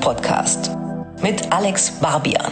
Musikpodcast 0.00 0.70
mit 1.22 1.52
Alex 1.52 1.90
Barbian. 2.00 2.50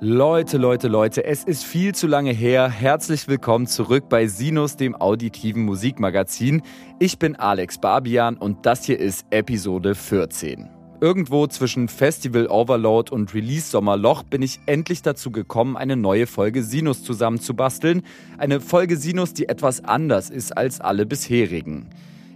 Leute, 0.00 0.58
Leute, 0.58 0.88
Leute, 0.88 1.24
es 1.24 1.44
ist 1.44 1.64
viel 1.64 1.94
zu 1.94 2.06
lange 2.06 2.32
her. 2.32 2.68
Herzlich 2.68 3.26
willkommen 3.26 3.66
zurück 3.66 4.10
bei 4.10 4.26
Sinus, 4.26 4.76
dem 4.76 4.94
auditiven 4.94 5.64
Musikmagazin. 5.64 6.60
Ich 6.98 7.18
bin 7.18 7.36
Alex 7.36 7.78
Barbian 7.78 8.36
und 8.36 8.66
das 8.66 8.84
hier 8.84 9.00
ist 9.00 9.24
Episode 9.30 9.94
14. 9.94 10.68
Irgendwo 11.00 11.46
zwischen 11.46 11.88
Festival 11.88 12.48
Overload 12.48 13.10
und 13.10 13.32
Release 13.32 13.70
Sommerloch 13.70 14.24
bin 14.24 14.42
ich 14.42 14.60
endlich 14.66 15.00
dazu 15.00 15.30
gekommen, 15.30 15.78
eine 15.78 15.96
neue 15.96 16.26
Folge 16.26 16.62
Sinus 16.62 17.02
zusammenzubasteln. 17.02 18.02
Eine 18.36 18.60
Folge 18.60 18.98
Sinus, 18.98 19.32
die 19.32 19.48
etwas 19.48 19.82
anders 19.82 20.28
ist 20.28 20.54
als 20.54 20.82
alle 20.82 21.06
bisherigen. 21.06 21.88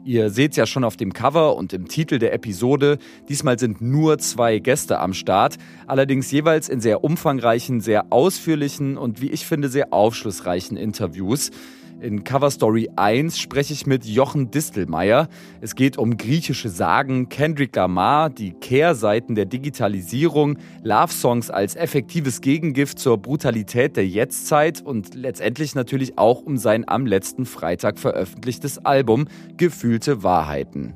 Ihr 0.06 0.30
seht 0.30 0.52
es 0.52 0.56
ja 0.56 0.66
schon 0.66 0.84
auf 0.84 0.96
dem 0.96 1.12
Cover 1.12 1.56
und 1.56 1.72
im 1.72 1.88
Titel 1.88 2.20
der 2.20 2.32
Episode. 2.32 2.98
Diesmal 3.28 3.58
sind 3.58 3.80
nur 3.80 4.18
zwei 4.18 4.60
Gäste 4.60 5.00
am 5.00 5.12
Start, 5.12 5.56
allerdings 5.88 6.30
jeweils 6.30 6.68
in 6.68 6.80
sehr 6.80 7.02
umfangreichen, 7.02 7.80
sehr 7.80 8.06
ausführlichen 8.10 8.98
und 8.98 9.20
wie 9.20 9.30
ich 9.30 9.46
finde 9.46 9.68
sehr 9.68 9.92
aufschlussreichen 9.92 10.76
Interviews. 10.76 11.50
In 11.98 12.24
Cover 12.24 12.50
Story 12.50 12.90
1 12.96 13.38
spreche 13.38 13.72
ich 13.72 13.86
mit 13.86 14.04
Jochen 14.04 14.50
Distelmeier. 14.50 15.28
Es 15.62 15.74
geht 15.74 15.96
um 15.96 16.18
griechische 16.18 16.68
Sagen, 16.68 17.30
Kendrick 17.30 17.74
Lamar, 17.74 18.28
die 18.28 18.52
Kehrseiten 18.52 19.34
der 19.34 19.46
Digitalisierung, 19.46 20.58
Love-Songs 20.82 21.48
als 21.48 21.74
effektives 21.74 22.42
Gegengift 22.42 22.98
zur 22.98 23.16
Brutalität 23.16 23.96
der 23.96 24.06
Jetztzeit 24.06 24.82
und 24.82 25.14
letztendlich 25.14 25.74
natürlich 25.74 26.18
auch 26.18 26.42
um 26.42 26.58
sein 26.58 26.86
am 26.86 27.06
letzten 27.06 27.46
Freitag 27.46 27.98
veröffentlichtes 27.98 28.84
Album 28.84 29.26
Gefühlte 29.56 30.22
Wahrheiten. 30.22 30.92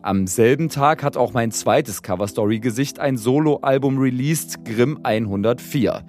Am 0.00 0.28
selben 0.28 0.68
Tag 0.68 1.02
hat 1.02 1.16
auch 1.16 1.32
mein 1.32 1.50
zweites 1.50 2.02
Cover 2.02 2.28
Story 2.28 2.60
Gesicht 2.60 3.00
ein 3.00 3.16
Soloalbum 3.16 3.98
released, 3.98 4.64
Grimm 4.64 5.00
104. 5.02 6.04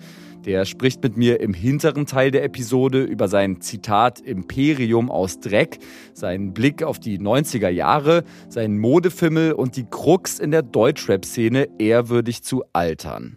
Der 0.48 0.64
spricht 0.64 1.04
mit 1.04 1.18
mir 1.18 1.42
im 1.42 1.54
hinteren 1.54 2.06
Teil 2.06 2.32
der 2.32 2.46
Episode 2.46 3.04
über 3.04 3.28
sein 3.28 3.60
Zitat 3.60 4.22
Imperium 4.22 5.12
aus 5.12 5.42
Dreck, 5.42 5.78
seinen 6.14 6.54
Blick 6.54 6.84
auf 6.84 7.00
die 7.00 7.20
90er 7.20 7.68
Jahre, 7.68 8.24
seinen 8.48 8.80
Modefimmel 8.80 9.52
und 9.52 9.76
die 9.76 9.84
Krux 9.84 10.40
in 10.40 10.52
der 10.52 10.62
Deutschrap-Szene 10.62 11.68
ehrwürdig 11.80 12.44
zu 12.44 12.64
altern. 12.72 13.36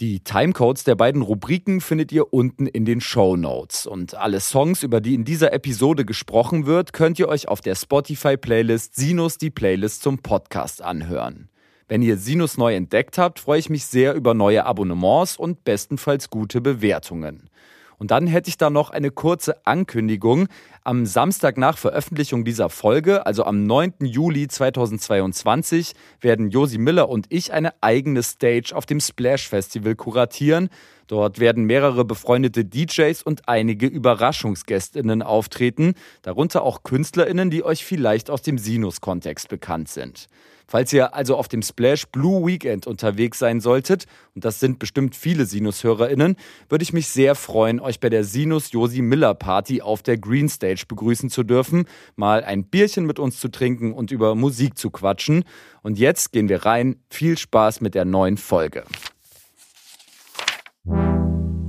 Die 0.00 0.18
Timecodes 0.24 0.82
der 0.82 0.96
beiden 0.96 1.22
Rubriken 1.22 1.80
findet 1.80 2.10
ihr 2.10 2.32
unten 2.32 2.66
in 2.66 2.84
den 2.84 3.00
Show 3.00 3.36
Notes. 3.36 3.86
Und 3.86 4.16
alle 4.16 4.40
Songs, 4.40 4.82
über 4.82 5.00
die 5.00 5.14
in 5.14 5.24
dieser 5.24 5.52
Episode 5.52 6.04
gesprochen 6.04 6.66
wird, 6.66 6.92
könnt 6.92 7.20
ihr 7.20 7.28
euch 7.28 7.46
auf 7.46 7.60
der 7.60 7.76
Spotify-Playlist 7.76 8.96
Sinus 8.96 9.38
die 9.38 9.50
Playlist 9.50 10.02
zum 10.02 10.18
Podcast 10.18 10.82
anhören. 10.82 11.48
Wenn 11.88 12.02
ihr 12.02 12.18
Sinus 12.18 12.58
neu 12.58 12.74
entdeckt 12.74 13.16
habt, 13.16 13.40
freue 13.40 13.58
ich 13.58 13.70
mich 13.70 13.86
sehr 13.86 14.12
über 14.12 14.34
neue 14.34 14.66
Abonnements 14.66 15.38
und 15.38 15.64
bestenfalls 15.64 16.28
gute 16.28 16.60
Bewertungen. 16.60 17.48
Und 17.96 18.10
dann 18.10 18.26
hätte 18.26 18.50
ich 18.50 18.58
da 18.58 18.68
noch 18.68 18.90
eine 18.90 19.10
kurze 19.10 19.66
Ankündigung. 19.66 20.48
Am 20.84 21.06
Samstag 21.06 21.56
nach 21.56 21.78
Veröffentlichung 21.78 22.44
dieser 22.44 22.68
Folge, 22.68 23.24
also 23.26 23.44
am 23.44 23.64
9. 23.64 23.94
Juli 24.00 24.48
2022, 24.48 25.94
werden 26.20 26.50
Josi 26.50 26.76
Miller 26.76 27.08
und 27.08 27.26
ich 27.30 27.54
eine 27.54 27.72
eigene 27.80 28.22
Stage 28.22 28.72
auf 28.74 28.84
dem 28.84 29.00
Splash 29.00 29.48
Festival 29.48 29.96
kuratieren. 29.96 30.68
Dort 31.08 31.40
werden 31.40 31.64
mehrere 31.64 32.04
befreundete 32.04 32.66
DJs 32.66 33.22
und 33.22 33.48
einige 33.48 33.86
Überraschungsgästinnen 33.86 35.22
auftreten, 35.22 35.94
darunter 36.20 36.62
auch 36.62 36.82
Künstlerinnen, 36.82 37.50
die 37.50 37.64
euch 37.64 37.84
vielleicht 37.84 38.28
aus 38.30 38.42
dem 38.42 38.58
Sinus-Kontext 38.58 39.48
bekannt 39.48 39.88
sind. 39.88 40.28
Falls 40.70 40.92
ihr 40.92 41.14
also 41.14 41.34
auf 41.34 41.48
dem 41.48 41.62
Splash 41.62 42.06
Blue 42.08 42.46
Weekend 42.46 42.86
unterwegs 42.86 43.38
sein 43.38 43.60
solltet, 43.60 44.04
und 44.34 44.44
das 44.44 44.60
sind 44.60 44.78
bestimmt 44.78 45.16
viele 45.16 45.46
Sinus-HörerInnen, 45.46 46.36
würde 46.68 46.82
ich 46.82 46.92
mich 46.92 47.08
sehr 47.08 47.34
freuen, 47.34 47.80
euch 47.80 48.00
bei 48.00 48.10
der 48.10 48.22
Sinus 48.22 48.70
Josi 48.70 49.00
Miller 49.00 49.34
Party 49.34 49.80
auf 49.80 50.02
der 50.02 50.18
Green 50.18 50.50
Stage 50.50 50.84
begrüßen 50.86 51.30
zu 51.30 51.42
dürfen, 51.42 51.86
mal 52.16 52.44
ein 52.44 52.64
Bierchen 52.64 53.06
mit 53.06 53.18
uns 53.18 53.40
zu 53.40 53.48
trinken 53.48 53.94
und 53.94 54.10
über 54.10 54.34
Musik 54.34 54.76
zu 54.76 54.90
quatschen. 54.90 55.44
Und 55.82 55.98
jetzt 55.98 56.32
gehen 56.32 56.50
wir 56.50 56.66
rein. 56.66 56.96
Viel 57.08 57.38
Spaß 57.38 57.80
mit 57.80 57.94
der 57.94 58.04
neuen 58.04 58.36
Folge. 58.36 58.84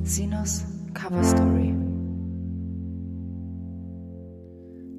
Sinus 0.03 0.65
Cover 0.93 1.23
Story. 1.23 1.73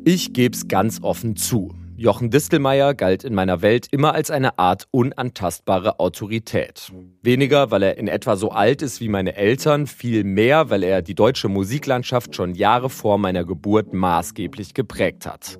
Ich 0.07 0.33
geb's 0.33 0.69
ganz 0.69 1.03
offen 1.03 1.37
zu. 1.37 1.75
Jochen 2.01 2.31
Distelmeier 2.31 2.95
galt 2.95 3.25
in 3.25 3.35
meiner 3.35 3.61
Welt 3.61 3.87
immer 3.91 4.15
als 4.15 4.31
eine 4.31 4.59
Art 4.59 4.89
unantastbare 4.91 6.01
Autorität. 6.01 6.91
Weniger, 7.21 7.71
weil 7.71 7.83
er 7.83 7.99
in 7.99 8.09
etwa 8.09 8.37
so 8.37 8.53
alt 8.53 8.81
ist 8.81 9.03
wie 9.03 9.11
meine 9.11 9.37
Eltern, 9.37 9.87
viel 9.87 10.25
mehr, 10.25 10.71
weil 10.71 10.83
er 10.83 11.03
die 11.03 11.15
deutsche 11.15 11.49
Musiklandschaft 11.49 12.35
schon 12.35 12.55
Jahre 12.55 12.89
vor 12.89 13.19
meiner 13.19 13.45
Geburt 13.45 13.93
maßgeblich 13.93 14.73
geprägt 14.73 15.27
hat. 15.27 15.59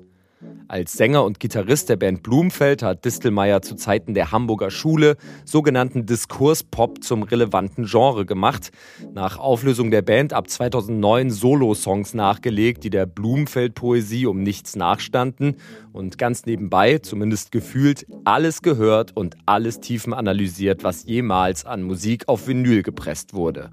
Als 0.67 0.93
Sänger 0.93 1.25
und 1.25 1.39
Gitarrist 1.39 1.89
der 1.89 1.97
Band 1.97 2.23
Blumfeld 2.23 2.81
hat 2.81 3.03
Distelmeier 3.03 3.61
zu 3.61 3.75
Zeiten 3.75 4.13
der 4.13 4.31
Hamburger 4.31 4.71
Schule 4.71 5.17
sogenannten 5.43 6.05
Diskurspop 6.05 7.03
zum 7.03 7.23
relevanten 7.23 7.85
Genre 7.85 8.25
gemacht. 8.25 8.71
Nach 9.13 9.37
Auflösung 9.37 9.91
der 9.91 10.01
Band 10.01 10.31
ab 10.31 10.49
2009 10.49 11.29
Solo-Songs 11.29 12.13
nachgelegt, 12.13 12.83
die 12.83 12.89
der 12.89 13.05
Blumfeld-Poesie 13.05 14.27
um 14.27 14.43
nichts 14.43 14.75
nachstanden 14.77 15.57
und 15.91 16.17
ganz 16.17 16.45
nebenbei, 16.45 16.99
zumindest 16.99 17.51
gefühlt, 17.51 18.05
alles 18.23 18.61
gehört 18.61 19.15
und 19.15 19.35
alles 19.45 19.81
tiefen 19.81 20.13
analysiert, 20.13 20.83
was 20.83 21.05
jemals 21.05 21.65
an 21.65 21.83
Musik 21.83 22.29
auf 22.29 22.47
Vinyl 22.47 22.81
gepresst 22.81 23.33
wurde. 23.33 23.71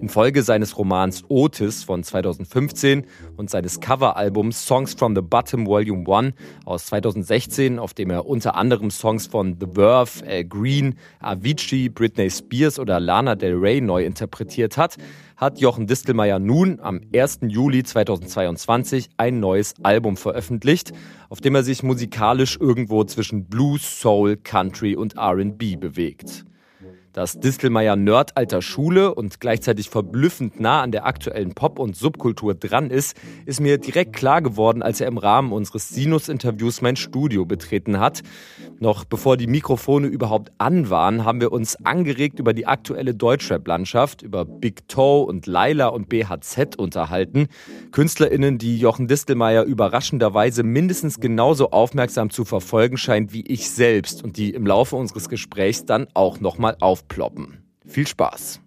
Infolge 0.00 0.42
seines 0.42 0.76
Romans 0.78 1.24
Otis 1.28 1.82
von 1.82 2.02
2015 2.02 3.06
und 3.36 3.50
seines 3.50 3.80
Coveralbums 3.80 4.66
Songs 4.66 4.94
from 4.94 5.16
the 5.16 5.22
Bottom 5.22 5.66
Volume 5.66 6.04
1 6.06 6.34
aus 6.64 6.86
2016, 6.86 7.78
auf 7.78 7.94
dem 7.94 8.10
er 8.10 8.26
unter 8.26 8.54
anderem 8.54 8.90
Songs 8.90 9.26
von 9.26 9.56
The 9.58 9.66
Verve, 9.74 10.24
Al 10.26 10.44
Green, 10.44 10.94
Avicii, 11.20 11.88
Britney 11.88 12.30
Spears 12.30 12.78
oder 12.78 13.00
Lana 13.00 13.34
Del 13.34 13.54
Rey 13.54 13.80
neu 13.80 14.04
interpretiert 14.04 14.76
hat, 14.76 14.96
hat 15.36 15.58
Jochen 15.60 15.86
Distelmeier 15.86 16.38
nun 16.38 16.78
am 16.80 17.00
1. 17.14 17.40
Juli 17.48 17.82
2022 17.82 19.08
ein 19.16 19.40
neues 19.40 19.74
Album 19.82 20.16
veröffentlicht, 20.16 20.92
auf 21.28 21.40
dem 21.40 21.54
er 21.54 21.64
sich 21.64 21.82
musikalisch 21.82 22.56
irgendwo 22.60 23.04
zwischen 23.04 23.46
Blues, 23.46 24.00
Soul, 24.00 24.36
Country 24.36 24.94
und 24.94 25.18
RB 25.18 25.78
bewegt. 25.80 26.44
Dass 27.16 27.40
Distelmeier 27.40 27.96
Nerd 27.96 28.36
alter 28.36 28.60
Schule 28.60 29.14
und 29.14 29.40
gleichzeitig 29.40 29.88
verblüffend 29.88 30.60
nah 30.60 30.82
an 30.82 30.92
der 30.92 31.06
aktuellen 31.06 31.54
Pop- 31.54 31.78
und 31.78 31.96
Subkultur 31.96 32.52
dran 32.52 32.90
ist, 32.90 33.16
ist 33.46 33.58
mir 33.58 33.78
direkt 33.78 34.14
klar 34.14 34.42
geworden, 34.42 34.82
als 34.82 35.00
er 35.00 35.08
im 35.08 35.16
Rahmen 35.16 35.50
unseres 35.50 35.88
Sinus-Interviews 35.88 36.82
mein 36.82 36.96
Studio 36.96 37.46
betreten 37.46 38.00
hat. 38.00 38.20
Noch 38.80 39.06
bevor 39.06 39.38
die 39.38 39.46
Mikrofone 39.46 40.08
überhaupt 40.08 40.52
an 40.58 40.90
waren, 40.90 41.24
haben 41.24 41.40
wir 41.40 41.52
uns 41.52 41.76
angeregt 41.86 42.38
über 42.38 42.52
die 42.52 42.66
aktuelle 42.66 43.14
Deutschrap-Landschaft, 43.14 44.20
über 44.20 44.44
Big 44.44 44.86
Toe 44.86 45.24
und 45.24 45.46
Laila 45.46 45.86
und 45.86 46.10
BHZ 46.10 46.76
unterhalten. 46.76 47.46
KünstlerInnen, 47.92 48.58
die 48.58 48.78
Jochen 48.78 49.08
Distelmeier 49.08 49.62
überraschenderweise 49.62 50.64
mindestens 50.64 51.18
genauso 51.18 51.70
aufmerksam 51.70 52.28
zu 52.28 52.44
verfolgen 52.44 52.98
scheint 52.98 53.32
wie 53.32 53.46
ich 53.46 53.70
selbst 53.70 54.22
und 54.22 54.36
die 54.36 54.50
im 54.50 54.66
Laufe 54.66 54.96
unseres 54.96 55.30
Gesprächs 55.30 55.86
dann 55.86 56.08
auch 56.12 56.40
nochmal 56.40 56.76
auf 56.80 57.05
aufploppen. 57.06 57.62
Viel 57.86 58.06
Spaß! 58.06 58.60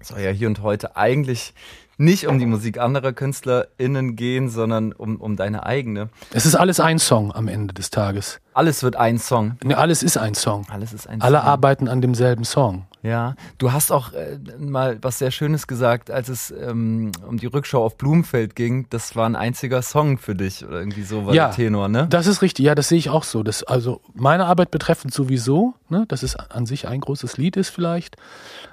Soll 0.00 0.20
ja 0.20 0.30
hier 0.30 0.48
und 0.48 0.62
heute 0.62 0.96
eigentlich 0.96 1.52
nicht 1.98 2.28
um 2.28 2.38
die 2.38 2.46
Musik 2.46 2.78
anderer 2.78 3.12
KünstlerInnen 3.12 4.14
gehen, 4.14 4.48
sondern 4.48 4.92
um, 4.92 5.16
um 5.16 5.36
deine 5.36 5.66
eigene. 5.66 6.08
Es 6.32 6.46
ist 6.46 6.54
alles 6.54 6.78
ein 6.80 6.98
Song 7.00 7.32
am 7.34 7.48
Ende 7.48 7.74
des 7.74 7.90
Tages. 7.90 8.40
Alles 8.54 8.82
wird 8.84 8.94
ein 8.96 9.18
Song. 9.18 9.58
Nee, 9.62 9.74
alles 9.74 10.02
ist 10.04 10.16
ein 10.16 10.34
Song. 10.34 10.64
Alles 10.70 10.92
ist 10.92 11.08
ein 11.08 11.20
Alle 11.20 11.38
Song. 11.38 11.46
arbeiten 11.46 11.88
an 11.88 12.00
demselben 12.00 12.44
Song. 12.44 12.86
Ja, 13.02 13.36
du 13.58 13.72
hast 13.72 13.92
auch 13.92 14.12
äh, 14.12 14.38
mal 14.58 14.98
was 15.02 15.18
sehr 15.18 15.30
Schönes 15.30 15.66
gesagt, 15.68 16.10
als 16.10 16.28
es 16.28 16.50
ähm, 16.50 17.12
um 17.26 17.38
die 17.38 17.46
Rückschau 17.46 17.84
auf 17.84 17.96
Blumenfeld 17.96 18.56
ging. 18.56 18.86
Das 18.90 19.14
war 19.14 19.28
ein 19.28 19.36
einziger 19.36 19.82
Song 19.82 20.18
für 20.18 20.34
dich 20.34 20.64
oder 20.64 20.80
irgendwie 20.80 21.04
so 21.04 21.24
war 21.24 21.34
ja, 21.34 21.46
der 21.46 21.54
Tenor, 21.54 21.88
ne? 21.88 22.08
Das 22.08 22.26
ist 22.26 22.42
richtig. 22.42 22.64
Ja, 22.64 22.74
das 22.74 22.88
sehe 22.88 22.98
ich 22.98 23.08
auch 23.08 23.22
so. 23.22 23.44
Das, 23.44 23.62
also 23.62 24.00
meine 24.14 24.46
Arbeit 24.46 24.72
betreffend 24.72 25.14
sowieso, 25.14 25.74
ne, 25.88 26.06
dass 26.08 26.24
es 26.24 26.34
an 26.34 26.66
sich 26.66 26.88
ein 26.88 27.00
großes 27.00 27.36
Lied 27.36 27.56
ist 27.56 27.68
vielleicht, 27.68 28.16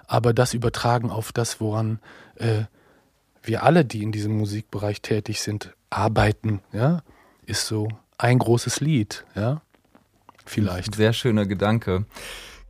aber 0.07 0.33
das 0.33 0.55
übertragen 0.55 1.11
auf 1.11 1.31
das, 1.31 1.61
woran 1.61 1.99
äh, 2.35 2.63
wir 3.43 3.63
alle, 3.63 3.85
die 3.85 4.01
in 4.01 4.11
diesem 4.11 4.37
Musikbereich 4.37 5.01
tätig 5.01 5.41
sind, 5.41 5.73
arbeiten, 5.91 6.61
ja, 6.73 7.03
ist 7.45 7.67
so 7.67 7.89
ein 8.17 8.39
großes 8.39 8.79
Lied, 8.79 9.23
ja. 9.35 9.61
Vielleicht. 10.47 10.95
Sehr 10.95 11.13
schöner 11.13 11.45
Gedanke. 11.45 12.05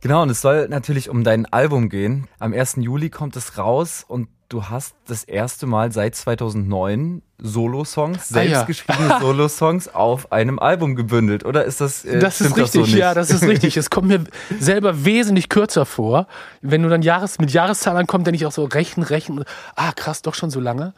Genau, 0.06 0.22
und 0.22 0.30
es 0.30 0.40
soll 0.40 0.68
natürlich 0.68 1.10
um 1.10 1.24
dein 1.24 1.46
Album 1.46 1.88
gehen. 1.88 2.28
Am 2.38 2.52
1. 2.52 2.76
Juli 2.76 3.10
kommt 3.10 3.34
es 3.34 3.58
raus 3.58 4.04
und 4.06 4.28
du 4.48 4.66
hast 4.66 4.94
das 5.08 5.24
erste 5.24 5.66
Mal 5.66 5.90
seit 5.90 6.14
2009 6.14 7.22
Solo-Songs, 7.38 8.32
Ah, 8.32 8.42
ja. 8.42 8.50
selbstgeschriebene 8.64 9.16
Solo-Songs 9.20 9.88
auf 9.88 10.30
einem 10.30 10.60
Album 10.60 10.94
gebündelt, 10.94 11.44
oder 11.44 11.64
ist 11.64 11.80
das 11.80 12.04
äh, 12.04 12.20
Das 12.20 12.40
ist 12.40 12.56
richtig, 12.56 12.70
so 12.70 12.80
nicht? 12.82 12.94
ja, 12.94 13.14
das 13.14 13.30
ist 13.30 13.42
richtig. 13.42 13.76
Es 13.76 13.90
kommt 13.90 14.06
mir 14.06 14.22
selber 14.60 15.04
wesentlich 15.04 15.48
kürzer 15.48 15.84
vor. 15.84 16.28
Wenn 16.62 16.84
du 16.84 16.88
dann 16.88 17.02
Jahres, 17.02 17.40
mit 17.40 17.50
Jahreszahlen 17.50 17.98
ankommst, 17.98 18.28
denke 18.28 18.36
ich 18.36 18.46
auch 18.46 18.52
so, 18.52 18.62
rechnen, 18.64 19.04
rechnen. 19.04 19.42
Ah, 19.74 19.90
krass, 19.90 20.22
doch 20.22 20.36
schon 20.36 20.50
so 20.50 20.60
lange. 20.60 20.94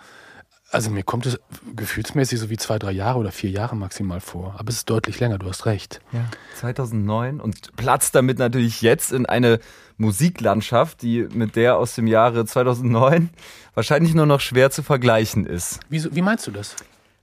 Also 0.70 0.91
mir 0.91 1.03
kommt 1.03 1.25
es 1.25 1.41
gefühlsmäßig 1.75 2.38
so 2.38 2.50
wie 2.50 2.59
zwei, 2.59 2.79
drei 2.79 2.93
Jahre 2.93 3.19
oder 3.19 3.32
vier 3.32 3.49
Jahre 3.50 3.75
maximal 3.75 4.20
vor. 4.20 4.55
Aber 4.59 4.69
es 4.69 4.76
ist 4.76 4.91
deutlich 4.91 5.19
länger, 5.19 5.38
du 5.38 5.49
hast 5.49 5.65
recht. 5.65 6.00
Ja, 6.12 6.26
2009 6.56 7.41
und 7.41 7.75
platzt 7.76 8.15
damit 8.15 8.38
natürlich 8.38 8.82
jetzt 8.82 9.12
in 9.12 9.25
eine 9.25 9.61
Musiklandschaft, 9.97 11.00
die 11.00 11.26
mit 11.32 11.56
der 11.56 11.79
aus 11.79 11.94
dem 11.94 12.06
Jahre 12.06 12.44
2009 12.44 13.31
wahrscheinlich 13.75 14.15
nur 14.15 14.26
noch 14.26 14.41
schwer 14.41 14.70
zu 14.70 14.82
vergleichen 14.82 15.47
ist. 15.47 15.81
Wieso, 15.88 16.15
wie 16.15 16.23
meinst 16.23 16.47
du 16.47 16.50
das? 16.50 16.76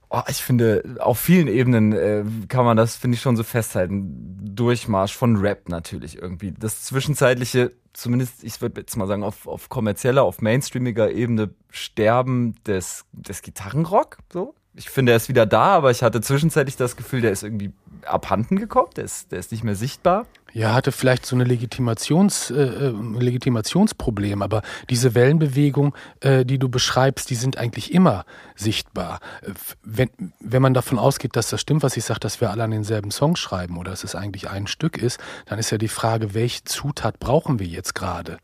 Oh, 0.08 0.22
ich 0.28 0.36
finde, 0.36 0.96
auf 1.00 1.18
vielen 1.18 1.48
Ebenen 1.48 1.92
äh, 1.92 2.24
kann 2.48 2.64
man 2.64 2.76
das, 2.76 2.96
finde 2.96 3.16
ich, 3.16 3.20
schon 3.20 3.36
so 3.36 3.42
festhalten. 3.42 4.38
Durchmarsch 4.40 5.16
von 5.16 5.36
Rap 5.36 5.68
natürlich 5.68 6.18
irgendwie. 6.18 6.52
Das 6.52 6.84
zwischenzeitliche, 6.84 7.72
zumindest, 7.92 8.44
ich 8.44 8.60
würde 8.60 8.80
jetzt 8.80 8.96
mal 8.96 9.08
sagen, 9.08 9.24
auf, 9.24 9.48
auf 9.48 9.68
kommerzieller, 9.68 10.22
auf 10.22 10.40
mainstreamiger 10.40 11.10
Ebene 11.10 11.50
Sterben 11.70 12.54
des, 12.64 13.04
des 13.12 13.42
Gitarrenrock. 13.42 14.18
So. 14.32 14.54
Ich 14.76 14.90
finde, 14.90 15.12
er 15.12 15.16
ist 15.16 15.28
wieder 15.28 15.46
da, 15.46 15.74
aber 15.74 15.90
ich 15.90 16.02
hatte 16.02 16.20
zwischenzeitlich 16.20 16.76
das 16.76 16.96
Gefühl, 16.96 17.22
der 17.22 17.32
ist 17.32 17.42
irgendwie 17.42 17.72
abhanden 18.04 18.56
gekommen, 18.56 18.90
der 18.94 19.04
ist, 19.04 19.32
der 19.32 19.38
ist 19.38 19.50
nicht 19.50 19.64
mehr 19.64 19.74
sichtbar. 19.74 20.26
Ja, 20.52 20.72
hatte 20.72 20.90
vielleicht 20.90 21.26
so 21.26 21.36
eine 21.36 21.44
Legitimations, 21.44 22.50
äh, 22.50 22.54
äh, 22.54 22.88
ein 22.88 23.20
Legitimationsproblem, 23.20 24.40
aber 24.40 24.62
diese 24.88 25.14
Wellenbewegung, 25.14 25.94
äh, 26.20 26.46
die 26.46 26.58
du 26.58 26.70
beschreibst, 26.70 27.28
die 27.28 27.34
sind 27.34 27.58
eigentlich 27.58 27.92
immer 27.92 28.24
sichtbar. 28.54 29.20
Äh, 29.42 29.50
Wenn, 29.82 30.08
wenn 30.40 30.62
man 30.62 30.72
davon 30.72 30.98
ausgeht, 30.98 31.36
dass 31.36 31.50
das 31.50 31.60
stimmt, 31.60 31.82
was 31.82 31.96
ich 31.98 32.04
sage, 32.04 32.20
dass 32.20 32.40
wir 32.40 32.50
alle 32.50 32.64
an 32.64 32.70
denselben 32.70 33.10
Song 33.10 33.36
schreiben 33.36 33.76
oder 33.76 33.90
dass 33.90 34.02
es 34.02 34.14
eigentlich 34.14 34.48
ein 34.48 34.66
Stück 34.66 34.96
ist, 34.96 35.20
dann 35.44 35.58
ist 35.58 35.70
ja 35.70 35.78
die 35.78 35.88
Frage, 35.88 36.32
welche 36.32 36.64
Zutat 36.64 37.18
brauchen 37.18 37.58
wir 37.58 37.66
jetzt 37.66 37.94
gerade? 37.94 38.38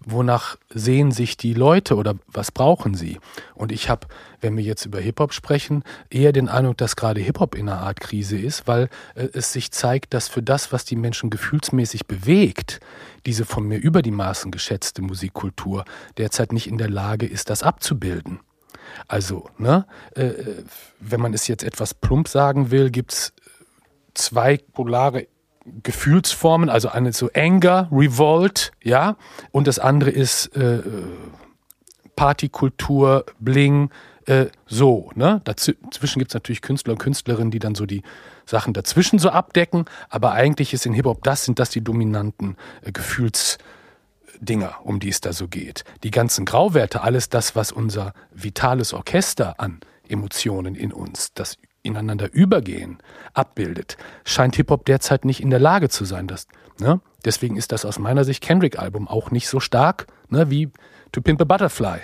Wonach 0.00 0.56
sehen 0.68 1.12
sich 1.12 1.38
die 1.38 1.54
Leute 1.54 1.96
oder 1.96 2.14
was 2.26 2.52
brauchen 2.52 2.94
sie? 2.94 3.20
Und 3.54 3.72
ich 3.72 3.88
habe, 3.88 4.06
wenn 4.44 4.56
wir 4.58 4.62
jetzt 4.62 4.84
über 4.84 5.00
Hip-Hop 5.00 5.32
sprechen, 5.32 5.82
eher 6.10 6.32
den 6.32 6.48
Eindruck, 6.48 6.76
dass 6.76 6.96
gerade 6.96 7.20
Hip-Hop 7.20 7.54
in 7.54 7.68
einer 7.68 7.80
Art 7.80 7.98
Krise 7.98 8.38
ist, 8.38 8.68
weil 8.68 8.90
äh, 9.14 9.28
es 9.32 9.52
sich 9.52 9.72
zeigt, 9.72 10.12
dass 10.12 10.28
für 10.28 10.42
das, 10.42 10.70
was 10.70 10.84
die 10.84 10.96
Menschen 10.96 11.30
gefühlsmäßig 11.30 12.06
bewegt, 12.06 12.80
diese 13.24 13.46
von 13.46 13.66
mir 13.66 13.78
über 13.78 14.02
die 14.02 14.10
Maßen 14.10 14.50
geschätzte 14.50 15.00
Musikkultur 15.00 15.84
derzeit 16.18 16.52
nicht 16.52 16.68
in 16.68 16.76
der 16.76 16.90
Lage 16.90 17.26
ist, 17.26 17.48
das 17.48 17.62
abzubilden. 17.62 18.40
Also, 19.08 19.48
ne, 19.56 19.86
äh, 20.14 20.26
äh, 20.26 20.64
wenn 21.00 21.20
man 21.20 21.32
es 21.32 21.48
jetzt 21.48 21.64
etwas 21.64 21.94
plump 21.94 22.28
sagen 22.28 22.70
will, 22.70 22.90
gibt's 22.90 23.32
zwei 24.12 24.58
polare 24.74 25.26
Gefühlsformen, 25.82 26.68
also 26.68 26.90
eine 26.90 27.14
so 27.14 27.30
Anger, 27.34 27.88
Revolt, 27.90 28.72
ja, 28.82 29.16
und 29.50 29.66
das 29.66 29.78
andere 29.78 30.10
ist 30.10 30.54
äh, 30.54 30.82
Partykultur, 32.14 33.24
Bling, 33.40 33.90
äh, 34.26 34.46
so, 34.66 35.10
ne? 35.14 35.40
Dazwischen 35.44 36.18
gibt's 36.18 36.34
natürlich 36.34 36.62
Künstler 36.62 36.92
und 36.92 36.98
Künstlerinnen, 36.98 37.50
die 37.50 37.58
dann 37.58 37.74
so 37.74 37.86
die 37.86 38.02
Sachen 38.46 38.72
dazwischen 38.72 39.18
so 39.18 39.30
abdecken, 39.30 39.84
aber 40.08 40.32
eigentlich 40.32 40.74
ist 40.74 40.86
in 40.86 40.92
Hip-Hop 40.94 41.22
das, 41.22 41.44
sind 41.44 41.58
das 41.58 41.70
die 41.70 41.82
dominanten 41.82 42.56
äh, 42.82 42.92
Gefühlsdinger, 42.92 44.76
um 44.82 45.00
die 45.00 45.08
es 45.08 45.20
da 45.20 45.32
so 45.32 45.48
geht. 45.48 45.84
Die 46.02 46.10
ganzen 46.10 46.44
Grauwerte, 46.44 47.02
alles 47.02 47.28
das, 47.28 47.56
was 47.56 47.72
unser 47.72 48.12
vitales 48.32 48.92
Orchester 48.92 49.60
an 49.60 49.80
Emotionen 50.08 50.74
in 50.74 50.92
uns, 50.92 51.32
das 51.34 51.56
ineinander 51.82 52.32
übergehen, 52.32 52.98
abbildet, 53.34 53.96
scheint 54.24 54.56
Hip-Hop 54.56 54.86
derzeit 54.86 55.24
nicht 55.24 55.40
in 55.40 55.50
der 55.50 55.60
Lage 55.60 55.88
zu 55.88 56.04
sein. 56.04 56.26
Das, 56.26 56.46
ne? 56.78 57.00
Deswegen 57.24 57.56
ist 57.56 57.72
das 57.72 57.84
aus 57.84 57.98
meiner 57.98 58.24
Sicht 58.24 58.42
Kendrick-Album 58.42 59.08
auch 59.08 59.30
nicht 59.30 59.48
so 59.48 59.60
stark 59.60 60.06
ne, 60.28 60.50
wie 60.50 60.70
To 61.12 61.20
Pimp 61.20 61.40
a 61.40 61.44
Butterfly. 61.44 62.00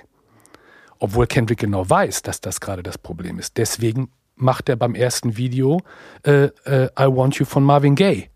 Obwohl 1.01 1.27
Kendrick 1.27 1.59
genau 1.59 1.89
weiß, 1.89 2.23
dass 2.23 2.41
das 2.41 2.61
gerade 2.61 2.85
das 2.85 2.99
Problem 2.99 3.39
ist. 3.39 3.57
Deswegen 3.57 4.13
macht 4.37 4.69
er 4.69 4.77
beim 4.77 4.95
ersten 4.95 5.37
Video 5.37 5.81
äh, 6.23 6.45
äh, 6.65 6.89
I 6.99 7.07
Want 7.07 7.37
You 7.37 7.45
von 7.45 7.65
Marvin 7.65 7.95
Gaye 7.97 8.31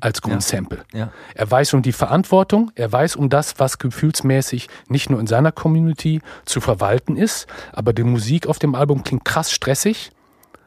als 0.00 0.20
Grundsample. 0.20 0.84
Ja. 0.92 1.12
Er 1.34 1.50
weiß 1.50 1.74
um 1.74 1.82
die 1.82 1.92
Verantwortung, 1.92 2.70
er 2.74 2.92
weiß 2.92 3.16
um 3.16 3.28
das, 3.28 3.58
was 3.58 3.78
gefühlsmäßig 3.78 4.68
nicht 4.88 5.10
nur 5.10 5.20
in 5.20 5.26
seiner 5.26 5.52
Community 5.52 6.20
zu 6.44 6.60
verwalten 6.60 7.16
ist, 7.16 7.46
aber 7.72 7.92
die 7.92 8.02
Musik 8.02 8.46
auf 8.46 8.58
dem 8.58 8.74
Album 8.74 9.02
klingt 9.02 9.24
krass 9.24 9.50
stressig, 9.50 10.10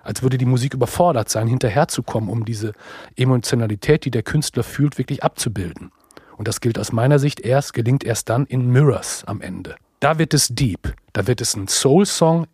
als 0.03 0.21
würde 0.21 0.37
die 0.37 0.45
Musik 0.45 0.73
überfordert 0.73 1.29
sein, 1.29 1.47
hinterherzukommen, 1.47 2.29
um 2.29 2.45
diese 2.45 2.73
Emotionalität, 3.15 4.05
die 4.05 4.11
der 4.11 4.23
Künstler 4.23 4.63
fühlt, 4.63 4.97
wirklich 4.97 5.23
abzubilden. 5.23 5.91
Und 6.37 6.47
das 6.47 6.61
gilt 6.61 6.77
aus 6.77 6.91
meiner 6.91 7.19
Sicht 7.19 7.39
erst, 7.39 7.73
gelingt 7.73 8.03
erst 8.03 8.29
dann 8.29 8.45
in 8.45 8.71
Mirrors 8.71 9.23
am 9.25 9.41
Ende. 9.41 9.75
Da 10.05 10.19
wird 10.19 10.35
es 10.35 10.49
deep, 10.49 10.93
da 11.13 11.25
wird 11.25 11.41
es 11.41 11.55
ein 11.55 11.67
Soul-Song 11.67 12.45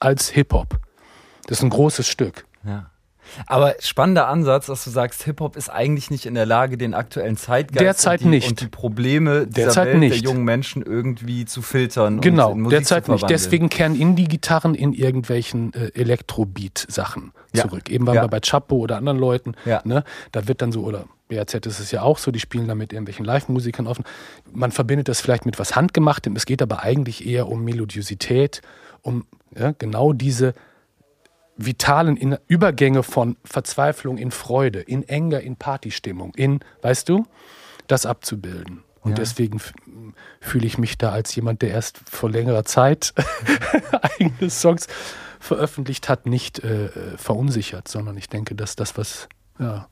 als 0.00 0.30
Hip-Hop. 0.30 0.80
Das 1.46 1.58
ist 1.58 1.62
ein 1.62 1.70
großes 1.70 2.08
Stück. 2.08 2.46
Ja. 2.66 2.90
Aber 3.46 3.76
spannender 3.78 4.26
Ansatz, 4.26 4.66
dass 4.66 4.82
du 4.82 4.90
sagst, 4.90 5.22
Hip-Hop 5.22 5.54
ist 5.54 5.68
eigentlich 5.68 6.10
nicht 6.10 6.26
in 6.26 6.34
der 6.34 6.46
Lage, 6.46 6.76
den 6.76 6.92
aktuellen 6.92 7.36
Zeitgeist 7.36 7.80
Derzeit 7.80 8.20
und, 8.22 8.24
die, 8.24 8.30
nicht. 8.30 8.48
und 8.48 8.60
die 8.60 8.66
Probleme 8.66 9.46
Derzeit 9.46 9.86
Welt 9.86 9.98
nicht. 10.00 10.16
der 10.16 10.22
jungen 10.32 10.42
Menschen 10.42 10.82
irgendwie 10.82 11.44
zu 11.44 11.62
filtern. 11.62 12.20
Genau, 12.20 12.48
und 12.50 12.56
in 12.56 12.62
Musik 12.64 12.78
derzeit 12.80 13.04
zu 13.06 13.12
nicht. 13.12 13.30
Deswegen 13.30 13.68
kehren 13.68 13.94
Indie-Gitarren 13.94 14.74
in 14.74 14.94
irgendwelchen 14.94 15.72
äh, 15.74 15.92
Elektrobeat-Sachen 15.94 17.32
Ja. 17.54 17.62
zurück. 17.68 17.88
Eben 17.88 18.04
waren 18.08 18.16
Ja. 18.16 18.22
wir 18.24 18.28
bei 18.28 18.40
Chapo 18.40 18.78
oder 18.78 18.96
anderen 18.96 19.20
Leuten. 19.20 19.54
Ja. 19.64 19.80
Ne? 19.84 20.02
Da 20.32 20.48
wird 20.48 20.60
dann 20.60 20.72
so, 20.72 20.82
oder 20.82 21.04
BAZ 21.28 21.54
ist 21.54 21.80
es 21.80 21.90
ja 21.90 22.02
auch 22.02 22.18
so, 22.18 22.30
die 22.30 22.40
spielen 22.40 22.68
da 22.68 22.74
mit 22.74 22.92
irgendwelchen 22.92 23.24
Live-Musikern 23.24 23.86
offen. 23.86 24.04
Man 24.52 24.72
verbindet 24.72 25.08
das 25.08 25.20
vielleicht 25.20 25.46
mit 25.46 25.58
was 25.58 25.74
Handgemachtem. 25.74 26.36
Es 26.36 26.46
geht 26.46 26.60
aber 26.62 26.82
eigentlich 26.82 27.26
eher 27.26 27.48
um 27.48 27.64
Melodiosität, 27.64 28.60
um 29.02 29.26
ja, 29.56 29.72
genau 29.78 30.12
diese 30.12 30.54
vitalen 31.56 32.36
Übergänge 32.48 33.02
von 33.02 33.36
Verzweiflung 33.44 34.18
in 34.18 34.30
Freude, 34.30 34.80
in 34.80 35.04
Anger, 35.08 35.40
in 35.40 35.56
Partystimmung, 35.56 36.34
in, 36.34 36.60
weißt 36.82 37.08
du, 37.08 37.26
das 37.86 38.06
abzubilden. 38.06 38.82
Und 39.00 39.10
Ja. 39.12 39.16
deswegen 39.16 39.60
fühle 40.40 40.66
ich 40.66 40.78
mich 40.78 40.98
da 40.98 41.12
als 41.12 41.34
jemand, 41.34 41.62
der 41.62 41.70
erst 41.70 42.00
vor 42.10 42.30
längerer 42.30 42.64
Zeit 42.64 43.14
eigene 44.18 44.50
Songs 44.50 44.88
veröffentlicht 45.38 46.08
hat, 46.08 46.26
nicht 46.26 46.64
äh, 46.64 46.86
äh, 46.86 47.16
verunsichert, 47.18 47.86
sondern 47.86 48.16
ich 48.16 48.28
denke, 48.28 48.54
dass 48.54 48.76
das, 48.76 48.96
was, 48.96 49.28
ja, 49.58 49.88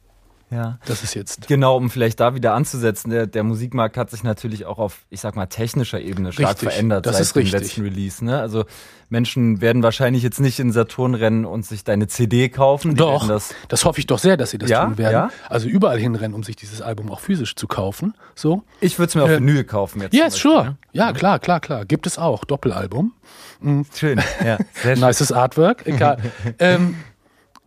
Ja. 0.53 0.79
das 0.87 1.03
ist 1.03 1.15
jetzt. 1.15 1.49
Genau, 1.49 1.77
um 1.77 1.89
vielleicht 1.91 2.21
da 2.21 2.35
wieder 2.35 2.53
anzusetzen, 2.55 3.11
der, 3.11 3.27
der 3.27 3.43
Musikmarkt 3.43 3.97
hat 3.97 4.11
sich 4.11 4.23
natürlich 4.23 4.67
auch 4.67 4.79
auf, 4.79 5.07
ich 5.11 5.21
sag 5.21 5.35
mal, 5.35 5.47
technischer 5.47 6.01
Ebene 6.01 6.33
stark 6.33 6.51
Richtig, 6.51 6.69
verändert 6.69 7.07
das 7.07 7.15
seit 7.17 7.23
ist 7.23 7.35
dem 7.37 7.43
richtig. 7.43 7.61
letzten 7.61 7.83
Release. 7.83 8.25
Ne? 8.25 8.39
Also 8.39 8.65
Menschen 9.09 9.61
werden 9.61 9.83
wahrscheinlich 9.83 10.23
jetzt 10.23 10.41
nicht 10.41 10.59
in 10.61 10.71
Saturn 10.73 11.15
rennen 11.15 11.45
und 11.45 11.65
sich 11.67 11.85
deine 11.85 12.07
CD 12.07 12.49
kaufen. 12.51 12.91
Die 12.93 12.97
Doch, 12.97 13.27
das, 13.27 13.55
Das, 13.69 13.85
hoffe 13.85 13.99
ich 14.01 14.07
doch 14.07 14.19
sehr, 14.19 14.37
dass 14.37 14.51
sie 14.51 14.59
das 14.59 14.69
Ja? 14.71 14.85
tun 14.85 14.99
werden. 14.99 15.13
Ja? 15.13 15.31
Also 15.49 15.69
überall 15.69 15.99
hinrennen, 15.99 16.35
um 16.35 16.43
sich 16.43 16.57
dieses 16.57 16.83
Album 16.83 17.11
auch 17.11 17.21
physisch 17.21 17.57
zu 17.57 17.67
kaufen. 17.67 18.15
So. 18.35 18.63
ich 18.81 18.99
würde 18.99 19.09
es 19.09 19.15
mir 19.15 19.23
auf 19.25 19.31
Äh, 19.31 19.39
Vinyl 19.39 19.65
kaufen 19.65 20.03
jetzt. 20.03 20.15
Yes, 20.15 20.35
sure. 20.37 20.77
Ja, 20.93 21.13
klar, 21.13 21.39
klar, 21.39 21.61
klar. 21.61 21.85
Gibt 21.85 22.07
es 22.07 22.19
auch. 22.19 22.45
Doppelalbum. 22.45 23.15
Ne? 23.61 23.85
Schön, 23.95 24.19
ja, 24.45 24.59
sehr 24.75 24.97
schön. 24.97 25.01
Nices 25.01 25.33
Artwork. 25.33 25.87
Egal. 25.87 26.19
ähm, 26.59 26.97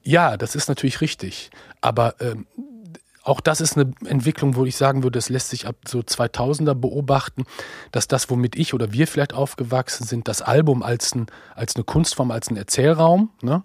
ja, 0.03 0.37
das 0.37 0.55
ist 0.55 0.67
natürlich 0.67 1.01
richtig. 1.01 1.49
Aber 1.81 2.15
ähm, 2.19 2.45
auch 3.25 3.41
das 3.41 3.59
ist 3.59 3.75
eine 3.75 3.91
Entwicklung, 4.05 4.55
wo 4.55 4.65
ich 4.65 4.77
sagen 4.77 5.01
würde, 5.01 5.17
das 5.17 5.29
lässt 5.29 5.49
sich 5.49 5.67
ab 5.67 5.75
so 5.87 5.99
2000er 5.99 6.75
beobachten, 6.75 7.45
dass 7.91 8.07
das, 8.07 8.29
womit 8.29 8.55
ich 8.55 8.73
oder 8.73 8.93
wir 8.93 9.07
vielleicht 9.07 9.33
aufgewachsen 9.33 10.05
sind, 10.05 10.27
das 10.27 10.43
Album 10.43 10.83
als, 10.83 11.15
ein, 11.15 11.25
als 11.55 11.75
eine 11.75 11.83
Kunstform, 11.83 12.29
als 12.29 12.51
ein 12.51 12.55
Erzählraum, 12.55 13.31
ne? 13.41 13.63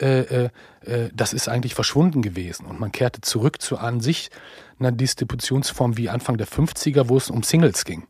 äh, 0.00 0.20
äh, 0.20 0.50
äh, 0.82 1.10
das 1.12 1.32
ist 1.32 1.48
eigentlich 1.48 1.74
verschwunden 1.74 2.22
gewesen. 2.22 2.66
Und 2.66 2.78
man 2.78 2.92
kehrte 2.92 3.20
zurück 3.20 3.60
zu 3.60 3.78
an 3.78 4.00
sich 4.00 4.30
einer 4.78 4.92
Distributionsform 4.92 5.96
wie 5.96 6.08
Anfang 6.08 6.38
der 6.38 6.46
50er, 6.46 7.08
wo 7.08 7.16
es 7.16 7.30
um 7.30 7.42
Singles 7.42 7.84
ging. 7.84 8.06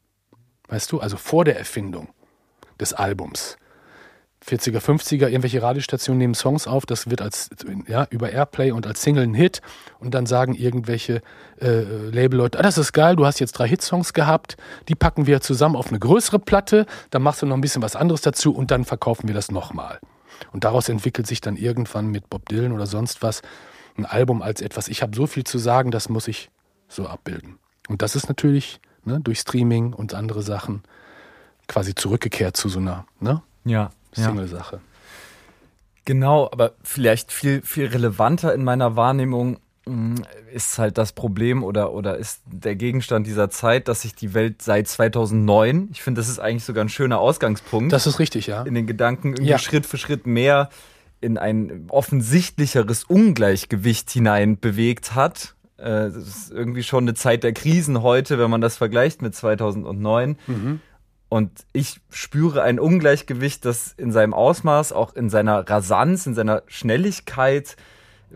Weißt 0.69 0.93
du, 0.93 1.01
also 1.01 1.17
vor 1.17 1.47
der 1.47 1.59
Erfindung 1.59 2.09
des 2.79 2.93
Albums. 2.93 3.57
40er, 4.47 4.79
50er, 4.79 5.29
irgendwelche 5.29 5.63
Radiostationen 5.63 6.19
nehmen 6.19 6.35
Songs 6.35 6.67
auf, 6.67 6.87
das 6.87 7.11
wird 7.11 7.21
als 7.21 7.51
ja, 7.87 8.07
über 8.11 8.31
Airplay 8.31 8.73
und 8.73 8.87
als 8.87 9.03
Single 9.03 9.25
ein 9.25 9.35
Hit 9.35 9.61
und 9.99 10.15
dann 10.15 10.27
sagen 10.27 10.55
irgendwelche 10.55 11.23
äh, 11.61 11.83
Labelleute, 12.11 12.59
ah, 12.59 12.63
das 12.63 12.79
ist 12.79 12.93
geil, 12.93 13.17
du 13.17 13.27
hast 13.27 13.39
jetzt 13.39 13.53
drei 13.53 13.69
Hitsongs 13.69 14.15
gehabt, 14.15 14.57
die 14.89 14.95
packen 14.95 15.27
wir 15.27 15.41
zusammen 15.41 15.77
auf 15.77 15.89
eine 15.89 15.99
größere 15.99 16.39
Platte, 16.39 16.87
dann 17.11 17.23
machst 17.23 17.43
du 17.43 17.47
noch 17.47 17.57
ein 17.57 17.61
bisschen 17.61 17.83
was 17.83 17.97
anderes 17.97 18.23
dazu 18.23 18.55
und 18.55 18.71
dann 18.71 18.85
verkaufen 18.85 19.29
wir 19.29 19.35
das 19.35 19.51
nochmal. 19.51 20.01
Und 20.53 20.65
daraus 20.65 20.89
entwickelt 20.89 21.27
sich 21.27 21.43
dann 21.43 21.57
irgendwann 21.57 22.07
mit 22.07 22.31
Bob 22.31 22.49
Dylan 22.49 22.73
oder 22.73 22.87
sonst 22.87 23.23
was 23.23 23.43
ein 23.99 24.07
Album 24.07 24.41
als 24.41 24.63
etwas, 24.63 24.89
ich 24.89 25.03
habe 25.03 25.15
so 25.15 25.27
viel 25.27 25.45
zu 25.45 25.59
sagen, 25.59 25.91
das 25.91 26.09
muss 26.09 26.29
ich 26.29 26.51
so 26.89 27.07
abbilden. 27.07 27.59
Und 27.89 28.01
das 28.01 28.17
ist 28.17 28.29
natürlich 28.29 28.81
ne, 29.05 29.21
durch 29.21 29.41
Streaming 29.41 29.93
und 29.93 30.15
andere 30.15 30.43
Sachen 30.43 30.83
quasi 31.69 31.95
zurückgekehrt 31.95 32.57
zu 32.57 32.69
so 32.69 32.79
einer 32.79 33.05
ne? 33.21 33.43
ja, 33.65 33.91
Single-Sache. 34.13 34.81
Genau, 36.05 36.49
aber 36.51 36.73
vielleicht 36.83 37.31
viel, 37.33 37.63
viel 37.63 37.87
relevanter 37.87 38.55
in 38.55 38.65
meiner 38.65 38.97
Wahrnehmung 38.97 39.59
mh, 39.87 40.23
ist 40.53 40.79
halt 40.79 40.99
das 40.99 41.13
Problem 41.13 41.63
oder, 41.63 41.93
oder 41.93 42.17
ist 42.17 42.41
der 42.47 42.75
Gegenstand 42.75 43.27
dieser 43.27 43.51
Zeit, 43.51 43.87
dass 43.87 44.03
sich 44.03 44.15
die 44.15 44.35
Welt 44.35 44.63
seit 44.63 44.89
2009, 44.89 45.91
ich 45.93 46.03
finde, 46.03 46.21
das 46.21 46.29
ist 46.29 46.39
eigentlich 46.39 46.65
sogar 46.65 46.85
ein 46.85 46.89
schöner 46.89 47.19
Ausgangspunkt, 47.21 47.93
Das 47.93 48.07
ist 48.07 48.19
richtig, 48.19 48.47
ja. 48.47 48.63
in 48.63 48.75
den 48.75 48.87
Gedanken 48.87 49.29
irgendwie 49.35 49.51
Ja. 49.51 49.59
Schritt 49.59 49.87
für 49.87 49.99
Schritt 49.99 50.27
mehr 50.27 50.71
in 51.21 51.37
ein 51.37 51.85
offensichtlicheres 51.91 53.05
Ungleichgewicht 53.05 54.11
hinein 54.11 54.59
bewegt 54.59 55.15
hat. 55.15 55.55
Äh, 55.77 55.85
Das 56.11 56.17
ist 56.17 56.51
irgendwie 56.51 56.83
schon 56.83 57.05
eine 57.05 57.15
Zeit 57.15 57.45
der 57.45 57.53
Krisen 57.53 58.03
heute, 58.03 58.39
wenn 58.39 58.49
man 58.51 58.63
das 58.63 58.79
vergleicht 58.79 59.21
mit 59.21 59.35
2009. 59.35 60.39
Und 61.31 61.51
ich 61.73 62.01
spüre 62.11 62.63
ein 62.63 62.79
Ungleichgewicht, 62.81 63.65
das 63.65 63.95
in 63.97 64.11
seinem 64.11 64.35
Ausmaß, 64.35 64.93
auch 64.93 65.15
in 65.15 65.31
seiner 65.31 65.67
Rasanz, 65.71 66.27
in 66.27 66.35
seiner 66.35 66.63
Schnelligkeit 66.67 67.77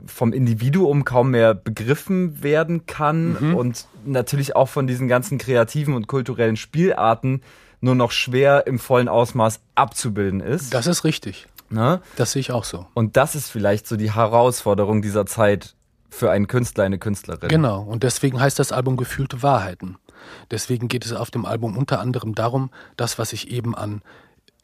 vom 0.07 0.33
Individuum 0.33 1.05
kaum 1.05 1.33
mehr 1.33 1.55
begriffen 1.55 2.43
werden 2.43 2.87
kann 2.87 3.55
und 3.55 3.87
natürlich 4.05 4.57
auch 4.57 4.69
von 4.69 4.87
diesen 4.87 5.09
ganzen 5.09 5.39
kreativen 5.39 5.95
und 5.95 6.07
kulturellen 6.07 6.57
Spielarten 6.57 7.43
nur 7.81 7.95
noch 7.97 8.13
schwer 8.13 8.67
im 8.67 8.79
vollen 8.79 9.09
Ausmaß 9.09 9.61
abzubilden 9.75 10.41
ist. 10.41 10.73
Das 10.73 10.87
ist 10.87 11.05
richtig. 11.05 11.47
ne? 11.71 12.01
Das 12.17 12.33
sehe 12.33 12.41
ich 12.41 12.53
auch 12.53 12.65
so. 12.65 12.87
Und 12.95 13.17
das 13.17 13.35
ist 13.35 13.51
vielleicht 13.51 13.87
so 13.87 13.97
die 13.97 14.15
Herausforderung 14.15 15.03
dieser 15.03 15.27
Zeit 15.27 15.75
für 16.11 16.31
einen 16.31 16.47
Künstler, 16.47 16.85
eine 16.85 16.99
Künstlerin. 16.99 17.49
Genau, 17.49 17.83
und 17.83 18.05
deswegen 18.05 18.41
heißt 18.41 18.59
das 18.59 18.71
Album 18.71 18.97
Gefühlte 18.97 19.43
Wahrheiten. 19.43 19.97
Deswegen 20.51 20.89
geht 20.89 21.05
es 21.05 21.13
auf 21.13 21.31
dem 21.31 21.45
Album 21.45 21.77
unter 21.77 22.01
anderem 22.01 22.35
darum, 22.35 22.71
das, 22.97 23.19
was 23.19 23.33
ich 23.33 23.51
eben 23.51 23.75
an 23.75 24.03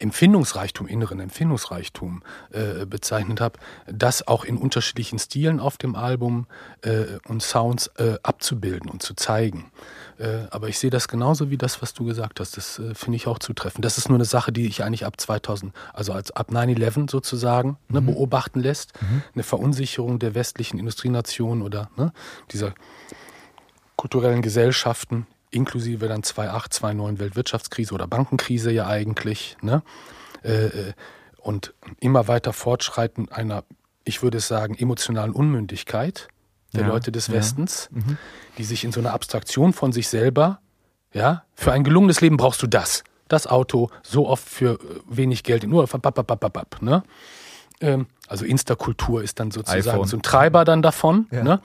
Empfindungsreichtum, 0.01 0.87
inneren 0.87 1.19
Empfindungsreichtum 1.19 2.23
äh, 2.51 2.85
bezeichnet 2.85 3.39
habe, 3.39 3.59
das 3.85 4.27
auch 4.27 4.43
in 4.43 4.57
unterschiedlichen 4.57 5.19
Stilen 5.19 5.59
auf 5.59 5.77
dem 5.77 5.95
Album 5.95 6.47
äh, 6.81 7.19
und 7.27 7.43
Sounds 7.43 7.87
äh, 7.97 8.17
abzubilden 8.23 8.89
und 8.89 9.03
zu 9.03 9.13
zeigen. 9.13 9.71
Äh, 10.17 10.47
aber 10.49 10.69
ich 10.69 10.79
sehe 10.79 10.89
das 10.89 11.07
genauso 11.07 11.51
wie 11.51 11.57
das, 11.57 11.81
was 11.81 11.93
du 11.93 12.05
gesagt 12.05 12.39
hast. 12.39 12.57
Das 12.57 12.79
äh, 12.79 12.95
finde 12.95 13.17
ich 13.17 13.27
auch 13.27 13.37
zutreffend. 13.37 13.85
Das 13.85 13.97
ist 13.97 14.09
nur 14.09 14.17
eine 14.17 14.25
Sache, 14.25 14.51
die 14.51 14.65
ich 14.65 14.83
eigentlich 14.83 15.05
ab 15.05 15.21
2000, 15.21 15.73
also 15.93 16.13
als 16.13 16.31
ab 16.31 16.49
9-11 16.49 17.09
sozusagen, 17.09 17.77
ne, 17.87 18.01
beobachten 18.01 18.59
lässt. 18.59 18.93
Eine 19.33 19.43
Verunsicherung 19.43 20.19
der 20.19 20.33
westlichen 20.35 20.79
Industrienationen 20.79 21.61
oder 21.61 21.89
ne, 21.95 22.11
dieser 22.51 22.73
kulturellen 23.95 24.41
Gesellschaften, 24.41 25.27
inklusive 25.51 26.07
dann 26.07 26.21
2.8, 26.21 26.71
2.9 26.71 27.19
Weltwirtschaftskrise 27.19 27.93
oder 27.93 28.07
Bankenkrise 28.07 28.71
ja 28.71 28.87
eigentlich, 28.87 29.57
ne? 29.61 29.83
Äh, 30.43 30.65
äh, 30.65 30.93
und 31.37 31.73
immer 31.99 32.27
weiter 32.27 32.53
Fortschreiten 32.53 33.29
einer, 33.29 33.63
ich 34.03 34.21
würde 34.21 34.39
sagen, 34.39 34.75
emotionalen 34.75 35.31
Unmündigkeit 35.31 36.27
der 36.73 36.81
Ja, 36.81 36.87
Leute 36.87 37.11
des 37.11 37.27
ja. 37.27 37.33
Westens, 37.33 37.89
die 38.57 38.63
sich 38.63 38.83
in 38.83 38.91
so 38.91 38.99
einer 38.99 39.13
Abstraktion 39.13 39.73
von 39.73 39.91
sich 39.91 40.07
selber, 40.07 40.59
ja, 41.13 41.43
für 41.55 41.71
ein 41.71 41.83
gelungenes 41.83 42.21
Leben 42.21 42.37
brauchst 42.37 42.61
du 42.61 42.67
das. 42.67 43.03
Das 43.27 43.47
Auto, 43.47 43.89
so 44.03 44.27
oft 44.27 44.47
für 44.47 44.73
äh, 44.73 44.77
wenig 45.09 45.43
Geld, 45.43 45.63
nur 45.63 45.85
bap, 45.87 46.81
ne? 46.81 47.03
Ähm, 47.81 48.07
also 48.27 48.45
Instakultur 48.45 49.23
ist 49.23 49.39
dann 49.39 49.51
sozusagen 49.51 49.89
iPhone. 49.89 50.07
so 50.07 50.17
ein 50.17 50.21
Treiber 50.21 50.63
dann 50.63 50.81
davon. 50.81 51.27
Ja. 51.31 51.43
Ne? 51.43 51.61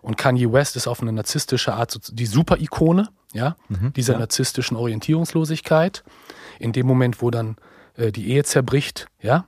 Und 0.00 0.16
Kanye 0.16 0.52
West 0.52 0.76
ist 0.76 0.88
auf 0.88 1.02
eine 1.02 1.12
narzisstische 1.12 1.74
Art 1.74 1.98
die 2.12 2.26
Super-Ikone 2.26 3.08
ja? 3.32 3.56
dieser 3.96 4.14
ja. 4.14 4.18
narzisstischen 4.20 4.76
Orientierungslosigkeit. 4.76 6.04
In 6.58 6.72
dem 6.72 6.86
Moment, 6.86 7.22
wo 7.22 7.30
dann 7.30 7.56
äh, 7.96 8.10
die 8.12 8.30
Ehe 8.30 8.44
zerbricht, 8.44 9.06
ja, 9.20 9.46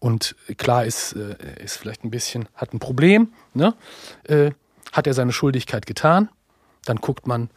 und 0.00 0.36
klar 0.56 0.84
ist, 0.84 1.14
äh, 1.14 1.36
ist 1.62 1.76
vielleicht 1.76 2.04
ein 2.04 2.10
bisschen, 2.10 2.48
hat 2.54 2.72
ein 2.72 2.78
Problem, 2.78 3.32
ne? 3.54 3.74
äh, 4.24 4.52
hat 4.92 5.06
er 5.06 5.14
seine 5.14 5.32
Schuldigkeit 5.32 5.86
getan. 5.86 6.28
Dann 6.84 6.98
guckt 6.98 7.26
man, 7.26 7.50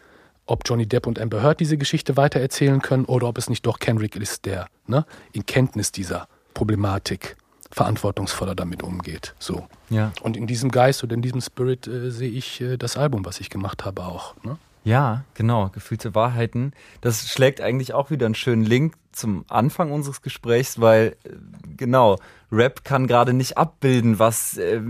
ob 0.45 0.63
Johnny 0.65 0.85
Depp 0.85 1.07
und 1.07 1.19
Amber 1.19 1.41
Heard 1.41 1.59
diese 1.59 1.77
Geschichte 1.77 2.17
weitererzählen 2.17 2.81
können 2.81 3.05
oder 3.05 3.27
ob 3.27 3.37
es 3.37 3.49
nicht 3.49 3.65
doch 3.65 3.79
Kendrick 3.79 4.15
ist, 4.15 4.45
der 4.45 4.67
ne, 4.87 5.05
in 5.31 5.45
Kenntnis 5.45 5.91
dieser 5.91 6.27
Problematik 6.53 7.37
verantwortungsvoller 7.69 8.55
damit 8.55 8.83
umgeht. 8.83 9.33
So. 9.39 9.67
Ja. 9.89 10.11
Und 10.21 10.35
in 10.35 10.47
diesem 10.47 10.71
Geist 10.71 11.03
oder 11.03 11.13
in 11.13 11.21
diesem 11.21 11.39
Spirit 11.41 11.87
äh, 11.87 12.09
sehe 12.11 12.29
ich 12.29 12.59
äh, 12.59 12.77
das 12.77 12.97
Album, 12.97 13.23
was 13.23 13.39
ich 13.39 13.49
gemacht 13.49 13.85
habe, 13.85 14.03
auch. 14.03 14.35
Ne? 14.43 14.57
Ja, 14.83 15.23
genau, 15.35 15.69
gefühlte 15.69 16.15
Wahrheiten. 16.15 16.73
Das 17.01 17.29
schlägt 17.29 17.61
eigentlich 17.61 17.93
auch 17.93 18.09
wieder 18.09 18.25
einen 18.25 18.35
schönen 18.35 18.63
Link 18.63 18.95
zum 19.11 19.45
Anfang 19.49 19.91
unseres 19.91 20.21
Gesprächs, 20.21 20.79
weil 20.79 21.17
äh, 21.23 21.29
genau, 21.77 22.17
Rap 22.51 22.83
kann 22.83 23.07
gerade 23.07 23.33
nicht 23.33 23.57
abbilden, 23.57 24.19
was 24.19 24.57
äh, 24.57 24.81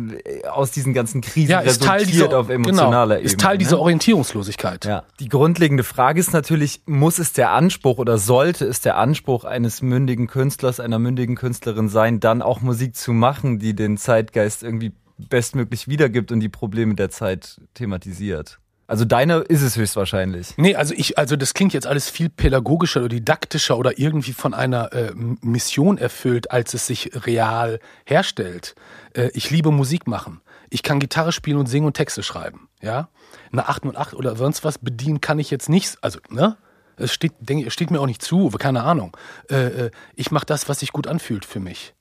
aus 0.50 0.72
diesen 0.72 0.94
ganzen 0.94 1.22
Krisen 1.22 1.52
Ja, 1.52 1.60
resultiert 1.60 2.08
dieser, 2.08 2.40
auf 2.40 2.50
emotionaler 2.50 3.16
genau, 3.16 3.20
Ebene. 3.20 3.26
ist 3.26 3.40
Teil 3.40 3.54
ne? 3.54 3.58
dieser 3.60 3.80
Orientierungslosigkeit. 3.80 4.86
Ja. 4.86 5.04
Die 5.20 5.30
grundlegende 5.30 5.84
Frage 5.84 6.20
ist 6.20 6.34
natürlich, 6.34 6.84
muss 6.86 7.20
es 7.20 7.34
der 7.34 7.52
Anspruch 7.52 7.98
oder 7.98 8.18
sollte 8.18 8.66
es 8.66 8.80
der 8.82 8.98
Anspruch 8.98 9.44
eines 9.44 9.82
mündigen 9.82 10.28
Künstlers, 10.28 10.80
einer 10.80 11.00
mündigen 11.00 11.36
Künstlerin 11.36 11.90
sein, 11.90 12.20
dann 12.20 12.42
auch 12.42 12.62
Musik 12.62 12.96
zu 12.96 13.14
machen, 13.14 13.60
die 13.60 13.76
den 13.76 13.98
Zeitgeist 13.98 14.64
irgendwie 14.64 14.94
bestmöglich 15.18 15.88
wiedergibt 15.88 16.32
und 16.32 16.40
die 16.40 16.50
Probleme 16.50 16.96
der 16.96 17.10
Zeit 17.10 17.60
thematisiert? 17.74 18.60
Also 18.92 19.06
deine 19.06 19.38
ist 19.38 19.62
es 19.62 19.78
höchstwahrscheinlich. 19.78 20.58
Nee, 20.58 20.76
also 20.76 20.94
ich, 20.94 21.18
also 21.18 21.38
das 21.38 21.54
klingt 21.54 21.72
jetzt 21.72 21.88
alles 21.88 22.10
viel 22.10 22.28
pädagogischer 22.28 23.00
oder 23.00 23.08
didaktischer 23.08 23.78
oder 23.78 23.98
irgendwie 23.98 24.34
von 24.34 24.54
einer 24.54 24.92
äh, 24.92 25.14
Mission 25.16 25.98
erfüllt, 25.98 26.52
als 26.52 26.74
es 26.74 26.88
sich 26.88 27.10
real 27.26 27.80
herstellt. 28.04 28.76
Äh, 29.14 29.30
ich 29.34 29.50
liebe 29.50 29.72
Musik 29.72 30.08
machen. 30.08 30.42
Ich 30.70 30.84
kann 30.84 31.00
Gitarre 31.00 31.32
spielen 31.32 31.58
und 31.58 31.68
singen 31.68 31.86
und 31.86 31.94
Texte 31.94 32.22
schreiben. 32.22 32.68
Ja, 32.82 33.08
eine 33.54 33.70
808 33.70 34.14
oder 34.14 34.36
sonst 34.36 34.66
was 34.66 34.78
bedienen 34.78 35.22
kann 35.22 35.40
ich 35.40 35.52
jetzt 35.52 35.70
nicht. 35.70 35.98
Also 36.02 36.20
ne, 36.30 36.58
es 36.98 37.14
steht, 37.14 37.32
denke, 37.40 37.72
steht 37.72 37.92
mir 37.92 38.02
auch 38.02 38.08
nicht 38.08 38.22
zu. 38.22 38.50
Keine 38.50 38.84
Ahnung. 38.84 39.16
Äh, 39.50 39.86
äh, 39.86 39.92
ich 40.16 40.32
mache 40.32 40.46
das, 40.46 40.68
was 40.68 40.82
sich 40.82 40.92
gut 40.92 41.08
anfühlt 41.08 41.46
für 41.46 41.62
mich 41.62 41.94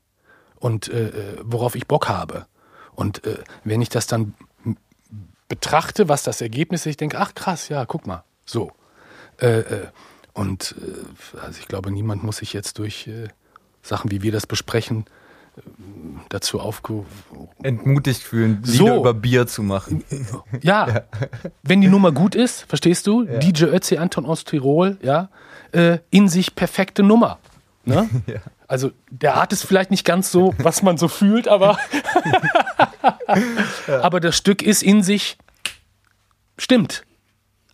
und 0.57 0.89
äh, 0.89 1.07
äh, 1.07 1.37
worauf 1.45 1.77
ich 1.77 1.87
Bock 1.87 2.09
habe. 2.09 2.47
Und 2.93 3.23
wenn 3.63 3.81
ich 3.81 3.89
das 3.89 4.09
dann 4.09 4.35
betrachte, 5.51 6.09
was 6.09 6.23
das 6.23 6.41
Ergebnis 6.41 6.83
ist, 6.83 6.93
ich 6.93 6.97
denke, 6.97 7.19
ach 7.19 7.35
krass, 7.35 7.69
ja, 7.69 7.85
guck 7.85 8.07
mal, 8.07 8.25
so. 8.47 8.73
Äh, 9.39 9.59
äh, 9.59 9.87
und 10.33 10.75
äh, 10.81 11.39
also 11.41 11.61
ich 11.61 11.69
glaube, 11.69 11.91
niemand 11.91 12.23
muss 12.23 12.39
sich 12.39 12.55
jetzt 12.55 12.79
durch 12.79 13.07
äh, 13.09 13.29
Sachen, 13.83 14.11
wie 14.11 14.23
wir 14.23 14.33
das 14.33 14.47
besprechen, 14.47 15.05
äh, 15.57 15.61
dazu 16.31 16.61
aufge... 16.61 17.05
Entmutigt 17.63 18.23
fühlen, 18.23 18.61
So. 18.63 18.85
Lieder 18.85 18.97
über 18.97 19.13
Bier 19.13 19.47
zu 19.47 19.63
machen. 19.63 20.05
Ja, 20.63 21.03
wenn 21.63 21.81
die 21.81 21.89
Nummer 21.89 22.13
gut 22.13 22.35
ist, 22.35 22.63
verstehst 22.69 23.07
du? 23.07 23.25
DJ 23.25 23.65
Ötzi 23.65 23.97
Anton 23.99 24.27
aus 24.27 24.45
Tirol, 24.45 24.99
ja, 25.03 25.31
äh, 25.73 25.99
in 26.11 26.29
sich 26.29 26.55
perfekte 26.55 27.03
Nummer. 27.03 27.39
Ne? 27.85 28.09
Also 28.71 28.93
der 29.11 29.35
Art 29.35 29.53
ist 29.53 29.65
vielleicht 29.65 29.91
nicht 29.91 30.05
ganz 30.05 30.31
so, 30.31 30.55
was 30.59 30.83
man 30.83 30.97
so 30.97 31.09
fühlt, 31.09 31.49
aber, 31.49 31.77
aber 33.89 34.21
das 34.21 34.37
Stück 34.37 34.63
ist 34.63 34.85
in 34.85 35.03
sich 35.03 35.39
stimmt. 36.57 37.05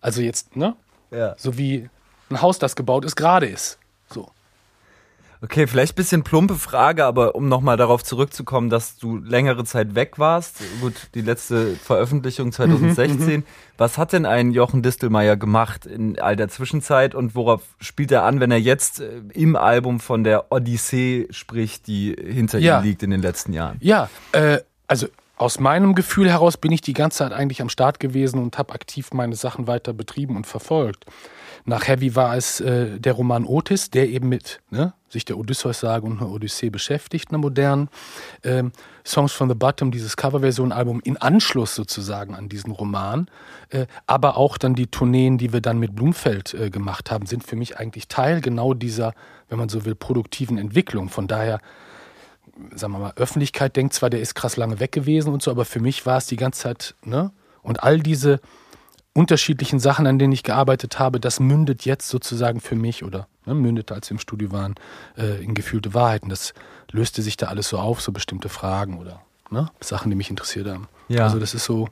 Also 0.00 0.22
jetzt, 0.22 0.56
ne? 0.56 0.74
Ja. 1.10 1.34
So 1.36 1.58
wie 1.58 1.90
ein 2.30 2.40
Haus, 2.40 2.58
das 2.58 2.76
gebaut 2.76 3.04
ist, 3.04 3.14
gerade 3.14 3.44
ist. 3.44 3.78
Okay, 5.46 5.68
vielleicht 5.68 5.92
ein 5.92 5.94
bisschen 5.94 6.24
plumpe 6.24 6.56
Frage, 6.56 7.04
aber 7.04 7.36
um 7.36 7.48
nochmal 7.48 7.76
darauf 7.76 8.02
zurückzukommen, 8.02 8.68
dass 8.68 8.96
du 8.96 9.18
längere 9.18 9.62
Zeit 9.62 9.94
weg 9.94 10.18
warst. 10.18 10.56
Gut, 10.80 10.94
die 11.14 11.20
letzte 11.20 11.76
Veröffentlichung 11.76 12.50
2016. 12.50 13.44
Was 13.78 13.96
hat 13.96 14.12
denn 14.12 14.26
ein 14.26 14.50
Jochen 14.50 14.82
Distelmeier 14.82 15.36
gemacht 15.36 15.86
in 15.86 16.18
all 16.18 16.34
der 16.34 16.48
Zwischenzeit 16.48 17.14
und 17.14 17.36
worauf 17.36 17.62
spielt 17.78 18.10
er 18.10 18.24
an, 18.24 18.40
wenn 18.40 18.50
er 18.50 18.58
jetzt 18.58 18.98
äh, 19.00 19.20
im 19.34 19.54
Album 19.54 20.00
von 20.00 20.24
der 20.24 20.50
Odyssee 20.50 21.28
spricht, 21.30 21.86
die 21.86 22.16
hinter 22.20 22.58
Ja. 22.58 22.80
ihm 22.80 22.84
liegt 22.84 23.04
in 23.04 23.10
den 23.10 23.22
letzten 23.22 23.52
Jahren? 23.52 23.76
Ja, 23.80 24.10
äh, 24.32 24.58
also 24.88 25.06
aus 25.36 25.60
meinem 25.60 25.94
Gefühl 25.94 26.28
heraus 26.28 26.56
bin 26.56 26.72
ich 26.72 26.80
die 26.80 26.92
ganze 26.92 27.18
Zeit 27.18 27.32
eigentlich 27.32 27.62
am 27.62 27.68
Start 27.68 28.00
gewesen 28.00 28.42
und 28.42 28.58
habe 28.58 28.72
aktiv 28.74 29.10
meine 29.12 29.36
Sachen 29.36 29.68
weiter 29.68 29.92
betrieben 29.92 30.34
und 30.34 30.46
verfolgt. 30.48 31.06
Nach 31.68 31.88
Heavy 31.88 32.14
war 32.14 32.37
es 32.37 32.61
äh, 32.61 32.99
der 33.00 33.12
Roman 33.12 33.44
Otis, 33.44 33.90
der 33.90 34.08
eben 34.08 34.28
mit 34.28 34.61
ne, 34.70 34.94
sich 35.08 35.25
der 35.25 35.37
Odysseus-Sage 35.37 36.06
und 36.06 36.18
einer 36.18 36.30
Odyssee 36.30 36.70
beschäftigt, 36.70 37.30
einer 37.30 37.38
modernen. 37.38 37.88
Ähm, 38.44 38.70
Songs 39.04 39.32
from 39.32 39.49
the 39.49 39.54
Bottom, 39.54 39.90
dieses 39.90 40.16
Coverversion-Album 40.16 41.00
in 41.04 41.16
Anschluss 41.16 41.75
sozusagen 41.75 42.35
an 42.37 42.49
diesen 42.49 42.70
Roman. 42.70 43.28
Äh, 43.70 43.87
aber 44.06 44.37
auch 44.37 44.58
dann 44.58 44.75
die 44.75 44.87
Tourneen, 44.87 45.38
die 45.38 45.52
wir 45.52 45.61
dann 45.61 45.78
mit 45.78 45.96
Blumfeld 45.96 46.54
äh, 46.54 46.70
gemacht 46.70 47.11
haben, 47.11 47.26
sind 47.26 47.44
für 47.44 47.56
mich 47.56 47.78
eigentlich 47.78 48.06
Teil 48.06 48.40
genau 48.40 48.73
dieser, 48.73 49.12
wenn 49.49 49.58
man 49.58 49.68
so 49.68 49.85
will, 49.85 49.96
produktiven 49.96 50.58
Entwicklung. 50.58 51.08
Von 51.08 51.26
daher 51.26 51.61
sagen 52.75 52.92
wir 52.92 52.99
mal, 53.00 53.12
Öffentlichkeit 53.16 53.76
denkt 53.76 53.94
zwar, 53.94 54.08
der 54.08 54.20
ist 54.20 54.35
krass 54.35 54.56
lange 54.56 54.80
weg 54.80 54.92
gewesen 54.92 55.32
und 55.32 55.42
so, 55.42 55.50
aber 55.50 55.64
für 55.64 55.80
mich 55.80 56.06
war 56.06 56.18
es 56.18 56.26
die 56.26 56.37
ganze 56.37 56.62
Zeit, 56.62 56.94
ne? 57.04 57.32
Und 57.62 57.82
all 57.82 57.99
diese 57.99 58.40
unterschiedlichen 59.16 59.80
Sachen, 59.80 60.06
an 60.06 60.18
denen 60.18 60.32
ich 60.32 60.42
gearbeitet 60.42 60.99
habe, 60.99 61.18
das 61.20 61.40
mündet 61.40 61.85
jetzt 61.85 62.08
sozusagen 62.08 62.61
für 62.61 62.76
mich 62.76 63.02
oder 63.02 63.26
ne, 63.46 63.54
mündete, 63.54 63.94
als 63.94 64.11
wir 64.11 64.16
im 64.16 64.18
Studio 64.18 64.52
waren, 64.52 64.75
äh, 65.16 65.42
in 65.42 65.54
gefühlte 65.54 65.94
Wahrheiten. 65.94 66.28
Das 66.28 66.54
löste 66.92 67.23
sich 67.23 67.37
da 67.37 67.46
alles 67.46 67.68
so 67.68 67.78
auf, 67.78 68.00
so 68.00 68.12
bestimmte 68.12 68.49
Fragen 68.49 68.99
oder 68.99 69.23
ne, 69.50 69.70
Sachen, 69.80 70.11
die 70.11 70.16
mich 70.16 70.30
interessiert 70.30 70.68
haben. 70.68 70.88
Ja. 71.08 71.25
Also 71.25 71.38
das 71.38 71.54
ist 71.54 71.64
so, 71.64 71.88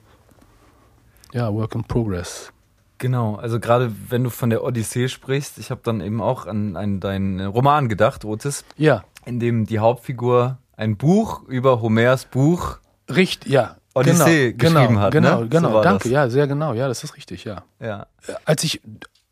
ja, 1.33 1.53
Work 1.53 1.75
in 1.75 1.83
Progress. 1.83 2.51
Genau, 2.97 3.35
also 3.35 3.59
gerade 3.59 3.91
wenn 4.09 4.23
du 4.23 4.29
von 4.29 4.49
der 4.49 4.63
Odyssee 4.63 5.09
sprichst, 5.09 5.57
ich 5.57 5.69
habe 5.69 5.81
dann 5.83 5.99
eben 5.99 6.21
auch 6.21 6.45
an, 6.45 6.77
an 6.77 7.01
deinen 7.01 7.45
Roman 7.45 7.89
gedacht, 7.89 8.23
Otis, 8.23 8.63
Ja, 8.77 9.03
in 9.25 9.39
dem 9.39 9.65
die 9.65 9.79
Hauptfigur 9.79 10.59
ein 10.77 10.95
Buch 10.95 11.43
über 11.47 11.81
Homers 11.81 12.25
Buch 12.25 12.79
richtig, 13.09 13.51
ja. 13.51 13.77
Odyssee 13.95 14.53
genau, 14.53 14.81
geschrieben 14.81 14.99
hat, 14.99 15.11
Genau, 15.11 15.41
ne? 15.41 15.49
genau, 15.49 15.69
So 15.69 15.73
war 15.75 15.83
danke, 15.83 16.03
das. 16.03 16.11
ja, 16.11 16.29
sehr 16.29 16.47
genau, 16.47 16.73
ja, 16.73 16.87
das 16.87 17.03
ist 17.03 17.15
richtig, 17.15 17.45
ja. 17.45 17.63
ja. 17.79 18.05
als 18.43 18.63
ich 18.63 18.81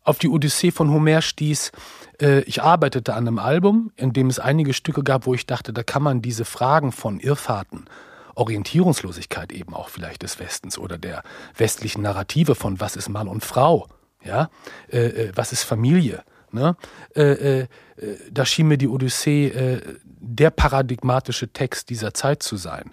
auf 0.02 0.18
die 0.18 0.28
Odyssee 0.28 0.70
von 0.70 0.90
Homer 0.90 1.22
stieß, 1.22 1.72
äh, 2.20 2.40
ich 2.40 2.62
arbeitete 2.62 3.14
an 3.14 3.26
einem 3.26 3.38
Album, 3.38 3.90
in 3.96 4.12
dem 4.12 4.28
es 4.28 4.38
einige 4.38 4.74
Stücke 4.74 5.02
gab, 5.02 5.26
wo 5.26 5.34
ich 5.34 5.46
dachte, 5.46 5.72
da 5.72 5.82
kann 5.82 6.02
man 6.02 6.22
diese 6.22 6.44
Fragen 6.44 6.92
von 6.92 7.20
Irrfahrten, 7.20 7.84
Orientierungslosigkeit 8.34 9.52
eben 9.52 9.74
auch 9.74 9.88
vielleicht 9.88 10.22
des 10.22 10.38
Westens 10.40 10.78
oder 10.78 10.98
der 10.98 11.22
westlichen 11.56 12.02
Narrative 12.02 12.54
von 12.54 12.80
was 12.80 12.96
ist 12.96 13.08
Mann 13.08 13.28
und 13.28 13.44
Frau, 13.44 13.86
ja, 14.22 14.50
äh, 14.90 15.06
äh, 15.06 15.32
was 15.34 15.52
ist 15.52 15.62
Familie, 15.62 16.22
ne? 16.50 16.76
Äh, 17.14 17.22
äh, 17.22 17.60
äh, 17.60 17.66
da 18.30 18.44
schien 18.44 18.68
mir 18.68 18.78
die 18.78 18.88
Odyssee 18.88 19.48
äh, 19.48 19.80
der 20.04 20.50
paradigmatische 20.50 21.48
Text 21.52 21.90
dieser 21.90 22.12
Zeit 22.14 22.42
zu 22.42 22.56
sein 22.56 22.92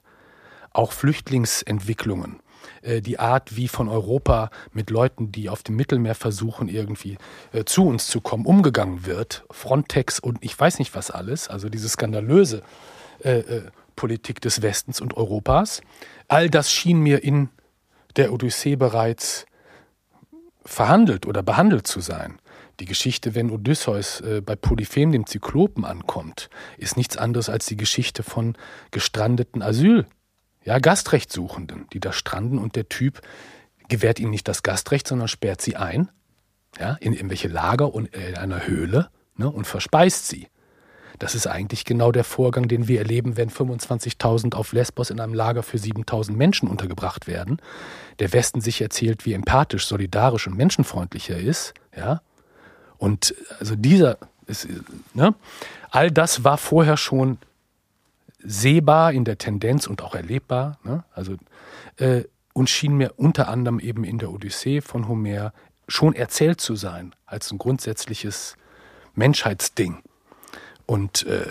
auch 0.73 0.91
Flüchtlingsentwicklungen, 0.91 2.39
äh, 2.81 3.01
die 3.01 3.19
Art, 3.19 3.55
wie 3.55 3.67
von 3.67 3.89
Europa 3.89 4.49
mit 4.71 4.89
Leuten, 4.89 5.31
die 5.31 5.49
auf 5.49 5.63
dem 5.63 5.75
Mittelmeer 5.75 6.15
versuchen, 6.15 6.67
irgendwie 6.67 7.17
äh, 7.51 7.63
zu 7.65 7.85
uns 7.87 8.07
zu 8.07 8.21
kommen, 8.21 8.45
umgegangen 8.45 9.05
wird, 9.05 9.45
Frontex 9.51 10.19
und 10.19 10.39
ich 10.41 10.57
weiß 10.59 10.79
nicht 10.79 10.95
was 10.95 11.11
alles, 11.11 11.47
also 11.47 11.69
diese 11.69 11.89
skandalöse 11.89 12.63
äh, 13.23 13.39
äh, 13.39 13.63
Politik 13.95 14.41
des 14.41 14.61
Westens 14.61 15.01
und 15.01 15.15
Europas, 15.15 15.81
all 16.27 16.49
das 16.49 16.71
schien 16.71 16.99
mir 16.99 17.23
in 17.23 17.49
der 18.15 18.33
Odyssee 18.33 18.75
bereits 18.75 19.45
verhandelt 20.63 21.25
oder 21.25 21.43
behandelt 21.43 21.87
zu 21.87 21.99
sein. 21.99 22.39
Die 22.79 22.85
Geschichte, 22.85 23.35
wenn 23.35 23.51
Odysseus 23.51 24.23
bei 24.43 24.55
Polyphem, 24.55 25.11
dem 25.11 25.27
Zyklopen, 25.27 25.85
ankommt, 25.85 26.49
ist 26.77 26.97
nichts 26.97 27.15
anderes 27.15 27.47
als 27.47 27.67
die 27.67 27.77
Geschichte 27.77 28.23
von 28.23 28.55
gestrandeten 28.89 29.61
Asyl, 29.61 30.07
ja, 30.63 30.79
Gastrechtssuchenden, 30.79 31.87
die 31.93 31.99
da 31.99 32.13
stranden 32.13 32.57
und 32.57 32.75
der 32.75 32.89
Typ 32.89 33.21
gewährt 33.87 34.19
ihnen 34.19 34.31
nicht 34.31 34.47
das 34.47 34.63
Gastrecht, 34.63 35.07
sondern 35.07 35.27
sperrt 35.27 35.61
sie 35.61 35.75
ein, 35.75 36.09
ja, 36.79 36.97
in 37.01 37.13
irgendwelche 37.13 37.47
Lager 37.47 37.93
und 37.93 38.15
in 38.15 38.37
einer 38.37 38.67
Höhle 38.67 39.09
ne, 39.35 39.49
und 39.49 39.65
verspeist 39.65 40.27
sie. 40.27 40.47
Das 41.19 41.35
ist 41.35 41.45
eigentlich 41.45 41.85
genau 41.85 42.11
der 42.11 42.23
Vorgang, 42.23 42.67
den 42.67 42.87
wir 42.87 42.97
erleben, 42.97 43.37
wenn 43.37 43.51
25.000 43.51 44.55
auf 44.55 44.73
Lesbos 44.73 45.11
in 45.11 45.19
einem 45.19 45.35
Lager 45.35 45.61
für 45.61 45.77
7.000 45.77 46.31
Menschen 46.31 46.67
untergebracht 46.67 47.27
werden. 47.27 47.61
Der 48.17 48.33
Westen 48.33 48.59
sich 48.59 48.81
erzählt, 48.81 49.23
wie 49.23 49.33
empathisch, 49.33 49.85
solidarisch 49.85 50.47
und 50.47 50.57
menschenfreundlich 50.57 51.29
er 51.29 51.37
ist. 51.37 51.75
Ja? 51.95 52.21
Und 52.97 53.35
also 53.59 53.75
dieser, 53.75 54.17
ist, 54.47 54.67
ne? 55.13 55.35
all 55.91 56.09
das 56.09 56.43
war 56.43 56.57
vorher 56.57 56.97
schon 56.97 57.37
sehbar 58.43 59.11
in 59.13 59.25
der 59.25 59.37
Tendenz 59.37 59.87
und 59.87 60.01
auch 60.01 60.15
erlebbar. 60.15 60.79
Ne? 60.83 61.03
Also, 61.13 61.35
äh, 61.97 62.23
und 62.53 62.69
schien 62.69 62.95
mir 62.95 63.13
unter 63.17 63.47
anderem 63.47 63.79
eben 63.79 64.03
in 64.03 64.17
der 64.17 64.31
Odyssee 64.31 64.81
von 64.81 65.07
Homer 65.07 65.53
schon 65.87 66.13
erzählt 66.13 66.59
zu 66.59 66.75
sein, 66.75 67.15
als 67.25 67.51
ein 67.51 67.57
grundsätzliches 67.57 68.55
Menschheitsding. 69.13 70.01
Und 70.85 71.25
äh, 71.25 71.45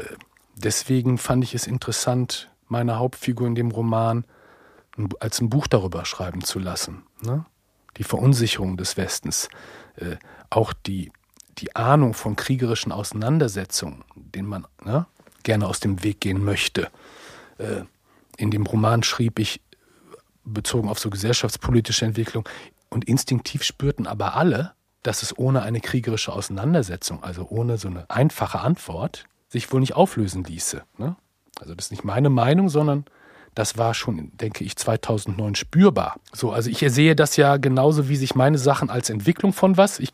deswegen 0.56 1.18
fand 1.18 1.44
ich 1.44 1.54
es 1.54 1.66
interessant, 1.66 2.50
meine 2.68 2.98
Hauptfigur 2.98 3.46
in 3.46 3.54
dem 3.54 3.70
Roman 3.70 4.24
als 5.20 5.40
ein 5.40 5.48
Buch 5.48 5.66
darüber 5.66 6.04
schreiben 6.04 6.42
zu 6.42 6.58
lassen. 6.58 7.04
Ne? 7.22 7.44
Die 7.96 8.04
Verunsicherung 8.04 8.76
des 8.76 8.96
Westens, 8.96 9.48
äh, 9.96 10.16
auch 10.50 10.72
die, 10.72 11.12
die 11.58 11.74
Ahnung 11.76 12.14
von 12.14 12.36
kriegerischen 12.36 12.92
Auseinandersetzungen, 12.92 14.04
denen 14.14 14.48
man 14.48 14.66
ne, 14.84 15.06
gerne 15.42 15.66
aus 15.66 15.80
dem 15.80 16.02
Weg 16.02 16.20
gehen 16.20 16.44
möchte. 16.44 16.88
Äh, 17.58 17.82
in 18.36 18.50
dem 18.50 18.66
Roman 18.66 19.02
schrieb 19.02 19.38
ich, 19.38 19.60
bezogen 20.44 20.88
auf 20.88 20.98
so 20.98 21.10
gesellschaftspolitische 21.10 22.04
Entwicklung, 22.04 22.48
und 22.88 23.04
instinktiv 23.04 23.62
spürten 23.62 24.06
aber 24.06 24.34
alle, 24.34 24.72
dass 25.02 25.22
es 25.22 25.38
ohne 25.38 25.62
eine 25.62 25.80
kriegerische 25.80 26.32
Auseinandersetzung, 26.32 27.22
also 27.22 27.46
ohne 27.48 27.78
so 27.78 27.88
eine 27.88 28.08
einfache 28.10 28.60
Antwort, 28.60 29.24
sich 29.48 29.72
wohl 29.72 29.80
nicht 29.80 29.94
auflösen 29.94 30.44
ließe. 30.44 30.82
Ne? 30.98 31.16
Also 31.60 31.74
das 31.74 31.86
ist 31.86 31.90
nicht 31.92 32.04
meine 32.04 32.30
Meinung, 32.30 32.68
sondern 32.68 33.04
das 33.54 33.78
war 33.78 33.94
schon, 33.94 34.30
denke 34.36 34.64
ich, 34.64 34.76
2009 34.76 35.54
spürbar. 35.54 36.16
So, 36.32 36.52
also 36.52 36.70
ich 36.70 36.78
sehe 36.78 37.16
das 37.16 37.36
ja 37.36 37.56
genauso, 37.56 38.08
wie 38.08 38.16
sich 38.16 38.34
meine 38.34 38.58
Sachen 38.58 38.90
als 38.90 39.10
Entwicklung 39.10 39.52
von 39.52 39.76
was. 39.76 39.98
Ich, 39.98 40.12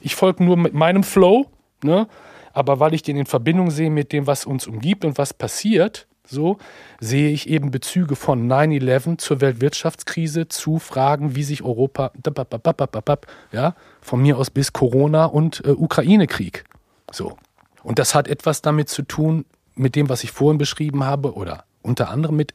ich 0.00 0.14
folge 0.14 0.44
nur 0.44 0.56
mit 0.56 0.74
meinem 0.74 1.02
Flow, 1.02 1.50
ne? 1.82 2.08
Aber 2.52 2.80
weil 2.80 2.94
ich 2.94 3.02
den 3.02 3.16
in 3.16 3.26
Verbindung 3.26 3.70
sehe 3.70 3.90
mit 3.90 4.12
dem, 4.12 4.26
was 4.26 4.44
uns 4.44 4.66
umgibt 4.66 5.04
und 5.04 5.18
was 5.18 5.34
passiert, 5.34 6.06
so 6.24 6.58
sehe 7.00 7.30
ich 7.30 7.48
eben 7.48 7.70
Bezüge 7.70 8.16
von 8.16 8.48
9-11 8.50 9.18
zur 9.18 9.40
Weltwirtschaftskrise 9.40 10.48
zu 10.48 10.78
Fragen, 10.78 11.34
wie 11.34 11.42
sich 11.42 11.62
Europa, 11.62 12.12
ja, 13.52 13.74
von 14.00 14.22
mir 14.22 14.38
aus 14.38 14.50
bis 14.50 14.72
Corona 14.72 15.26
und 15.26 15.64
äh, 15.64 15.70
Ukraine-Krieg. 15.70 16.64
So. 17.10 17.36
Und 17.82 17.98
das 17.98 18.14
hat 18.14 18.28
etwas 18.28 18.62
damit 18.62 18.88
zu 18.88 19.02
tun, 19.02 19.44
mit 19.74 19.96
dem, 19.96 20.08
was 20.08 20.22
ich 20.22 20.30
vorhin 20.30 20.58
beschrieben 20.58 21.04
habe, 21.04 21.34
oder 21.34 21.64
unter 21.82 22.10
anderem 22.10 22.36
mit 22.36 22.54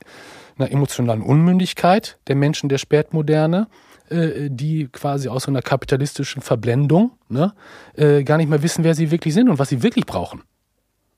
einer 0.57 0.71
emotionalen 0.71 1.21
Unmündigkeit 1.21 2.17
der 2.27 2.35
Menschen 2.35 2.69
der 2.69 2.77
Spätmoderne, 2.77 3.67
äh, 4.09 4.49
die 4.49 4.87
quasi 4.87 5.29
aus 5.29 5.43
so 5.43 5.51
einer 5.51 5.61
kapitalistischen 5.61 6.41
Verblendung 6.41 7.11
ne, 7.29 7.53
äh, 7.95 8.23
gar 8.23 8.37
nicht 8.37 8.49
mehr 8.49 8.63
wissen, 8.63 8.83
wer 8.83 8.95
sie 8.95 9.11
wirklich 9.11 9.33
sind 9.33 9.49
und 9.49 9.59
was 9.59 9.69
sie 9.69 9.83
wirklich 9.83 10.05
brauchen. 10.05 10.43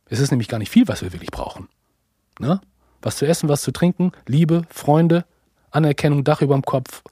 Es 0.06 0.20
ist 0.20 0.32
nämlich 0.32 0.48
gar 0.48 0.58
nicht 0.58 0.72
viel, 0.72 0.88
was 0.88 1.02
wir 1.02 1.14
wirklich 1.14 1.32
brauchen. 1.32 1.68
Ne? 2.40 2.62
Was 3.02 3.18
zu 3.18 3.28
essen, 3.28 3.48
was 3.48 3.62
zu 3.62 3.72
trinken, 3.72 4.12
Liebe, 4.26 4.64
Freunde, 4.70 5.26
Anerkennung, 5.72 6.24
Dach 6.24 6.42
über 6.42 6.56
dem 6.56 6.64
Kopf 6.64 7.04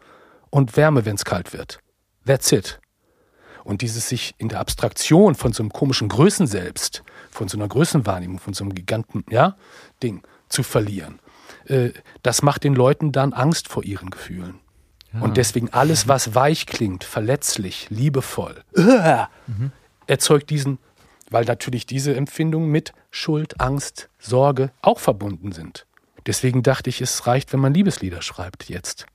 und 0.50 0.76
Wärme, 0.76 1.06
wenn 1.06 1.16
es 1.16 1.26
kalt 1.26 1.54
wird. 1.54 1.80
That's 2.26 2.52
it. 2.52 2.80
Und 3.64 3.82
dieses 3.82 4.10
sich 4.10 4.34
in 4.38 4.50
der 4.50 4.60
Abstraktion 4.60 5.36
von 5.36 5.54
so 5.54 5.62
einem 5.62 5.72
komischen 5.72 6.08
Größenselbst, 6.08 7.04
von 7.30 7.48
so 7.48 7.58
einer 7.58 7.68
Größenwahrnehmung, 7.68 8.40
von 8.40 8.54
so 8.54 8.64
einem 8.64 8.74
Giganten, 8.74 9.26
ja, 9.30 9.58
Ding 10.02 10.24
zu 10.50 10.64
verlieren, 10.64 11.20
äh, 11.66 11.92
das 12.24 12.42
macht 12.42 12.64
den 12.64 12.76
Leuten 12.76 13.12
dann 13.12 13.34
Angst 13.34 13.68
vor 13.68 13.84
ihren 13.84 14.10
Gefühlen. 14.10 14.60
Und 15.14 15.38
deswegen 15.38 15.70
alles, 15.74 16.08
was 16.08 16.36
weich 16.36 16.66
klingt, 16.66 17.04
verletzlich, 17.04 17.88
liebevoll, 17.90 18.64
äh, 18.76 19.24
erzeugt 20.08 20.50
diesen, 20.50 20.80
weil 21.30 21.46
natürlich 21.46 21.86
diese 21.86 22.16
Empfindungen 22.16 22.70
mit 22.70 22.94
Schuld, 23.10 23.60
Angst, 23.60 24.10
Sorge 24.20 24.72
auch 24.82 25.00
verbunden 25.00 25.52
sind. 25.52 25.86
Deswegen 26.26 26.62
dachte 26.62 26.90
ich, 26.90 27.02
es 27.02 27.26
reicht, 27.26 27.54
wenn 27.54 27.60
man 27.62 27.74
Liebeslieder 27.74 28.22
schreibt 28.22 28.70
jetzt, 28.70 29.06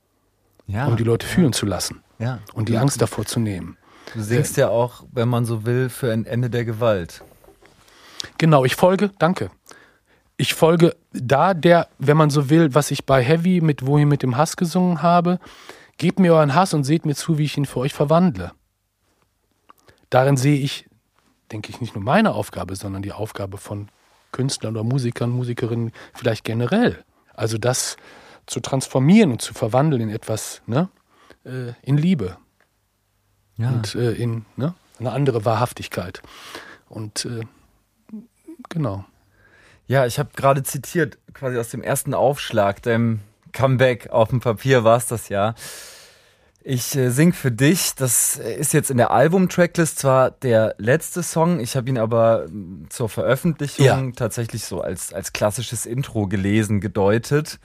Ja. 0.67 0.87
um 0.87 0.97
die 0.97 1.03
Leute 1.03 1.25
fühlen 1.27 1.53
zu 1.53 1.65
lassen 1.65 2.03
ja. 2.19 2.39
und 2.53 2.69
die 2.69 2.77
Angst 2.77 3.01
davor 3.01 3.25
zu 3.25 3.39
nehmen. 3.39 3.77
Du 4.13 4.21
singst 4.21 4.57
ja 4.57 4.69
auch, 4.69 5.03
wenn 5.11 5.29
man 5.29 5.45
so 5.45 5.65
will, 5.65 5.89
für 5.89 6.11
ein 6.11 6.25
Ende 6.25 6.49
der 6.49 6.65
Gewalt. 6.65 7.23
Genau, 8.37 8.65
ich 8.65 8.75
folge, 8.75 9.11
danke. 9.19 9.51
Ich 10.37 10.53
folge 10.55 10.95
da 11.13 11.53
der, 11.53 11.87
wenn 11.99 12.17
man 12.17 12.29
so 12.29 12.49
will, 12.49 12.73
was 12.73 12.91
ich 12.91 13.05
bei 13.05 13.23
Heavy 13.23 13.61
mit 13.61 13.85
Wohin 13.85 14.07
mit 14.07 14.23
dem 14.23 14.35
Hass 14.35 14.55
gesungen 14.57 15.01
habe, 15.01 15.39
gebt 15.97 16.19
mir 16.19 16.33
euren 16.33 16.53
Hass 16.55 16.73
und 16.73 16.83
seht 16.83 17.05
mir 17.05 17.15
zu, 17.15 17.37
wie 17.37 17.43
ich 17.45 17.57
ihn 17.57 17.65
für 17.65 17.79
euch 17.79 17.93
verwandle. 17.93 18.51
Darin 20.09 20.37
sehe 20.37 20.59
ich, 20.59 20.87
denke 21.51 21.69
ich, 21.69 21.81
nicht 21.81 21.95
nur 21.95 22.03
meine 22.03 22.33
Aufgabe, 22.33 22.75
sondern 22.75 23.01
die 23.01 23.11
Aufgabe 23.13 23.57
von 23.57 23.89
Künstlern 24.31 24.75
oder 24.75 24.83
Musikern, 24.83 25.29
Musikerinnen 25.29 25.91
vielleicht 26.13 26.43
generell. 26.43 27.03
Also 27.33 27.57
das 27.57 27.97
zu 28.45 28.59
transformieren 28.59 29.31
und 29.31 29.41
zu 29.41 29.53
verwandeln 29.53 30.01
in 30.01 30.09
etwas, 30.09 30.61
ne, 30.65 30.89
äh, 31.45 31.73
in 31.81 31.97
Liebe 31.97 32.37
Ja. 33.57 33.69
und 33.69 33.95
äh, 33.95 34.11
in 34.11 34.45
ne, 34.55 34.73
eine 34.99 35.11
andere 35.11 35.45
Wahrhaftigkeit. 35.45 36.21
Und 36.89 37.25
äh, 37.25 37.41
genau. 38.69 39.05
Ja, 39.87 40.05
ich 40.05 40.19
habe 40.19 40.29
gerade 40.35 40.63
zitiert, 40.63 41.17
quasi 41.33 41.57
aus 41.57 41.69
dem 41.69 41.81
ersten 41.81 42.13
Aufschlag, 42.13 42.81
deinem 42.81 43.21
Comeback 43.53 44.09
auf 44.09 44.29
dem 44.29 44.39
Papier 44.39 44.83
war 44.83 44.97
es 44.97 45.05
das 45.05 45.29
ja. 45.29 45.55
Ich 46.65 46.95
äh, 46.95 47.09
sing 47.09 47.33
für 47.33 47.51
dich, 47.51 47.93
das 47.95 48.37
ist 48.37 48.73
jetzt 48.73 48.89
in 48.89 48.97
der 48.97 49.11
Album-Tracklist 49.11 49.99
zwar 49.99 50.31
der 50.31 50.75
letzte 50.77 51.21
Song, 51.21 51.59
ich 51.59 51.75
habe 51.75 51.89
ihn 51.89 51.97
aber 51.97 52.47
mm, 52.47 52.85
zur 52.89 53.09
Veröffentlichung 53.09 53.85
Ja. 53.85 54.11
tatsächlich 54.15 54.63
so 54.63 54.79
als, 54.79 55.13
als 55.13 55.33
klassisches 55.33 55.85
Intro 55.85 56.27
gelesen, 56.27 56.79
gedeutet. 56.79 57.59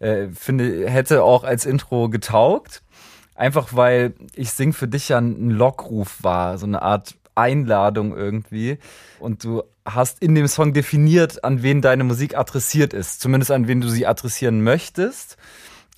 Äh, 0.00 0.28
finde, 0.28 0.90
hätte 0.90 1.22
auch 1.22 1.44
als 1.44 1.64
Intro 1.64 2.08
getaugt. 2.08 2.82
Einfach 3.36 3.68
weil 3.72 4.14
ich 4.34 4.50
sing 4.50 4.72
für 4.72 4.88
dich 4.88 5.10
ja 5.10 5.18
ein 5.18 5.50
Lockruf 5.50 6.18
war, 6.22 6.58
so 6.58 6.66
eine 6.66 6.82
Art 6.82 7.14
Einladung 7.36 8.16
irgendwie. 8.16 8.78
Und 9.18 9.44
du 9.44 9.62
hast 9.94 10.22
in 10.22 10.34
dem 10.34 10.48
Song 10.48 10.72
definiert, 10.72 11.44
an 11.44 11.62
wen 11.62 11.80
deine 11.82 12.04
Musik 12.04 12.36
adressiert 12.36 12.92
ist. 12.92 13.20
Zumindest 13.20 13.50
an 13.50 13.68
wen 13.68 13.80
du 13.80 13.88
sie 13.88 14.06
adressieren 14.06 14.62
möchtest. 14.62 15.36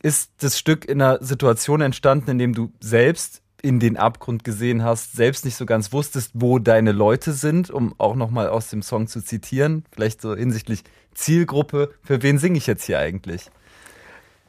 Ist 0.03 0.33
das 0.39 0.59
Stück 0.59 0.85
in 0.85 1.01
einer 1.01 1.23
Situation 1.23 1.81
entstanden, 1.81 2.31
in 2.31 2.39
dem 2.39 2.55
du 2.55 2.73
selbst 2.81 3.43
in 3.63 3.79
den 3.79 3.97
Abgrund 3.97 4.43
gesehen 4.43 4.83
hast, 4.83 5.13
selbst 5.13 5.45
nicht 5.45 5.57
so 5.57 5.67
ganz 5.67 5.93
wusstest, 5.93 6.33
wo 6.35 6.59
deine 6.59 6.93
Leute 6.93 7.33
sind, 7.33 7.71
um 7.71 7.95
auch 7.99 8.17
nochmal 8.17 8.49
aus 8.49 8.69
dem 8.69 8.83
Song 8.83 9.07
zu 9.07 9.23
zitieren, 9.23 9.85
vielleicht 9.93 10.21
so 10.21 10.35
hinsichtlich 10.35 10.83
Zielgruppe, 11.15 11.95
für 12.03 12.23
wen 12.23 12.39
singe 12.39 12.59
ich 12.59 12.67
jetzt 12.67 12.85
hier 12.85 12.99
eigentlich? 12.99 13.51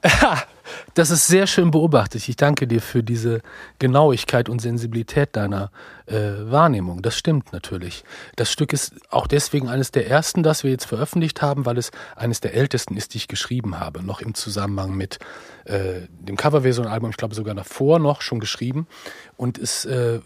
Das 0.94 1.10
ist 1.10 1.28
sehr 1.28 1.48
schön 1.48 1.72
beobachtet. 1.72 2.28
Ich 2.28 2.36
danke 2.36 2.68
dir 2.68 2.82
für 2.82 3.04
diese 3.04 3.42
Genauigkeit 3.80 4.48
und 4.48 4.60
Sensibilität 4.60 5.36
deiner 5.36 5.72
äh, 6.06 6.16
Wahrnehmung. 6.16 7.02
Das 7.02 7.18
stimmt 7.18 7.52
natürlich. 7.52 8.04
Das 8.36 8.52
Stück 8.52 8.74
ist 8.74 8.94
auch 9.10 9.28
deswegen 9.28 9.70
eines 9.70 9.92
der 9.92 10.08
ersten, 10.08 10.44
das 10.44 10.64
wir 10.64 10.72
jetzt 10.72 10.86
veröffentlicht 10.86 11.42
haben, 11.42 11.66
weil 11.66 11.78
es 11.78 11.92
eines 12.16 12.42
der 12.42 12.54
ältesten 12.54 12.96
ist, 12.96 13.14
die 13.14 13.18
ich 13.18 13.28
geschrieben 13.28 13.80
habe, 13.80 14.04
noch 14.04 14.22
im 14.22 14.36
Zusammenhang 14.36 14.96
mit 14.96 15.20
äh, 15.66 16.02
dem 16.10 16.38
Coverversion-Album, 16.38 17.10
ich 17.10 17.18
glaube 17.18 17.36
sogar 17.36 17.56
davor 17.56 18.00
noch 18.00 18.22
schon 18.22 18.40
geschrieben. 18.40 18.88
Und 19.36 19.58
es 19.58 19.86
äh, 19.86 20.20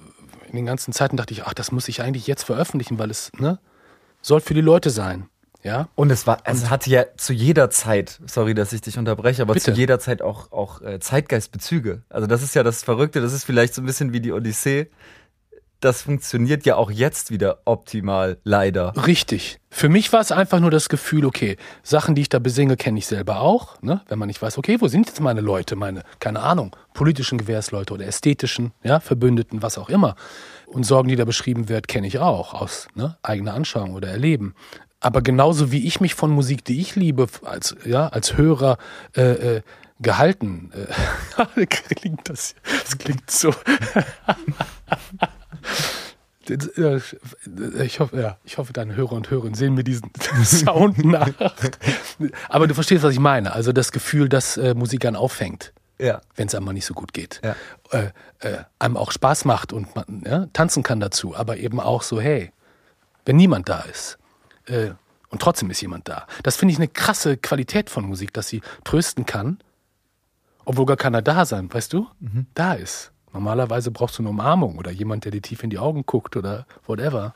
in 0.49 0.55
den 0.55 0.65
ganzen 0.65 0.93
Zeiten 0.93 1.17
dachte 1.17 1.33
ich, 1.33 1.43
ach, 1.43 1.53
das 1.53 1.71
muss 1.71 1.87
ich 1.87 2.01
eigentlich 2.01 2.27
jetzt 2.27 2.43
veröffentlichen, 2.43 2.99
weil 2.99 3.11
es 3.11 3.31
ne, 3.37 3.59
soll 4.21 4.41
für 4.41 4.53
die 4.53 4.61
Leute 4.61 4.89
sein. 4.89 5.29
Ja. 5.67 5.89
Und 5.95 6.11
es 6.11 6.25
war, 6.25 6.37
es 6.45 6.69
hatte 6.69 6.89
ja 6.89 7.03
zu 7.17 7.33
jeder 7.33 7.69
Zeit, 7.69 8.21
sorry, 8.25 8.53
dass 8.53 8.71
ich 8.71 8.79
dich 8.79 8.97
unterbreche, 8.97 9.41
aber 9.41 9.53
Bitte. 9.53 9.73
zu 9.73 9.77
jeder 9.77 9.99
Zeit 9.99 10.21
auch, 10.21 10.53
auch 10.53 10.81
äh, 10.81 10.99
Zeitgeistbezüge. 10.99 12.03
Also 12.07 12.25
das 12.25 12.41
ist 12.41 12.55
ja 12.55 12.63
das 12.63 12.83
Verrückte, 12.83 13.19
das 13.19 13.33
ist 13.33 13.43
vielleicht 13.43 13.73
so 13.73 13.81
ein 13.81 13.85
bisschen 13.85 14.13
wie 14.13 14.21
die 14.21 14.31
Odyssee. 14.31 14.89
Das 15.81 16.03
funktioniert 16.03 16.65
ja 16.65 16.77
auch 16.77 16.89
jetzt 16.89 17.31
wieder 17.31 17.59
optimal, 17.65 18.37
leider. 18.45 18.93
Richtig. 19.05 19.59
Für 19.69 19.89
mich 19.89 20.11
war 20.13 20.21
es 20.21 20.31
einfach 20.31 20.61
nur 20.61 20.71
das 20.71 20.87
Gefühl, 20.87 21.25
okay, 21.25 21.57
Sachen, 21.83 22.15
die 22.15 22.21
ich 22.21 22.29
da 22.29 22.39
besinge, 22.39 22.77
kenne 22.77 22.97
ich 22.97 23.05
selber 23.05 23.41
auch. 23.41 23.79
Ne? 23.81 24.01
Wenn 24.07 24.17
man 24.17 24.27
nicht 24.27 24.41
weiß, 24.41 24.57
okay, 24.57 24.77
wo 24.79 24.87
sind 24.87 25.07
jetzt 25.07 25.19
meine 25.19 25.41
Leute, 25.41 25.75
meine, 25.75 26.03
keine 26.19 26.39
Ahnung, 26.39 26.75
politischen 26.93 27.37
Gewährsleute 27.37 27.93
oder 27.93 28.07
ästhetischen, 28.07 28.71
ja, 28.83 29.01
Verbündeten, 29.01 29.61
was 29.61 29.77
auch 29.77 29.89
immer. 29.89 30.15
Und 30.65 30.85
Sorgen, 30.85 31.09
die 31.09 31.15
da 31.15 31.25
beschrieben 31.25 31.69
wird, 31.69 31.87
kenne 31.87 32.07
ich 32.07 32.19
auch 32.19 32.53
aus 32.53 32.87
ne, 32.95 33.17
eigener 33.21 33.53
Anschauung 33.53 33.93
oder 33.93 34.07
Erleben 34.07 34.55
aber 34.99 35.21
genauso 35.21 35.71
wie 35.71 35.85
ich 35.85 36.01
mich 36.01 36.15
von 36.15 36.31
Musik, 36.31 36.65
die 36.65 36.81
ich 36.81 36.95
liebe, 36.95 37.27
als, 37.43 37.75
ja, 37.85 38.07
als 38.07 38.37
Hörer 38.37 38.77
äh, 39.15 39.57
äh, 39.57 39.61
gehalten, 39.99 40.71
äh, 41.55 41.65
klingt 41.67 42.29
das, 42.29 42.55
das 42.83 42.97
klingt 42.97 43.29
so. 43.29 43.53
ich 47.83 47.99
hoffe, 47.99 48.19
ja, 48.19 48.37
ich 48.43 48.57
hoffe, 48.57 48.73
deine 48.73 48.95
Hörer 48.95 49.13
und 49.13 49.29
Hörerinnen 49.29 49.53
sehen 49.53 49.75
mir 49.75 49.83
diesen 49.83 50.09
Sound 50.43 51.03
nach. 51.05 51.29
Aber 52.49 52.67
du 52.67 52.73
verstehst, 52.73 53.03
was 53.03 53.13
ich 53.13 53.19
meine. 53.19 53.53
Also 53.53 53.71
das 53.71 53.91
Gefühl, 53.91 54.29
dass 54.29 54.57
äh, 54.57 54.73
Musik 54.73 55.05
einen 55.05 55.15
auffängt. 55.15 55.73
Ja. 55.99 56.21
Wenn 56.35 56.47
es 56.47 56.55
einmal 56.55 56.73
nicht 56.75 56.85
so 56.85 56.93
gut 56.93 57.13
geht. 57.13 57.41
Ja. 57.43 57.55
Äh, 57.91 58.11
äh, 58.39 58.63
einem 58.77 58.97
auch 58.97 59.11
Spaß 59.11 59.45
macht 59.45 59.73
und 59.73 59.95
man 59.95 60.23
ja, 60.25 60.47
tanzen 60.53 60.83
kann 60.83 60.99
dazu, 60.99 61.35
aber 61.35 61.57
eben 61.57 61.79
auch 61.79 62.03
so, 62.03 62.21
hey, 62.21 62.51
wenn 63.25 63.35
niemand 63.35 63.67
da 63.67 63.79
ist, 63.81 64.19
äh, 64.67 64.91
und 65.29 65.41
trotzdem 65.41 65.69
ist 65.69 65.81
jemand 65.81 66.07
da. 66.07 66.25
Das 66.43 66.55
finde 66.55 66.71
ich 66.71 66.77
eine 66.77 66.87
krasse 66.87 67.37
Qualität 67.37 67.89
von 67.89 68.05
Musik, 68.05 68.33
dass 68.33 68.47
sie 68.47 68.61
trösten 68.83 69.25
kann, 69.25 69.59
obwohl 70.63 70.85
gar 70.85 70.97
keiner 70.97 71.21
da 71.21 71.45
sein, 71.45 71.73
weißt 71.73 71.93
du? 71.93 72.07
Mhm. 72.19 72.45
Da 72.53 72.73
ist. 72.73 73.11
Normalerweise 73.33 73.91
brauchst 73.91 74.17
du 74.17 74.23
eine 74.23 74.29
Umarmung 74.29 74.77
oder 74.77 74.91
jemand, 74.91 75.25
der 75.25 75.31
dir 75.31 75.41
tief 75.41 75.63
in 75.63 75.69
die 75.69 75.79
Augen 75.79 76.05
guckt 76.05 76.37
oder 76.37 76.65
whatever. 76.85 77.35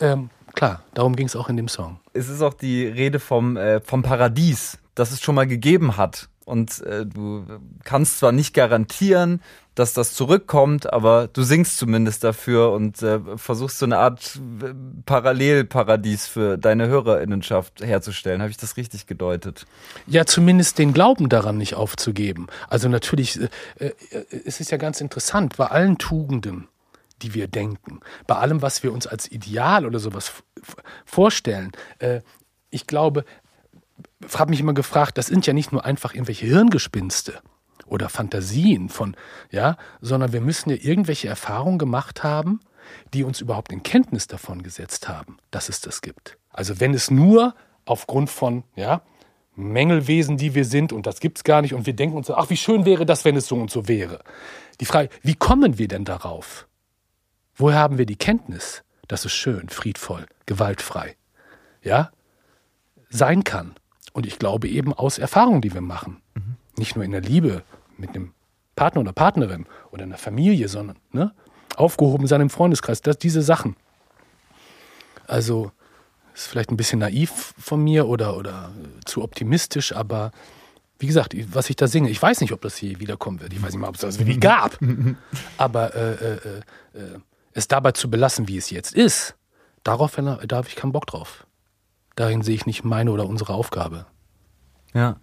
Ähm, 0.00 0.30
klar, 0.54 0.82
darum 0.94 1.16
ging 1.16 1.26
es 1.26 1.34
auch 1.34 1.48
in 1.48 1.56
dem 1.56 1.68
Song. 1.68 1.98
Es 2.12 2.28
ist 2.28 2.42
auch 2.42 2.54
die 2.54 2.86
Rede 2.86 3.18
vom, 3.18 3.56
äh, 3.56 3.80
vom 3.80 4.02
Paradies, 4.02 4.78
das 4.94 5.10
es 5.10 5.20
schon 5.20 5.34
mal 5.34 5.46
gegeben 5.46 5.96
hat. 5.96 6.28
Und 6.48 6.80
äh, 6.80 7.04
du 7.04 7.44
kannst 7.84 8.18
zwar 8.18 8.32
nicht 8.32 8.54
garantieren, 8.54 9.42
dass 9.74 9.92
das 9.92 10.14
zurückkommt, 10.14 10.92
aber 10.92 11.28
du 11.28 11.42
singst 11.42 11.76
zumindest 11.76 12.24
dafür 12.24 12.72
und 12.72 13.00
äh, 13.02 13.20
versuchst 13.36 13.78
so 13.78 13.86
eine 13.86 13.98
Art 13.98 14.40
äh, 14.62 14.74
Parallelparadies 15.04 16.26
für 16.26 16.56
deine 16.56 16.88
Hörerinnenschaft 16.88 17.82
herzustellen. 17.82 18.40
Habe 18.40 18.50
ich 18.50 18.56
das 18.56 18.76
richtig 18.76 19.06
gedeutet? 19.06 19.66
Ja, 20.06 20.24
zumindest 20.24 20.78
den 20.78 20.92
Glauben 20.92 21.28
daran 21.28 21.58
nicht 21.58 21.74
aufzugeben. 21.74 22.48
Also 22.68 22.88
natürlich, 22.88 23.38
äh, 23.40 23.48
äh, 23.78 23.92
es 24.44 24.58
ist 24.58 24.70
ja 24.70 24.78
ganz 24.78 25.00
interessant, 25.00 25.56
bei 25.56 25.66
allen 25.66 25.98
Tugenden, 25.98 26.66
die 27.22 27.34
wir 27.34 27.46
denken, 27.46 28.00
bei 28.26 28.36
allem, 28.36 28.62
was 28.62 28.82
wir 28.82 28.92
uns 28.92 29.06
als 29.06 29.30
Ideal 29.30 29.86
oder 29.86 29.98
sowas 29.98 30.32
vorstellen, 31.04 31.72
äh, 31.98 32.22
ich 32.70 32.86
glaube, 32.86 33.24
habe 34.34 34.50
mich 34.50 34.60
immer 34.60 34.74
gefragt, 34.74 35.18
das 35.18 35.26
sind 35.26 35.46
ja 35.46 35.52
nicht 35.52 35.72
nur 35.72 35.84
einfach 35.84 36.14
irgendwelche 36.14 36.46
Hirngespinste 36.46 37.40
oder 37.86 38.08
Fantasien 38.08 38.88
von, 38.88 39.16
ja, 39.50 39.76
sondern 40.00 40.32
wir 40.32 40.40
müssen 40.40 40.70
ja 40.70 40.76
irgendwelche 40.80 41.28
Erfahrungen 41.28 41.78
gemacht 41.78 42.22
haben, 42.22 42.60
die 43.14 43.24
uns 43.24 43.40
überhaupt 43.40 43.72
in 43.72 43.82
Kenntnis 43.82 44.26
davon 44.26 44.62
gesetzt 44.62 45.08
haben, 45.08 45.38
dass 45.50 45.68
es 45.68 45.80
das 45.80 46.00
gibt. 46.00 46.38
Also 46.50 46.80
wenn 46.80 46.94
es 46.94 47.10
nur 47.10 47.54
aufgrund 47.84 48.30
von, 48.30 48.64
ja, 48.76 49.02
Mängelwesen, 49.58 50.36
die 50.36 50.54
wir 50.54 50.64
sind, 50.64 50.92
und 50.92 51.06
das 51.06 51.18
gibt 51.18 51.38
es 51.38 51.44
gar 51.44 51.62
nicht, 51.62 51.74
und 51.74 51.84
wir 51.84 51.94
denken 51.94 52.16
uns, 52.16 52.30
ach, 52.30 52.48
wie 52.48 52.56
schön 52.56 52.84
wäre 52.84 53.04
das, 53.04 53.24
wenn 53.24 53.36
es 53.36 53.48
so 53.48 53.56
und 53.56 53.70
so 53.70 53.88
wäre. 53.88 54.22
Die 54.80 54.84
Frage, 54.84 55.08
wie 55.22 55.34
kommen 55.34 55.78
wir 55.78 55.88
denn 55.88 56.04
darauf? 56.04 56.68
Woher 57.56 57.78
haben 57.78 57.98
wir 57.98 58.06
die 58.06 58.16
Kenntnis, 58.16 58.84
dass 59.08 59.24
es 59.24 59.32
schön, 59.32 59.68
friedvoll, 59.68 60.26
gewaltfrei, 60.46 61.16
ja, 61.82 62.12
sein 63.10 63.42
kann? 63.42 63.74
Und 64.18 64.26
ich 64.26 64.40
glaube 64.40 64.66
eben 64.66 64.92
aus 64.92 65.18
Erfahrungen, 65.18 65.60
die 65.60 65.72
wir 65.72 65.80
machen. 65.80 66.20
Mhm. 66.34 66.56
Nicht 66.76 66.96
nur 66.96 67.04
in 67.04 67.12
der 67.12 67.20
Liebe, 67.20 67.62
mit 67.96 68.16
einem 68.16 68.32
Partner 68.74 69.02
oder 69.02 69.12
Partnerin 69.12 69.64
oder 69.92 70.02
einer 70.02 70.18
Familie, 70.18 70.66
sondern 70.66 70.98
ne, 71.12 71.32
aufgehoben 71.76 72.26
sein 72.26 72.40
im 72.40 72.50
Freundeskreis, 72.50 73.00
das, 73.00 73.18
diese 73.18 73.42
Sachen. 73.42 73.76
Also 75.28 75.70
ist 76.34 76.48
vielleicht 76.48 76.72
ein 76.72 76.76
bisschen 76.76 76.98
naiv 76.98 77.54
von 77.60 77.80
mir 77.84 78.08
oder, 78.08 78.36
oder 78.36 78.72
zu 79.04 79.22
optimistisch, 79.22 79.94
aber 79.94 80.32
wie 80.98 81.06
gesagt, 81.06 81.36
was 81.54 81.70
ich 81.70 81.76
da 81.76 81.86
singe, 81.86 82.10
ich 82.10 82.20
weiß 82.20 82.40
nicht, 82.40 82.52
ob 82.52 82.60
das 82.62 82.80
je 82.80 82.98
wiederkommen 82.98 83.40
wird. 83.40 83.52
Ich 83.52 83.62
weiß 83.62 83.70
nicht 83.70 83.80
mal, 83.80 83.88
ob 83.88 83.94
es 83.94 84.00
das 84.00 84.18
wirklich 84.18 84.40
gab. 84.40 84.80
aber 85.58 85.94
äh, 85.94 86.12
äh, 86.14 86.34
äh, 86.94 87.18
es 87.52 87.68
dabei 87.68 87.92
zu 87.92 88.10
belassen, 88.10 88.48
wie 88.48 88.56
es 88.56 88.70
jetzt 88.70 88.96
ist, 88.96 89.36
darauf 89.84 90.16
da 90.16 90.56
habe 90.56 90.66
ich 90.66 90.74
keinen 90.74 90.90
Bock 90.90 91.06
drauf. 91.06 91.46
Darin 92.18 92.42
sehe 92.42 92.56
ich 92.56 92.66
nicht 92.66 92.84
meine 92.84 93.12
oder 93.12 93.28
unsere 93.28 93.54
Aufgabe. 93.54 94.06
Ja. 94.92 95.18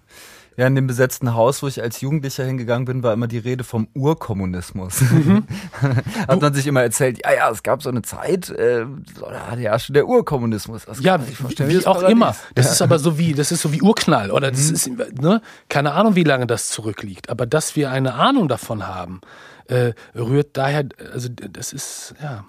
Ja, 0.56 0.68
in 0.68 0.76
dem 0.76 0.88
besetzten 0.88 1.34
Haus, 1.34 1.62
wo 1.62 1.68
ich 1.68 1.82
als 1.82 2.00
Jugendlicher 2.00 2.46
hingegangen 2.46 2.86
bin, 2.86 3.04
war 3.04 3.12
immer 3.12 3.28
die 3.28 3.40
Rede 3.40 3.66
vom 3.66 3.90
Urkommunismus. 3.94 5.02
Mhm. 5.02 5.46
Hat 6.30 6.42
man 6.42 6.54
sich 6.54 6.66
immer 6.66 6.82
erzählt, 6.82 7.20
ja, 7.26 7.34
ja, 7.34 7.52
es 7.52 7.64
gab 7.64 7.84
so 7.84 7.90
eine 7.90 8.04
Zeit, 8.04 8.50
äh, 8.52 8.86
da 9.20 9.58
herrschte 9.58 9.92
der 9.92 10.08
Urkommunismus. 10.08 10.86
Das 10.86 11.02
ja, 11.02 11.20
wie, 11.28 11.60
wie 11.68 11.86
auch 11.86 12.04
immer. 12.04 12.34
Das 12.54 12.68
ja. 12.68 12.72
ist 12.72 12.82
aber 12.82 13.00
so 13.00 13.18
wie, 13.18 13.34
das 13.34 13.52
ist 13.52 13.62
so 13.62 13.74
wie 13.74 13.82
Urknall 13.82 14.32
oder 14.32 14.50
das 14.50 14.70
mhm. 14.70 14.76
ist, 14.76 15.22
ne, 15.22 15.42
keine 15.68 15.92
Ahnung, 15.92 16.16
wie 16.16 16.24
lange 16.24 16.48
das 16.48 16.70
zurückliegt. 16.70 17.30
Aber 17.30 17.46
dass 17.46 17.76
wir 17.76 17.92
eine 17.92 18.14
Ahnung 18.14 18.48
davon 18.48 18.88
haben, 18.88 19.20
äh, 19.68 19.92
rührt 20.16 20.56
daher, 20.56 20.88
also 21.12 21.28
das 21.28 21.74
ist, 21.74 22.16
ja. 22.24 22.46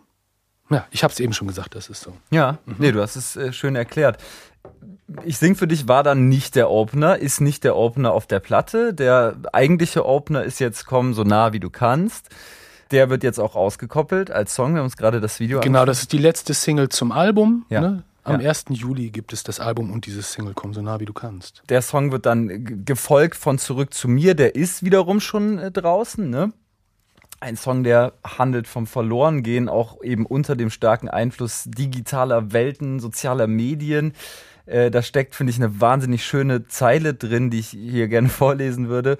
Ja, 0.71 0.87
ich 0.91 1.05
habe 1.05 1.13
es 1.13 1.21
eben 1.21 1.33
schon 1.33 1.47
gesagt, 1.49 1.75
das 1.75 1.89
ist 1.89 2.03
so. 2.03 2.13
Ja, 2.31 2.59
mhm. 2.67 2.75
nee, 2.79 2.93
du 2.93 3.01
hast 3.01 3.17
es 3.17 3.37
äh, 3.37 3.53
schön 3.53 3.77
erklärt. 3.77 4.23
Ich 5.25 5.39
sing 5.39 5.55
für 5.55 5.69
dich 5.69 5.87
war 5.87 6.03
dann 6.03 6.29
nicht 6.29 6.57
der 6.57 6.71
Opener, 6.71 7.19
ist 7.19 7.41
nicht 7.41 7.63
der 7.63 7.77
Opener 7.77 8.13
auf 8.13 8.27
der 8.27 8.41
Platte. 8.41 8.93
Der 8.93 9.37
eigentliche 9.53 10.05
Opener 10.05 10.43
ist 10.43 10.59
jetzt 10.59 10.87
Komm 10.87 11.15
so 11.15 11.23
nah 11.23 11.53
wie 11.53 11.61
du 11.61 11.71
kannst. 11.71 12.29
Der 12.91 13.11
wird 13.11 13.23
jetzt 13.23 13.39
auch 13.39 13.55
ausgekoppelt 13.55 14.31
als 14.31 14.55
Song. 14.55 14.75
Wir 14.75 14.79
haben 14.79 14.87
uns 14.87 14.97
gerade 14.97 15.21
das 15.21 15.39
Video 15.39 15.61
Genau, 15.61 15.85
das 15.85 16.01
ist 16.01 16.13
die 16.13 16.19
letzte 16.19 16.55
Single 16.55 16.89
zum 16.89 17.13
Album. 17.13 17.65
Ja. 17.69 17.81
Ne? 17.81 18.03
Am 18.25 18.41
ja. 18.41 18.49
1. 18.49 18.67
Juli 18.71 19.11
gibt 19.11 19.33
es 19.33 19.45
das 19.45 19.61
Album 19.61 19.93
und 19.93 20.07
dieses 20.07 20.33
Single 20.33 20.55
Komm 20.55 20.75
so 20.75 20.83
nah 20.83 20.99
wie 20.99 21.05
du 21.05 21.13
kannst. 21.13 21.63
Der 21.69 21.83
Song 21.83 22.11
wird 22.11 22.27
dann 22.27 22.85
gefolgt 22.85 23.37
von 23.37 23.59
Zurück 23.59 23.95
zu 23.95 24.09
mir. 24.09 24.35
Der 24.35 24.57
ist 24.57 24.83
wiederum 24.83 25.21
schon 25.21 25.59
äh, 25.59 25.71
draußen. 25.71 26.29
Ne? 26.29 26.53
Ein 27.47 27.57
Song, 27.57 27.85
der 27.85 28.15
handelt 28.25 28.67
vom 28.67 28.89
Verlorengehen, 28.89 29.69
auch 29.69 30.03
eben 30.03 30.27
unter 30.27 30.57
dem 30.57 30.69
starken 30.69 31.09
Einfluss 31.09 31.63
digitaler 31.69 32.53
Welten, 32.53 32.99
sozialer 32.99 33.47
Medien. 33.47 34.15
Äh, 34.67 34.91
da 34.91 35.01
steckt, 35.01 35.37
finde 35.37 35.53
ich, 35.53 35.57
eine 35.57 35.81
wahnsinnig 35.81 36.25
schöne 36.25 36.67
Zeile 36.67 37.15
drin, 37.15 37.51
die 37.51 37.61
ich 37.61 37.69
hier 37.69 38.09
gerne 38.09 38.29
vorlesen 38.31 38.89
würde. 38.89 39.17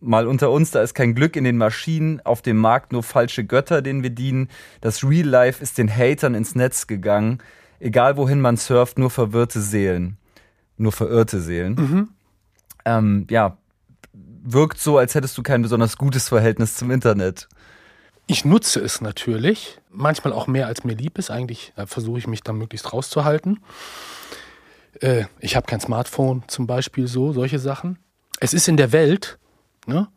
Mal 0.00 0.26
unter 0.26 0.50
uns, 0.50 0.70
da 0.70 0.80
ist 0.80 0.94
kein 0.94 1.14
Glück 1.14 1.36
in 1.36 1.44
den 1.44 1.58
Maschinen, 1.58 2.22
auf 2.24 2.40
dem 2.40 2.56
Markt 2.56 2.92
nur 2.92 3.02
falsche 3.02 3.44
Götter, 3.44 3.82
denen 3.82 4.02
wir 4.02 4.08
dienen. 4.08 4.48
Das 4.80 5.04
Real 5.04 5.28
Life 5.28 5.62
ist 5.62 5.76
den 5.76 5.94
Hatern 5.94 6.34
ins 6.34 6.54
Netz 6.54 6.86
gegangen. 6.86 7.36
Egal 7.80 8.16
wohin 8.16 8.40
man 8.40 8.56
surft, 8.56 8.98
nur 8.98 9.10
verwirrte 9.10 9.60
Seelen. 9.60 10.16
Nur 10.78 10.92
verirrte 10.92 11.42
Seelen. 11.42 11.74
Mhm. 11.74 12.08
Ähm, 12.86 13.26
ja, 13.28 13.58
wirkt 14.42 14.80
so, 14.80 14.96
als 14.96 15.14
hättest 15.14 15.36
du 15.36 15.42
kein 15.42 15.60
besonders 15.60 15.98
gutes 15.98 16.30
Verhältnis 16.30 16.76
zum 16.76 16.90
Internet. 16.90 17.46
Ich 18.30 18.44
nutze 18.44 18.80
es 18.80 19.00
natürlich, 19.00 19.80
manchmal 19.88 20.34
auch 20.34 20.46
mehr 20.46 20.66
als 20.66 20.84
mir 20.84 20.94
lieb 20.94 21.16
ist. 21.18 21.30
Eigentlich 21.30 21.72
äh, 21.76 21.86
versuche 21.86 22.18
ich 22.18 22.26
mich 22.26 22.42
da 22.42 22.52
möglichst 22.52 22.92
rauszuhalten. 22.92 23.60
Äh, 25.00 25.24
ich 25.40 25.56
habe 25.56 25.66
kein 25.66 25.80
Smartphone 25.80 26.44
zum 26.46 26.66
Beispiel, 26.66 27.08
so 27.08 27.32
solche 27.32 27.58
Sachen. 27.58 27.98
Es 28.38 28.52
ist 28.52 28.68
in 28.68 28.76
der 28.76 28.92
Welt, 28.92 29.38
ne, 29.86 30.08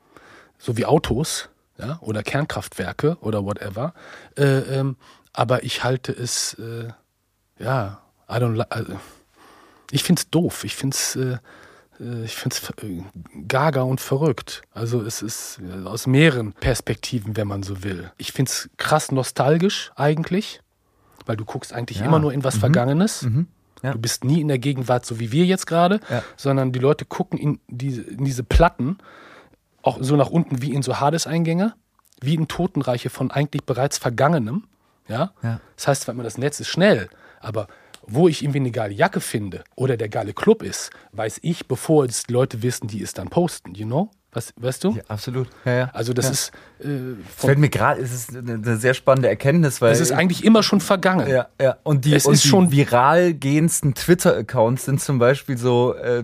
so 0.59 0.75
wie 0.75 0.85
Autos, 0.85 1.47
ja, 1.77 1.99
oder 2.01 2.21
Kernkraftwerke 2.21 3.17
oder 3.21 3.45
whatever. 3.45 3.93
Äh, 4.37 4.43
ähm, 4.43 4.97
aber 5.31 5.63
ich 5.63 5.85
halte 5.85 6.11
es, 6.11 6.55
äh, 6.55 6.89
ja, 7.59 8.01
I 8.29 8.33
don't, 8.33 8.55
li- 8.57 8.65
also, 8.69 8.99
ich 9.89 10.03
finde 10.03 10.19
es 10.19 10.29
doof. 10.29 10.65
Ich 10.65 10.75
finde 10.75 10.95
es 10.95 11.15
äh, 11.15 11.21
äh, 11.31 11.37
ich 12.23 12.35
finde 12.35 12.55
es 12.55 12.73
gaga 13.47 13.81
und 13.83 14.01
verrückt. 14.01 14.61
Also 14.73 15.01
es 15.01 15.21
ist 15.21 15.59
äh, 15.59 15.85
aus 15.87 16.07
mehreren 16.07 16.53
Perspektiven, 16.53 17.37
wenn 17.37 17.47
man 17.47 17.63
so 17.63 17.83
will. 17.83 18.11
Ich 18.17 18.31
finde 18.31 18.49
es 18.49 18.69
krass 18.77 19.11
nostalgisch 19.11 19.91
eigentlich, 19.95 20.61
weil 21.25 21.37
du 21.37 21.45
guckst 21.45 21.73
eigentlich 21.73 21.99
Ja. 21.99 22.05
immer 22.05 22.19
nur 22.19 22.33
in 22.33 22.43
was 22.43 22.57
Vergangenes. 22.57 23.27
Ja. 23.83 23.93
Du 23.93 23.99
bist 23.99 24.23
nie 24.23 24.41
in 24.41 24.47
der 24.47 24.59
Gegenwart, 24.59 25.05
so 25.05 25.19
wie 25.19 25.31
wir 25.31 25.45
jetzt 25.45 25.65
gerade, 25.67 25.99
Ja. 26.09 26.23
sondern 26.37 26.71
die 26.71 26.79
Leute 26.79 27.05
gucken 27.05 27.37
in 27.39 27.59
diese, 27.67 28.01
in 28.01 28.25
diese 28.25 28.43
Platten 28.43 28.97
auch 29.81 29.97
so 30.01 30.15
nach 30.15 30.29
unten 30.29 30.61
wie 30.61 30.73
in 30.73 30.83
so 30.83 30.99
Hades-Eingänge, 30.99 31.73
wie 32.21 32.35
in 32.35 32.47
Totenreiche 32.47 33.09
von 33.09 33.31
eigentlich 33.31 33.63
bereits 33.63 33.97
Vergangenem. 33.97 34.65
Ja? 35.07 35.31
Ja. 35.41 35.59
Das 35.75 35.87
heißt, 35.87 36.07
wenn 36.07 36.15
man 36.15 36.23
das 36.23 36.37
Netz 36.37 36.59
ist 36.59 36.67
schnell, 36.67 37.09
aber 37.39 37.67
wo 38.07 38.27
ich 38.27 38.43
irgendwie 38.43 38.59
eine 38.59 38.71
geile 38.71 38.93
Jacke 38.93 39.21
finde 39.21 39.63
oder 39.75 39.97
der 39.97 40.09
geile 40.09 40.33
Club 40.33 40.63
ist, 40.63 40.91
weiß 41.11 41.39
ich, 41.43 41.67
bevor 41.67 42.05
es 42.05 42.27
Leute 42.29 42.61
wissen, 42.61 42.87
die 42.87 43.01
es 43.01 43.13
dann 43.13 43.29
posten, 43.29 43.73
you 43.75 43.85
know? 43.85 44.11
Was, 44.33 44.53
weißt 44.55 44.85
du? 44.85 44.91
Ja, 44.95 45.01
absolut. 45.09 45.49
Ja, 45.65 45.73
ja. 45.73 45.89
Also 45.93 46.13
das 46.13 46.25
ja. 46.27 46.31
ist, 46.31 46.51
äh, 46.79 46.87
Es 47.27 47.43
fällt 47.45 47.59
mir 47.59 47.67
gerade, 47.67 47.99
es 48.01 48.13
ist 48.13 48.33
eine, 48.37 48.77
sehr 48.77 48.93
spannende 48.93 49.27
Erkenntnis, 49.27 49.81
weil 49.81 49.89
das 49.89 49.99
ist 49.99 50.13
eigentlich 50.13 50.45
immer 50.45 50.63
schon 50.63 50.79
vergangen. 50.79 51.27
Ja, 51.29 51.47
ja. 51.61 51.75
Und 51.83 52.05
die, 52.05 52.15
Es 52.15 52.25
und 52.25 52.35
ist 52.35 52.45
die 52.45 52.47
schon- 52.47 52.71
viral 52.71 53.33
gehendsten 53.33 53.93
Twitter-Accounts 53.93 54.85
sind 54.85 55.01
zum 55.01 55.19
Beispiel 55.19 55.57
so 55.57 55.93
äh, 55.95 56.23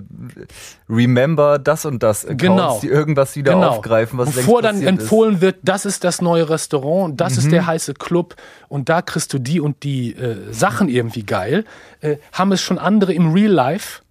Remember 0.89 1.59
das 1.59 1.85
und 1.85 2.01
das 2.01 2.23
Accounts, 2.23 2.41
Genau. 2.41 2.79
die 2.81 2.87
irgendwas 2.87 3.35
wieder 3.35 3.53
Genau. 3.55 3.67
aufgreifen, 3.71 4.17
was 4.17 4.31
Bevor 4.31 4.61
dann 4.61 4.81
empfohlen 4.81 5.41
wird, 5.41 5.57
das 5.63 5.85
ist 5.85 6.03
das 6.05 6.21
neue 6.21 6.49
Restaurant, 6.49 7.19
das 7.19 7.33
Mhm. 7.33 7.39
ist 7.39 7.51
der 7.51 7.65
heiße 7.67 7.93
Club 7.95 8.35
und 8.69 8.87
da 8.87 9.01
kriegst 9.01 9.33
du 9.33 9.39
die 9.39 9.59
und 9.59 9.83
die 9.83 10.15
äh, 10.15 10.53
Sachen 10.53 10.87
irgendwie 10.87 11.23
geil, 11.23 11.65
äh, 11.99 12.17
haben 12.31 12.53
es 12.53 12.61
schon 12.61 12.77
andere 12.79 13.13
im 13.13 13.33
Real 13.33 13.51
Life 13.51 14.01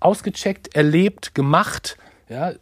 ausgecheckt, 0.00 0.74
erlebt, 0.74 1.34
gemacht. 1.34 1.96
Ja? 2.28 2.52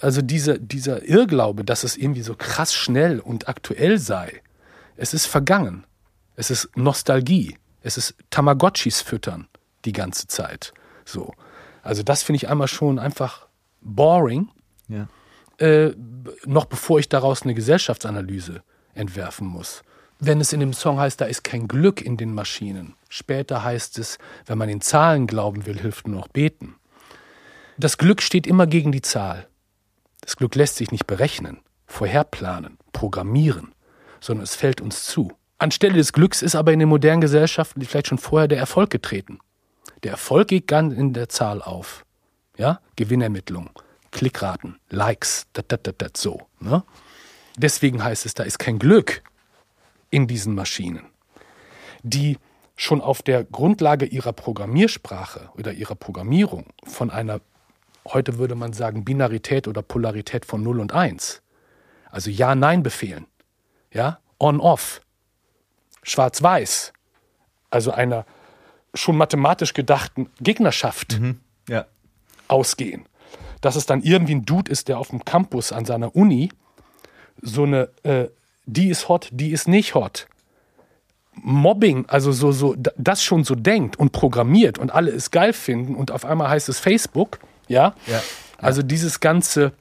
Also 0.00 0.22
diese, 0.22 0.58
dieser 0.58 1.04
Irrglaube, 1.04 1.64
dass 1.64 1.84
es 1.84 1.96
irgendwie 1.96 2.22
so 2.22 2.34
krass 2.34 2.74
schnell 2.74 3.20
und 3.20 3.48
aktuell 3.48 3.98
sei, 3.98 4.42
es 4.96 5.14
ist 5.14 5.26
vergangen. 5.26 5.84
Es 6.36 6.50
ist 6.50 6.76
Nostalgie. 6.76 7.56
Es 7.82 7.96
ist 7.96 8.14
Tamagotchis 8.30 9.00
füttern 9.00 9.48
die 9.84 9.92
ganze 9.92 10.26
Zeit. 10.26 10.72
So. 11.04 11.32
Also 11.82 12.02
das 12.02 12.22
finde 12.22 12.36
ich 12.36 12.48
einmal 12.48 12.68
schon 12.68 12.98
einfach 12.98 13.46
boring. 13.80 14.48
Ja. 14.88 15.06
äh, 15.58 15.94
noch 16.44 16.64
bevor 16.64 16.98
ich 16.98 17.08
daraus 17.08 17.42
eine 17.42 17.54
Gesellschaftsanalyse 17.54 18.62
entwerfen 18.94 19.46
muss. 19.46 19.82
Wenn 20.18 20.40
es 20.40 20.52
in 20.52 20.60
dem 20.60 20.72
Song 20.72 20.98
heißt, 20.98 21.20
da 21.20 21.26
ist 21.26 21.44
kein 21.44 21.68
Glück 21.68 22.02
in 22.02 22.16
den 22.16 22.34
Maschinen. 22.34 22.94
Später 23.08 23.62
heißt 23.64 23.98
es, 23.98 24.18
wenn 24.46 24.58
man 24.58 24.68
den 24.68 24.80
Zahlen 24.80 25.26
glauben 25.26 25.64
will, 25.66 25.78
hilft 25.78 26.08
nur 26.08 26.16
noch 26.16 26.28
beten. 26.28 26.74
Das 27.78 27.96
Glück 27.96 28.20
steht 28.20 28.46
immer 28.46 28.66
gegen 28.66 28.92
die 28.92 29.00
Zahl. 29.00 29.46
Das 30.20 30.36
Glück 30.36 30.54
lässt 30.54 30.76
sich 30.76 30.90
nicht 30.90 31.06
berechnen, 31.06 31.60
vorherplanen, 31.86 32.78
programmieren, 32.92 33.74
sondern 34.20 34.44
es 34.44 34.54
fällt 34.54 34.80
uns 34.80 35.04
zu. 35.04 35.32
Anstelle 35.58 35.94
des 35.94 36.12
Glücks 36.12 36.42
ist 36.42 36.54
aber 36.54 36.72
in 36.72 36.78
den 36.78 36.88
modernen 36.88 37.20
Gesellschaften 37.20 37.82
vielleicht 37.82 38.08
schon 38.08 38.18
vorher 38.18 38.48
der 38.48 38.58
Erfolg 38.58 38.90
getreten. 38.90 39.38
Der 40.02 40.12
Erfolg 40.12 40.48
geht 40.48 40.66
ganz 40.66 40.94
in 40.94 41.12
der 41.12 41.28
Zahl 41.28 41.60
auf. 41.62 42.04
Ja? 42.56 42.80
Gewinnermittlung, 42.96 43.70
Klickraten, 44.10 44.78
Likes, 44.88 45.46
dat, 45.52 45.70
dat, 45.70 45.86
dat, 45.86 46.00
dat, 46.00 46.16
so. 46.16 46.40
Ne? 46.60 46.82
Deswegen 47.56 48.02
heißt 48.02 48.26
es, 48.26 48.34
da 48.34 48.42
ist 48.44 48.58
kein 48.58 48.78
Glück 48.78 49.22
in 50.10 50.26
diesen 50.26 50.54
Maschinen, 50.54 51.04
die 52.02 52.38
schon 52.76 53.02
auf 53.02 53.20
der 53.20 53.44
Grundlage 53.44 54.06
ihrer 54.06 54.32
Programmiersprache 54.32 55.50
oder 55.56 55.72
ihrer 55.72 55.94
Programmierung 55.94 56.66
von 56.84 57.10
einer, 57.10 57.40
heute 58.06 58.38
würde 58.38 58.54
man 58.54 58.72
sagen, 58.72 59.04
Binarität 59.04 59.68
oder 59.68 59.82
Polarität 59.82 60.44
von 60.44 60.62
0 60.62 60.80
und 60.80 60.92
1, 60.92 61.42
also 62.10 62.30
Ja-Nein-Befehlen, 62.30 63.26
ja, 63.92 64.18
On-Off, 64.38 65.00
Schwarz-Weiß, 66.02 66.92
also 67.70 67.90
einer 67.92 68.24
schon 68.94 69.16
mathematisch 69.16 69.74
gedachten 69.74 70.30
Gegnerschaft 70.40 71.20
ja. 71.68 71.86
ausgehen. 72.48 73.06
Dass 73.60 73.76
es 73.76 73.86
dann 73.86 74.02
irgendwie 74.02 74.34
ein 74.34 74.44
Dude 74.44 74.70
ist, 74.70 74.88
der 74.88 74.98
auf 74.98 75.08
dem 75.08 75.24
Campus 75.24 75.70
an 75.72 75.84
seiner 75.84 76.16
Uni 76.16 76.50
so 77.42 77.64
eine, 77.64 77.90
äh, 78.02 78.28
die 78.66 78.88
ist 78.88 79.08
hot, 79.08 79.28
die 79.32 79.50
ist 79.50 79.68
nicht 79.68 79.94
hot. 79.94 80.26
Mobbing, 81.34 82.06
also 82.08 82.32
so, 82.32 82.52
so, 82.52 82.74
das 82.96 83.22
schon 83.22 83.44
so 83.44 83.54
denkt 83.54 83.98
und 83.98 84.12
programmiert 84.12 84.78
und 84.78 84.90
alle 84.90 85.10
es 85.10 85.30
geil 85.30 85.52
finden 85.52 85.94
und 85.94 86.10
auf 86.10 86.24
einmal 86.24 86.50
heißt 86.50 86.68
es 86.68 86.78
Facebook, 86.78 87.38
ja. 87.70 87.94
Ja. 88.06 88.22
Also 88.58 88.82
dieses 88.82 89.20
ganze 89.20 89.72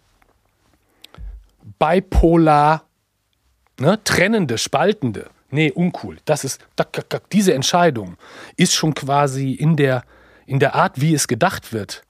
bipolar, 1.79 2.83
ne, 3.79 4.01
trennende, 4.03 4.57
spaltende, 4.57 5.29
nee, 5.49 5.71
uncool. 5.71 6.17
Das 6.25 6.43
ist, 6.43 6.61
diese 7.31 7.53
Entscheidung 7.53 8.17
ist 8.55 8.73
schon 8.73 8.93
quasi 8.93 9.51
in 9.51 9.75
der, 9.75 10.03
in 10.45 10.59
der 10.59 10.75
Art, 10.75 11.01
wie 11.01 11.13
es 11.13 11.27
gedacht 11.27 11.73
wird, 11.73 12.03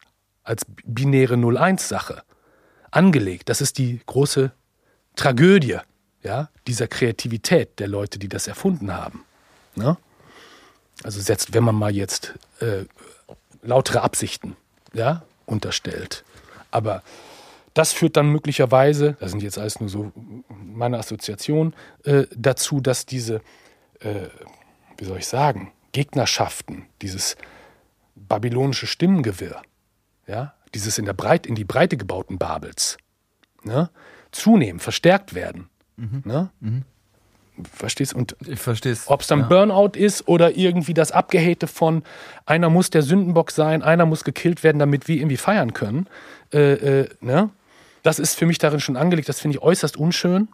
als 0.43 0.65
binäre 0.85 1.35
0-1-Sache 1.35 2.23
angelegt. 2.91 3.49
Das 3.49 3.61
ist 3.61 3.77
die 3.77 4.01
große 4.05 4.51
Tragödie 5.15 5.77
ja, 6.21 6.49
dieser 6.67 6.87
Kreativität 6.87 7.79
der 7.79 7.87
Leute, 7.87 8.19
die 8.19 8.27
das 8.27 8.47
erfunden 8.47 8.93
haben. 8.93 9.23
Ne? 9.75 9.97
Also 11.03 11.21
setzt, 11.21 11.53
wenn 11.53 11.63
man 11.63 11.75
mal 11.75 11.95
jetzt 11.95 12.33
äh, 12.59 12.83
lautere 13.61 14.01
Absichten 14.01 14.57
ja, 14.93 15.23
unterstellt. 15.49 16.23
Aber 16.71 17.03
das 17.73 17.93
führt 17.93 18.17
dann 18.17 18.31
möglicherweise, 18.31 19.15
das 19.19 19.31
sind 19.31 19.43
jetzt 19.43 19.57
alles 19.57 19.79
nur 19.79 19.89
so 19.89 20.11
meine 20.49 20.97
Assoziationen, 20.97 21.73
äh, 22.03 22.25
dazu, 22.35 22.81
dass 22.81 23.05
diese, 23.05 23.41
äh, 23.99 24.27
wie 24.97 25.05
soll 25.05 25.19
ich 25.19 25.27
sagen, 25.27 25.71
Gegnerschaften, 25.91 26.85
dieses 27.01 27.35
babylonische 28.15 28.87
Stimmengewirr, 28.87 29.61
ja, 30.27 30.53
dieses 30.73 30.97
in, 30.97 31.05
der 31.05 31.13
Breit, 31.13 31.47
in 31.47 31.55
die 31.55 31.63
Breite 31.63 31.97
gebauten 31.97 32.37
Babels, 32.37 32.97
ne, 33.63 33.89
zunehmen, 34.31 34.79
verstärkt 34.79 35.33
werden. 35.33 35.69
Ne? 36.25 36.49
Verstehst? 37.73 38.13
Und 38.13 38.35
Ich 38.45 38.59
verstehe 38.59 38.91
es. 38.91 39.07
ob 39.07 39.21
es 39.21 39.27
dann 39.27 39.47
Burnout 39.47 39.97
ist 39.97 40.27
oder 40.27 40.55
irgendwie 40.57 40.93
das 40.93 41.11
Abgehate 41.11 41.67
von 41.67 42.03
einer 42.45 42.69
muss 42.69 42.89
der 42.89 43.01
Sündenbock 43.01 43.51
sein, 43.51 43.81
einer 43.81 44.05
muss 44.05 44.23
gekillt 44.23 44.63
werden, 44.63 44.79
damit 44.79 45.07
wir 45.07 45.17
irgendwie 45.17 45.37
feiern 45.37 45.73
können. 45.73 46.07
Äh, 46.53 47.01
äh, 47.01 47.09
ne? 47.21 47.49
Das 48.03 48.19
ist 48.19 48.35
für 48.35 48.45
mich 48.45 48.57
darin 48.57 48.79
schon 48.79 48.97
angelegt. 48.97 49.29
Das 49.29 49.39
finde 49.39 49.57
ich 49.57 49.63
äußerst 49.63 49.97
unschön, 49.97 50.49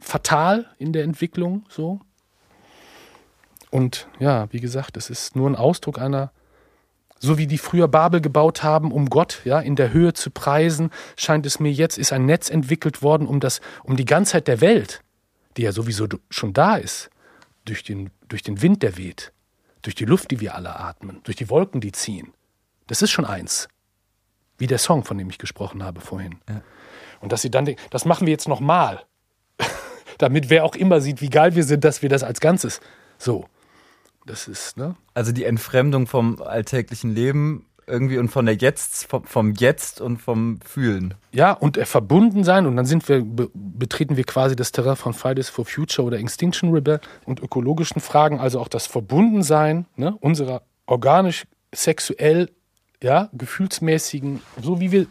fatal 0.00 0.66
in 0.78 0.92
der 0.92 1.04
Entwicklung 1.04 1.64
so. 1.68 2.00
Und 3.70 4.08
ja, 4.18 4.48
wie 4.50 4.60
gesagt, 4.60 4.96
es 4.96 5.10
ist 5.10 5.36
nur 5.36 5.48
ein 5.48 5.56
Ausdruck 5.56 6.00
einer, 6.00 6.32
so 7.20 7.38
wie 7.38 7.46
die 7.46 7.58
früher 7.58 7.86
Babel 7.86 8.20
gebaut 8.20 8.62
haben, 8.62 8.90
um 8.90 9.08
Gott 9.10 9.42
ja 9.44 9.60
in 9.60 9.76
der 9.76 9.92
Höhe 9.92 10.14
zu 10.14 10.30
preisen, 10.30 10.90
scheint 11.16 11.46
es 11.46 11.60
mir 11.60 11.70
jetzt 11.70 11.98
ist 11.98 12.12
ein 12.12 12.26
Netz 12.26 12.50
entwickelt 12.50 13.02
worden, 13.02 13.26
um 13.26 13.40
das, 13.40 13.60
um 13.84 13.96
die 13.96 14.06
Ganzheit 14.06 14.48
der 14.48 14.60
Welt, 14.60 15.02
die 15.56 15.62
ja 15.62 15.72
sowieso 15.72 16.06
schon 16.30 16.52
da 16.52 16.76
ist, 16.76 17.10
durch 17.64 17.82
den, 17.82 18.10
durch 18.28 18.42
den 18.42 18.62
Wind, 18.62 18.82
der 18.82 18.96
weht, 18.96 19.32
durch 19.82 19.94
die 19.94 20.04
Luft, 20.04 20.30
die 20.30 20.40
wir 20.40 20.54
alle 20.54 20.78
atmen, 20.78 21.20
durch 21.24 21.36
die 21.36 21.50
Wolken, 21.50 21.80
die 21.80 21.92
ziehen. 21.92 22.32
Das 22.86 23.02
ist 23.02 23.10
schon 23.10 23.24
eins. 23.24 23.68
Wie 24.58 24.66
der 24.66 24.78
Song, 24.78 25.04
von 25.04 25.16
dem 25.16 25.30
ich 25.30 25.38
gesprochen 25.38 25.82
habe 25.82 26.00
vorhin. 26.00 26.38
Und 27.20 27.32
dass 27.32 27.42
sie 27.42 27.50
dann 27.50 27.64
denken, 27.64 27.82
das 27.90 28.04
machen 28.04 28.26
wir 28.26 28.32
jetzt 28.32 28.48
nochmal. 28.48 29.04
Damit 30.18 30.50
wer 30.50 30.64
auch 30.64 30.74
immer 30.74 31.00
sieht, 31.00 31.20
wie 31.20 31.30
geil 31.30 31.54
wir 31.54 31.64
sind, 31.64 31.84
dass 31.84 32.02
wir 32.02 32.08
das 32.08 32.22
als 32.22 32.40
Ganzes. 32.40 32.80
So. 33.18 33.48
Das 34.26 34.48
ist, 34.48 34.76
ne? 34.76 34.96
Also 35.14 35.32
die 35.32 35.44
Entfremdung 35.44 36.06
vom 36.06 36.42
alltäglichen 36.42 37.14
Leben 37.14 37.66
irgendwie 37.90 38.18
und 38.18 38.28
von 38.28 38.46
der 38.46 38.54
Jetzt, 38.54 39.06
vom, 39.06 39.24
vom 39.24 39.52
Jetzt 39.54 40.00
und 40.00 40.18
vom 40.18 40.60
Fühlen. 40.62 41.14
Ja, 41.32 41.52
und 41.52 41.76
äh, 41.76 41.84
verbunden 41.84 42.44
sein 42.44 42.66
und 42.66 42.76
dann 42.76 42.86
sind 42.86 43.08
wir, 43.08 43.22
be 43.22 43.50
betreten 43.54 44.16
wir 44.16 44.24
quasi 44.24 44.56
das 44.56 44.72
Terrain 44.72 44.96
von 44.96 45.14
Fridays 45.14 45.48
for 45.48 45.64
Future 45.64 46.06
oder 46.06 46.18
Extinction 46.18 46.72
Rebel 46.72 47.00
und 47.24 47.40
ökologischen 47.40 48.00
Fragen, 48.00 48.38
also 48.38 48.60
auch 48.60 48.68
das 48.68 48.86
Verbundensein 48.86 49.86
ne, 49.96 50.14
unserer 50.20 50.62
organisch, 50.86 51.44
sexuell, 51.72 52.50
ja, 53.02 53.30
gefühlsmäßigen, 53.32 54.42
so 54.60 54.80
wie 54.80 54.92
wir 54.92 55.06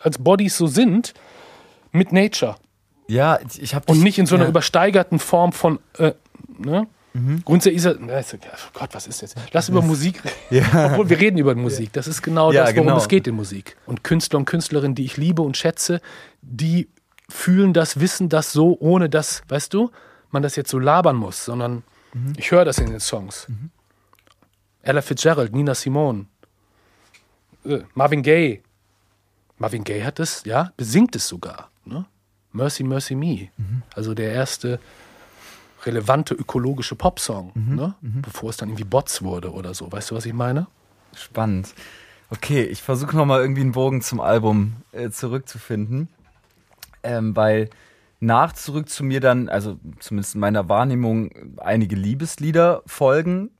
als 0.00 0.18
Bodies 0.18 0.56
so 0.56 0.66
sind, 0.66 1.14
mit 1.92 2.12
Nature. 2.12 2.56
Ja, 3.08 3.40
ich 3.58 3.74
habe 3.74 3.86
Und 3.90 4.02
nicht 4.02 4.18
in 4.18 4.26
so 4.26 4.36
einer 4.36 4.44
ja. 4.44 4.50
übersteigerten 4.50 5.18
Form 5.18 5.52
von, 5.52 5.80
äh, 5.98 6.12
ne? 6.58 6.86
Grundsätzlich 7.44 7.76
ist 7.84 7.86
er, 7.86 7.96
oh 8.00 8.70
Gott, 8.72 8.90
was 8.92 9.06
ist 9.06 9.20
jetzt? 9.22 9.36
Lass 9.52 9.68
über 9.68 9.82
Musik 9.92 10.22
reden. 10.50 10.66
Obwohl 10.92 11.08
wir 11.08 11.18
reden 11.18 11.38
über 11.38 11.54
Musik. 11.54 11.92
Das 11.92 12.06
ist 12.06 12.22
genau 12.22 12.52
Ja, 12.52 12.64
das, 12.64 12.74
worum 12.74 12.86
genau. 12.86 12.98
es 12.98 13.08
geht 13.08 13.26
in 13.26 13.34
Musik. 13.34 13.76
Und 13.86 14.04
Künstler 14.04 14.38
und 14.38 14.44
Künstlerinnen, 14.44 14.94
die 14.94 15.04
ich 15.04 15.16
liebe 15.16 15.42
und 15.42 15.56
schätze, 15.56 16.00
die 16.40 16.88
fühlen 17.28 17.72
das, 17.72 17.98
wissen 18.00 18.28
das 18.28 18.52
so, 18.52 18.76
ohne 18.80 19.08
dass, 19.08 19.42
weißt 19.48 19.74
du, 19.74 19.90
man 20.30 20.42
das 20.42 20.56
jetzt 20.56 20.70
so 20.70 20.78
labern 20.78 21.16
muss, 21.16 21.44
sondern 21.44 21.82
ich 22.36 22.50
höre 22.50 22.64
das 22.64 22.78
in 22.78 22.90
den 22.90 23.00
Songs. 23.00 23.46
Ella 24.82 25.02
Fitzgerald, 25.02 25.52
Nina 25.52 25.74
Simone, 25.74 26.26
äh, 27.64 27.80
Marvin 27.94 28.22
Gaye. 28.22 28.62
Marvin 29.58 29.84
Gaye 29.84 30.04
hat 30.04 30.18
es, 30.20 30.42
ja, 30.44 30.72
besingt 30.76 31.14
es 31.16 31.28
sogar. 31.28 31.70
Ne? 31.84 32.06
Mercy, 32.52 32.82
Mercy 32.82 33.14
Me. 33.14 33.48
Also 33.94 34.14
der 34.14 34.32
erste 34.32 34.80
relevante 35.84 36.34
ökologische 36.34 36.94
Popsong, 36.94 37.52
ne? 37.54 37.94
bevor 38.00 38.50
es 38.50 38.56
dann 38.56 38.68
irgendwie 38.68 38.84
Bots 38.84 39.22
wurde 39.22 39.52
oder 39.52 39.74
so. 39.74 39.90
Weißt 39.90 40.10
du, 40.10 40.14
was 40.14 40.26
ich 40.26 40.32
meine? 40.32 40.66
Spannend. 41.14 41.74
Okay, 42.30 42.62
ich 42.62 42.82
versuche 42.82 43.16
nochmal 43.16 43.40
irgendwie 43.40 43.62
einen 43.62 43.72
Bogen 43.72 44.02
zum 44.02 44.20
Album 44.20 44.74
äh, 44.92 45.10
zurückzufinden. 45.10 46.08
Ähm, 47.02 47.34
weil 47.34 47.70
nach 48.20 48.52
zurück 48.52 48.88
zu 48.88 49.02
mir 49.02 49.20
dann, 49.20 49.48
also 49.48 49.78
zumindest 49.98 50.34
in 50.34 50.40
meiner 50.40 50.68
Wahrnehmung, 50.68 51.30
einige 51.56 51.96
Liebeslieder 51.96 52.82
folgen. 52.86 53.50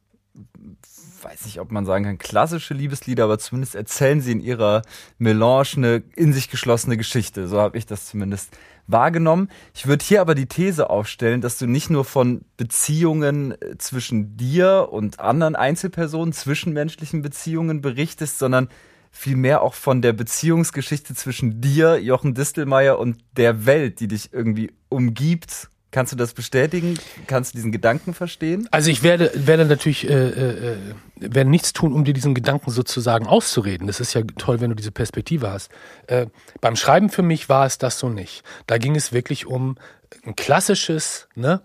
Weiß 1.22 1.46
nicht, 1.46 1.60
ob 1.60 1.72
man 1.72 1.84
sagen 1.84 2.04
kann, 2.04 2.18
klassische 2.18 2.74
Liebeslieder, 2.74 3.24
aber 3.24 3.38
zumindest 3.38 3.74
erzählen 3.74 4.20
sie 4.20 4.32
in 4.32 4.40
ihrer 4.40 4.82
Melange 5.18 5.68
eine 5.76 6.02
in 6.14 6.32
sich 6.32 6.50
geschlossene 6.50 6.96
Geschichte. 6.96 7.48
So 7.48 7.60
habe 7.60 7.76
ich 7.78 7.86
das 7.86 8.06
zumindest 8.06 8.56
wahrgenommen. 8.92 9.48
Ich 9.74 9.86
würde 9.86 10.04
hier 10.04 10.20
aber 10.20 10.34
die 10.34 10.46
These 10.46 10.90
aufstellen, 10.90 11.40
dass 11.40 11.58
du 11.58 11.66
nicht 11.66 11.90
nur 11.90 12.04
von 12.04 12.42
Beziehungen 12.56 13.52
äh, 13.52 13.78
zwischen 13.78 14.36
dir 14.36 14.88
und 14.90 15.20
anderen 15.20 15.56
Einzelpersonen, 15.56 16.32
zwischenmenschlichen 16.32 17.22
Beziehungen 17.22 17.80
berichtest, 17.80 18.38
sondern 18.38 18.68
vielmehr 19.10 19.62
auch 19.62 19.74
von 19.74 20.02
der 20.02 20.12
Beziehungsgeschichte 20.12 21.14
zwischen 21.14 21.60
dir, 21.60 22.00
Jochen 22.00 22.34
Distelmeier, 22.34 22.98
und 22.98 23.18
der 23.36 23.66
Welt, 23.66 24.00
die 24.00 24.08
dich 24.08 24.32
irgendwie 24.32 24.72
umgibt. 24.88 25.68
Kannst 25.90 26.12
du 26.12 26.16
das 26.16 26.34
bestätigen? 26.34 26.98
Kannst 27.26 27.52
du 27.52 27.58
diesen 27.58 27.72
Gedanken 27.72 28.14
verstehen? 28.14 28.68
Also 28.70 28.90
ich 28.90 29.02
werde, 29.02 29.32
werde 29.34 29.64
natürlich 29.64 30.08
äh, 30.08 30.12
äh, 30.12 30.72
äh, 30.72 30.76
werde 31.16 31.50
nichts 31.50 31.72
tun, 31.72 31.92
um 31.92 32.04
dir 32.04 32.14
diesen 32.14 32.34
Gedanken 32.34 32.70
sozusagen 32.70 33.26
auszureden. 33.26 33.88
Das 33.88 33.98
ist 33.98 34.14
ja 34.14 34.22
toll, 34.38 34.60
wenn 34.60 34.70
du 34.70 34.76
diese 34.76 34.92
Perspektive 34.92 35.50
hast. 35.50 35.70
Äh, 36.06 36.26
beim 36.60 36.76
Schreiben 36.76 37.10
für 37.10 37.22
mich 37.22 37.48
war 37.48 37.66
es 37.66 37.78
das 37.78 37.98
so 37.98 38.08
nicht. 38.08 38.44
Da 38.66 38.78
ging 38.78 38.94
es 38.94 39.12
wirklich 39.12 39.46
um 39.46 39.76
ein 40.24 40.36
klassisches, 40.36 41.28
ne, 41.34 41.60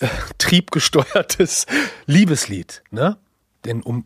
äh, 0.00 0.08
triebgesteuertes 0.36 1.66
Liebeslied. 2.06 2.82
Ne? 2.90 3.16
Denn 3.64 3.80
um 3.80 4.04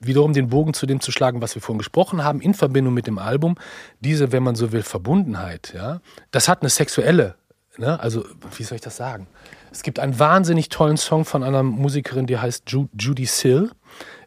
wiederum 0.00 0.32
den 0.32 0.48
Bogen 0.48 0.74
zu 0.74 0.86
dem 0.86 1.00
zu 1.00 1.12
schlagen, 1.12 1.42
was 1.42 1.54
wir 1.54 1.62
vorhin 1.62 1.78
gesprochen 1.78 2.24
haben, 2.24 2.40
in 2.40 2.54
Verbindung 2.54 2.94
mit 2.94 3.06
dem 3.06 3.18
Album, 3.18 3.56
diese, 4.00 4.32
wenn 4.32 4.42
man 4.42 4.54
so 4.54 4.72
will, 4.72 4.82
Verbundenheit, 4.82 5.72
ja, 5.74 6.00
das 6.30 6.48
hat 6.48 6.62
eine 6.62 6.70
sexuelle, 6.70 7.34
ne, 7.78 7.98
also 8.00 8.24
wie 8.56 8.62
soll 8.62 8.76
ich 8.76 8.82
das 8.82 8.96
sagen? 8.96 9.26
Es 9.70 9.82
gibt 9.82 9.98
einen 9.98 10.18
wahnsinnig 10.18 10.68
tollen 10.68 10.96
Song 10.96 11.24
von 11.24 11.42
einer 11.42 11.62
Musikerin, 11.62 12.26
die 12.26 12.38
heißt 12.38 12.70
Ju 12.70 12.88
Judy 12.98 13.26
Sill. 13.26 13.70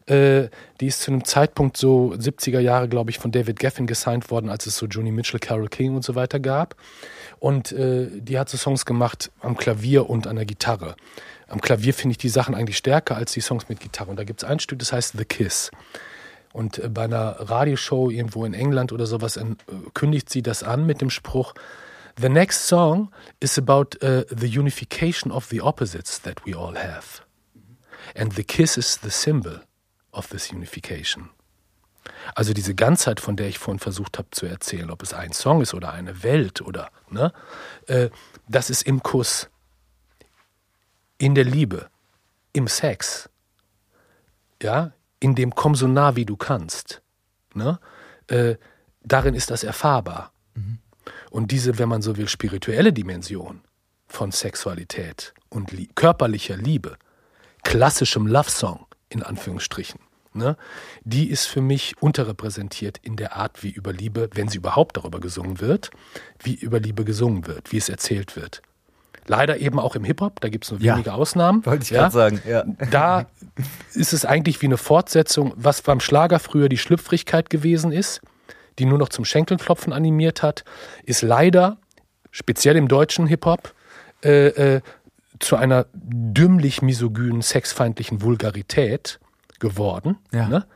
Äh, 0.06 0.48
die 0.80 0.86
ist 0.86 1.00
zu 1.02 1.12
einem 1.12 1.24
Zeitpunkt 1.24 1.76
so 1.76 2.12
70er 2.12 2.58
Jahre, 2.58 2.88
glaube 2.88 3.10
ich, 3.10 3.18
von 3.18 3.30
David 3.30 3.58
Geffen 3.58 3.86
gesigned 3.86 4.30
worden, 4.30 4.50
als 4.50 4.66
es 4.66 4.76
so 4.76 4.86
Joni 4.86 5.12
Mitchell, 5.12 5.38
Carole 5.38 5.68
King 5.68 5.94
und 5.94 6.04
so 6.04 6.14
weiter 6.14 6.40
gab. 6.40 6.74
Und 7.38 7.72
äh, 7.72 8.08
die 8.12 8.38
hat 8.38 8.48
so 8.48 8.56
Songs 8.56 8.84
gemacht 8.84 9.30
am 9.40 9.56
Klavier 9.56 10.10
und 10.10 10.26
an 10.26 10.36
der 10.36 10.44
Gitarre. 10.44 10.96
Am 11.48 11.60
Klavier 11.60 11.94
finde 11.94 12.12
ich 12.12 12.18
die 12.18 12.28
Sachen 12.28 12.54
eigentlich 12.54 12.78
stärker 12.78 13.16
als 13.16 13.32
die 13.32 13.40
Songs 13.40 13.68
mit 13.68 13.78
Gitarre. 13.78 14.10
Und 14.10 14.16
da 14.16 14.24
gibt 14.24 14.42
es 14.42 14.48
ein 14.48 14.58
Stück, 14.58 14.78
das 14.78 14.92
heißt 14.92 15.16
The 15.16 15.24
Kiss. 15.24 15.70
Und 16.52 16.78
äh, 16.78 16.88
bei 16.88 17.04
einer 17.04 17.36
Radioshow 17.38 18.10
irgendwo 18.10 18.44
in 18.44 18.54
England 18.54 18.92
oder 18.92 19.06
sowas 19.06 19.36
äh, 19.36 19.44
kündigt 19.94 20.30
sie 20.30 20.42
das 20.42 20.62
an 20.62 20.84
mit 20.84 21.00
dem 21.00 21.10
Spruch, 21.10 21.54
The 22.16 22.28
next 22.28 22.66
song 22.66 23.10
is 23.40 23.56
about 23.56 23.96
uh, 24.02 24.24
the 24.28 24.48
unification 24.48 25.30
of 25.30 25.48
the 25.48 25.60
opposites 25.60 26.18
that 26.18 26.44
we 26.44 26.54
all 26.54 26.74
have. 26.74 27.22
And 28.14 28.32
the 28.32 28.44
kiss 28.44 28.76
is 28.76 28.98
the 28.98 29.10
symbol 29.10 29.60
of 30.12 30.28
this 30.28 30.52
unification. 30.52 31.30
Also 32.34 32.52
diese 32.52 32.74
Ganzheit, 32.74 33.20
von 33.20 33.36
der 33.36 33.48
ich 33.48 33.58
vorhin 33.58 33.78
versucht 33.78 34.18
habe 34.18 34.28
zu 34.30 34.46
erzählen, 34.46 34.90
ob 34.90 35.02
es 35.02 35.14
ein 35.14 35.32
Song 35.32 35.62
ist 35.62 35.72
oder 35.72 35.92
eine 35.92 36.22
Welt 36.22 36.60
oder, 36.60 36.90
ne, 37.08 37.32
äh, 37.86 38.10
das 38.48 38.70
ist 38.70 38.82
im 38.82 39.02
Kuss, 39.02 39.48
in 41.18 41.34
der 41.34 41.44
Liebe, 41.44 41.88
im 42.52 42.66
Sex, 42.66 43.30
ja, 44.60 44.92
in 45.20 45.34
dem 45.34 45.54
komm 45.54 45.74
so 45.74 45.86
nah 45.86 46.16
wie 46.16 46.24
du 46.24 46.36
kannst, 46.36 47.02
ne, 47.54 47.78
äh, 48.26 48.56
darin 49.02 49.34
ist 49.34 49.50
das 49.50 49.62
erfahrbar. 49.62 50.32
Und 51.32 51.50
diese, 51.50 51.78
wenn 51.78 51.88
man 51.88 52.02
so 52.02 52.18
will, 52.18 52.28
spirituelle 52.28 52.92
Dimension 52.92 53.62
von 54.06 54.32
Sexualität 54.32 55.32
und 55.48 55.72
lie 55.72 55.88
körperlicher 55.94 56.58
Liebe, 56.58 56.98
klassischem 57.62 58.26
Love 58.26 58.50
Song 58.50 58.84
in 59.08 59.22
Anführungsstrichen, 59.22 59.98
ne, 60.34 60.58
die 61.04 61.30
ist 61.30 61.46
für 61.46 61.62
mich 61.62 61.94
unterrepräsentiert 62.00 62.98
in 62.98 63.16
der 63.16 63.34
Art, 63.34 63.62
wie 63.62 63.70
über 63.70 63.94
Liebe, 63.94 64.28
wenn 64.34 64.48
sie 64.48 64.58
überhaupt 64.58 64.98
darüber 64.98 65.20
gesungen 65.20 65.62
wird, 65.62 65.90
wie 66.38 66.54
über 66.54 66.78
Liebe 66.80 67.02
gesungen 67.02 67.46
wird, 67.46 67.72
wie 67.72 67.78
es 67.78 67.88
erzählt 67.88 68.36
wird. 68.36 68.60
Leider 69.26 69.56
eben 69.56 69.78
auch 69.78 69.96
im 69.96 70.04
Hip-Hop, 70.04 70.38
da 70.40 70.50
gibt 70.50 70.64
es 70.64 70.70
nur 70.70 70.80
Ja, 70.82 70.96
wenige 70.96 71.14
Ausnahmen. 71.14 71.64
wollte 71.64 71.84
ich 71.84 71.90
ja. 71.90 72.02
grad 72.02 72.12
sagen, 72.12 72.42
ja. 72.46 72.64
Da 72.90 73.24
ist 73.94 74.12
es 74.12 74.26
eigentlich 74.26 74.60
wie 74.60 74.66
eine 74.66 74.76
Fortsetzung, 74.76 75.54
was 75.56 75.80
beim 75.80 76.00
Schlager 76.00 76.38
früher 76.40 76.68
die 76.68 76.76
Schlüpfrigkeit 76.76 77.48
gewesen 77.48 77.90
ist, 77.90 78.20
die 78.78 78.84
nur 78.84 78.98
noch 78.98 79.08
zum 79.08 79.24
Schenkelklopfen 79.24 79.92
animiert 79.92 80.42
hat, 80.42 80.64
ist 81.04 81.22
leider, 81.22 81.78
speziell 82.30 82.76
im 82.76 82.88
deutschen 82.88 83.26
Hip-Hop, 83.26 83.74
äh, 84.24 84.76
äh, 84.76 84.80
zu 85.38 85.56
einer 85.56 85.86
dümmlich 85.92 86.82
misogynen, 86.82 87.42
sexfeindlichen 87.42 88.22
Vulgarität 88.22 89.18
geworden. 89.58 90.18
Ja. 90.32 90.48
Ne? 90.48 90.66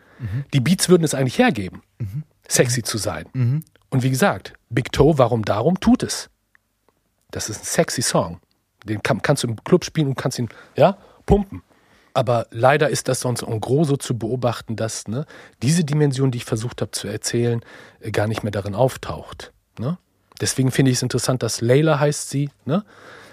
Die 0.53 0.61
Beats 0.61 0.89
würden 0.89 1.05
es 1.05 1.15
eigentlich 1.15 1.39
hergeben, 1.39 1.83
sexy 2.49 2.83
zu 2.83 2.99
sein. 2.99 3.27
Und 3.91 4.03
wie 4.03 4.11
gesagt, 4.11 4.55
Big 4.71 4.91
Toe, 4.93 5.19
warum 5.19 5.45
darum, 5.45 5.79
tut 5.79 6.03
es. 6.03 6.31
Das 7.31 7.49
ist 7.49 7.63
ein 7.63 7.65
sexy 7.65 8.03
Song. 8.03 8.41
Den 8.85 9.03
kann, 9.03 9.23
kannst 9.23 9.43
du 9.43 9.49
im 9.49 9.63
Club 9.63 9.85
spielen 9.85 10.09
und 10.09 10.15
kannst 10.17 10.39
ihn, 10.39 10.49
ja, 10.77 10.97
pumpen. 11.27 11.63
Aber 12.17 12.47
leider 12.51 12.89
ist 12.89 13.09
das 13.09 13.21
sonst 13.21 13.43
en 13.43 13.61
gros 13.61 13.89
so 13.89 13.99
zu 13.99 14.17
beobachten, 14.17 14.75
dass 14.75 15.07
ne, 15.07 15.27
diese 15.61 15.85
Dimension, 15.85 16.31
die 16.31 16.39
ich 16.39 16.47
versucht 16.47 16.81
habe 16.81 16.91
zu 16.93 17.09
erzählen, 17.09 17.61
äh, 18.01 18.11
gar 18.11 18.27
nicht 18.27 18.43
mehr 18.43 18.53
darin 18.53 18.75
auftaucht. 18.75 19.53
Ne? 19.79 19.99
Deswegen 20.41 20.71
finde 20.71 20.93
ich 20.93 20.97
es 20.97 21.03
interessant, 21.03 21.43
dass 21.43 21.61
Layla 21.61 22.01
heißt 22.01 22.31
sie, 22.31 22.49
ne? 22.65 22.87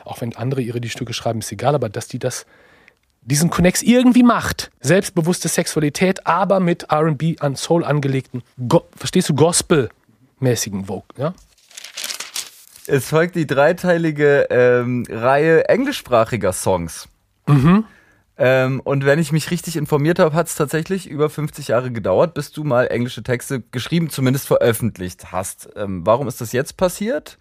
auch 0.04 0.19
wenn 0.19 0.36
andere 0.36 0.60
ihre 0.60 0.82
die 0.82 0.89
Stücke 0.89 1.13
schreiben, 1.13 1.39
ist 1.39 1.50
egal, 1.54 1.76
aber 1.76 1.88
dass 1.88 2.10
die 2.10 2.19
das, 2.19 2.46
diesen 3.22 3.50
Connex 3.50 3.84
irgendwie 3.84 4.22
macht. 4.22 4.69
Selbstbewusste 4.82 5.48
Sexualität, 5.48 6.28
aber 6.28 6.60
mit 6.60 6.91
RB 6.91 7.41
an 7.41 7.56
Soul 7.56 7.86
angelegten, 7.86 8.43
Go 8.67 8.84
verstehst 8.98 9.30
du, 9.30 9.34
Gospel-mäßigen 9.34 10.88
Vogue. 10.88 11.08
Ja? 11.15 11.34
Es 12.86 13.06
folgt 13.06 13.38
die 13.38 13.48
dreiteilige 13.48 14.48
ähm, 14.50 15.06
Reihe 15.10 15.69
englischsprachiger 15.69 16.52
Songs. 16.52 17.08
Ähm, 18.38 18.80
und 18.84 19.06
wenn 19.06 19.19
ich 19.19 19.32
mich 19.32 19.52
richtig 19.52 19.76
informiert 19.76 20.19
habe, 20.19 20.36
hat 20.36 20.48
es 20.48 20.56
tatsächlich 20.56 21.08
über 21.08 21.30
50 21.30 21.67
Jahre 21.67 21.91
gedauert, 21.91 22.34
bis 22.34 22.51
du 22.51 22.64
mal 22.64 22.88
englische 22.88 23.22
Texte 23.22 23.62
geschrieben, 23.72 24.10
zumindest 24.10 24.47
veröffentlicht 24.47 25.32
hast. 25.32 25.70
Ähm, 25.76 26.05
warum 26.05 26.28
ist 26.28 26.41
das 26.41 26.51
jetzt 26.51 26.78
passiert? 26.78 27.38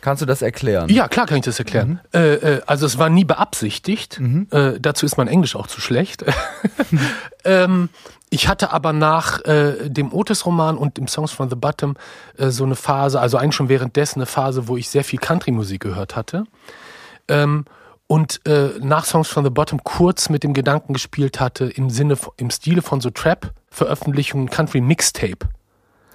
Kannst 0.00 0.22
du 0.22 0.26
das 0.26 0.40
erklären? 0.40 0.88
Ja, 0.88 1.08
klar 1.08 1.26
kann 1.26 1.36
ich 1.36 1.44
das 1.44 1.58
erklären. 1.58 2.00
Äh, 2.14 2.34
äh, 2.34 2.60
also 2.66 2.86
es 2.86 2.96
war 2.96 3.10
nie 3.10 3.24
beabsichtigt. 3.24 4.18
Äh, 4.50 4.80
dazu 4.80 5.04
ist 5.04 5.18
mein 5.18 5.28
Englisch 5.28 5.56
auch 5.56 5.66
zu 5.66 5.80
schlecht. 5.80 6.24
ähm, 7.44 7.90
ich 8.30 8.48
hatte 8.48 8.72
aber 8.72 8.92
nach 8.94 9.44
äh, 9.44 9.90
dem 9.90 10.14
Otis-Roman 10.14 10.78
und 10.78 10.96
dem 10.96 11.08
Songs 11.08 11.32
from 11.32 11.50
the 11.50 11.56
Bottom 11.56 11.96
äh, 12.38 12.48
so 12.48 12.64
eine 12.64 12.76
Phase, 12.76 13.20
also 13.20 13.36
eigentlich 13.36 13.56
schon 13.56 13.68
währenddessen 13.68 14.20
eine 14.20 14.26
Phase, 14.26 14.68
wo 14.68 14.76
ich 14.76 14.88
sehr 14.88 15.04
viel 15.04 15.18
Country-Musik 15.18 15.82
gehört 15.82 16.16
hatte. 16.16 16.44
Ähm, 17.28 17.66
und 18.10 18.44
äh, 18.44 18.70
nach 18.80 19.04
Songs 19.04 19.28
from 19.28 19.44
the 19.44 19.50
Bottom 19.50 19.84
kurz 19.84 20.30
mit 20.30 20.42
dem 20.42 20.52
Gedanken 20.52 20.94
gespielt 20.94 21.38
hatte, 21.38 21.66
im 21.66 21.90
Sinne, 21.90 22.16
von- 22.16 22.32
im 22.38 22.50
Stile 22.50 22.82
von 22.82 23.00
so 23.00 23.10
Trap-Veröffentlichungen, 23.10 24.50
Country-Mixtape. 24.50 25.48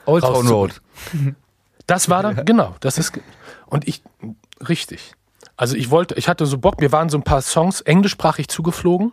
Old 0.06 0.22
Town 0.26 0.46
Road. 0.50 0.82
Das 1.88 2.10
war 2.10 2.24
dann, 2.24 2.44
genau, 2.46 2.74
das 2.80 2.98
ist, 2.98 3.14
und 3.68 3.88
ich, 3.88 4.02
richtig. 4.68 5.14
Also 5.56 5.76
ich 5.76 5.92
wollte, 5.92 6.16
ich 6.16 6.28
hatte 6.28 6.48
so 6.48 6.58
Bock, 6.58 6.82
mir 6.82 6.92
waren 6.92 7.10
so 7.10 7.18
ein 7.20 7.24
paar 7.24 7.42
Songs 7.44 7.80
englischsprachig 7.82 8.48
zugeflogen. 8.48 9.12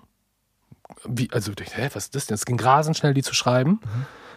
Wie, 1.05 1.29
also, 1.33 1.53
hä, 1.53 1.91
was 1.93 2.05
ist 2.05 2.15
das 2.15 2.27
denn? 2.27 2.35
Es 2.35 2.47
ging 2.47 2.59
rasend 2.59 2.97
schnell, 2.97 3.13
die 3.13 3.23
zu 3.23 3.35
schreiben, 3.35 3.81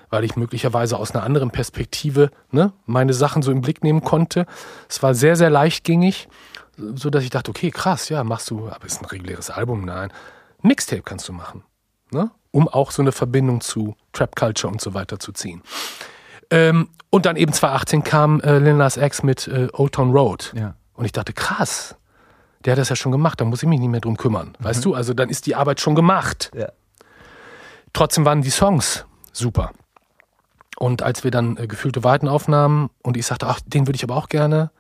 weil 0.09 0.25
ich 0.25 0.35
möglicherweise 0.35 0.97
aus 0.97 1.11
einer 1.15 1.23
anderen 1.23 1.49
Perspektive 1.49 2.29
ne, 2.51 2.73
meine 2.85 3.13
Sachen 3.13 3.41
so 3.41 3.51
im 3.51 3.61
Blick 3.61 3.83
nehmen 3.85 4.01
konnte. 4.03 4.45
Es 4.89 5.01
war 5.01 5.15
sehr, 5.15 5.37
sehr 5.37 5.49
leichtgängig, 5.49 6.27
so 6.77 7.09
dass 7.09 7.23
ich 7.23 7.29
dachte, 7.29 7.49
okay, 7.49 7.71
krass, 7.71 8.09
ja, 8.09 8.23
machst 8.23 8.49
du, 8.49 8.69
aber 8.69 8.85
ist 8.85 9.01
ein 9.01 9.05
reguläres 9.05 9.49
Album? 9.49 9.85
Nein. 9.85 10.11
Mixtape 10.61 11.03
kannst 11.03 11.27
du 11.29 11.33
machen, 11.33 11.63
ne? 12.11 12.31
um 12.51 12.67
auch 12.67 12.91
so 12.91 13.01
eine 13.01 13.11
Verbindung 13.11 13.61
zu 13.61 13.95
Trap 14.13 14.35
Culture 14.35 14.71
und 14.71 14.81
so 14.81 14.93
weiter 14.93 15.19
zu 15.19 15.31
ziehen. 15.31 15.61
Ähm, 16.49 16.89
und 17.09 17.25
dann 17.25 17.35
eben 17.37 17.53
2018 17.53 18.03
kam 18.03 18.41
äh, 18.41 18.59
Lil 18.59 18.73
Nas 18.73 18.97
X 18.97 19.23
mit 19.23 19.47
äh, 19.47 19.67
Old 19.73 19.93
Town 19.93 20.11
Road. 20.11 20.53
Ja. 20.55 20.75
Und 20.93 21.05
ich 21.05 21.11
dachte, 21.11 21.33
krass, 21.33 21.95
der 22.63 22.71
hat 22.71 22.79
das 22.79 22.89
ja 22.89 22.95
schon 22.95 23.11
gemacht, 23.11 23.39
da 23.39 23.45
muss 23.45 23.61
ich 23.61 23.69
mich 23.69 23.79
nicht 23.79 23.89
mehr 23.89 24.01
drum 24.01 24.17
kümmern. 24.17 24.57
Weißt 24.59 24.83
du, 24.83 24.95
also 24.95 25.13
dann 25.13 25.29
ist 25.29 25.45
die 25.45 25.55
Arbeit 25.55 25.79
schon 25.79 25.95
gemacht. 25.95 26.51
Ja. 26.55 26.69
Trotzdem 27.93 28.25
waren 28.25 28.41
die 28.41 28.49
Songs 28.49 29.05
super. 29.31 29.71
Und 30.77 31.03
als 31.03 31.23
wir 31.23 31.31
dann 31.31 31.57
äh, 31.57 31.67
gefühlte 31.67 32.03
Weiten 32.03 32.27
aufnahmen 32.27 32.89
und 33.01 33.17
ich 33.17 33.25
sagte, 33.25 33.47
ach, 33.47 33.59
den 33.65 33.87
würde 33.87 33.95
ich 33.95 34.03
aber 34.03 34.17
auch 34.17 34.29
gerne 34.29 34.71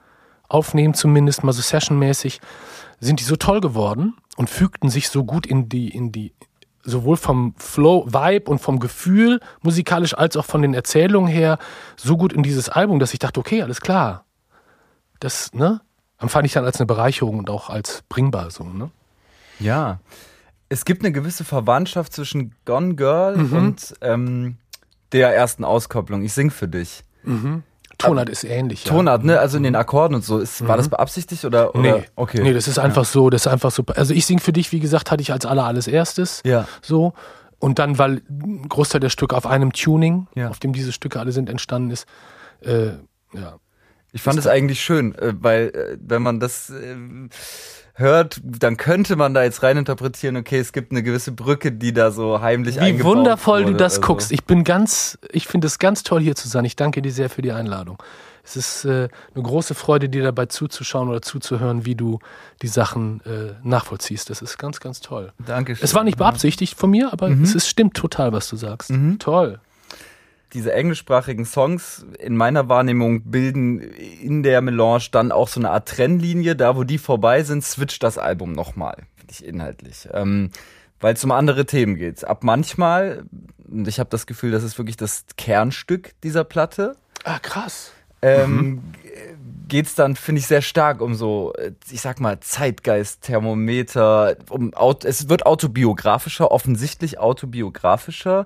aufnehmen, 0.47 0.93
zumindest 0.93 1.43
mal 1.43 1.53
so 1.53 1.61
sessionmäßig, 1.61 2.41
sind 2.99 3.19
die 3.19 3.23
so 3.23 3.35
toll 3.35 3.61
geworden 3.61 4.15
und 4.37 4.49
fügten 4.49 4.89
sich 4.89 5.09
so 5.09 5.23
gut 5.23 5.45
in 5.45 5.69
die, 5.69 5.89
in 5.89 6.11
die, 6.11 6.33
sowohl 6.83 7.17
vom 7.17 7.55
Flow, 7.57 8.05
Vibe 8.07 8.49
und 8.49 8.59
vom 8.59 8.79
Gefühl 8.79 9.39
musikalisch 9.61 10.13
als 10.13 10.37
auch 10.37 10.45
von 10.45 10.61
den 10.61 10.73
Erzählungen 10.73 11.31
her 11.31 11.57
so 11.95 12.17
gut 12.17 12.33
in 12.33 12.43
dieses 12.43 12.69
Album, 12.69 12.99
dass 12.99 13.13
ich 13.13 13.19
dachte, 13.19 13.39
okay, 13.39 13.61
alles 13.61 13.81
klar. 13.81 14.25
Das, 15.19 15.53
ne? 15.53 15.81
Empfand 16.17 16.45
ich 16.45 16.53
dann 16.53 16.65
als 16.65 16.79
eine 16.79 16.85
Bereicherung 16.85 17.39
und 17.39 17.49
auch 17.49 17.69
als 17.69 18.03
bringbar 18.07 18.49
so, 18.51 18.63
ne? 18.63 18.89
Ja. 19.59 19.99
Es 20.69 20.85
gibt 20.85 21.03
eine 21.03 21.11
gewisse 21.11 21.43
Verwandtschaft 21.43 22.13
zwischen 22.13 22.55
Gone 22.65 22.95
Girl 22.95 23.35
und 23.51 23.93
ähm, 24.01 24.57
der 25.11 25.33
ersten 25.35 25.63
Auskopplung. 25.63 26.23
Ich 26.23 26.33
sing 26.33 26.49
für 26.49 26.67
dich. 26.67 27.03
Tonart 27.97 28.29
ist 28.29 28.43
ähnlich. 28.43 28.85
ja. 28.85 28.91
Tonart, 28.91 29.23
ne? 29.23 29.39
Also 29.39 29.57
in 29.57 29.63
den 29.63 29.75
Akkorden 29.75 30.15
und 30.15 30.23
so. 30.23 30.39
Ist, 30.39 30.67
War 30.67 30.77
das 30.77 30.89
beabsichtigt 30.89 31.43
oder? 31.45 31.75
oder? 31.75 31.97
Nee, 31.97 32.03
okay. 32.15 32.41
nee, 32.43 32.53
das 32.53 32.67
ist 32.67 32.77
einfach 32.79 33.05
so, 33.05 33.29
das 33.29 33.45
ist 33.45 33.47
einfach 33.51 33.71
so. 33.71 33.83
Also 33.95 34.13
ich 34.13 34.25
sing 34.25 34.39
für 34.39 34.53
dich, 34.53 34.71
wie 34.71 34.79
gesagt, 34.79 35.11
hatte 35.11 35.21
ich 35.21 35.31
als 35.31 35.45
aller 35.45 35.65
alles 35.65 35.87
erstes. 35.87 36.41
Ja. 36.45 36.67
So. 36.81 37.13
Und 37.59 37.79
dann, 37.79 37.97
weil 37.97 38.21
ein 38.29 38.67
Großteil 38.69 38.99
der 38.99 39.09
Stücke 39.09 39.35
auf 39.35 39.45
einem 39.47 39.71
Tuning, 39.73 40.27
Ja. 40.35 40.49
auf 40.49 40.59
dem 40.59 40.73
diese 40.73 40.91
Stücke 40.91 41.19
alle 41.19 41.31
sind, 41.31 41.49
entstanden 41.49 41.91
ist, 41.91 42.05
äh, 42.61 42.87
ja. 43.33 43.57
Ich 44.11 44.21
fand 44.21 44.39
es 44.39 44.47
eigentlich 44.47 44.79
schön, 44.81 45.13
äh, 45.15 45.33
weil 45.39 45.67
äh, 45.75 45.97
wenn 45.99 46.21
man 46.21 46.39
das 46.39 46.69
äh, 46.69 46.95
hört, 47.95 48.39
dann 48.43 48.77
könnte 48.77 49.15
man 49.15 49.33
da 49.33 49.43
jetzt 49.43 49.63
reininterpretieren, 49.63 50.37
okay, 50.37 50.59
es 50.59 50.73
gibt 50.73 50.91
eine 50.91 51.01
gewisse 51.03 51.31
Brücke, 51.31 51.71
die 51.71 51.93
da 51.93 52.11
so 52.11 52.41
heimlich 52.41 52.75
Wie 52.75 52.79
eingebaut 52.81 53.17
wundervoll 53.17 53.61
wurde. 53.63 53.71
du 53.73 53.77
das 53.77 53.93
Also, 53.97 54.07
guckst. 54.07 54.31
Ich 54.31 54.43
bin 54.45 54.63
ganz, 54.63 55.17
ich 55.31 55.47
finde 55.47 55.67
es 55.67 55.79
ganz 55.79 56.03
toll, 56.03 56.21
hier 56.21 56.35
zu 56.35 56.47
sein. 56.47 56.65
Ich 56.65 56.75
danke 56.75 57.01
dir 57.01 57.11
sehr 57.11 57.29
für 57.29 57.41
die 57.41 57.51
Einladung. 57.51 58.01
Es 58.47 58.55
ist 58.55 58.85
äh, 58.85 59.07
eine 59.33 59.43
große 59.43 59.73
Freude, 59.73 60.07
dir 60.07 60.21
dabei 60.21 60.45
zuzuschauen 60.45 61.09
oder 61.09 61.21
zuzuhören, 61.23 61.85
wie 61.87 61.95
du 61.95 62.19
die 62.61 62.67
Sachen 62.67 63.21
äh, 63.25 63.53
nachvollziehst. 63.63 64.29
Das 64.29 64.43
ist 64.43 64.59
ganz, 64.59 64.79
ganz 64.79 64.99
toll. 65.01 65.33
Dankeschön. 65.43 65.83
Es 65.83 65.95
war 65.95 66.03
nicht 66.03 66.17
beabsichtigt 66.19 66.77
von 66.77 66.91
mir, 66.91 67.11
aber 67.11 67.29
Mhm. 67.29 67.43
es 67.43 67.55
ist, 67.55 67.67
stimmt 67.67 67.95
total, 67.95 68.33
was 68.33 68.47
du 68.49 68.55
sagst. 68.55 68.93
Toll. 69.17 69.59
Diese 70.55 70.73
englischsprachigen 70.73 71.45
Songs 71.45 72.05
in 72.17 72.35
meiner 72.35 72.67
Wahrnehmung 72.69 73.21
bilden 73.29 73.79
in 73.79 74.41
der 74.41 74.61
Melange 74.61 75.03
dann 75.11 75.31
auch 75.31 75.47
so 75.47 75.59
eine 75.59 75.69
Art 75.69 75.87
Trennlinie. 75.87 76.55
Da, 76.55 76.75
wo 76.75 76.83
die 76.83 76.97
vorbei 76.97 77.43
sind, 77.43 77.63
switcht 77.63 78.01
das 78.01 78.17
Album 78.17 78.53
nochmal, 78.53 78.95
finde 79.15 79.31
ich 79.33 79.45
inhaltlich. 79.45 80.07
Ähm, 80.13 80.49
weil 81.01 81.13
es 81.13 81.23
um 81.23 81.31
andere 81.31 81.65
Themen 81.65 81.95
geht. 81.97 82.25
Ab 82.25 82.43
manchmal, 82.43 83.25
und 83.69 83.87
ich 83.87 83.99
habe 83.99 84.09
das 84.09 84.25
Gefühl, 84.25 84.49
das 84.51 84.63
ist 84.63 84.77
wirklich 84.79 84.97
das 84.97 85.25
Kernstück 85.37 86.13
dieser 86.23 86.43
Platte, 86.45 86.95
Ah, 87.25 87.37
krass. 87.39 87.91
ähm, 88.21 88.81
geht's 89.67 89.95
dann, 89.95 90.15
finde 90.15 90.39
ich, 90.39 90.47
sehr 90.47 90.61
stark 90.61 91.01
um 91.01 91.15
so, 91.15 91.53
ich 91.91 91.99
sag 92.01 92.19
mal, 92.21 92.39
Zeitgeist-Thermometer. 92.39 94.37
Um, 94.49 94.73
Aut- 94.73 95.05
es 95.05 95.27
wird 95.29 95.45
autobiografischer, 95.45 96.51
offensichtlich 96.51 97.19
autobiografischer. 97.19 98.45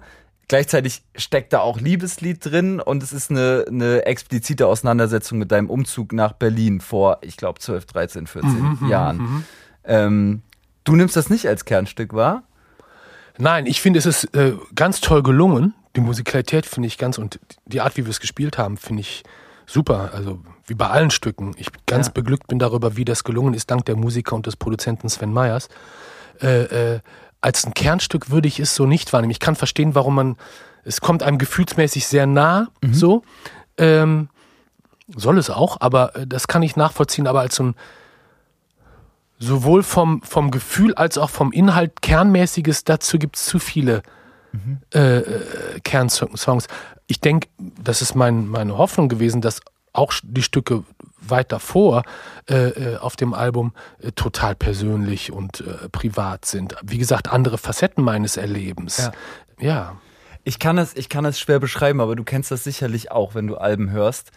Gleichzeitig 0.50 1.04
steckt 1.16 1.54
da 1.54 1.60
auch 1.60 1.80
Liebeslied 1.80 2.44
drin 2.44 2.82
und 2.82 3.02
es 3.04 3.14
ist 3.14 3.30
eine, 3.32 3.66
eine 3.68 4.06
explizite 4.06 4.66
Auseinandersetzung 4.68 5.38
mit 5.38 5.52
deinem 5.52 5.70
Umzug 5.70 6.12
nach 6.12 6.34
Berlin 6.34 6.82
vor, 6.82 7.20
ich 7.22 7.38
glaube, 7.38 7.60
12, 7.60 7.86
13, 7.86 8.28
14 8.28 8.80
Jahren. 8.90 9.46
Ähm, 9.86 10.42
du 10.84 10.96
nimmst 10.96 11.16
das 11.16 11.30
nicht 11.30 11.48
als 11.48 11.66
Kernstück 11.66 12.14
wahr? 12.14 12.44
Nein, 13.38 13.68
ich 13.68 13.80
finde, 13.80 14.00
es 14.00 14.06
ist 14.08 14.26
äh, 14.36 14.54
ganz 14.76 15.00
toll 15.02 15.24
gelungen. 15.24 15.74
Die 15.96 16.02
Musikalität 16.02 16.66
finde 16.66 16.88
ich 16.88 16.98
ganz 16.98 17.18
und 17.20 17.40
die 17.66 17.80
Art, 17.82 17.96
wie 17.96 18.06
wir 18.06 18.10
es 18.10 18.20
gespielt 18.20 18.58
haben, 18.58 18.76
finde 18.78 19.02
ich 19.02 19.24
super. 19.68 20.10
Also 20.14 20.42
wie 20.66 20.74
bei 20.74 20.88
allen 20.88 21.12
Stücken. 21.12 21.54
Ich 21.58 21.68
ganz 21.86 22.08
Ja. 22.08 22.14
beglückt 22.14 22.48
bin 22.48 22.58
darüber, 22.60 22.98
wie 22.98 23.06
das 23.06 23.24
gelungen 23.24 23.54
ist, 23.54 23.70
dank 23.72 23.86
der 23.86 23.96
Musiker 23.96 24.36
und 24.36 24.48
des 24.48 24.56
Produzenten 24.56 25.10
Sven 25.10 25.32
Meyers. 25.32 25.70
Äh, 26.42 26.96
äh, 26.96 27.00
als 27.42 27.66
ein 27.66 27.74
Kernstück 27.74 28.30
würde 28.30 28.48
ich 28.48 28.60
es 28.60 28.76
so 28.76 28.86
nicht 28.86 29.14
wahrnehmen. 29.14 29.32
Ich 29.32 29.40
kann 29.40 29.56
verstehen, 29.56 29.96
warum 29.96 30.16
man, 30.16 30.38
es 30.84 31.02
kommt 31.02 31.24
einem 31.24 31.38
gefühlsmäßig 31.38 32.08
sehr 32.08 32.26
nah, 32.26 32.68
so. 32.92 33.24
Ähm, 33.78 34.30
soll 35.16 35.38
es 35.38 35.50
auch, 35.50 35.78
aber 35.80 36.16
äh, 36.16 36.28
das 36.28 36.48
kann 36.48 36.62
ich 36.62 36.76
nachvollziehen, 36.76 37.28
aber 37.28 37.42
als 37.42 37.56
so 37.56 37.64
ein 37.64 37.76
sowohl 39.40 39.84
vom, 39.84 40.22
vom 40.22 40.52
Gefühl 40.52 40.94
als 40.96 41.18
auch 41.18 41.30
vom 41.30 41.54
Inhalt 41.54 42.02
kernmäßiges, 42.02 42.84
dazu 42.84 43.18
gibt 43.18 43.38
es 43.38 43.46
zu 43.46 43.58
viele 43.58 44.04
äh, 44.94 45.20
äh, 45.20 45.80
Kernsongs. 45.84 46.68
Ich 47.08 47.22
denke, 47.22 47.48
das 47.58 48.02
ist 48.02 48.16
mein, 48.16 48.48
meine 48.48 48.78
Hoffnung 48.78 49.08
gewesen, 49.08 49.40
dass 49.40 49.62
auch 50.00 50.14
die 50.24 50.42
Stücke 50.42 50.84
weit 51.22 51.52
davor 51.52 52.04
äh, 52.50 52.56
äh, 52.70 52.98
auf 52.98 53.16
dem 53.16 53.34
Album 53.34 53.74
äh, 54.02 54.12
total 54.14 54.56
persönlich 54.56 55.32
und 55.32 55.62
äh, 55.62 55.90
privat 55.90 56.46
sind. 56.46 56.76
Wie 56.84 56.98
gesagt, 56.98 57.32
andere 57.32 57.58
Facetten 57.58 58.04
meines 58.04 58.38
Erlebens. 58.38 58.98
Ja. 58.98 59.12
ja. 59.60 59.96
Ich 60.46 60.58
kann 60.58 60.78
es, 60.78 60.96
ich 60.96 61.10
kann 61.10 61.26
es 61.26 61.40
schwer 61.40 61.60
beschreiben, 61.60 62.00
aber 62.02 62.16
du 62.16 62.24
kennst 62.24 62.50
das 62.50 62.64
sicherlich 62.64 63.12
auch, 63.12 63.36
wenn 63.36 63.46
du 63.48 63.58
Alben 63.58 63.92
hörst. 63.92 64.32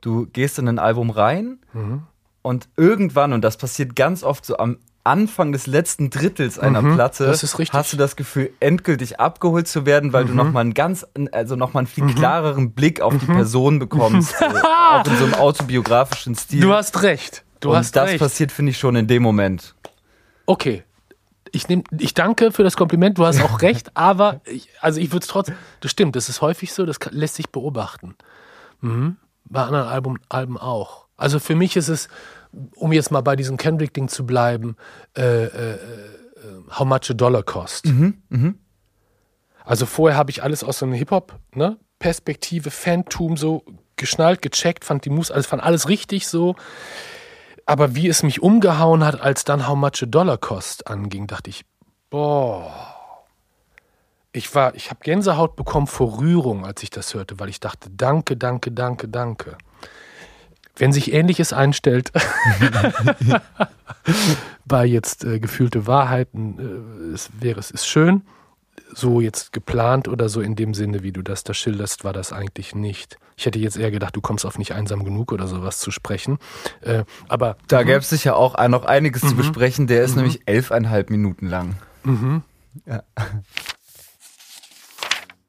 Du 0.00 0.26
gehst 0.26 0.58
in 0.58 0.68
ein 0.68 0.78
Album 0.78 1.10
rein 1.10 1.58
Mhm. 1.72 2.02
und 2.42 2.68
irgendwann, 2.76 3.32
und 3.32 3.42
das 3.42 3.56
passiert 3.56 3.96
ganz 3.96 4.22
oft 4.22 4.44
so 4.44 4.58
am 4.58 4.78
Anfang 5.04 5.52
des 5.52 5.66
letzten 5.66 6.08
Drittels 6.10 6.58
einer 6.58 6.80
Mhm, 6.80 6.94
Platte, 6.94 7.30
hast 7.30 7.92
du 7.92 7.96
das 7.98 8.16
Gefühl, 8.16 8.50
endgültig 8.60 9.20
abgeholt 9.20 9.68
zu 9.68 9.84
werden, 9.84 10.12
weil 10.14 10.24
du 10.24 10.32
nochmal 10.34 10.62
einen 10.62 10.72
ganz, 10.74 11.06
also 11.32 11.56
nochmal 11.56 11.82
einen 11.82 11.88
Mhm. 11.88 12.08
viel 12.08 12.14
klareren 12.16 12.72
Blick 12.72 13.00
auf 13.02 13.16
die 13.18 13.26
Person 13.26 13.78
bekommst. 13.78 14.34
äh, 14.40 14.44
auch 14.46 15.06
in 15.06 15.16
so 15.18 15.24
einem 15.24 15.34
autobiografischen 15.34 16.34
Stil. 16.34 16.60
Du 16.62 16.72
hast 16.72 17.02
recht. 17.02 17.44
Du 17.60 17.70
und 17.70 17.76
hast 17.76 17.94
das 17.96 18.10
recht. 18.10 18.18
passiert, 18.18 18.50
finde 18.50 18.70
ich, 18.70 18.78
schon 18.78 18.96
in 18.96 19.06
dem 19.06 19.22
Moment. 19.22 19.74
Okay. 20.46 20.84
Ich, 21.52 21.68
nehm, 21.68 21.84
ich 21.98 22.14
danke 22.14 22.50
für 22.50 22.64
das 22.64 22.76
Kompliment, 22.76 23.16
du 23.18 23.24
hast 23.26 23.40
auch 23.40 23.62
recht, 23.62 23.96
aber 23.96 24.40
ich, 24.44 24.68
also 24.80 25.00
ich 25.00 25.12
würde 25.12 25.22
es 25.22 25.28
trotzdem, 25.28 25.54
das 25.80 25.90
stimmt, 25.92 26.16
das 26.16 26.28
ist 26.28 26.40
häufig 26.40 26.72
so, 26.72 26.84
das 26.84 26.96
lässt 27.10 27.36
sich 27.36 27.50
beobachten. 27.50 28.16
Mhm. 28.80 29.16
Bei 29.44 29.62
anderen 29.62 29.86
Album, 29.86 30.18
Alben 30.28 30.58
auch. 30.58 31.04
Also 31.16 31.38
für 31.38 31.54
mich 31.54 31.76
ist 31.76 31.88
es, 31.88 32.08
um 32.74 32.92
jetzt 32.92 33.10
mal 33.10 33.20
bei 33.22 33.36
diesem 33.36 33.56
Kendrick-Ding 33.56 34.08
zu 34.08 34.26
bleiben, 34.26 34.76
äh, 35.16 35.44
äh, 35.44 35.72
äh, 35.72 35.78
How 36.70 36.86
Much 36.86 37.10
a 37.10 37.14
Dollar 37.14 37.42
Cost. 37.42 37.86
Also 39.64 39.86
vorher 39.86 40.18
habe 40.18 40.30
ich 40.30 40.42
alles 40.42 40.62
aus 40.62 40.78
so 40.80 40.86
einer 40.86 40.96
Hip-Hop-Perspektive, 40.96 42.70
Fantum 42.70 43.36
so 43.36 43.64
geschnallt, 43.96 44.42
gecheckt, 44.42 44.84
fand 44.84 45.04
die 45.04 45.10
Mus, 45.10 45.30
also 45.30 45.48
fand 45.48 45.62
alles 45.62 45.88
richtig 45.88 46.26
so. 46.28 46.54
Aber 47.66 47.94
wie 47.94 48.08
es 48.08 48.22
mich 48.22 48.42
umgehauen 48.42 49.04
hat, 49.04 49.20
als 49.20 49.44
dann 49.44 49.66
How 49.66 49.76
Much 49.76 50.02
a 50.02 50.06
Dollar 50.06 50.36
Cost 50.36 50.86
anging, 50.86 51.26
dachte 51.26 51.50
ich, 51.50 51.64
boah. 52.10 52.90
Ich 54.32 54.54
war, 54.54 54.74
ich 54.74 54.90
habe 54.90 55.00
Gänsehaut 55.02 55.54
bekommen 55.56 55.86
vor 55.86 56.18
Rührung, 56.18 56.66
als 56.66 56.82
ich 56.82 56.90
das 56.90 57.14
hörte, 57.14 57.38
weil 57.38 57.48
ich 57.48 57.60
dachte, 57.60 57.88
danke, 57.90 58.36
danke, 58.36 58.72
danke, 58.72 59.08
danke. 59.08 59.56
Wenn 60.76 60.92
sich 60.92 61.12
Ähnliches 61.12 61.52
einstellt 61.52 62.10
bei 64.64 64.84
jetzt 64.84 65.24
äh, 65.24 65.38
gefühlte 65.38 65.86
Wahrheiten, 65.86 67.10
äh, 67.10 67.14
es 67.14 67.30
wäre 67.38 67.60
es 67.60 67.70
ist 67.70 67.86
schön. 67.86 68.22
So 68.92 69.20
jetzt 69.20 69.52
geplant 69.52 70.08
oder 70.08 70.28
so 70.28 70.40
in 70.40 70.56
dem 70.56 70.74
Sinne, 70.74 71.02
wie 71.02 71.12
du 71.12 71.22
das 71.22 71.44
da 71.44 71.54
schilderst, 71.54 72.04
war 72.04 72.12
das 72.12 72.32
eigentlich 72.32 72.74
nicht. 72.74 73.18
Ich 73.36 73.46
hätte 73.46 73.58
jetzt 73.58 73.76
eher 73.76 73.90
gedacht, 73.90 74.14
du 74.14 74.20
kommst 74.20 74.46
auf 74.46 74.58
nicht 74.58 74.72
einsam 74.72 75.04
genug 75.04 75.32
oder 75.32 75.48
sowas 75.48 75.78
zu 75.78 75.90
sprechen. 75.90 76.38
Äh, 76.80 77.04
aber 77.28 77.56
Da 77.68 77.82
gäbe 77.82 77.98
es 77.98 78.10
sicher 78.10 78.36
auch 78.36 78.56
noch 78.68 78.84
einiges 78.84 79.22
zu 79.22 79.34
besprechen. 79.34 79.86
Der 79.86 80.04
ist 80.04 80.16
nämlich 80.16 80.42
elfeinhalb 80.46 81.10
Minuten 81.10 81.48
lang. 81.48 81.76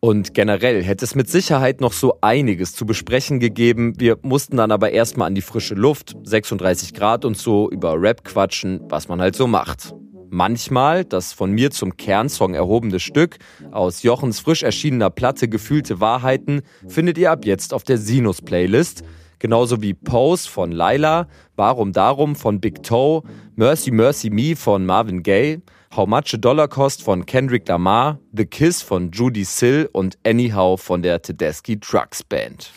Und 0.06 0.36
generell 0.36 0.84
hätte 0.84 1.04
es 1.04 1.16
mit 1.16 1.32
Sicherheit 1.32 1.82
noch 1.82 1.92
so 1.92 2.20
einiges 2.22 2.76
zu 2.76 2.86
besprechen 2.86 3.40
gegeben. 3.40 3.96
Wir 3.98 4.20
mussten 4.22 4.58
dann 4.58 4.70
aber 4.70 4.92
erstmal 4.92 5.26
an 5.26 5.34
die 5.34 5.42
frische 5.42 5.74
Luft, 5.74 6.16
36 6.26 6.94
Grad 6.94 7.26
und 7.26 7.36
so, 7.36 7.72
über 7.72 8.00
Rap 8.00 8.24
quatschen, 8.24 8.82
was 8.88 9.08
man 9.08 9.20
halt 9.20 9.36
so 9.36 9.48
macht. 9.48 9.96
Manchmal 10.30 11.06
das 11.06 11.34
von 11.34 11.52
mir 11.52 11.72
zum 11.72 11.98
Kernsong 11.98 12.54
erhobene 12.54 13.00
Stück 13.00 13.40
aus 13.72 14.04
Jochens 14.04 14.40
frisch 14.42 14.62
erschienener 14.62 15.10
Platte 15.10 15.48
Gefühlte 15.48 16.00
Wahrheiten 16.00 16.62
findet 16.88 17.18
ihr 17.18 17.32
ab 17.32 17.44
jetzt 17.44 17.74
auf 17.74 17.82
der 17.82 17.98
Sinus-Playlist. 17.98 19.04
Genauso 19.40 19.82
wie 19.82 19.96
Pose 19.96 20.48
von 20.48 20.72
Laila, 20.72 21.28
Warum 21.56 21.94
Darum 21.94 22.36
von 22.36 22.62
Big 22.62 22.84
Toe, 22.84 23.24
Mercy 23.56 23.90
Mercy 23.90 24.30
Me 24.30 24.56
von 24.56 24.86
Marvin 24.86 25.24
Gaye, 25.24 25.62
How 25.96 26.06
Much 26.06 26.34
a 26.34 26.38
Dollar 26.38 26.68
Cost 26.68 27.04
von 27.04 27.26
Kendrick 27.26 27.66
Lamar, 27.70 28.20
The 28.34 28.46
Kiss 28.46 28.82
von 28.82 29.12
Judy 29.12 29.46
Sill 29.46 29.90
und 29.94 30.18
Anyhow 30.26 30.76
von 30.76 31.02
der 31.02 31.22
Tedeschi 31.22 31.80
Trucks 31.80 32.22
Band. 32.22 32.74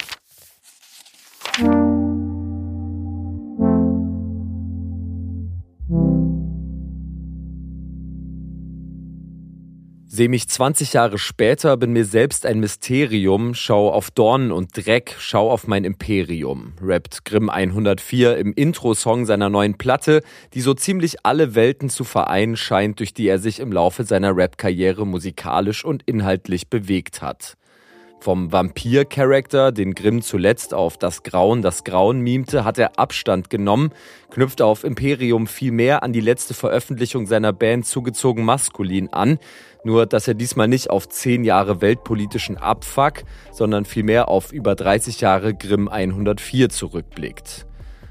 Sehe 10.19 10.29
mich 10.29 10.49
20 10.49 10.95
Jahre 10.95 11.17
später, 11.17 11.77
bin 11.77 11.93
mir 11.93 12.05
selbst 12.05 12.45
ein 12.45 12.59
Mysterium, 12.59 13.55
schau 13.55 13.89
auf 13.93 14.11
Dornen 14.11 14.51
und 14.51 14.77
Dreck, 14.77 15.15
schau 15.21 15.49
auf 15.49 15.69
mein 15.69 15.85
Imperium, 15.85 16.73
rappt 16.83 17.25
Grimm 17.25 17.49
104 17.49 18.37
im 18.37 18.53
Intro-Song 18.53 19.27
seiner 19.27 19.49
neuen 19.49 19.79
Platte, 19.79 20.25
die 20.55 20.61
so 20.61 20.75
ziemlich 20.75 21.25
alle 21.25 21.55
Welten 21.55 21.89
zu 21.89 22.03
vereinen 22.03 22.57
scheint, 22.57 22.99
durch 22.99 23.15
die 23.15 23.29
er 23.29 23.39
sich 23.39 23.61
im 23.61 23.71
Laufe 23.71 24.03
seiner 24.03 24.37
Rap-Karriere 24.37 25.07
musikalisch 25.07 25.85
und 25.85 26.03
inhaltlich 26.07 26.67
bewegt 26.67 27.23
hat. 27.23 27.55
Vom 28.21 28.51
Vampir-Charakter, 28.51 29.71
den 29.71 29.95
Grimm 29.95 30.23
zuletzt 30.23 30.75
auf 30.75 30.99
Das 30.99 31.23
Grauen, 31.23 31.63
das 31.63 31.85
Grauen 31.85 32.21
mimte, 32.21 32.65
hat 32.65 32.77
er 32.77 32.99
Abstand 32.99 33.49
genommen, 33.49 33.93
knüpft 34.31 34.61
auf 34.61 34.83
Imperium 34.83 35.47
viel 35.47 35.71
mehr 35.71 36.03
an 36.03 36.13
die 36.13 36.21
letzte 36.21 36.53
Veröffentlichung 36.53 37.27
seiner 37.27 37.53
Band 37.53 37.87
zugezogen 37.87 38.45
maskulin 38.45 39.09
an, 39.13 39.39
nur 39.85 40.05
dass 40.05 40.27
er 40.27 40.35
diesmal 40.35 40.67
nicht 40.67 40.91
auf 40.91 41.09
zehn 41.09 41.45
Jahre 41.45 41.81
weltpolitischen 41.81 42.57
Abfuck, 42.57 43.23
sondern 43.53 43.85
vielmehr 43.85 44.29
auf 44.29 44.53
über 44.53 44.75
30 44.75 45.21
Jahre 45.21 45.55
Grimm 45.55 45.89
104 45.89 46.71
zurückblickt. 46.71 47.67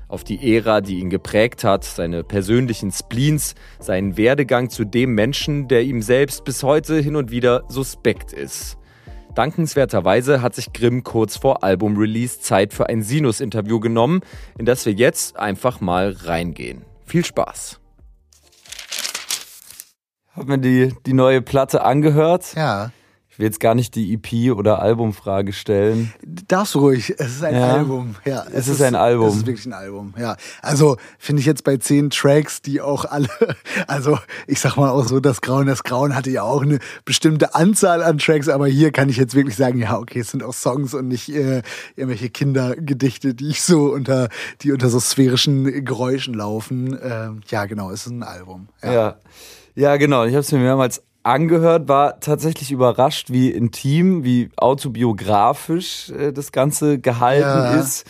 Auf 0.08 0.24
die 0.24 0.56
Ära, 0.56 0.80
die 0.80 1.00
ihn 1.00 1.10
geprägt 1.10 1.66
hat, 1.66 1.84
seine 1.84 2.24
persönlichen 2.24 2.94
Spleens, 2.94 3.56
seinen 3.80 4.16
Werdegang 4.16 4.70
zu 4.70 4.86
dem 4.86 5.16
Menschen, 5.16 5.68
der 5.68 5.84
ihm 5.84 6.02
selbst 6.02 6.46
bis 6.46 6.64
heute 6.64 6.98
hin 6.98 7.18
und 7.18 7.30
wieder 7.30 7.66
suspekt 7.68 8.32
ist. 8.32 8.78
Dankenswerterweise 9.38 10.42
hat 10.42 10.56
sich 10.56 10.74
Grimm 10.74 11.04
kurz 11.04 11.38
vor 11.38 11.64
Album-Release 11.64 12.40
Zeit 12.40 12.74
für 12.74 12.90
ein 12.90 13.04
Sinus-Interview 13.04 13.80
genommen, 13.80 14.22
in 14.58 14.66
das 14.66 14.84
wir 14.88 14.94
jetzt 14.94 15.38
einfach 15.38 15.80
mal 15.80 16.16
reingehen. 16.24 16.82
Viel 17.06 17.24
Spaß! 17.24 17.80
Hab 20.36 20.48
mir 20.48 20.58
die, 20.58 20.92
die 21.06 21.14
neue 21.14 21.44
Platte 21.44 21.84
angehört. 21.84 22.56
Ja. 22.56 22.92
Ich 23.38 23.40
will 23.40 23.46
jetzt 23.46 23.60
gar 23.60 23.76
nicht 23.76 23.94
die 23.94 24.16
EP 24.16 24.52
oder 24.58 24.82
Albumfrage 24.82 25.54
stellen. 25.54 26.12
Darfst 26.48 26.74
du 26.74 26.80
ruhig. 26.80 27.14
Es 27.20 27.36
ist 27.36 27.44
ein 27.44 27.54
Ja. 27.54 27.76
Album. 27.76 28.16
Ja, 28.26 28.44
Es 28.52 28.68
ist 28.68 28.82
ein 28.82 28.96
Album. 28.96 29.28
Es 29.28 29.36
ist 29.36 29.46
wirklich 29.46 29.68
ein 29.68 29.74
Album. 29.74 30.16
Ja. 30.18 30.38
Also 30.64 30.98
finde 31.20 31.42
ich 31.42 31.46
jetzt 31.46 31.64
bei 31.64 31.78
zehn 31.78 32.10
Tracks, 32.10 32.64
die 32.64 32.82
auch 32.82 33.06
alle, 33.06 33.28
also 33.88 34.18
ich 34.48 34.60
sag 34.60 34.76
mal 34.76 34.90
auch 34.90 35.06
so, 35.08 35.20
das 35.20 35.42
Grauen, 35.42 35.68
das 35.68 35.84
Grauen 35.84 36.16
hatte 36.16 36.32
ja 36.32 36.42
auch 36.42 36.64
eine 36.64 36.80
bestimmte 37.06 37.54
Anzahl 37.54 38.02
an 38.02 38.18
Tracks, 38.18 38.50
aber 38.50 38.66
hier 38.66 38.92
kann 38.92 39.08
ich 39.08 39.18
jetzt 39.18 39.36
wirklich 39.36 39.56
sagen, 39.56 39.78
ja, 39.78 40.00
okay, 40.00 40.22
es 40.22 40.32
sind 40.32 40.42
auch 40.42 40.56
Songs 40.56 40.96
und 40.96 41.08
nicht 41.08 41.30
äh, 41.30 41.62
irgendwelche 41.96 42.32
Kindergedichte, 42.32 43.36
die 43.36 43.50
ich 43.50 43.62
so 43.62 43.94
unter, 43.94 44.30
die 44.64 44.72
unter 44.72 44.90
so 44.90 45.00
sphärischen 45.00 45.86
Geräuschen 45.86 46.34
laufen. 46.34 46.98
Ähm, 47.04 47.42
ja, 47.50 47.66
genau, 47.68 47.92
es 47.92 48.08
ist 48.08 48.14
ein 48.14 48.24
Album. 48.24 48.70
Ja, 48.82 49.18
ja, 49.76 49.96
genau. 49.98 50.24
Ich 50.26 50.32
habe 50.32 50.40
es 50.40 50.52
mir 50.52 50.58
mehrmals 50.58 51.04
angehört, 51.28 51.88
war 51.88 52.20
tatsächlich 52.20 52.72
überrascht, 52.72 53.32
wie 53.32 53.52
intim, 53.52 54.24
wie 54.24 54.50
autobiografisch 54.58 56.10
äh, 56.10 56.32
das 56.32 56.52
Ganze 56.52 57.00
gehalten 57.00 57.42
Ja. 57.44 57.76
ist. 57.76 58.06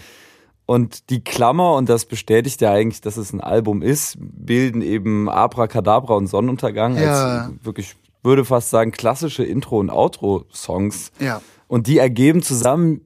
Und 0.65 1.09
die 1.09 1.24
Klammer, 1.24 1.76
und 1.76 1.88
das 1.88 2.05
bestätigt 2.05 2.59
ja 2.61 2.72
eigentlich, 2.74 2.99
dass 3.01 3.15
es 3.18 3.32
ein 3.32 3.39
Album 3.39 3.82
ist, 3.82 4.18
bilden 4.20 4.82
eben 4.82 5.30
Abracadabra 5.30 6.15
und 6.15 6.28
Sonnenuntergang 6.28 6.97
Ja. 6.97 7.45
als 7.47 7.51
wirklich, 7.63 7.95
würde 8.22 8.43
fast 8.43 8.70
sagen, 8.70 8.91
klassische 8.91 9.43
Intro- 9.45 9.80
und 9.80 9.89
Outro-Songs. 9.89 11.11
Ja. 11.20 11.41
Und 11.68 11.88
die 11.88 11.97
ergeben 11.99 12.41
zusammen 12.41 13.01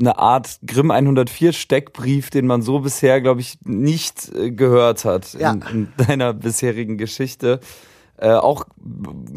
eine 0.00 0.18
Art 0.18 0.58
Grimm 0.66 0.90
104 0.90 1.52
Steckbrief, 1.52 2.30
den 2.30 2.46
man 2.46 2.62
so 2.62 2.80
bisher, 2.80 3.20
glaube 3.20 3.42
ich, 3.42 3.58
nicht 3.62 4.32
äh, 4.34 4.50
gehört 4.50 5.04
hat 5.04 5.34
Ja. 5.38 5.52
in, 5.52 5.62
in 5.70 5.88
deiner 6.06 6.32
bisherigen 6.32 6.96
Geschichte. 6.96 7.60
Äh, 8.22 8.34
auch 8.34 8.66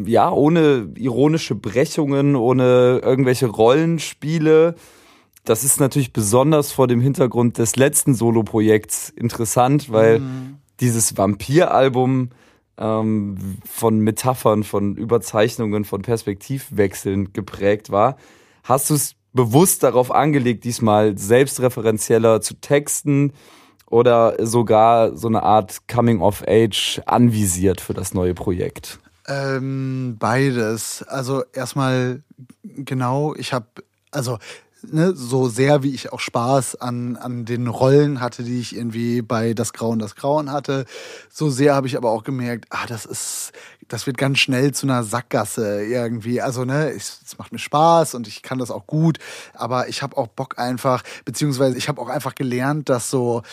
ja 0.06 0.30
ohne 0.30 0.92
ironische 0.96 1.56
Brechungen, 1.56 2.36
ohne 2.36 3.02
irgendwelche 3.04 3.48
Rollenspiele. 3.48 4.76
Das 5.44 5.64
ist 5.64 5.80
natürlich 5.80 6.14
besonders 6.14 6.72
vor 6.72 6.86
dem 6.86 7.02
Hintergrund 7.02 7.58
des 7.58 7.78
letzten 7.78 8.14
Soloprojekts 8.14 9.10
interessant, 9.10 9.92
weil 9.92 10.22
dieses 10.82 11.18
Vampir-Album 11.18 12.30
ähm, 12.78 13.58
von 13.66 14.02
Metaphern, 14.02 14.64
von 14.64 14.96
Überzeichnungen, 14.98 15.84
von 15.84 16.04
Perspektivwechseln 16.04 17.34
geprägt 17.34 17.90
war. 17.90 18.18
Hast 18.64 18.92
du 18.92 18.94
es 18.94 19.16
bewusst 19.34 19.82
darauf 19.82 20.12
angelegt, 20.12 20.64
diesmal 20.64 21.18
selbstreferenzieller 21.18 22.40
zu 22.40 22.54
texten 22.62 23.34
oder 23.90 24.36
sogar 24.46 25.16
so 25.16 25.28
eine 25.28 25.44
Art 25.44 25.88
Coming 25.88 26.22
of 26.22 26.44
Age 26.48 27.02
anvisiert 27.06 27.82
für 27.82 27.94
das 27.94 28.14
neue 28.14 28.34
Projekt? 28.34 29.00
Ähm, 29.28 30.18
beides. 30.20 31.04
Also 31.04 31.44
erstmal 31.54 32.22
genau, 32.64 33.34
ich 33.36 33.54
habe 33.54 33.68
also 34.12 34.38
ne, 34.84 35.14
so 35.16 35.48
sehr 35.50 35.84
wie 35.84 35.94
ich 35.94 36.14
auch 36.14 36.20
Spaß 36.20 36.76
an 36.76 37.16
an 37.16 37.46
den 37.46 37.68
Rollen 37.68 38.22
hatte, 38.22 38.44
die 38.44 38.60
ich 38.60 38.76
irgendwie 38.76 39.22
bei 39.22 39.54
das 39.54 39.74
Grauen 39.74 40.00
das 40.00 40.16
Grauen 40.16 40.52
hatte, 40.52 40.86
so 41.32 41.50
sehr 41.50 41.76
habe 41.76 41.88
ich 41.88 41.98
aber 41.98 42.12
auch 42.12 42.24
gemerkt, 42.24 42.66
ah, 42.70 42.86
das 42.88 43.06
ist 43.06 43.52
das 43.88 44.08
wird 44.08 44.18
ganz 44.18 44.40
schnell 44.40 44.74
zu 44.74 44.88
einer 44.88 45.04
Sackgasse 45.04 45.84
irgendwie. 45.84 46.42
Also 46.42 46.66
ne, 46.66 46.92
es, 46.92 47.22
es 47.26 47.38
macht 47.38 47.52
mir 47.52 47.60
Spaß 47.60 48.16
und 48.16 48.28
ich 48.28 48.42
kann 48.42 48.58
das 48.58 48.72
auch 48.72 48.88
gut, 48.88 49.20
aber 49.54 49.88
ich 49.90 50.02
habe 50.02 50.18
auch 50.18 50.28
Bock 50.28 50.58
einfach, 50.58 51.04
beziehungsweise 51.24 51.78
ich 51.78 51.88
habe 51.88 52.02
auch 52.02 52.10
einfach 52.10 52.36
gelernt, 52.36 52.90
dass 52.90 53.10
so 53.10 53.44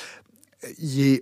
je 0.78 1.20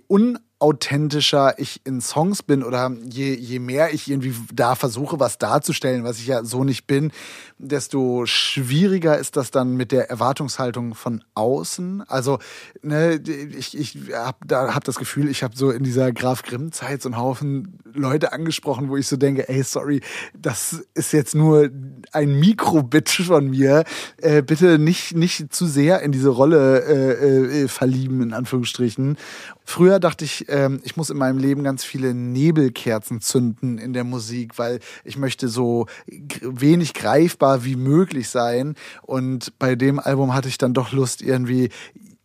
unauthentischer 0.61 1.59
ich 1.59 1.81
in 1.85 2.01
Songs 2.01 2.43
bin 2.43 2.63
oder 2.63 2.93
je, 3.09 3.35
je 3.35 3.59
mehr 3.59 3.93
ich 3.95 4.11
irgendwie 4.11 4.35
da 4.53 4.75
versuche, 4.75 5.19
was 5.19 5.39
darzustellen, 5.39 6.05
was 6.05 6.19
ich 6.19 6.27
ja 6.27 6.45
so 6.45 6.65
nicht 6.65 6.87
bin, 6.87 7.13
desto 7.59 8.27
schwieriger 8.27 9.19
ist 9.19 9.37
das 9.37 9.51
dann 9.51 9.77
mit 9.77 9.91
der 9.91 10.11
Erwartungshaltung 10.11 10.95
von 10.95 11.25
außen. 11.35 12.03
Also, 12.09 12.39
ne, 12.83 13.21
ich, 13.59 13.77
ich 13.77 13.99
habe 14.15 14.39
da 14.47 14.75
hab 14.75 14.85
das 14.85 14.97
Gefühl, 14.97 15.29
ich 15.29 15.43
habe 15.43 15.57
so 15.57 15.71
in 15.71 15.83
dieser 15.83 16.13
Graf 16.13 16.43
Grimm-Zeit 16.43 17.03
so 17.03 17.09
einen 17.09 17.17
Haufen 17.17 17.79
Leute 17.93 18.33
angesprochen, 18.33 18.89
wo 18.89 18.97
ich 18.97 19.09
so 19.09 19.17
denke, 19.17 19.49
ey, 19.49 19.63
sorry, 19.63 20.01
das 20.39 20.85
ist 20.95 21.13
jetzt 21.13 21.35
nur 21.35 21.71
ein 22.13 22.39
Mikrobit 22.39 23.11
von 23.11 23.51
mir. 23.51 23.85
Äh, 24.19 24.43
bitte 24.43 24.79
nicht, 24.79 25.17
nicht 25.17 25.53
zu 25.53 25.67
sehr 25.67 26.01
in 26.03 26.13
diese 26.13 26.29
Rolle 26.29 26.83
äh, 26.85 27.63
äh, 27.63 27.69
verlieben, 27.69 28.23
in 28.23 28.33
Anführungsstrichen. 28.33 29.17
Früher 29.65 30.01
dachte 30.01 30.25
ich, 30.25 30.49
ähm, 30.51 30.81
ich 30.85 30.97
muss 30.97 31.11
in 31.11 31.17
meinem 31.17 31.39
Leben 31.39 31.65
ganz 31.65 31.85
viele 31.85 32.15
Nebelkerzen 32.15 33.21
zünden 33.21 33.79
in 33.79 33.93
der 33.93 34.05
Musik, 34.05 34.59
weil 34.59 34.81
ich 35.05 35.17
möchte 35.17 35.49
so 35.49 35.87
wenig 36.07 36.95
greifbar 36.95 37.65
wie 37.65 37.77
möglich 37.77 38.29
sein. 38.29 38.75
Und 39.03 39.59
bei 39.59 39.75
dem 39.77 39.99
Album 39.99 40.35
hatte 40.35 40.49
ich 40.49 40.59
dann 40.59 40.75
doch 40.75 40.93
Lust, 40.93 41.23
irgendwie 41.23 41.71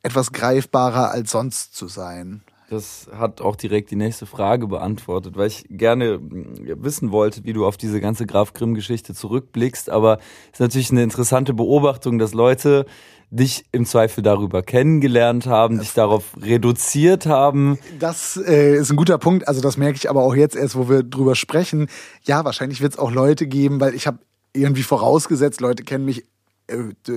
etwas 0.04 0.32
greifbarer 0.32 1.12
als 1.12 1.32
sonst 1.32 1.76
zu 1.76 1.88
sein. 1.88 2.42
Das 2.70 3.08
hat 3.16 3.42
auch 3.42 3.56
direkt 3.56 3.92
die 3.92 3.96
nächste 3.96 4.26
Frage 4.26 4.68
beantwortet, 4.68 5.38
weil 5.38 5.48
ich 5.48 5.66
gerne 5.70 6.18
mm, 6.18 6.84
wissen 6.84 7.12
wollte, 7.12 7.44
wie 7.44 7.54
du 7.54 7.66
auf 7.66 7.78
diese 7.78 8.02
ganze 8.02 8.26
Graf 8.26 8.54
Grimm-Geschichte 8.54 9.14
zurückblickst. 9.14 9.90
Aber 9.90 10.18
es 10.48 10.54
ist 10.54 10.60
natürlich 10.62 10.92
eine 10.92 11.04
interessante 11.04 11.54
Beobachtung, 11.54 12.18
dass 12.18 12.34
Leute 12.34 12.86
dich 13.30 13.66
im 13.72 13.86
Zweifel 13.86 14.24
darüber 14.24 14.64
kennengelernt 14.64 15.46
haben, 15.48 15.80
dich 15.80 15.94
darauf 15.94 16.36
reduziert 16.42 17.26
haben. 17.26 17.78
Das 18.00 18.38
äh, 18.38 18.76
ist 18.76 18.92
ein 18.92 18.96
guter 18.96 19.18
Punkt. 19.18 19.48
Also 19.48 19.62
das 19.62 19.78
merke 19.78 19.98
ich 19.98 20.10
aber 20.10 20.24
auch 20.24 20.36
jetzt 20.36 20.56
erst, 20.56 20.76
wo 20.76 20.90
wir 20.90 21.04
drüber 21.04 21.36
sprechen. 21.36 21.88
Ja, 22.24 22.46
wahrscheinlich 22.46 22.82
wird 22.82 22.94
es 22.94 23.00
auch 23.00 23.12
Leute 23.12 23.48
geben, 23.48 23.80
weil 23.80 23.94
ich 23.94 24.08
habe 24.08 24.20
irgendwie 24.54 24.84
vorausgesetzt, 24.84 25.60
Leute 25.60 25.84
kennen 25.84 26.06
mich 26.06 26.24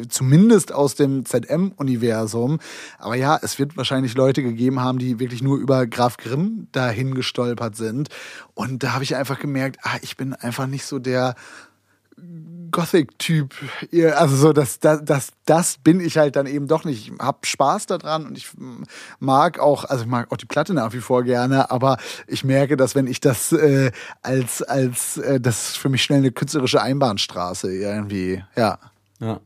zumindest 0.09 0.73
aus 0.73 0.95
dem 0.95 1.25
ZM-Universum. 1.25 2.59
Aber 2.99 3.15
ja, 3.15 3.39
es 3.41 3.59
wird 3.59 3.77
wahrscheinlich 3.77 4.15
Leute 4.15 4.43
gegeben 4.43 4.81
haben, 4.81 4.99
die 4.99 5.19
wirklich 5.19 5.43
nur 5.43 5.59
über 5.59 5.87
Graf 5.87 6.17
Grimm 6.17 6.69
dahin 6.73 7.15
gestolpert 7.15 7.77
sind. 7.77 8.09
Und 8.55 8.83
da 8.83 8.93
habe 8.93 9.05
ich 9.05 9.17
einfach 9.17 9.39
gemerkt, 9.39 9.79
ah, 9.83 9.97
ich 10.03 10.17
bin 10.17 10.35
einfach 10.35 10.67
nicht 10.67 10.85
so 10.85 10.99
der 10.99 11.35
Gothic-Typ. 12.71 13.55
Also 14.15 14.37
so, 14.37 14.53
das, 14.53 14.79
das, 14.81 15.05
das, 15.05 15.29
das 15.47 15.79
bin 15.79 16.01
ich 16.01 16.19
halt 16.19 16.37
dann 16.37 16.47
eben 16.47 16.67
doch 16.67 16.85
nicht. 16.85 17.09
Ich 17.09 17.19
hab 17.19 17.47
Spaß 17.47 17.87
daran 17.87 18.27
und 18.27 18.37
ich 18.37 18.51
mag 19.19 19.59
auch, 19.59 19.85
also 19.85 20.05
ich 20.05 20.11
mag 20.11 20.31
auch 20.33 20.37
die 20.37 20.47
Platte 20.47 20.75
nach 20.75 20.93
wie 20.93 21.01
vor 21.01 21.23
gerne, 21.23 21.71
aber 21.71 21.97
ich 22.27 22.45
merke, 22.45 22.77
dass 22.77 22.95
wenn 22.95 23.07
ich 23.07 23.21
das 23.21 23.53
äh, 23.53 23.91
als, 24.23 24.63
als 24.63 25.17
äh, 25.19 25.41
das 25.41 25.71
ist 25.71 25.79
für 25.79 25.89
mich 25.89 26.03
schnell 26.03 26.19
eine 26.19 26.33
künstlerische 26.33 26.83
Einbahnstraße 26.83 27.73
irgendwie, 27.73 28.43
ja. 28.57 28.79
Ja. 29.21 29.41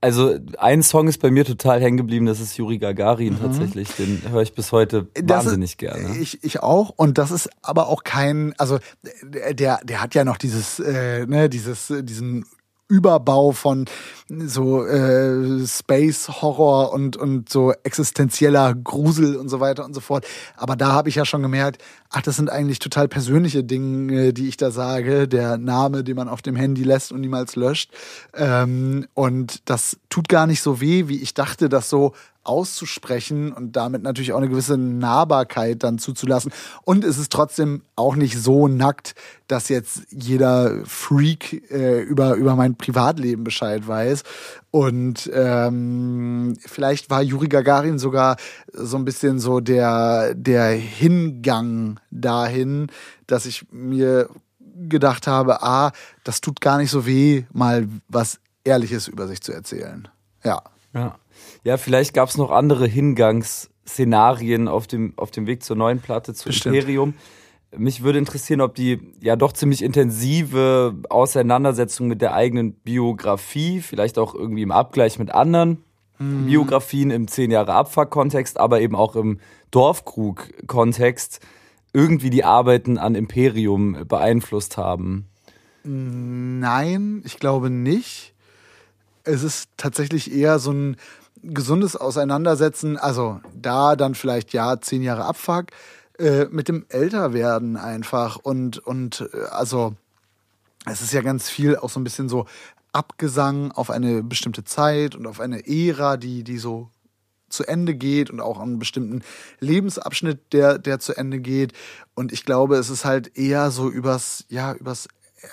Also 0.00 0.38
ein 0.58 0.84
Song 0.84 1.08
ist 1.08 1.18
bei 1.18 1.30
mir 1.30 1.44
total 1.44 1.80
hängen 1.80 1.96
geblieben, 1.96 2.26
das 2.26 2.38
ist 2.38 2.56
Juri 2.56 2.78
Gagarin 2.78 3.34
mhm. 3.34 3.40
tatsächlich. 3.40 3.88
Den 3.96 4.22
höre 4.30 4.42
ich 4.42 4.54
bis 4.54 4.70
heute 4.70 5.08
das 5.14 5.44
wahnsinnig 5.44 5.72
ist, 5.72 5.78
gerne. 5.78 6.16
Ich, 6.18 6.44
ich 6.44 6.60
auch. 6.62 6.90
Und 6.90 7.18
das 7.18 7.32
ist 7.32 7.50
aber 7.62 7.88
auch 7.88 8.04
kein, 8.04 8.54
also 8.58 8.78
der, 9.24 9.80
der 9.82 10.00
hat 10.00 10.14
ja 10.14 10.24
noch 10.24 10.36
dieses, 10.36 10.78
äh, 10.78 11.26
ne, 11.26 11.48
dieses, 11.48 11.92
diesen 12.02 12.44
Überbau 12.88 13.52
von 13.52 13.84
so 14.28 14.84
äh, 14.86 15.66
Space 15.66 16.28
Horror 16.28 16.92
und 16.92 17.16
und 17.16 17.48
so 17.48 17.72
existenzieller 17.82 18.74
Grusel 18.74 19.36
und 19.36 19.48
so 19.48 19.60
weiter 19.60 19.84
und 19.84 19.94
so 19.94 20.00
fort. 20.00 20.26
Aber 20.56 20.76
da 20.76 20.92
habe 20.92 21.08
ich 21.08 21.14
ja 21.14 21.24
schon 21.24 21.42
gemerkt, 21.42 21.82
ach, 22.10 22.22
das 22.22 22.36
sind 22.36 22.50
eigentlich 22.50 22.78
total 22.78 23.08
persönliche 23.08 23.64
Dinge, 23.64 24.32
die 24.32 24.48
ich 24.48 24.56
da 24.56 24.70
sage. 24.70 25.28
Der 25.28 25.58
Name, 25.58 26.04
den 26.04 26.16
man 26.16 26.28
auf 26.28 26.42
dem 26.42 26.56
Handy 26.56 26.82
lässt 26.82 27.12
und 27.12 27.20
niemals 27.20 27.56
löscht. 27.56 27.90
Ähm, 28.34 29.06
und 29.14 29.68
das 29.68 29.98
tut 30.08 30.28
gar 30.28 30.46
nicht 30.46 30.62
so 30.62 30.80
weh, 30.80 31.08
wie 31.08 31.20
ich 31.22 31.34
dachte, 31.34 31.68
das 31.68 31.88
so 31.88 32.14
auszusprechen 32.48 33.52
und 33.52 33.76
damit 33.76 34.02
natürlich 34.02 34.32
auch 34.32 34.38
eine 34.38 34.48
gewisse 34.48 34.78
Nahbarkeit 34.78 35.82
dann 35.82 35.98
zuzulassen. 35.98 36.52
Und 36.84 37.04
es 37.04 37.18
ist 37.18 37.30
trotzdem 37.30 37.82
auch 37.94 38.16
nicht 38.16 38.38
so 38.38 38.68
nackt, 38.68 39.14
dass 39.46 39.68
jetzt 39.68 40.02
jeder 40.10 40.84
Freak 40.84 41.70
äh, 41.70 42.00
über, 42.00 42.34
über 42.34 42.56
mein 42.56 42.76
Privatleben 42.76 43.44
Bescheid 43.44 43.86
weiß. 43.86 44.22
Und 44.70 45.30
ähm, 45.32 46.56
vielleicht 46.64 47.10
war 47.10 47.22
Juri 47.22 47.48
Gagarin 47.48 47.98
sogar 47.98 48.36
so 48.72 48.96
ein 48.96 49.04
bisschen 49.04 49.38
so 49.38 49.60
der, 49.60 50.34
der 50.34 50.70
Hingang 50.70 52.00
dahin, 52.10 52.88
dass 53.26 53.46
ich 53.46 53.66
mir 53.70 54.28
gedacht 54.88 55.26
habe, 55.26 55.62
ah, 55.62 55.92
das 56.24 56.40
tut 56.40 56.60
gar 56.60 56.78
nicht 56.78 56.90
so 56.90 57.06
weh, 57.06 57.44
mal 57.52 57.88
was 58.08 58.40
Ehrliches 58.64 59.08
über 59.08 59.26
sich 59.26 59.40
zu 59.40 59.52
erzählen. 59.52 60.08
Ja. 60.44 60.62
Ja. 60.94 61.16
Ja, 61.64 61.76
vielleicht 61.76 62.14
gab 62.14 62.28
es 62.28 62.36
noch 62.36 62.50
andere 62.50 62.86
Hingangsszenarien 62.86 64.68
auf 64.68 64.86
dem, 64.86 65.12
auf 65.16 65.30
dem 65.30 65.46
Weg 65.46 65.62
zur 65.62 65.76
neuen 65.76 66.00
Platte, 66.00 66.34
zu 66.34 66.46
Bestimmt. 66.46 66.74
Imperium. 66.74 67.14
Mich 67.76 68.02
würde 68.02 68.18
interessieren, 68.18 68.62
ob 68.62 68.74
die 68.74 68.98
ja 69.20 69.36
doch 69.36 69.52
ziemlich 69.52 69.82
intensive 69.82 70.94
Auseinandersetzung 71.10 72.08
mit 72.08 72.22
der 72.22 72.32
eigenen 72.32 72.72
Biografie, 72.72 73.80
vielleicht 73.80 74.18
auch 74.18 74.34
irgendwie 74.34 74.62
im 74.62 74.72
Abgleich 74.72 75.18
mit 75.18 75.34
anderen 75.34 75.84
mhm. 76.18 76.46
Biografien 76.46 77.10
im 77.10 77.28
zehn 77.28 77.50
Jahre 77.50 77.74
Abfuck-Kontext, 77.74 78.58
aber 78.58 78.80
eben 78.80 78.96
auch 78.96 79.16
im 79.16 79.38
Dorfkrug-Kontext 79.70 81.40
irgendwie 81.92 82.30
die 82.30 82.44
Arbeiten 82.44 82.98
an 82.98 83.14
Imperium 83.14 84.06
beeinflusst 84.06 84.76
haben. 84.76 85.26
Nein, 85.84 87.22
ich 87.24 87.38
glaube 87.38 87.70
nicht. 87.70 88.34
Es 89.24 89.42
ist 89.42 89.70
tatsächlich 89.76 90.32
eher 90.32 90.58
so 90.58 90.72
ein 90.72 90.96
gesundes 91.42 91.96
Auseinandersetzen, 91.96 92.96
also 92.96 93.40
da 93.54 93.96
dann 93.96 94.14
vielleicht 94.14 94.52
ja 94.52 94.80
zehn 94.80 95.02
Jahre 95.02 95.24
Abfuck, 95.24 95.66
äh, 96.18 96.46
mit 96.46 96.68
dem 96.68 96.84
Älterwerden 96.88 97.76
einfach 97.76 98.36
und, 98.36 98.78
und 98.78 99.28
äh, 99.32 99.44
also 99.50 99.94
es 100.86 101.00
ist 101.00 101.12
ja 101.12 101.22
ganz 101.22 101.48
viel 101.48 101.76
auch 101.76 101.90
so 101.90 102.00
ein 102.00 102.04
bisschen 102.04 102.28
so 102.28 102.46
Abgesang 102.92 103.70
auf 103.72 103.90
eine 103.90 104.22
bestimmte 104.22 104.64
Zeit 104.64 105.14
und 105.14 105.26
auf 105.26 105.40
eine 105.40 105.66
Ära, 105.68 106.16
die, 106.16 106.42
die 106.42 106.58
so 106.58 106.90
zu 107.48 107.64
Ende 107.64 107.94
geht 107.94 108.30
und 108.30 108.40
auch 108.40 108.58
einen 108.60 108.78
bestimmten 108.78 109.22
Lebensabschnitt, 109.60 110.52
der, 110.52 110.78
der 110.78 110.98
zu 110.98 111.16
Ende 111.16 111.40
geht. 111.40 111.72
Und 112.14 112.32
ich 112.32 112.44
glaube, 112.44 112.76
es 112.76 112.90
ist 112.90 113.04
halt 113.04 113.36
eher 113.36 113.70
so 113.70 113.90
übers, 113.90 114.44
ja, 114.48 114.72
übers 114.74 115.08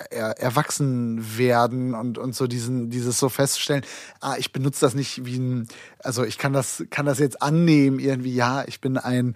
er, 0.10 0.40
erwachsen 0.40 1.38
werden 1.38 1.94
und, 1.94 2.18
und 2.18 2.36
so 2.36 2.48
diesen, 2.48 2.90
dieses 2.90 3.20
so 3.20 3.30
feststellen, 3.30 3.84
ah, 4.22 4.36
ich 4.38 4.52
benutze 4.52 4.82
das 4.82 4.96
nicht 4.96 5.26
wie 5.26 5.38
ein, 5.38 5.68
also 6.00 6.24
ich 6.24 6.38
kann 6.38 6.54
das, 6.54 6.84
kann 6.90 7.06
das 7.06 7.20
jetzt 7.20 7.42
annehmen, 7.42 8.00
irgendwie, 8.00 8.34
ja, 8.34 8.64
ich 8.68 8.82
bin 8.82 8.98
ein 8.98 9.36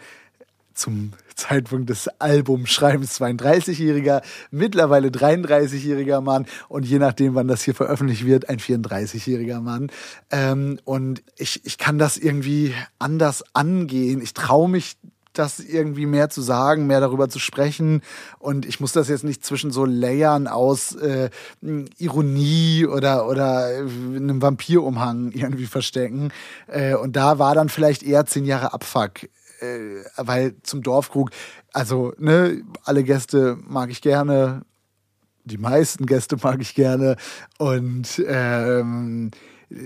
zum 0.73 1.11
Zeitpunkt 1.35 1.89
des 1.89 2.07
Albumschreibens 2.19 3.19
32-jähriger, 3.19 4.21
mittlerweile 4.51 5.09
33-jähriger 5.09 6.21
Mann 6.21 6.45
und 6.67 6.85
je 6.85 6.99
nachdem, 6.99 7.35
wann 7.35 7.47
das 7.47 7.63
hier 7.63 7.75
veröffentlicht 7.75 8.25
wird, 8.25 8.49
ein 8.49 8.59
34-jähriger 8.59 9.59
Mann. 9.59 9.91
Ähm, 10.31 10.79
und 10.85 11.21
ich, 11.37 11.65
ich 11.65 11.77
kann 11.77 11.97
das 11.97 12.17
irgendwie 12.17 12.73
anders 12.97 13.43
angehen. 13.53 14.21
Ich 14.21 14.33
traue 14.33 14.69
mich 14.69 14.97
das 15.39 15.59
irgendwie 15.59 16.05
mehr 16.05 16.29
zu 16.29 16.41
sagen, 16.41 16.85
mehr 16.85 16.99
darüber 16.99 17.29
zu 17.29 17.39
sprechen. 17.39 18.01
Und 18.37 18.65
ich 18.65 18.79
muss 18.79 18.91
das 18.91 19.07
jetzt 19.07 19.23
nicht 19.23 19.45
zwischen 19.45 19.71
so 19.71 19.85
Layern 19.85 20.47
aus 20.47 20.95
äh, 20.95 21.29
Ironie 21.97 22.85
oder, 22.85 23.27
oder 23.27 23.65
einem 23.67 24.41
Vampirumhang 24.41 25.31
irgendwie 25.31 25.65
verstecken. 25.65 26.31
Äh, 26.67 26.95
und 26.95 27.15
da 27.15 27.39
war 27.39 27.55
dann 27.55 27.69
vielleicht 27.69 28.03
eher 28.03 28.25
zehn 28.25 28.45
Jahre 28.45 28.73
Abfuck. 28.73 29.23
Äh, 29.61 30.03
weil 30.17 30.55
zum 30.63 30.83
Dorfkrug, 30.83 31.31
also, 31.73 32.13
ne, 32.17 32.61
alle 32.83 33.03
Gäste 33.03 33.57
mag 33.67 33.89
ich 33.89 34.01
gerne, 34.01 34.61
die 35.43 35.57
meisten 35.57 36.05
Gäste 36.05 36.37
mag 36.41 36.61
ich 36.61 36.75
gerne. 36.75 37.15
Und 37.57 38.23
ähm, 38.27 39.31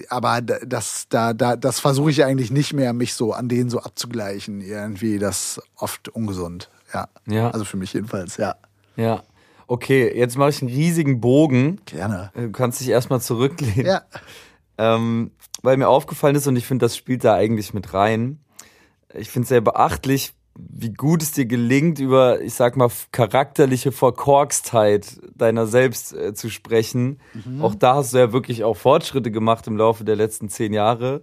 aber 0.09 0.41
das, 0.41 1.07
da, 1.09 1.33
da, 1.33 1.55
das 1.55 1.79
versuche 1.79 2.11
ich 2.11 2.23
eigentlich 2.23 2.51
nicht 2.51 2.73
mehr, 2.73 2.93
mich 2.93 3.13
so 3.13 3.33
an 3.33 3.49
denen 3.49 3.69
so 3.69 3.79
abzugleichen. 3.79 4.61
Irgendwie, 4.61 5.19
das 5.19 5.57
ist 5.57 5.63
oft 5.75 6.09
ungesund. 6.09 6.69
Ja. 6.93 7.09
ja. 7.27 7.51
Also 7.51 7.65
für 7.65 7.77
mich 7.77 7.93
jedenfalls, 7.93 8.37
ja. 8.37 8.55
Ja. 8.95 9.23
Okay, 9.67 10.11
jetzt 10.15 10.37
mache 10.37 10.49
ich 10.49 10.61
einen 10.61 10.71
riesigen 10.71 11.19
Bogen. 11.19 11.81
Gerne. 11.85 12.31
Du 12.35 12.51
kannst 12.51 12.79
dich 12.79 12.89
erstmal 12.89 13.21
zurücklehnen. 13.21 13.85
Ja. 13.85 14.03
Ähm, 14.77 15.31
weil 15.61 15.77
mir 15.77 15.87
aufgefallen 15.87 16.35
ist, 16.35 16.47
und 16.47 16.55
ich 16.55 16.65
finde, 16.65 16.85
das 16.85 16.97
spielt 16.97 17.23
da 17.23 17.35
eigentlich 17.35 17.73
mit 17.73 17.93
rein. 17.93 18.39
Ich 19.13 19.29
finde 19.29 19.43
es 19.43 19.49
sehr 19.49 19.61
beachtlich, 19.61 20.33
wie 20.55 20.93
gut 20.93 21.23
es 21.23 21.31
dir 21.31 21.45
gelingt, 21.45 21.99
über, 21.99 22.41
ich 22.41 22.53
sag 22.53 22.77
mal, 22.77 22.89
charakterliche 23.11 23.91
Verkorkstheit 23.91 25.19
deiner 25.35 25.65
selbst 25.65 26.13
äh, 26.13 26.33
zu 26.33 26.49
sprechen. 26.49 27.19
Mhm. 27.33 27.61
Auch 27.61 27.75
da 27.75 27.95
hast 27.95 28.13
du 28.13 28.19
ja 28.19 28.33
wirklich 28.33 28.63
auch 28.63 28.77
Fortschritte 28.77 29.31
gemacht 29.31 29.65
im 29.67 29.77
Laufe 29.77 30.03
der 30.03 30.15
letzten 30.15 30.49
zehn 30.49 30.73
Jahre. 30.73 31.21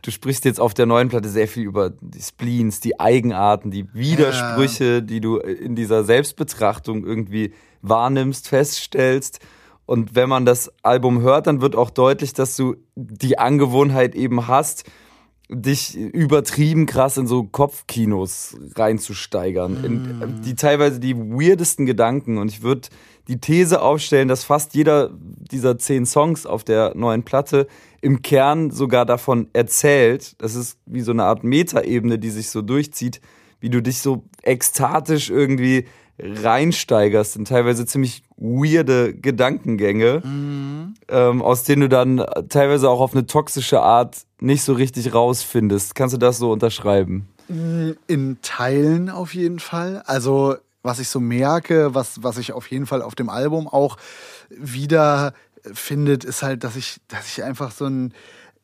Du 0.00 0.10
sprichst 0.10 0.44
jetzt 0.44 0.58
auf 0.58 0.74
der 0.74 0.86
neuen 0.86 1.10
Platte 1.10 1.28
sehr 1.28 1.46
viel 1.46 1.62
über 1.62 1.90
die 2.00 2.22
Spleens, 2.22 2.80
die 2.80 2.98
Eigenarten, 2.98 3.70
die 3.70 3.92
Widersprüche, 3.94 4.94
ja. 4.94 5.00
die 5.00 5.20
du 5.20 5.36
in 5.36 5.76
dieser 5.76 6.02
Selbstbetrachtung 6.02 7.04
irgendwie 7.04 7.52
wahrnimmst, 7.82 8.48
feststellst. 8.48 9.40
Und 9.86 10.14
wenn 10.14 10.28
man 10.28 10.44
das 10.44 10.72
Album 10.82 11.20
hört, 11.20 11.46
dann 11.46 11.60
wird 11.60 11.76
auch 11.76 11.90
deutlich, 11.90 12.32
dass 12.32 12.56
du 12.56 12.76
die 12.96 13.38
Angewohnheit 13.38 14.14
eben 14.14 14.48
hast, 14.48 14.84
dich 15.54 15.96
übertrieben 15.96 16.86
krass 16.86 17.16
in 17.16 17.26
so 17.26 17.44
Kopfkinos 17.44 18.56
reinzusteigern. 18.74 19.82
Mm. 19.82 20.22
In 20.22 20.42
die 20.42 20.54
teilweise 20.54 21.00
die 21.00 21.16
weirdesten 21.16 21.86
Gedanken. 21.86 22.38
Und 22.38 22.48
ich 22.48 22.62
würde 22.62 22.88
die 23.28 23.40
These 23.40 23.82
aufstellen, 23.82 24.28
dass 24.28 24.44
fast 24.44 24.74
jeder 24.74 25.10
dieser 25.12 25.78
zehn 25.78 26.06
Songs 26.06 26.46
auf 26.46 26.64
der 26.64 26.94
neuen 26.96 27.22
Platte 27.22 27.66
im 28.00 28.22
Kern 28.22 28.70
sogar 28.70 29.06
davon 29.06 29.48
erzählt. 29.52 30.34
Das 30.38 30.54
ist 30.54 30.78
wie 30.86 31.02
so 31.02 31.12
eine 31.12 31.24
Art 31.24 31.44
Metaebene, 31.44 32.18
die 32.18 32.30
sich 32.30 32.50
so 32.50 32.62
durchzieht, 32.62 33.20
wie 33.60 33.70
du 33.70 33.80
dich 33.80 33.98
so 33.98 34.24
ekstatisch 34.42 35.30
irgendwie 35.30 35.86
reinsteigerst 36.18 37.36
in 37.36 37.44
teilweise 37.44 37.86
ziemlich 37.86 38.22
weirde 38.36 39.14
Gedankengänge, 39.14 40.22
mhm. 40.24 40.94
ähm, 41.08 41.42
aus 41.42 41.64
denen 41.64 41.82
du 41.82 41.88
dann 41.88 42.24
teilweise 42.48 42.88
auch 42.90 43.00
auf 43.00 43.12
eine 43.12 43.26
toxische 43.26 43.80
Art 43.80 44.18
nicht 44.40 44.62
so 44.62 44.72
richtig 44.74 45.14
rausfindest. 45.14 45.94
Kannst 45.94 46.14
du 46.14 46.18
das 46.18 46.38
so 46.38 46.52
unterschreiben? 46.52 47.28
In 47.48 48.38
Teilen 48.42 49.10
auf 49.10 49.34
jeden 49.34 49.58
Fall. 49.58 50.02
Also 50.06 50.56
was 50.82 50.98
ich 50.98 51.08
so 51.08 51.20
merke, 51.20 51.94
was, 51.94 52.22
was 52.22 52.38
ich 52.38 52.52
auf 52.52 52.70
jeden 52.70 52.86
Fall 52.86 53.02
auf 53.02 53.14
dem 53.14 53.28
Album 53.28 53.68
auch 53.68 53.96
wieder 54.50 55.32
findet, 55.72 56.24
ist 56.24 56.42
halt, 56.42 56.64
dass 56.64 56.76
ich, 56.76 57.00
dass 57.08 57.26
ich 57.26 57.44
einfach 57.44 57.70
so 57.70 57.86
ein, 57.86 58.12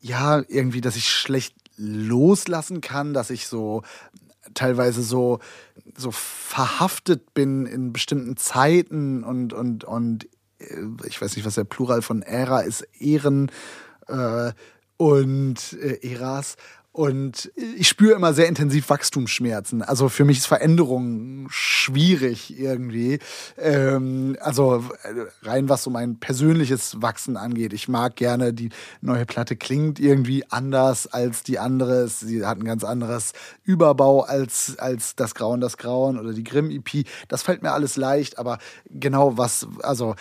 ja, 0.01 0.43
irgendwie, 0.49 0.81
dass 0.81 0.97
ich 0.97 1.09
schlecht 1.09 1.55
loslassen 1.77 2.81
kann, 2.81 3.15
dass 3.15 3.31
ich 3.31 3.47
so 3.47 3.83
teilweise 4.55 5.03
so, 5.03 5.39
so 5.99 6.13
verhaftet 6.13 7.35
bin 7.35 7.67
in 7.67 7.93
bestimmten 7.93 8.37
Zeiten 8.37 9.25
und, 9.25 9.53
und, 9.53 9.85
und 9.85 10.29
äh, 10.59 10.87
ich 11.07 11.21
weiß 11.21 11.37
nicht, 11.37 11.45
was 11.45 11.57
der 11.57 11.65
Plural 11.65 12.03
von 12.03 12.23
Ära 12.23 12.61
ist, 12.61 12.83
Ehren 12.99 13.51
äh, 14.07 14.53
und 14.97 15.73
äh, 15.75 15.99
Eras 16.09 16.57
Und 16.99 17.53
ich 17.55 17.87
spüre 17.87 18.17
immer 18.17 18.35
sehr 18.35 18.49
intensiv 18.49 18.91
Wachstumsschmerzen. 18.91 19.83
Also 19.83 20.09
für 20.09 20.25
mich 20.25 20.39
ist 20.39 20.47
Veränderung 20.47 21.47
schwierig 21.49 22.59
irgendwie. 22.59 23.21
Ähm, 23.57 24.37
also 24.41 24.83
rein 25.43 25.69
was 25.69 25.85
so 25.85 25.91
mein 25.91 26.19
persönliches 26.19 27.01
Wachsen 27.01 27.37
angeht. 27.37 27.73
Ich 27.73 27.87
mag 27.87 28.17
gerne, 28.17 28.53
die 28.53 28.71
neue 29.01 29.27
Platte 29.27 29.55
klingt 29.55 30.01
irgendwie 30.01 30.51
anders 30.51 31.07
als 31.07 31.45
die 31.45 31.61
andere. 31.61 32.09
Sie 32.09 32.45
hat 32.45 32.59
ein 32.59 32.65
ganz 32.65 32.83
anderes 32.83 33.33
Überbau 33.63 34.23
als, 34.23 34.77
als 34.81 35.15
das 35.15 35.37
Grauen, 35.37 35.61
das 35.61 35.77
Grauen 35.77 36.19
oder 36.19 36.33
die 36.33 36.43
Grimm-EP. 36.43 37.07
Das 37.29 37.45
fällt 37.45 37.63
mir 37.63 37.71
alles 37.71 37.97
leicht, 37.97 38.41
aber 38.41 38.59
genau 38.91 39.39
was, 39.39 39.69
also 39.85 40.17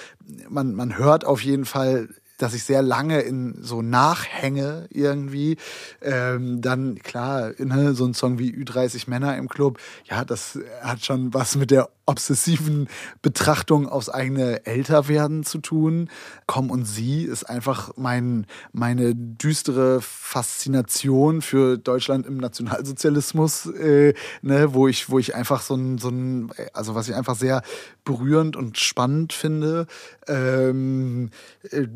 man, 0.48 0.76
man 0.76 0.96
hört 0.96 1.26
auf 1.26 1.44
jeden 1.44 1.66
Fall 1.66 2.10
dass 2.38 2.54
ich 2.54 2.64
sehr 2.64 2.82
lange 2.82 3.22
in 3.22 3.58
so 3.62 3.82
nachhänge 3.82 4.88
irgendwie. 4.90 5.58
Ähm, 6.02 6.62
dann, 6.62 7.00
klar, 7.00 7.52
ne, 7.58 7.94
so 7.94 8.06
ein 8.06 8.14
Song 8.14 8.40
wie 8.40 8.52
Ü30 8.52 9.10
Männer 9.10 9.38
im 9.38 9.50
Club, 9.50 9.80
ja, 10.06 10.24
das 10.24 10.60
hat 10.82 11.04
schon 11.04 11.34
was 11.34 11.56
mit 11.56 11.72
der 11.72 11.90
obsessiven 12.08 12.88
Betrachtung 13.22 13.88
aufs 13.88 14.10
eigene 14.10 14.66
Älterwerden 14.66 15.44
zu 15.44 15.60
tun. 15.60 16.10
Komm 16.48 16.72
und 16.72 16.86
sie 16.86 17.24
ist 17.24 17.44
einfach 17.44 17.92
mein, 17.98 18.48
meine 18.72 19.14
düstere 19.14 20.02
Faszination 20.02 21.42
für 21.42 21.78
Deutschland 21.78 22.26
im 22.26 22.38
Nationalsozialismus, 22.38 23.68
äh, 23.68 24.14
ne, 24.42 24.74
wo 24.74 24.88
ich, 24.88 25.10
wo 25.10 25.20
ich 25.20 25.36
einfach 25.36 25.62
so 25.62 25.76
ein, 25.76 25.98
so 25.98 26.10
ein, 26.10 26.52
also 26.74 26.96
was 26.96 27.10
ich 27.10 27.16
einfach 27.16 27.36
sehr 27.36 27.62
berührend 28.06 28.56
und 28.56 28.80
spannend 28.80 29.34
finde. 29.34 29.86
Ähm, 30.28 31.30
äh, 31.70 31.88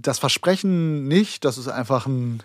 das 0.00 0.18
Versprechen 0.18 1.06
nicht, 1.06 1.44
das 1.44 1.58
ist 1.58 1.68
einfach 1.68 2.06
ein 2.06 2.42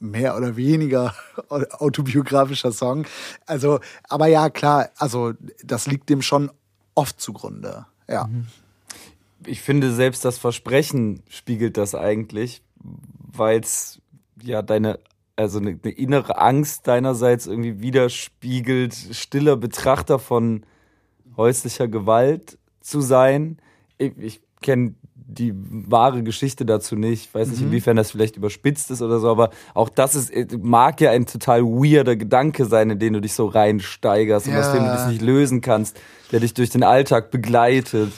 mehr 0.00 0.36
oder 0.36 0.56
weniger 0.56 1.14
autobiografischer 1.48 2.72
Song. 2.72 3.06
Also, 3.46 3.80
aber 4.08 4.26
ja, 4.26 4.50
klar, 4.50 4.90
also 4.96 5.34
das 5.62 5.86
liegt 5.86 6.08
dem 6.08 6.22
schon 6.22 6.50
oft 6.94 7.20
zugrunde. 7.20 7.86
Ja. 8.08 8.26
Mhm. 8.26 8.46
Ich 9.46 9.60
finde, 9.60 9.92
selbst 9.92 10.24
das 10.24 10.38
Versprechen 10.38 11.22
spiegelt 11.28 11.76
das 11.76 11.94
eigentlich, 11.94 12.62
weil 13.32 13.60
es 13.60 14.00
ja 14.42 14.60
deine, 14.62 14.98
also 15.36 15.58
eine, 15.58 15.78
eine, 15.82 15.92
innere 15.92 16.38
Angst 16.38 16.86
deinerseits 16.86 17.46
irgendwie 17.46 17.80
widerspiegelt, 17.80 18.94
stiller 19.12 19.56
Betrachter 19.56 20.18
von 20.18 20.64
häuslicher 21.36 21.88
Gewalt 21.88 22.58
zu 22.80 23.00
sein. 23.00 23.58
Ich, 23.96 24.16
ich 24.18 24.40
kenne 24.60 24.94
die 25.30 25.54
wahre 25.54 26.22
Geschichte 26.22 26.64
dazu 26.64 26.96
nicht. 26.96 27.26
Ich 27.26 27.34
weiß 27.34 27.48
nicht, 27.48 27.60
mhm. 27.60 27.68
inwiefern 27.68 27.96
das 27.96 28.10
vielleicht 28.10 28.36
überspitzt 28.36 28.90
ist 28.90 29.02
oder 29.02 29.20
so, 29.20 29.28
aber 29.28 29.50
auch 29.74 29.88
das 29.88 30.14
ist, 30.14 30.30
äh, 30.30 30.46
mag 30.60 31.00
ja 31.00 31.10
ein 31.10 31.26
total 31.26 31.62
weirder 31.62 32.16
Gedanke 32.16 32.64
sein, 32.64 32.90
in 32.90 32.98
den 32.98 33.12
du 33.12 33.20
dich 33.20 33.34
so 33.34 33.46
reinsteigerst 33.46 34.46
ja. 34.46 34.52
und 34.52 34.58
aus 34.58 34.72
dem 34.72 34.84
du 34.84 34.92
dich 34.92 35.06
nicht 35.06 35.22
lösen 35.22 35.60
kannst, 35.60 35.98
der 36.32 36.40
dich 36.40 36.54
durch 36.54 36.70
den 36.70 36.82
Alltag 36.82 37.30
begleitet. 37.30 38.12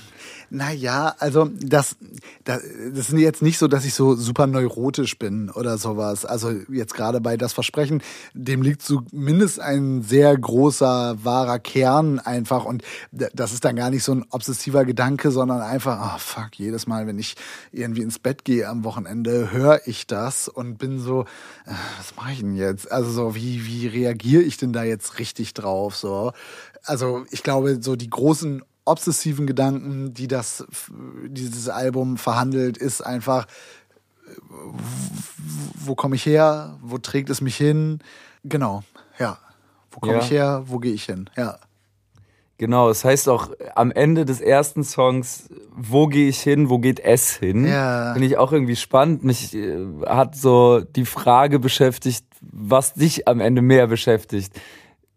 Naja, 0.55 1.15
also 1.19 1.49
das, 1.63 1.97
das, 2.45 2.61
das 2.93 3.09
ist 3.09 3.19
jetzt 3.19 3.41
nicht 3.41 3.57
so, 3.57 3.69
dass 3.69 3.87
ich 3.87 3.95
so 3.95 4.15
super 4.17 4.47
neurotisch 4.47 5.19
bin 5.19 5.49
oder 5.49 5.79
sowas. 5.79 6.27
Also 6.27 6.51
jetzt 6.71 6.93
gerade 6.93 7.23
bei 7.23 7.39
das 7.39 7.55
Versprechen, 7.55 8.03
dem 8.35 8.61
liegt 8.61 8.83
zumindest 8.83 9.61
ein 9.61 10.03
sehr 10.03 10.37
großer, 10.37 11.17
wahrer 11.25 11.59
Kern 11.59 12.19
einfach. 12.19 12.67
Und 12.67 12.83
das 13.13 13.55
ist 13.55 13.65
dann 13.65 13.77
gar 13.77 13.89
nicht 13.89 14.05
so 14.05 14.13
ein 14.13 14.27
obsessiver 14.29 14.85
Gedanke, 14.85 15.31
sondern 15.31 15.63
einfach, 15.63 16.17
oh, 16.17 16.19
fuck, 16.19 16.59
jedes 16.59 16.87
Mal, 16.87 17.07
wenn 17.07 17.19
ich 17.19 17.37
irgendwie 17.71 18.03
ins 18.03 18.19
Bett 18.19 18.45
gehe 18.45 18.69
am 18.69 18.85
Wochenende, 18.85 19.53
höre 19.53 19.81
ich 19.87 20.07
das 20.07 20.49
und 20.49 20.77
bin 20.77 21.01
so, 21.01 21.23
äh, 21.65 21.73
was 21.97 22.15
mache 22.15 22.33
ich 22.33 22.41
denn 22.41 22.57
jetzt? 22.57 22.93
Also 22.93 23.11
so, 23.11 23.35
wie, 23.35 23.65
wie 23.65 23.87
reagiere 23.87 24.43
ich 24.43 24.59
denn 24.59 24.75
da 24.75 24.85
jetzt 24.85 25.19
richtig 25.19 25.55
drauf? 25.55 25.97
So. 25.97 26.33
Also 26.85 27.25
ich 27.31 27.43
glaube, 27.43 27.79
so 27.81 27.97
die 27.97 28.11
großen 28.11 28.63
obsessiven 28.85 29.47
Gedanken, 29.47 30.15
die 30.15 30.29
das, 30.29 30.65
dieses 31.27 31.69
Album 31.69 32.17
verhandelt, 32.17 32.77
ist 32.77 33.01
einfach, 33.01 33.47
wo 35.75 35.95
komme 35.95 36.17
ich 36.17 36.27
her? 36.27 36.79
Wo 36.83 36.99
trägt 36.99 37.31
es 37.31 37.41
mich 37.41 37.57
hin? 37.57 38.01
Genau, 38.45 38.83
ja. 39.19 39.39
Wo 39.91 40.01
komme 40.01 40.15
ja. 40.15 40.21
ich 40.21 40.31
her? 40.31 40.65
Wo 40.67 40.79
gehe 40.79 40.93
ich 40.93 41.05
hin? 41.05 41.29
Ja. 41.37 41.59
Genau, 42.59 42.91
es 42.91 43.05
heißt 43.05 43.29
auch 43.29 43.51
am 43.75 43.91
Ende 43.91 44.25
des 44.25 44.41
ersten 44.41 44.85
Songs, 44.85 45.49
wo 45.75 46.07
gehe 46.07 46.29
ich 46.29 46.41
hin, 46.41 46.71
wo 46.71 46.79
geht 46.79 47.01
es 47.01 47.35
hin? 47.35 47.67
Ja. 47.67 48.13
Finde 48.13 48.29
ich 48.29 48.37
auch 48.37 48.53
irgendwie 48.53 48.77
spannend. 48.77 49.25
Mich 49.25 49.53
äh, 49.55 49.79
hat 50.07 50.37
so 50.37 50.81
die 50.81 51.05
Frage 51.05 51.59
beschäftigt, 51.59 52.25
was 52.41 52.95
dich 52.95 53.27
am 53.27 53.41
Ende 53.41 53.63
mehr 53.63 53.87
beschäftigt 53.87 54.55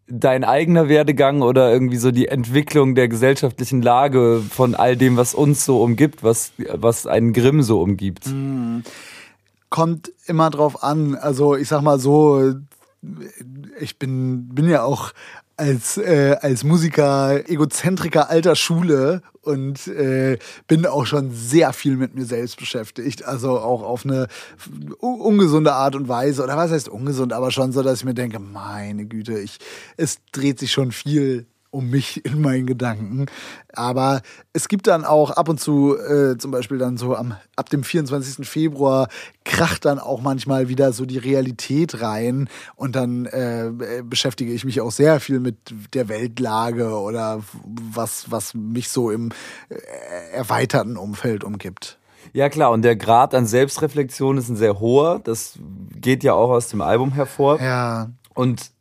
dein 0.08 0.44
eigener 0.44 0.88
Werdegang 0.88 1.42
oder 1.42 1.72
irgendwie 1.72 1.98
so 1.98 2.12
die 2.12 2.28
Entwicklung 2.28 2.96
der 2.96 3.08
gesellschaftlichen 3.08 3.82
Lage 3.82 4.42
von 4.50 4.76
all 4.76 4.96
dem, 4.96 5.18
was 5.18 5.34
uns 5.34 5.66
so 5.66 5.82
umgibt, 5.82 6.24
was, 6.24 6.52
was 6.74 7.08
einen 7.08 7.34
Grimm 7.34 7.64
so 7.64 7.82
umgibt? 7.82 8.26
Hm. 8.26 8.84
Kommt 9.70 10.12
immer 10.28 10.50
drauf 10.52 10.84
an. 10.84 11.16
Also 11.16 11.56
ich 11.56 11.68
sag 11.68 11.82
mal 11.82 12.00
so, 12.00 12.54
ich 13.80 13.98
bin, 13.98 14.50
bin 14.50 14.70
ja 14.70 14.84
auch 14.84 15.12
als, 15.58 15.98
äh, 15.98 16.38
als 16.42 16.64
Musiker 16.64 17.50
Egozentriker 17.50 18.30
alter 18.30 18.56
Schule 18.56 19.22
und 19.46 19.88
äh, 19.88 20.38
bin 20.68 20.86
auch 20.86 21.06
schon 21.06 21.32
sehr 21.32 21.74
viel 21.74 21.98
mit 21.98 22.16
mir 22.16 22.26
selbst 22.26 22.58
beschäftigt. 22.58 23.26
Also 23.26 23.60
auch 23.60 23.84
auf 23.84 24.06
eine 24.06 24.28
ungesunde 25.00 25.74
Art 25.74 25.96
und 25.96 26.08
Weise. 26.08 26.44
Oder 26.44 26.58
was 26.58 26.72
heißt 26.72 26.90
ungesund, 26.90 27.34
aber 27.34 27.52
schon 27.52 27.72
so, 27.72 27.84
dass 27.84 28.00
ich 28.00 28.06
mir 28.06 28.14
denke, 28.14 28.40
meine 28.40 29.06
Güte, 29.06 29.40
ich, 29.40 29.60
es 29.98 30.18
dreht 30.32 30.60
sich 30.60 30.72
schon 30.72 30.92
viel 30.92 31.46
um 31.76 31.90
mich 31.90 32.26
in 32.26 32.42
meinen 32.42 32.66
Gedanken. 32.66 33.26
Aber 33.74 34.22
es 34.54 34.68
gibt 34.68 34.88
dann 34.88 35.04
auch 35.04 35.32
ab 35.32 35.50
und 35.50 35.60
zu, 35.60 35.98
äh, 35.98 36.38
zum 36.38 36.52
Beispiel 36.52 36.78
dann 36.78 36.98
so 36.98 37.16
am, 37.16 37.36
ab 37.56 37.70
dem 37.70 37.84
24. 37.84 38.48
Februar, 38.48 39.10
kracht 39.44 39.86
dann 39.86 40.00
auch 40.00 40.22
manchmal 40.22 40.70
wieder 40.70 40.94
so 40.94 41.06
die 41.06 41.18
Realität 41.18 42.02
rein. 42.02 42.48
Und 42.76 42.96
dann 42.96 43.26
äh, 43.26 43.72
beschäftige 44.04 44.54
ich 44.54 44.64
mich 44.64 44.80
auch 44.82 44.92
sehr 44.92 45.20
viel 45.20 45.40
mit 45.40 45.58
der 45.94 46.08
Weltlage 46.08 46.98
oder 46.98 47.44
was, 47.64 48.32
was 48.32 48.54
mich 48.54 48.90
so 48.90 49.12
im 49.12 49.32
äh, 49.70 49.76
erweiterten 50.34 50.98
Umfeld 50.98 51.44
umgibt. 51.44 52.00
Ja 52.34 52.50
klar, 52.50 52.72
und 52.72 52.82
der 52.82 52.96
Grad 52.96 53.36
an 53.36 53.46
Selbstreflexion 53.46 54.38
ist 54.38 54.50
ein 54.50 54.56
sehr 54.56 54.80
hoher. 54.80 55.20
Das 55.24 55.60
geht 55.96 56.24
ja 56.24 56.34
auch 56.34 56.50
aus 56.50 56.70
dem 56.70 56.82
Album 56.82 57.14
hervor. 57.14 57.62
Ja. 57.62 58.10
Und 58.36 58.72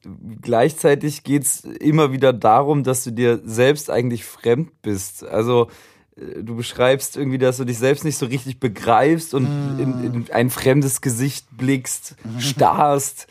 gleichzeitig 0.43 1.23
geht's 1.23 1.61
immer 1.61 2.13
wieder 2.13 2.33
darum, 2.33 2.83
dass 2.83 3.05
du 3.05 3.13
dir 3.13 3.41
selbst 3.45 3.89
eigentlich 3.89 4.25
fremd 4.25 4.83
bist. 4.83 5.25
Also 5.25 5.69
äh, 6.17 6.43
du 6.43 6.57
beschreibst 6.57 7.17
irgendwie, 7.17 7.39
dass 7.39 7.59
du 7.59 7.65
dich 7.65 7.79
selbst 7.79 8.05
nicht 8.05 8.19
so 8.19 8.27
richtig 8.27 8.59
begreifst 8.59 9.33
und 9.33 9.45
mm. 9.45 9.81
in, 9.81 10.05
in, 10.05 10.33
ein 10.33 10.51
fremdes 10.51 11.01
Gesicht 11.01 11.47
blickst, 11.57 12.17
starrst, 12.41 13.29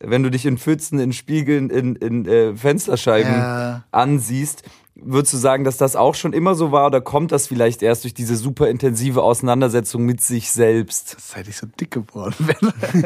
wenn 0.00 0.22
du 0.22 0.30
dich 0.30 0.46
in 0.46 0.56
Pfützen, 0.56 0.98
in 0.98 1.12
Spiegeln, 1.12 1.68
in, 1.68 1.96
in 1.96 2.26
äh, 2.26 2.56
Fensterscheiben 2.56 3.32
ja. 3.32 3.84
ansiehst. 3.92 4.62
Würdest 4.98 5.34
du 5.34 5.36
sagen, 5.36 5.64
dass 5.64 5.76
das 5.76 5.94
auch 5.94 6.14
schon 6.14 6.32
immer 6.32 6.54
so 6.54 6.72
war 6.72 6.86
oder 6.86 7.02
kommt 7.02 7.30
das 7.30 7.46
vielleicht 7.46 7.82
erst 7.82 8.04
durch 8.04 8.14
diese 8.14 8.34
super 8.34 8.68
intensive 8.68 9.22
Auseinandersetzung 9.22 10.06
mit 10.06 10.22
sich 10.22 10.50
selbst? 10.50 11.16
Seit 11.20 11.48
ich 11.48 11.58
so 11.58 11.66
dick 11.78 11.90
geworden 11.90 12.34
bin. 12.92 13.04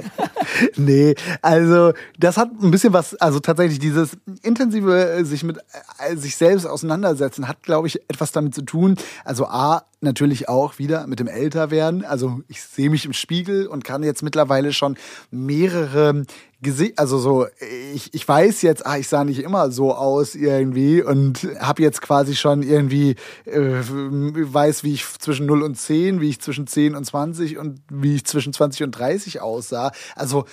nee, 0.76 1.14
also 1.42 1.92
das 2.16 2.36
hat 2.36 2.50
ein 2.62 2.70
bisschen 2.70 2.92
was, 2.92 3.16
also 3.16 3.40
tatsächlich 3.40 3.80
dieses 3.80 4.16
intensive 4.42 5.04
äh, 5.04 5.24
sich 5.24 5.42
mit 5.42 5.58
äh, 5.98 6.14
sich 6.14 6.36
selbst 6.36 6.64
auseinandersetzen 6.64 7.48
hat, 7.48 7.64
glaube 7.64 7.88
ich, 7.88 8.00
etwas 8.08 8.30
damit 8.30 8.54
zu 8.54 8.62
tun. 8.62 8.94
Also 9.24 9.46
A, 9.46 9.82
natürlich 10.00 10.48
auch 10.48 10.78
wieder 10.78 11.08
mit 11.08 11.18
dem 11.18 11.26
Älterwerden. 11.26 12.04
Also 12.04 12.40
ich 12.46 12.62
sehe 12.62 12.88
mich 12.88 13.04
im 13.04 13.12
Spiegel 13.12 13.66
und 13.66 13.84
kann 13.84 14.04
jetzt 14.04 14.22
mittlerweile 14.22 14.72
schon 14.72 14.96
mehrere 15.32 16.24
Gesicht, 16.62 16.98
also 16.98 17.18
so, 17.18 17.46
ich, 17.94 18.12
ich 18.12 18.26
weiß 18.28 18.60
jetzt, 18.62 18.84
ah, 18.84 18.98
ich 18.98 19.08
sah 19.08 19.24
nicht 19.24 19.42
immer 19.42 19.70
so 19.70 19.94
aus 19.94 20.34
irgendwie 20.34 21.02
und 21.02 21.48
habe 21.58 21.82
jetzt 21.82 22.02
quasi 22.02 22.36
schon 22.36 22.62
irgendwie, 22.62 23.16
äh, 23.46 23.80
weiß, 23.80 24.84
wie 24.84 24.92
ich 24.92 25.06
zwischen 25.18 25.46
0 25.46 25.62
und 25.62 25.76
10, 25.76 26.20
wie 26.20 26.28
ich 26.28 26.40
zwischen 26.40 26.66
10 26.66 26.94
und 26.94 27.04
20 27.04 27.56
und 27.56 27.80
wie 27.90 28.16
ich 28.16 28.26
zwischen 28.26 28.52
20 28.52 28.82
und 28.82 28.90
30 28.90 29.40
aussah. 29.40 29.92
Also 30.14 30.44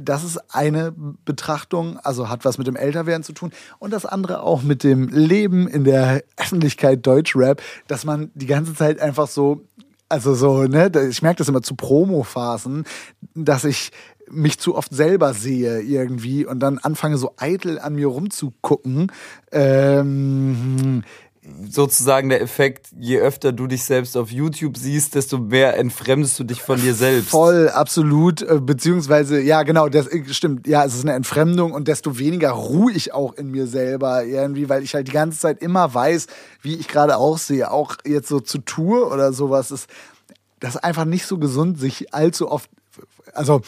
das 0.00 0.22
ist 0.22 0.38
eine 0.54 0.92
Betrachtung, 1.24 1.98
also 1.98 2.28
hat 2.28 2.44
was 2.44 2.58
mit 2.58 2.68
dem 2.68 2.76
Älterwerden 2.76 3.24
zu 3.24 3.32
tun 3.32 3.52
und 3.78 3.92
das 3.92 4.06
andere 4.06 4.42
auch 4.42 4.62
mit 4.62 4.84
dem 4.84 5.08
Leben 5.08 5.66
in 5.66 5.82
der 5.82 6.22
Öffentlichkeit 6.36 7.04
Deutschrap, 7.06 7.60
dass 7.88 8.04
man 8.04 8.30
die 8.34 8.46
ganze 8.46 8.74
Zeit 8.74 9.00
einfach 9.00 9.26
so 9.26 9.64
also 10.08 10.34
so, 10.34 10.62
ne, 10.62 10.90
ich 11.10 11.22
merke 11.22 11.38
das 11.38 11.48
immer 11.48 11.62
zu 11.62 11.74
Promo-Phasen, 11.74 12.84
dass 13.34 13.64
ich 13.64 13.90
mich 14.30 14.58
zu 14.58 14.74
oft 14.74 14.94
selber 14.94 15.34
sehe 15.34 15.80
irgendwie 15.80 16.44
und 16.44 16.60
dann 16.60 16.78
anfange 16.78 17.18
so 17.18 17.32
eitel 17.36 17.78
an 17.78 17.94
mir 17.94 18.08
rumzugucken. 18.08 19.12
Ähm, 19.52 21.02
sozusagen 21.68 22.28
der 22.28 22.42
Effekt, 22.42 22.88
je 22.98 23.18
öfter 23.18 23.52
du 23.52 23.66
dich 23.66 23.84
selbst 23.84 24.16
auf 24.16 24.30
YouTube 24.30 24.76
siehst, 24.76 25.14
desto 25.14 25.38
mehr 25.38 25.76
entfremdest 25.76 26.38
du 26.38 26.44
dich 26.44 26.62
von 26.62 26.80
dir 26.80 26.94
selbst. 26.94 27.30
Voll, 27.30 27.68
absolut. 27.68 28.42
äh, 28.42 28.60
Beziehungsweise, 28.60 29.40
ja, 29.40 29.62
genau, 29.62 29.88
das 29.88 30.08
äh, 30.08 30.24
stimmt. 30.30 30.66
Ja, 30.66 30.84
es 30.84 30.94
ist 30.94 31.04
eine 31.04 31.14
Entfremdung 31.14 31.72
und 31.72 31.88
desto 31.88 32.18
weniger 32.18 32.50
ruhe 32.50 32.92
ich 32.92 33.14
auch 33.14 33.34
in 33.34 33.50
mir 33.50 33.66
selber 33.66 34.24
irgendwie, 34.24 34.68
weil 34.68 34.82
ich 34.82 34.94
halt 34.94 35.08
die 35.08 35.12
ganze 35.12 35.38
Zeit 35.38 35.62
immer 35.62 35.92
weiß, 35.92 36.26
wie 36.62 36.74
ich 36.74 36.88
gerade 36.88 37.16
aussehe. 37.16 37.70
Auch 37.70 37.96
jetzt 38.04 38.28
so 38.28 38.40
zu 38.40 38.58
Tour 38.58 39.12
oder 39.12 39.32
sowas 39.32 39.70
ist 39.70 39.88
das 40.60 40.74
ist 40.74 40.84
einfach 40.84 41.04
nicht 41.04 41.26
so 41.26 41.38
gesund, 41.38 41.78
sich 41.78 42.14
allzu 42.14 42.50
oft 42.50 42.70
also 43.36 43.60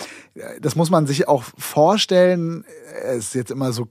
das 0.60 0.76
muss 0.76 0.90
man 0.90 1.06
sich 1.06 1.28
auch 1.28 1.44
vorstellen. 1.56 2.64
Es 3.04 3.28
ist 3.28 3.34
jetzt 3.34 3.50
immer 3.50 3.72
so 3.72 3.88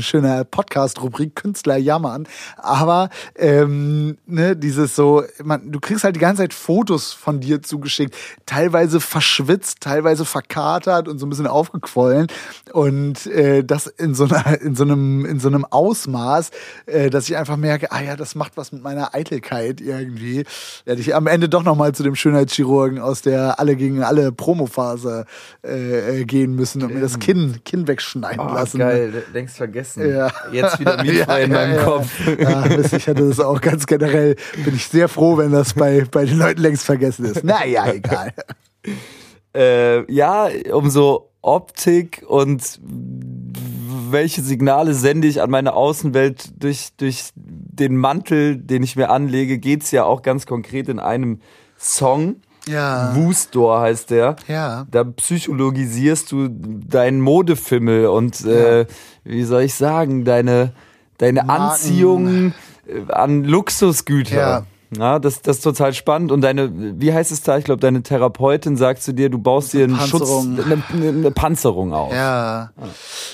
schöner 0.00 0.44
Podcast-Rubrik 0.44 1.36
Künstler 1.36 1.76
jammern, 1.76 2.26
aber 2.56 3.08
ähm, 3.36 4.18
ne, 4.26 4.56
dieses 4.56 4.96
so, 4.96 5.22
man, 5.42 5.70
du 5.70 5.78
kriegst 5.78 6.02
halt 6.02 6.16
die 6.16 6.20
ganze 6.20 6.42
Zeit 6.42 6.54
Fotos 6.54 7.12
von 7.12 7.40
dir 7.40 7.62
zugeschickt, 7.62 8.16
teilweise 8.46 9.00
verschwitzt, 9.00 9.80
teilweise 9.80 10.24
verkatert 10.24 11.06
und 11.06 11.18
so 11.18 11.26
ein 11.26 11.30
bisschen 11.30 11.46
aufgequollen 11.46 12.26
und 12.72 13.26
äh, 13.26 13.62
das 13.62 13.86
in 13.86 14.14
so 14.14 14.24
einer, 14.24 14.60
in 14.60 14.74
so 14.74 14.82
einem, 14.82 15.24
in 15.24 15.38
so 15.38 15.48
einem 15.48 15.64
Ausmaß, 15.64 16.50
äh, 16.86 17.10
dass 17.10 17.28
ich 17.28 17.36
einfach 17.36 17.56
merke, 17.56 17.92
ah 17.92 18.02
ja, 18.02 18.16
das 18.16 18.34
macht 18.34 18.56
was 18.56 18.72
mit 18.72 18.82
meiner 18.82 19.14
Eitelkeit 19.14 19.80
irgendwie. 19.80 20.44
Werde 20.84 21.00
ich 21.00 21.14
am 21.14 21.26
Ende 21.26 21.48
doch 21.48 21.62
noch 21.62 21.76
mal 21.76 21.94
zu 21.94 22.02
dem 22.02 22.16
Schönheitschirurgen 22.16 22.98
aus 22.98 23.22
der 23.22 23.60
alle 23.60 23.76
gegen 23.76 24.02
alle 24.02 24.32
Promophase 24.40 25.26
äh, 25.62 26.24
gehen 26.24 26.54
müssen 26.54 26.82
und 26.82 26.94
mir 26.94 27.00
das 27.00 27.18
Kinn, 27.18 27.60
Kinn 27.64 27.86
wegschneiden 27.86 28.40
Oh, 28.40 28.54
lassen. 28.54 28.78
geil, 28.78 29.22
längst 29.34 29.58
vergessen. 29.58 30.08
Ja. 30.10 30.32
Jetzt 30.50 30.80
wieder 30.80 30.96
mietfrei 31.04 31.42
in 31.44 31.52
meinem 31.52 31.84
Kopf. 31.84 32.08
Ja, 32.38 32.64
Mist, 32.66 32.94
ich 32.94 33.06
hatte 33.06 33.28
das 33.28 33.38
auch 33.38 33.60
ganz 33.60 33.86
generell. 33.86 34.36
Bin 34.64 34.74
ich 34.74 34.86
sehr 34.88 35.08
froh, 35.08 35.36
wenn 35.36 35.52
das 35.52 35.74
bei, 35.74 36.06
bei 36.10 36.24
den 36.24 36.38
Leuten 36.38 36.62
längst 36.62 36.84
vergessen 36.84 37.26
ist. 37.26 37.44
Naja, 37.44 37.92
egal. 37.92 38.32
Äh, 39.52 40.10
ja, 40.12 40.48
um 40.72 40.90
so 40.90 41.30
Optik 41.42 42.22
und 42.28 42.78
welche 44.10 44.42
Signale 44.42 44.94
sende 44.94 45.26
ich 45.26 45.42
an 45.42 45.50
meine 45.50 45.72
Außenwelt 45.74 46.62
durch, 46.62 46.90
durch 46.98 47.30
den 47.34 47.96
Mantel, 47.96 48.56
den 48.56 48.84
ich 48.84 48.94
mir 48.94 49.10
anlege, 49.10 49.58
geht's 49.58 49.90
ja 49.90 50.04
auch 50.04 50.22
ganz 50.22 50.46
konkret 50.46 50.88
in 50.88 51.00
einem 51.00 51.40
Song. 51.76 52.36
Ja. 52.70 53.14
Wustor 53.14 53.80
heißt 53.80 54.10
der. 54.10 54.36
Ja. 54.48 54.86
Da 54.90 55.04
psychologisierst 55.04 56.32
du 56.32 56.48
deinen 56.48 57.20
Modefimmel 57.20 58.06
und 58.06 58.44
äh, 58.44 58.86
wie 59.24 59.44
soll 59.44 59.62
ich 59.62 59.74
sagen, 59.74 60.24
deine, 60.24 60.72
deine 61.18 61.42
Marken. 61.44 61.62
Anziehung 61.62 62.54
äh, 62.86 63.12
an 63.12 63.44
Luxusgüter. 63.44 64.36
Ja. 64.36 64.66
Ja, 64.96 65.20
das, 65.20 65.40
das 65.40 65.58
ist 65.58 65.62
total 65.62 65.94
spannend. 65.94 66.32
Und 66.32 66.40
deine, 66.40 67.00
wie 67.00 67.12
heißt 67.12 67.30
es 67.30 67.42
da? 67.42 67.56
Ich 67.58 67.64
glaube, 67.64 67.80
deine 67.80 68.02
Therapeutin 68.02 68.76
sagt 68.76 69.02
zu 69.02 69.14
dir, 69.14 69.30
du 69.30 69.38
baust 69.38 69.72
dir 69.72 69.84
einen 69.84 69.96
Panzerung. 69.96 70.56
Schutz, 70.56 70.66
eine, 70.66 70.82
eine, 70.92 71.08
eine 71.08 71.30
Panzerung 71.30 71.92
auf. 71.92 72.12
Ja. 72.12 72.72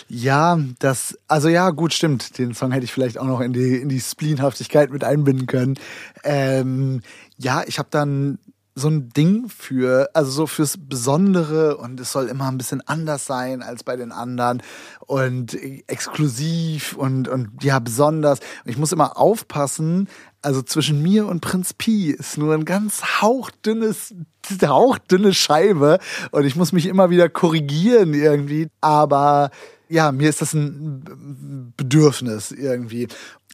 Ja, 0.08 0.58
das, 0.80 1.18
also 1.28 1.48
ja, 1.48 1.70
gut, 1.70 1.94
stimmt. 1.94 2.38
Den 2.38 2.52
Song 2.52 2.72
hätte 2.72 2.84
ich 2.84 2.92
vielleicht 2.92 3.16
auch 3.16 3.24
noch 3.24 3.40
in 3.40 3.54
die, 3.54 3.76
in 3.76 3.88
die 3.88 4.00
Spleenhaftigkeit 4.00 4.90
mit 4.90 5.02
einbinden 5.02 5.46
können. 5.46 5.78
Ähm, 6.24 7.00
ja, 7.38 7.62
ich 7.66 7.78
habe 7.78 7.88
dann 7.90 8.38
so 8.78 8.88
ein 8.88 9.08
Ding 9.08 9.48
für, 9.48 10.10
also 10.12 10.30
so 10.30 10.46
fürs 10.46 10.76
Besondere 10.78 11.78
und 11.78 11.98
es 11.98 12.12
soll 12.12 12.26
immer 12.26 12.46
ein 12.48 12.58
bisschen 12.58 12.86
anders 12.86 13.24
sein 13.24 13.62
als 13.62 13.82
bei 13.82 13.96
den 13.96 14.12
anderen 14.12 14.62
und 15.00 15.54
exklusiv 15.88 16.94
und, 16.94 17.26
und 17.26 17.64
ja, 17.64 17.78
besonders. 17.78 18.40
Und 18.64 18.70
ich 18.70 18.76
muss 18.76 18.92
immer 18.92 19.16
aufpassen, 19.16 20.08
also 20.42 20.60
zwischen 20.60 21.02
mir 21.02 21.26
und 21.26 21.40
Prinz 21.40 21.72
Pi 21.72 22.10
ist 22.10 22.36
nur 22.36 22.52
ein 22.52 22.66
ganz 22.66 23.22
hauchdünnes, 23.22 24.14
hauchdünne 24.62 25.32
Scheibe 25.32 25.98
und 26.30 26.44
ich 26.44 26.54
muss 26.54 26.72
mich 26.72 26.84
immer 26.84 27.08
wieder 27.08 27.30
korrigieren 27.30 28.12
irgendwie, 28.12 28.68
aber 28.82 29.50
ja, 29.88 30.12
mir 30.12 30.28
ist 30.28 30.42
das 30.42 30.52
ein 30.52 31.72
Bedürfnis 31.76 32.52
irgendwie. 32.52 33.08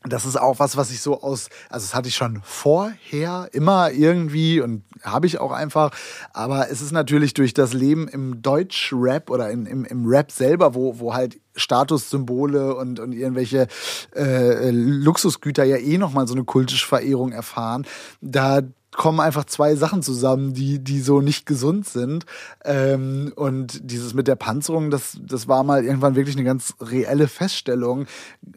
Das 0.08 0.24
ist 0.24 0.36
auch 0.36 0.58
was, 0.58 0.76
was 0.76 0.90
ich 0.90 1.00
so 1.00 1.22
aus, 1.22 1.48
also 1.68 1.84
das 1.86 1.94
hatte 1.94 2.08
ich 2.08 2.16
schon 2.16 2.40
vorher 2.44 3.48
immer 3.52 3.90
irgendwie 3.92 4.60
und 4.60 4.82
habe 5.02 5.26
ich 5.26 5.38
auch 5.38 5.52
einfach, 5.52 5.90
aber 6.32 6.70
es 6.70 6.82
ist 6.82 6.92
natürlich 6.92 7.34
durch 7.34 7.54
das 7.54 7.72
Leben 7.72 8.08
im 8.08 8.42
Deutsch-Rap 8.42 9.30
oder 9.30 9.50
in, 9.50 9.66
im, 9.66 9.84
im 9.84 10.06
Rap 10.06 10.32
selber, 10.32 10.74
wo, 10.74 10.98
wo 10.98 11.14
halt 11.14 11.40
Statussymbole 11.54 12.74
und, 12.74 12.98
und 12.98 13.12
irgendwelche 13.12 13.68
äh, 14.14 14.70
Luxusgüter 14.70 15.64
ja 15.64 15.76
eh 15.76 15.98
nochmal 15.98 16.26
so 16.26 16.34
eine 16.34 16.44
kultische 16.44 16.86
Verehrung 16.86 17.32
erfahren, 17.32 17.86
da 18.20 18.62
kommen 18.92 19.20
einfach 19.20 19.44
zwei 19.44 19.74
Sachen 19.74 20.02
zusammen, 20.02 20.52
die, 20.52 20.78
die 20.78 21.00
so 21.00 21.22
nicht 21.22 21.46
gesund 21.46 21.88
sind. 21.88 22.26
Ähm, 22.64 23.32
und 23.36 23.90
dieses 23.90 24.12
mit 24.14 24.28
der 24.28 24.36
Panzerung, 24.36 24.90
das, 24.90 25.18
das 25.20 25.48
war 25.48 25.64
mal 25.64 25.84
irgendwann 25.84 26.14
wirklich 26.14 26.36
eine 26.36 26.44
ganz 26.44 26.74
reelle 26.80 27.26
Feststellung, 27.26 28.06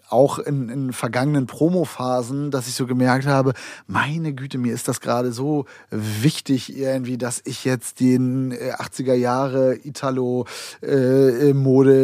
auch 0.09 0.37
in, 0.39 0.67
in 0.69 0.91
vergangenen 0.93 1.47
Promophasen, 1.47 2.51
dass 2.51 2.67
ich 2.67 2.75
so 2.75 2.85
gemerkt 2.85 3.27
habe, 3.27 3.53
meine 3.87 4.33
Güte, 4.33 4.57
mir 4.57 4.73
ist 4.73 4.89
das 4.89 4.99
gerade 4.99 5.31
so 5.31 5.65
wichtig 5.89 6.77
irgendwie, 6.77 7.17
dass 7.17 7.41
ich 7.45 7.63
jetzt 7.63 8.01
den 8.01 8.51
äh, 8.51 8.73
80er 8.73 9.13
Jahre 9.13 9.79
Italo-Mode, 9.83 10.45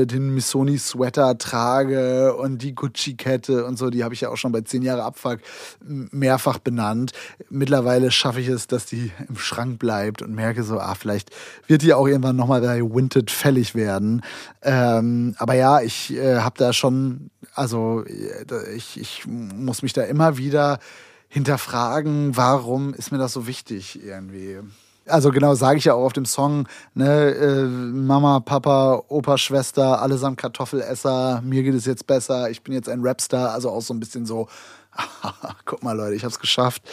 den 0.08 0.34
Missoni-Sweater 0.34 1.38
trage 1.38 2.34
und 2.36 2.62
die 2.62 2.74
Gucci-Kette 2.76 3.66
und 3.66 3.78
so, 3.78 3.90
die 3.90 4.06
habe 4.06 4.14
ich 4.14 4.22
ja 4.22 4.30
auch 4.30 4.38
schon 4.38 4.54
bei 4.54 4.62
10 4.62 4.84
Jahre 4.84 5.04
Abfuck 5.04 5.40
mehrfach 5.82 6.60
benannt. 6.60 7.12
Mittlerweile 7.50 8.10
schaffe 8.22 8.40
ich 8.40 8.48
es, 8.48 8.68
dass 8.68 8.86
die 8.86 9.12
im 9.28 9.36
Schrank 9.36 9.80
bleibt 9.80 10.22
und 10.22 10.34
merke 10.34 10.64
so, 10.64 10.80
ah, 10.80 10.96
vielleicht 10.96 11.32
wird 11.68 11.82
die 11.82 11.94
auch 11.94 12.08
irgendwann 12.08 12.36
nochmal 12.36 12.62
bei 12.62 12.82
Winted 12.82 13.32
fällig 13.32 13.76
werden. 13.76 14.22
Ähm, 14.62 15.36
aber 15.38 15.56
ja, 15.56 15.82
ich 15.82 16.14
äh, 16.14 16.38
habe 16.38 16.58
da 16.58 16.72
schon, 16.72 17.32
also 17.56 18.06
äh, 18.06 18.76
ich, 18.76 19.00
ich 19.00 19.26
muss 19.26 19.82
mich 19.82 19.94
da 19.94 20.04
immer 20.04 20.38
wieder 20.38 20.80
hinterfragen, 21.28 22.38
warum 22.38 22.94
ist 22.94 23.12
mir 23.12 23.18
das 23.18 23.34
so 23.34 23.48
wichtig 23.48 24.04
irgendwie. 24.04 24.60
Also 25.08 25.32
genau, 25.32 25.56
sage 25.56 25.80
ich 25.80 25.86
ja 25.86 25.96
auch 25.96 26.06
auf 26.06 26.14
dem 26.14 26.26
Song, 26.26 26.68
ne, 26.94 27.32
äh, 27.32 27.64
Mama, 27.64 28.40
Papa, 28.40 29.02
Opa, 29.08 29.38
Schwester, 29.38 30.00
allesamt 30.02 30.38
Kartoffelesser, 30.38 31.42
mir 31.44 31.64
geht 31.64 31.74
es 31.74 31.86
jetzt 31.86 32.06
besser, 32.06 32.52
ich 32.52 32.62
bin 32.62 32.74
jetzt 32.74 32.88
ein 32.88 33.02
Rapstar, 33.02 33.52
also 33.52 33.72
auch 33.72 33.82
so 33.82 33.94
ein 33.94 34.00
bisschen 34.00 34.28
so, 34.28 34.48
guck 35.66 35.84
mal 35.84 35.96
Leute, 35.96 36.16
ich 36.16 36.24
hab's 36.24 36.40
geschafft. 36.40 36.84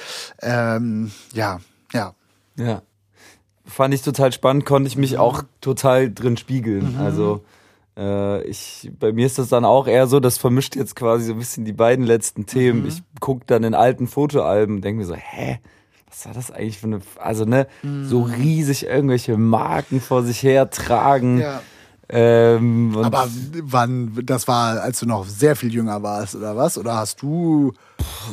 Ähm, 0.40 1.10
ja, 1.32 1.60
ja. 1.92 2.14
Ja. 2.56 2.82
Fand 3.64 3.94
ich 3.94 4.02
total 4.02 4.32
spannend, 4.32 4.64
konnte 4.64 4.88
ich 4.88 4.96
mich 4.96 5.18
auch 5.18 5.42
total 5.60 6.12
drin 6.12 6.36
spiegeln. 6.36 6.96
Also 6.98 7.44
äh, 7.98 8.42
ich, 8.44 8.90
bei 8.98 9.12
mir 9.12 9.26
ist 9.26 9.38
das 9.38 9.48
dann 9.48 9.64
auch 9.64 9.86
eher 9.86 10.06
so, 10.06 10.20
das 10.20 10.38
vermischt 10.38 10.76
jetzt 10.76 10.96
quasi 10.96 11.26
so 11.26 11.32
ein 11.32 11.38
bisschen 11.38 11.64
die 11.64 11.72
beiden 11.72 12.04
letzten 12.04 12.46
Themen. 12.46 12.86
Ich 12.86 13.02
gucke 13.20 13.44
dann 13.46 13.64
in 13.64 13.74
alten 13.74 14.06
Fotoalben 14.06 14.76
und 14.76 14.82
denke 14.82 15.00
mir 15.00 15.06
so, 15.06 15.14
hä? 15.14 15.60
Was 16.08 16.24
war 16.24 16.32
das 16.32 16.50
eigentlich 16.50 16.78
für 16.78 16.86
eine, 16.86 17.00
also 17.18 17.44
ne, 17.44 17.66
so 18.02 18.22
riesig 18.22 18.86
irgendwelche 18.86 19.36
Marken 19.36 20.00
vor 20.00 20.22
sich 20.22 20.42
her 20.42 20.70
tragen. 20.70 21.40
ja. 21.40 21.60
Ähm, 22.10 22.96
Aber 23.02 23.28
wann, 23.62 24.18
das 24.24 24.48
war, 24.48 24.80
als 24.80 25.00
du 25.00 25.06
noch 25.06 25.26
sehr 25.26 25.56
viel 25.56 25.74
jünger 25.74 26.02
warst, 26.02 26.34
oder 26.36 26.56
was? 26.56 26.78
Oder 26.78 26.96
hast 26.96 27.20
du. 27.20 27.74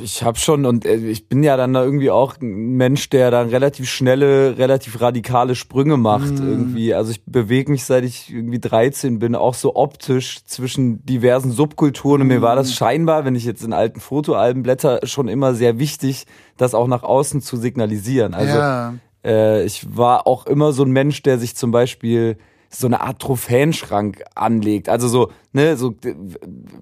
ich 0.01 0.23
habe 0.23 0.39
schon 0.39 0.65
und 0.65 0.85
äh, 0.85 0.95
ich 0.95 1.27
bin 1.27 1.43
ja 1.43 1.57
dann 1.57 1.73
da 1.73 1.83
irgendwie 1.83 2.09
auch 2.09 2.35
ein 2.39 2.77
Mensch, 2.77 3.09
der 3.09 3.31
dann 3.31 3.49
relativ 3.49 3.89
schnelle, 3.89 4.57
relativ 4.57 5.01
radikale 5.01 5.55
Sprünge 5.55 5.97
macht 5.97 6.39
irgendwie. 6.39 6.93
Also 6.93 7.11
ich 7.11 7.25
bewege 7.25 7.69
mich 7.69 7.83
seit 7.83 8.05
ich 8.05 8.33
irgendwie 8.33 8.59
13 8.59 9.19
bin 9.19 9.35
auch 9.35 9.55
so 9.55 9.75
optisch 9.75 10.45
zwischen 10.45 11.05
diversen 11.05 11.51
Subkulturen 11.51 12.21
und 12.21 12.27
mir 12.27 12.41
war 12.41 12.55
das 12.55 12.73
scheinbar, 12.73 13.25
wenn 13.25 13.35
ich 13.35 13.43
jetzt 13.43 13.63
in 13.63 13.73
alten 13.73 13.99
Fotoalben 13.99 14.63
blätter, 14.63 15.01
schon 15.03 15.27
immer 15.27 15.53
sehr 15.53 15.79
wichtig, 15.79 16.27
das 16.55 16.73
auch 16.73 16.87
nach 16.87 17.03
außen 17.03 17.41
zu 17.41 17.57
signalisieren. 17.57 18.33
Also 18.33 18.57
ja. 18.57 18.93
äh, 19.25 19.65
ich 19.65 19.97
war 19.97 20.27
auch 20.27 20.45
immer 20.45 20.71
so 20.71 20.83
ein 20.83 20.91
Mensch, 20.91 21.23
der 21.23 21.39
sich 21.39 21.57
zum 21.57 21.71
Beispiel 21.71 22.37
so 22.77 22.87
eine 22.87 23.01
Art 23.01 23.19
Trophäenschrank 23.21 24.23
anlegt. 24.35 24.89
Also 24.89 25.07
so, 25.07 25.31
ne, 25.53 25.77
so 25.77 25.93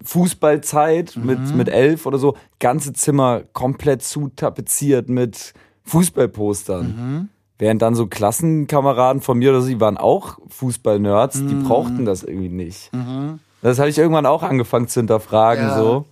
Fußballzeit 0.04 1.18
mit, 1.18 1.56
mit 1.56 1.70
elf 1.70 2.06
oder 2.06 2.18
so, 2.18 2.36
ganze 2.60 2.94
Zimmer 2.94 3.42
komplett 3.54 4.04
zutapeziert 4.04 5.10
mit 5.10 5.54
Fußballpostern. 5.84 7.30
Während 7.60 7.82
dann 7.82 7.96
so 7.96 8.08
Klassenkameraden 8.08 9.22
von 9.22 9.38
mir 9.38 9.52
oder 9.52 9.62
so, 9.62 9.68
die 9.70 9.80
waren 9.80 9.98
auch 9.98 10.40
Fußballnerds, 10.50 11.46
die 11.46 11.56
brauchten 11.56 12.06
das 12.06 12.24
irgendwie 12.24 12.50
nicht. 12.50 12.92
Das 13.62 13.80
habe 13.80 13.90
ich 13.90 13.98
irgendwann 13.98 14.26
auch 14.26 14.44
angefangen 14.44 14.88
zu 14.88 15.00
hinterfragen, 15.00 15.64
Ja. 15.66 15.78
so. 15.78 16.06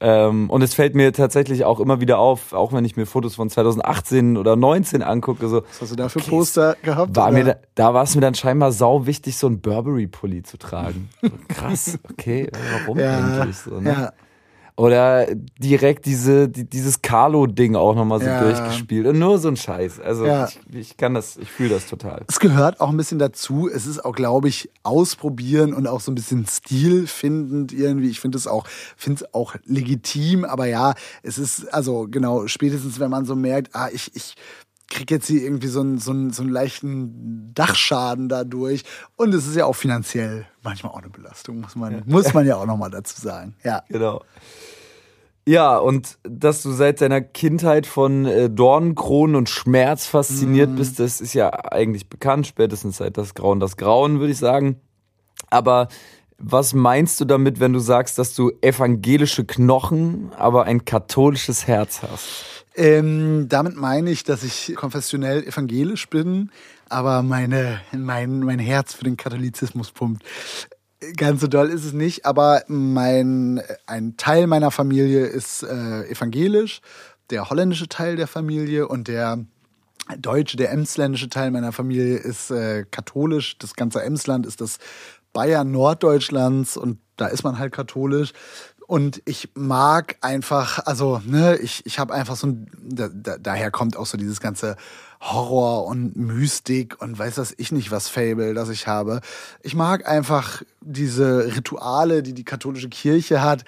Ähm, 0.00 0.50
und 0.50 0.62
es 0.62 0.74
fällt 0.74 0.94
mir 0.94 1.12
tatsächlich 1.12 1.64
auch 1.64 1.80
immer 1.80 2.00
wieder 2.00 2.18
auf, 2.18 2.52
auch 2.52 2.72
wenn 2.72 2.84
ich 2.84 2.96
mir 2.96 3.06
Fotos 3.06 3.36
von 3.36 3.48
2018 3.48 4.36
oder 4.36 4.56
19 4.56 5.02
angucke, 5.02 5.48
so, 5.48 5.62
Was 5.62 5.80
hast 5.82 5.92
du 5.92 5.96
da 5.96 6.08
für 6.08 6.18
Poster 6.18 6.76
gehabt? 6.82 7.16
war 7.16 7.32
da, 7.32 7.56
da 7.74 7.94
war 7.94 8.02
es 8.02 8.14
mir 8.14 8.20
dann 8.20 8.34
scheinbar 8.34 8.72
sau 8.72 9.06
wichtig, 9.06 9.36
so 9.36 9.46
ein 9.46 9.60
Burberry-Pulli 9.60 10.42
zu 10.42 10.58
tragen. 10.58 11.08
So, 11.22 11.30
krass, 11.48 11.98
okay, 12.10 12.50
warum 12.72 12.98
ja, 12.98 13.18
eigentlich 13.18 13.56
so, 13.56 13.80
ne? 13.80 13.90
ja. 13.90 14.12
Oder 14.76 15.28
direkt 15.58 16.04
diese, 16.04 16.48
die, 16.48 16.64
dieses 16.68 17.00
Carlo-Ding 17.00 17.76
auch 17.76 17.94
nochmal 17.94 18.18
so 18.20 18.26
Ja. 18.26 18.40
durchgespielt. 18.42 19.06
Und 19.06 19.20
nur 19.20 19.38
so 19.38 19.46
ein 19.46 19.56
Scheiß. 19.56 20.00
Also 20.00 20.26
Ja. 20.26 20.46
ich, 20.48 20.58
ich 20.74 20.96
kann 20.96 21.14
das, 21.14 21.36
ich 21.36 21.48
fühle 21.48 21.70
das 21.70 21.86
total. 21.86 22.22
Es 22.26 22.40
gehört 22.40 22.80
auch 22.80 22.88
ein 22.88 22.96
bisschen 22.96 23.20
dazu. 23.20 23.68
Es 23.72 23.86
ist 23.86 24.04
auch, 24.04 24.16
glaube 24.16 24.48
ich, 24.48 24.68
ausprobieren 24.82 25.74
und 25.74 25.86
auch 25.86 26.00
so 26.00 26.10
ein 26.10 26.16
bisschen 26.16 26.44
stilfindend 26.46 27.72
irgendwie. 27.72 28.10
Ich 28.10 28.18
finde 28.18 28.36
es 28.36 28.48
auch, 28.48 28.66
finde 28.96 29.22
es 29.24 29.34
auch 29.34 29.54
legitim. 29.64 30.44
Aber 30.44 30.66
ja, 30.66 30.94
es 31.22 31.38
ist, 31.38 31.72
also 31.72 32.08
genau, 32.10 32.48
spätestens 32.48 32.98
wenn 32.98 33.10
man 33.10 33.26
so 33.26 33.36
merkt, 33.36 33.76
ah, 33.76 33.88
ich, 33.92 34.10
ich 34.16 34.34
krieg 34.90 35.10
jetzt 35.10 35.26
hier 35.28 35.42
irgendwie 35.42 35.68
so 35.68 35.80
einen, 35.80 35.98
so, 35.98 36.10
einen, 36.10 36.30
so 36.32 36.42
einen 36.42 36.52
leichten 36.52 37.52
Dachschaden 37.54 38.28
dadurch. 38.28 38.82
Und 39.16 39.32
es 39.34 39.46
ist 39.46 39.56
ja 39.56 39.66
auch 39.66 39.74
finanziell 39.76 40.46
manchmal 40.62 40.92
auch 40.92 40.98
eine 40.98 41.10
Belastung, 41.10 41.60
muss 41.60 41.74
man, 41.76 42.02
muss 42.06 42.32
man 42.34 42.46
ja 42.46 42.56
auch 42.56 42.66
nochmal 42.66 42.90
dazu 42.90 43.20
sagen. 43.20 43.54
Ja. 43.64 43.82
Genau. 43.88 44.22
Ja, 45.46 45.76
und 45.76 46.18
dass 46.22 46.62
du 46.62 46.70
seit 46.70 47.02
deiner 47.02 47.20
Kindheit 47.20 47.86
von 47.86 48.24
äh, 48.24 48.48
Dornenkronen 48.48 49.36
und 49.36 49.50
Schmerz 49.50 50.06
fasziniert 50.06 50.70
Mhm. 50.70 50.76
bist, 50.76 50.98
das 50.98 51.20
ist 51.20 51.34
ja 51.34 51.50
eigentlich 51.70 52.08
bekannt, 52.08 52.46
spätestens 52.46 52.96
seit 52.96 53.18
das 53.18 53.34
Grauen, 53.34 53.60
das 53.60 53.76
Grauen, 53.76 54.20
würde 54.20 54.32
ich 54.32 54.38
sagen. 54.38 54.80
Aber 55.50 55.88
was 56.38 56.72
meinst 56.72 57.20
du 57.20 57.26
damit, 57.26 57.60
wenn 57.60 57.74
du 57.74 57.78
sagst, 57.78 58.18
dass 58.18 58.34
du 58.34 58.52
evangelische 58.62 59.44
Knochen, 59.44 60.32
aber 60.38 60.64
ein 60.64 60.84
katholisches 60.86 61.66
Herz 61.66 62.00
hast? 62.02 62.44
Ähm, 62.74 63.46
damit 63.48 63.76
meine 63.76 64.10
ich, 64.10 64.24
dass 64.24 64.42
ich 64.42 64.74
konfessionell 64.74 65.44
evangelisch 65.44 66.08
bin, 66.08 66.50
aber 66.88 67.22
meine, 67.22 67.80
mein, 67.92 68.40
mein 68.40 68.58
Herz 68.58 68.94
für 68.94 69.04
den 69.04 69.16
Katholizismus 69.16 69.92
pumpt. 69.92 70.24
Ganz 71.16 71.40
so 71.40 71.48
doll 71.48 71.68
ist 71.68 71.84
es 71.84 71.92
nicht, 71.92 72.24
aber 72.24 72.62
mein, 72.68 73.60
ein 73.86 74.16
Teil 74.16 74.46
meiner 74.46 74.70
Familie 74.70 75.26
ist 75.26 75.62
äh, 75.62 76.08
evangelisch, 76.08 76.80
der 77.30 77.50
holländische 77.50 77.88
Teil 77.88 78.16
der 78.16 78.26
Familie 78.26 78.88
und 78.88 79.08
der 79.08 79.44
deutsche, 80.18 80.56
der 80.56 80.70
emsländische 80.70 81.28
Teil 81.28 81.50
meiner 81.50 81.72
Familie 81.72 82.16
ist 82.16 82.50
äh, 82.50 82.84
katholisch. 82.90 83.58
Das 83.58 83.74
ganze 83.74 84.02
Emsland 84.02 84.46
ist 84.46 84.60
das 84.60 84.78
Bayern 85.32 85.70
Norddeutschlands 85.70 86.76
und 86.76 86.98
da 87.16 87.26
ist 87.26 87.44
man 87.44 87.58
halt 87.58 87.72
katholisch. 87.72 88.32
Und 88.86 89.22
ich 89.24 89.50
mag 89.54 90.16
einfach, 90.20 90.80
also, 90.86 91.20
ne, 91.24 91.56
ich, 91.56 91.86
ich 91.86 91.98
habe 91.98 92.12
einfach 92.12 92.36
so 92.36 92.48
ein, 92.48 92.66
da, 92.82 93.08
da, 93.08 93.38
daher 93.38 93.70
kommt 93.70 93.96
auch 93.96 94.06
so 94.06 94.18
dieses 94.18 94.40
ganze 94.40 94.76
Horror 95.20 95.86
und 95.86 96.16
Mystik 96.16 97.00
und 97.00 97.18
weiß 97.18 97.36
das 97.36 97.54
ich 97.56 97.72
nicht, 97.72 97.90
was 97.90 98.08
Fable, 98.08 98.52
das 98.52 98.68
ich 98.68 98.86
habe. 98.86 99.22
Ich 99.62 99.74
mag 99.74 100.06
einfach 100.06 100.62
diese 100.82 101.46
Rituale, 101.56 102.22
die 102.22 102.34
die 102.34 102.44
katholische 102.44 102.90
Kirche 102.90 103.40
hat. 103.40 103.64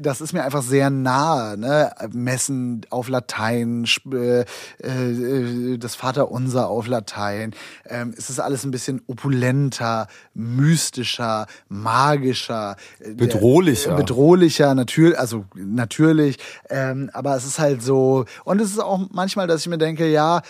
Das 0.00 0.20
ist 0.20 0.32
mir 0.32 0.42
einfach 0.44 0.62
sehr 0.62 0.90
nahe, 0.90 1.56
ne? 1.56 1.92
Messen 2.12 2.82
auf 2.90 3.08
Latein, 3.08 3.86
äh, 4.12 4.44
äh, 4.80 5.78
das 5.78 5.94
Vaterunser 5.94 6.68
auf 6.68 6.86
Latein. 6.86 7.54
Ähm, 7.86 8.14
es 8.16 8.30
ist 8.30 8.40
alles 8.40 8.64
ein 8.64 8.70
bisschen 8.70 9.02
opulenter, 9.06 10.08
mystischer, 10.34 11.46
magischer, 11.68 12.76
äh, 13.00 13.12
Bedrohlicher. 13.14 13.94
bedrohlicher, 13.94 14.74
natürlich, 14.74 15.18
also 15.18 15.44
natürlich. 15.54 16.38
Ähm, 16.68 17.10
aber 17.12 17.36
es 17.36 17.44
ist 17.44 17.58
halt 17.58 17.82
so, 17.82 18.24
und 18.44 18.60
es 18.60 18.70
ist 18.70 18.80
auch 18.80 19.00
manchmal, 19.10 19.46
dass 19.46 19.62
ich 19.62 19.68
mir 19.68 19.78
denke, 19.78 20.10
ja, 20.10 20.42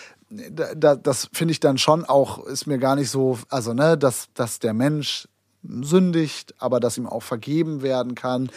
da, 0.75 0.95
das 0.95 1.29
finde 1.31 1.51
ich 1.51 1.59
dann 1.59 1.77
schon 1.77 2.05
auch, 2.05 2.45
ist 2.45 2.65
mir 2.65 2.77
gar 2.77 2.95
nicht 2.95 3.09
so, 3.09 3.37
also 3.49 3.73
ne, 3.73 3.97
dass, 3.97 4.29
dass 4.33 4.59
der 4.59 4.73
Mensch 4.73 5.27
sündigt, 5.63 6.55
aber 6.57 6.79
dass 6.79 6.97
ihm 6.97 7.07
auch 7.07 7.23
vergeben 7.23 7.81
werden 7.81 8.15
kann. 8.15 8.49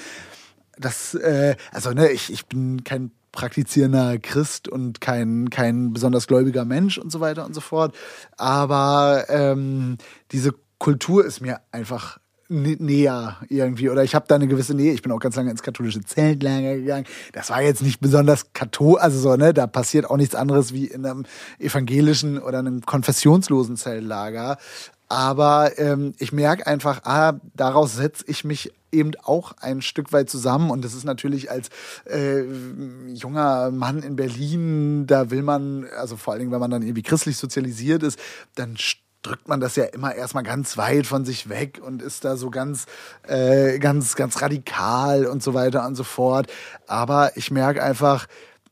Das, 0.79 1.15
äh, 1.15 1.57
also 1.73 1.91
ne, 1.91 2.11
ich, 2.11 2.33
ich 2.33 2.47
bin 2.47 2.85
kein 2.85 3.11
praktizierender 3.33 4.19
Christ 4.19 4.69
und 4.69 5.01
kein, 5.01 5.51
kein 5.51 5.93
besonders 5.93 6.27
gläubiger 6.27 6.65
Mensch 6.65 6.99
und 6.99 7.13
so 7.13 7.21
weiter 7.21 7.45
und 7.45 7.55
so 7.55 7.61
fort. 7.61 7.95
Aber 8.37 9.27
ähm, 9.29 9.99
diese 10.33 10.55
Kultur 10.79 11.25
ist 11.25 11.41
mir 11.41 11.61
einfach 11.71 12.19
nä- 12.49 12.83
näher 12.83 13.37
irgendwie 13.49 13.91
oder 13.91 14.05
ich 14.05 14.15
habe 14.15 14.27
da 14.29 14.35
eine 14.35 14.47
gewisse 14.47 14.75
Nähe. 14.75 14.93
Ich 14.93 15.03
bin 15.03 15.13
auch 15.13 15.19
ganz 15.19 15.37
lange 15.37 15.51
ins 15.51 15.63
katholische 15.63 16.01
Zeltlager 16.01 16.77
gegangen. 16.77 17.07
Das 17.33 17.51
war 17.51 17.63
jetzt 17.63 17.83
nicht 17.83 18.01
besonders 18.01 18.53
katholisch, 18.53 19.03
also 19.03 19.19
so, 19.19 19.37
ne, 19.37 19.53
da 19.53 19.67
passiert 19.67 20.09
auch 20.09 20.17
nichts 20.17 20.35
anderes 20.35 20.73
wie 20.73 20.87
in 20.87 21.05
einem 21.05 21.25
evangelischen 21.59 22.39
oder 22.39 22.59
einem 22.59 22.83
konfessionslosen 22.83 23.77
Zeltlager. 23.77 24.57
Aber 25.09 25.79
ähm, 25.79 26.15
ich 26.19 26.33
merke 26.33 26.67
einfach, 26.67 27.05
ah, 27.05 27.35
daraus 27.55 27.95
setze 27.95 28.25
ich 28.27 28.45
mich 28.45 28.73
eben 28.93 29.13
auch 29.23 29.53
ein 29.61 29.83
Stück 29.83 30.13
weit 30.13 30.31
zusammen. 30.31 30.71
Und 30.71 30.85
das 30.85 30.95
ist 30.95 31.05
natürlich 31.05 31.51
als 31.51 31.69
äh, 32.05 32.43
junger 33.13 33.71
Mann 33.71 34.03
in 34.03 34.17
Berlin, 34.17 35.07
da 35.07 35.31
will 35.31 35.43
man, 35.43 35.87
also 35.99 36.17
vor 36.17 36.33
allen 36.33 36.41
Dingen, 36.41 36.53
wenn 36.53 36.61
man 36.61 36.71
dann 36.71 36.83
irgendwie 36.83 37.03
christlich 37.03 37.37
sozialisiert 37.37 38.03
ist, 38.03 38.19
dann 38.55 38.77
drückt 39.23 39.49
man 39.49 39.61
das 39.61 39.77
ja 39.77 39.85
immer 39.85 40.15
erstmal 40.15 40.45
ganz 40.45 40.77
weit 40.77 41.07
von 41.07 41.25
sich 41.25 41.49
weg 41.49 41.81
und 41.85 42.01
ist 42.01 42.25
da 42.25 42.37
so 42.37 42.51
ganz, 42.51 42.87
äh, 43.27 43.79
ganz, 43.79 44.15
ganz 44.15 44.41
radikal 44.41 45.27
und 45.27 45.43
so 45.43 45.53
weiter 45.53 45.85
und 45.87 45.97
so 45.97 46.05
fort. 46.05 46.47
Aber 46.87 47.37
ich 47.37 47.51
merke 47.51 47.83
einfach, 47.83 48.27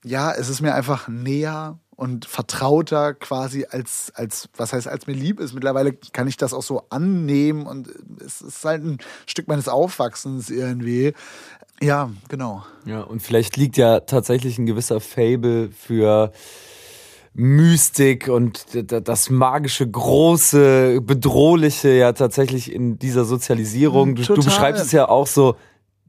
ja, 0.04 0.32
es 0.32 0.48
ist 0.48 0.60
mir 0.60 0.74
einfach 0.74 1.08
näher 1.08 1.78
und 1.96 2.24
vertrauter 2.24 3.14
quasi 3.14 3.66
als, 3.68 4.12
als, 4.14 4.48
was 4.56 4.72
heißt, 4.72 4.88
als 4.88 5.06
mir 5.06 5.14
lieb 5.14 5.40
ist. 5.40 5.54
Mittlerweile 5.54 5.92
kann 5.92 6.28
ich 6.28 6.36
das 6.36 6.52
auch 6.52 6.62
so 6.62 6.84
annehmen 6.90 7.66
und 7.66 7.88
es 8.24 8.40
ist 8.40 8.64
halt 8.64 8.84
ein 8.84 8.98
Stück 9.26 9.48
meines 9.48 9.68
Aufwachsens 9.68 10.50
irgendwie. 10.50 11.12
Ja, 11.80 12.10
genau. 12.28 12.64
Ja, 12.84 13.02
und 13.02 13.20
vielleicht 13.20 13.56
liegt 13.56 13.76
ja 13.76 14.00
tatsächlich 14.00 14.58
ein 14.58 14.66
gewisser 14.66 15.00
Fable 15.00 15.70
für 15.70 16.32
Mystik 17.34 18.28
und 18.28 18.66
das 18.88 19.28
magische, 19.28 19.88
große, 19.88 21.00
bedrohliche 21.00 21.88
ja 21.90 22.12
tatsächlich 22.12 22.72
in 22.72 22.98
dieser 22.98 23.24
Sozialisierung. 23.24 24.14
Du, 24.14 24.22
du 24.22 24.44
beschreibst 24.44 24.84
es 24.84 24.92
ja 24.92 25.08
auch 25.08 25.26
so, 25.26 25.56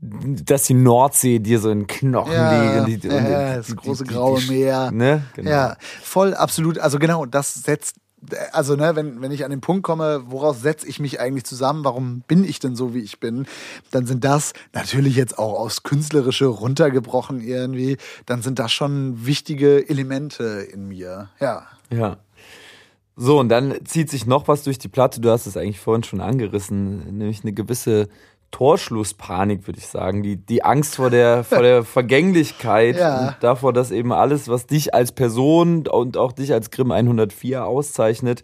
dass 0.02 0.64
die 0.64 0.74
Nordsee 0.74 1.40
dir 1.40 1.60
so 1.60 1.70
in 1.70 1.80
den 1.82 1.88
Knochen 1.88 2.34
Ja, 2.34 2.84
liegt. 2.86 3.06
und 3.06 3.14
die- 3.14 3.16
ja, 3.16 3.18
und 3.18 3.58
das 3.58 3.68
die- 3.68 3.76
große 3.76 4.04
die- 4.04 4.14
graue 4.14 4.42
Meer. 4.44 4.92
Ne? 4.92 5.24
Genau. 5.36 5.50
Ja, 5.50 5.78
voll, 6.02 6.34
absolut. 6.34 6.78
Also 6.80 7.00
genau, 7.00 7.26
das 7.26 7.54
setzt, 7.56 7.96
also 8.52 8.76
ne, 8.76 8.96
wenn, 8.96 9.22
wenn 9.22 9.32
ich 9.32 9.46
an 9.46 9.52
den 9.52 9.62
Punkt 9.62 9.84
komme, 9.84 10.24
woraus 10.28 10.62
setze 10.62 10.88
ich 10.88 11.00
mich 11.00 11.20
eigentlich 11.20 11.46
zusammen, 11.46 11.84
warum 11.84 12.22
bin 12.28 12.44
ich 12.44 12.60
denn 12.60 12.76
so, 12.76 12.94
wie 12.94 13.00
ich 13.00 13.20
bin, 13.20 13.46
dann 13.92 14.06
sind 14.06 14.24
das 14.24 14.54
natürlich 14.74 15.16
jetzt 15.16 15.40
auch 15.40 15.60
aufs 15.60 15.84
Künstlerische 15.84 16.46
runtergebrochen 16.48 17.40
irgendwie, 17.42 17.98
dann 18.26 18.42
sind 18.42 18.60
das 18.60 18.72
schon 18.72 19.26
wichtige 19.26 19.88
Elemente 19.90 20.68
in 20.72 20.88
mir. 20.88 21.30
Ja. 21.40 21.64
Ja. 21.92 22.18
So, 23.18 23.40
und 23.40 23.48
dann 23.50 23.74
zieht 23.86 24.10
sich 24.10 24.26
noch 24.26 24.48
was 24.50 24.64
durch 24.64 24.78
die 24.78 24.90
Platte. 24.90 25.22
Du 25.22 25.30
hast 25.30 25.46
es 25.46 25.56
eigentlich 25.56 25.80
vorhin 25.80 26.04
schon 26.04 26.20
angerissen, 26.20 27.18
nämlich 27.18 27.44
eine 27.44 27.54
gewisse 27.54 28.10
Torschlusspanik, 28.52 29.68
würde 29.68 29.80
ich 29.80 29.88
sagen. 29.88 30.24
Die, 30.24 30.38
die 30.38 30.64
Angst 30.64 30.96
vor 30.96 31.10
der, 31.10 31.44
vor 31.44 31.62
der 31.62 31.84
Vergänglichkeit 31.86 32.98
Ja. 32.98 33.20
und 33.28 33.36
davor, 33.42 33.74
dass 33.74 33.92
eben 33.92 34.12
alles, 34.14 34.48
was 34.48 34.66
dich 34.68 34.94
als 34.94 35.12
Person 35.12 35.88
und 35.88 36.18
auch 36.18 36.32
dich 36.32 36.54
als 36.54 36.72
Grimm 36.72 36.92
104 36.92 37.66
auszeichnet, 37.66 38.44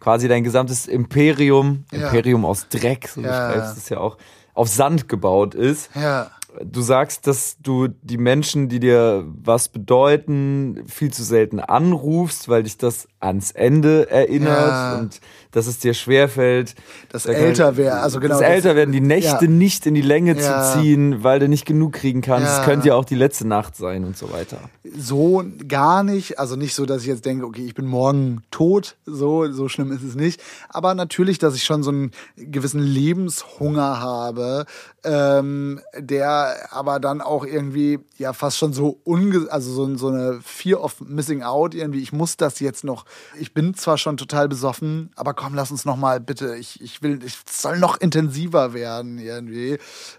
quasi 0.00 0.28
dein 0.28 0.44
gesamtes 0.44 0.86
Imperium, 0.86 1.84
Ja. 1.92 2.06
Imperium 2.06 2.44
aus 2.44 2.68
Dreck, 2.68 3.08
so 3.08 3.20
Ja. 3.20 3.28
beschreibst 3.48 3.74
du 3.76 3.78
es 3.80 3.88
ja 3.90 3.98
auch, 3.98 4.16
auf 4.54 4.68
Sand 4.68 5.08
gebaut 5.08 5.54
ist. 5.54 5.90
Ja. 5.94 6.30
Du 6.64 6.80
sagst, 6.80 7.28
dass 7.28 7.58
du 7.62 7.86
die 7.86 8.18
Menschen, 8.18 8.68
die 8.68 8.80
dir 8.80 9.24
was 9.44 9.68
bedeuten, 9.68 10.82
viel 10.88 11.12
zu 11.12 11.22
selten 11.22 11.60
anrufst, 11.60 12.48
weil 12.48 12.64
dich 12.64 12.76
das 12.76 13.06
ans 13.20 13.52
Ende 13.52 14.10
erinnert 14.10 14.68
Ja. 14.72 14.98
und 14.98 15.20
dass 15.52 15.66
es 15.66 15.78
dir 15.78 15.94
schwerfällt. 15.94 16.74
Das 17.10 17.24
Da 17.24 17.32
kann- 17.32 17.42
Älterwerden, 17.42 17.98
also 18.00 18.20
genau, 18.20 18.34
Das 18.34 18.40
das- 18.40 18.50
Älterwerden, 18.50 18.92
die 18.92 19.00
Nächte 19.00 19.44
Ja. 19.46 19.50
nicht 19.50 19.86
in 19.86 19.94
die 19.94 20.02
Länge 20.02 20.36
Ja. 20.36 20.72
zu 20.72 20.78
ziehen, 20.80 21.22
weil 21.24 21.38
du 21.40 21.48
nicht 21.48 21.66
genug 21.66 21.92
kriegen 21.94 22.20
kannst. 22.20 22.48
Es 22.50 22.58
Ja. 22.58 22.64
könnte 22.64 22.88
ja 22.88 22.94
auch 22.94 23.04
die 23.04 23.14
letzte 23.14 23.46
Nacht 23.46 23.76
sein 23.76 24.04
und 24.04 24.16
so 24.16 24.32
weiter. 24.32 24.58
So 24.96 25.44
gar 25.68 26.02
nicht. 26.02 26.38
Also 26.38 26.56
nicht 26.56 26.74
so, 26.74 26.86
dass 26.86 27.02
ich 27.02 27.08
jetzt 27.08 27.24
denke, 27.24 27.44
okay, 27.46 27.64
ich 27.64 27.74
bin 27.74 27.86
morgen 27.86 28.42
tot. 28.50 28.96
So, 29.06 29.50
so 29.52 29.68
schlimm 29.68 29.92
ist 29.92 30.02
es 30.02 30.14
nicht. 30.14 30.40
Aber 30.68 30.94
natürlich, 30.94 31.38
dass 31.38 31.54
ich 31.54 31.64
schon 31.64 31.82
so 31.82 31.90
einen 31.90 32.10
gewissen 32.36 32.80
Lebenshunger 32.80 34.00
habe, 34.00 34.66
ähm, 35.04 35.80
der 35.98 36.54
aber 36.70 37.00
dann 37.00 37.20
auch 37.20 37.44
irgendwie 37.46 37.98
ja 38.18 38.32
fast 38.32 38.58
schon 38.58 38.72
so 38.72 38.98
unge 39.04 39.46
also 39.50 39.72
so, 39.72 39.96
so 39.96 40.08
eine 40.08 40.40
Fear 40.44 40.82
of 40.82 41.00
Missing 41.00 41.42
Out 41.42 41.74
irgendwie. 41.74 42.00
Ich 42.02 42.12
muss 42.12 42.36
das 42.36 42.60
jetzt 42.60 42.84
noch. 42.84 43.04
Ich 43.38 43.54
bin 43.54 43.74
zwar 43.74 43.96
schon 43.98 44.16
total 44.16 44.48
besoffen, 44.48 45.10
aber 45.16 45.34
komm, 45.40 45.54
lass 45.54 45.70
uns 45.70 45.86
noch 45.86 45.96
mal 45.96 46.20
bitte. 46.20 46.56
Ich, 46.56 46.82
ich 46.82 47.02
will, 47.02 47.18
ich 47.24 47.38
es 47.48 47.62
soll 47.62 47.78
noch 47.78 47.98
intensiver 47.98 48.74
werden 48.74 49.18
irgendwie. 49.18 49.78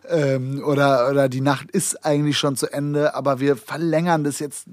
Ähm, 0.09 0.63
oder 0.65 1.11
oder 1.11 1.29
die 1.29 1.41
Nacht 1.41 1.69
ist 1.69 2.03
eigentlich 2.03 2.39
schon 2.39 2.55
zu 2.55 2.73
Ende, 2.73 3.13
aber 3.13 3.39
wir 3.39 3.55
verlängern 3.55 4.23
das 4.23 4.39
jetzt. 4.39 4.65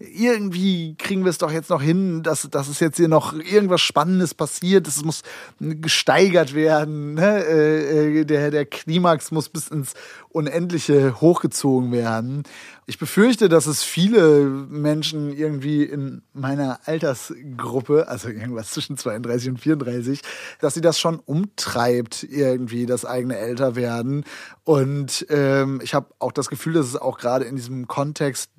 Irgendwie 0.00 0.96
kriegen 0.96 1.22
wir 1.22 1.30
es 1.30 1.38
doch 1.38 1.52
jetzt 1.52 1.70
noch 1.70 1.80
hin, 1.80 2.24
dass, 2.24 2.48
dass 2.50 2.66
es 2.66 2.80
jetzt 2.80 2.96
hier 2.96 3.06
noch 3.06 3.32
irgendwas 3.32 3.80
Spannendes 3.80 4.34
passiert. 4.34 4.88
Es 4.88 5.04
muss 5.04 5.22
gesteigert 5.60 6.52
werden. 6.52 7.14
Ne? 7.14 7.44
Äh, 7.44 8.20
äh, 8.20 8.24
der, 8.24 8.50
der 8.50 8.66
Klimax 8.66 9.30
muss 9.30 9.50
bis 9.50 9.68
ins 9.68 9.92
Unendliche 10.32 11.20
hochgezogen 11.20 11.92
werden. 11.92 12.42
Ich 12.86 12.98
befürchte, 12.98 13.48
dass 13.48 13.66
es 13.66 13.82
viele 13.82 14.44
Menschen 14.44 15.32
irgendwie 15.32 15.84
in 15.84 16.22
meiner 16.32 16.80
Altersgruppe, 16.84 18.08
also 18.08 18.28
irgendwas 18.28 18.70
zwischen 18.70 18.96
32 18.96 19.50
und 19.50 19.58
34, 19.58 20.20
dass 20.60 20.74
sie 20.74 20.80
das 20.80 20.98
schon 20.98 21.20
umtreibt, 21.20 22.24
irgendwie 22.24 22.86
das 22.86 23.04
eigene 23.04 23.36
Älterwerden. 23.36 24.24
Und 24.64 25.26
ähm, 25.28 25.80
ich 25.82 25.94
habe 25.94 26.08
auch 26.18 26.32
das 26.32 26.48
Gefühl, 26.48 26.72
dass 26.72 26.86
es 26.86 26.96
auch 26.96 27.18
gerade 27.18 27.44
in 27.44 27.56
diesem 27.56 27.86
Kontext 27.86 28.50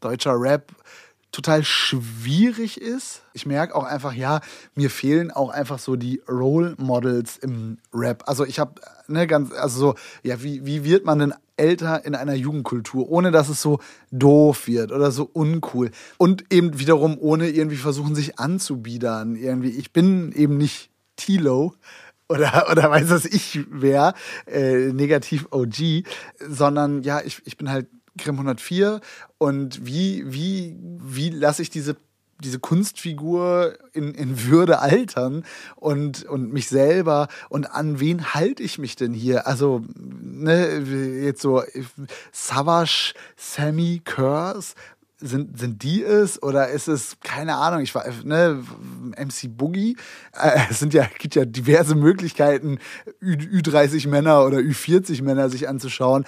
deutscher 0.00 0.38
Rap 0.38 0.72
total 1.36 1.64
schwierig 1.64 2.80
ist. 2.80 3.22
Ich 3.34 3.44
merke 3.44 3.74
auch 3.74 3.84
einfach, 3.84 4.14
ja, 4.14 4.40
mir 4.74 4.88
fehlen 4.88 5.30
auch 5.30 5.50
einfach 5.50 5.78
so 5.78 5.94
die 5.94 6.22
Role 6.26 6.74
Models 6.78 7.36
im 7.36 7.76
Rap. 7.92 8.24
Also 8.26 8.46
ich 8.46 8.58
habe 8.58 8.80
ne 9.06 9.26
ganz, 9.26 9.52
also 9.52 9.78
so, 9.78 9.94
ja, 10.22 10.42
wie, 10.42 10.64
wie 10.64 10.82
wird 10.82 11.04
man 11.04 11.18
denn 11.18 11.34
älter 11.58 12.06
in 12.06 12.14
einer 12.14 12.34
Jugendkultur, 12.34 13.10
ohne 13.10 13.32
dass 13.32 13.50
es 13.50 13.60
so 13.60 13.80
doof 14.10 14.66
wird 14.66 14.92
oder 14.92 15.10
so 15.10 15.28
uncool 15.30 15.90
und 16.16 16.50
eben 16.50 16.78
wiederum 16.78 17.18
ohne 17.18 17.50
irgendwie 17.50 17.76
versuchen 17.76 18.14
sich 18.14 18.38
anzubiedern. 18.38 19.36
Irgendwie, 19.36 19.70
ich 19.70 19.92
bin 19.92 20.32
eben 20.32 20.56
nicht 20.56 20.90
Tilo 21.16 21.74
oder, 22.30 22.68
oder 22.70 22.90
weiß 22.90 23.10
was 23.10 23.26
ich 23.26 23.60
wer, 23.70 24.14
äh, 24.46 24.90
negativ 24.90 25.48
OG, 25.50 26.04
sondern 26.48 27.02
ja, 27.02 27.20
ich, 27.20 27.42
ich 27.44 27.58
bin 27.58 27.68
halt 27.68 27.88
Grimm 28.16 28.36
104 28.36 29.00
und 29.38 29.84
wie, 29.86 30.24
wie, 30.26 30.76
wie 30.80 31.30
lasse 31.30 31.62
ich 31.62 31.70
diese 31.70 31.96
diese 32.42 32.58
Kunstfigur 32.58 33.78
in, 33.92 34.12
in 34.12 34.44
Würde 34.44 34.80
altern 34.80 35.44
und, 35.76 36.24
und 36.24 36.52
mich 36.52 36.68
selber 36.68 37.28
und 37.48 37.70
an 37.70 37.98
wen 37.98 38.34
halte 38.34 38.62
ich 38.62 38.78
mich 38.78 38.96
denn 38.96 39.14
hier? 39.14 39.46
Also, 39.46 39.82
ne, 39.96 40.80
jetzt 41.24 41.40
so 41.40 41.62
Savage, 42.32 43.14
Sammy, 43.36 44.02
Curse, 44.04 44.74
sind, 45.18 45.58
sind 45.58 45.82
die 45.82 46.02
es 46.02 46.42
oder 46.42 46.68
ist 46.68 46.88
es, 46.88 47.16
keine 47.22 47.56
Ahnung, 47.56 47.80
ich 47.80 47.94
war, 47.94 48.04
ne, 48.24 48.62
MC 49.16 49.56
Boogie, 49.56 49.96
äh, 50.32 50.58
es 50.70 50.78
sind 50.78 50.92
ja, 50.92 51.08
gibt 51.18 51.34
ja 51.34 51.46
diverse 51.46 51.94
Möglichkeiten, 51.94 52.78
Ü, 53.22 53.34
Ü30 53.34 54.08
Männer 54.08 54.44
oder 54.44 54.58
Ü40 54.58 55.22
Männer 55.22 55.48
sich 55.48 55.68
anzuschauen. 55.68 56.26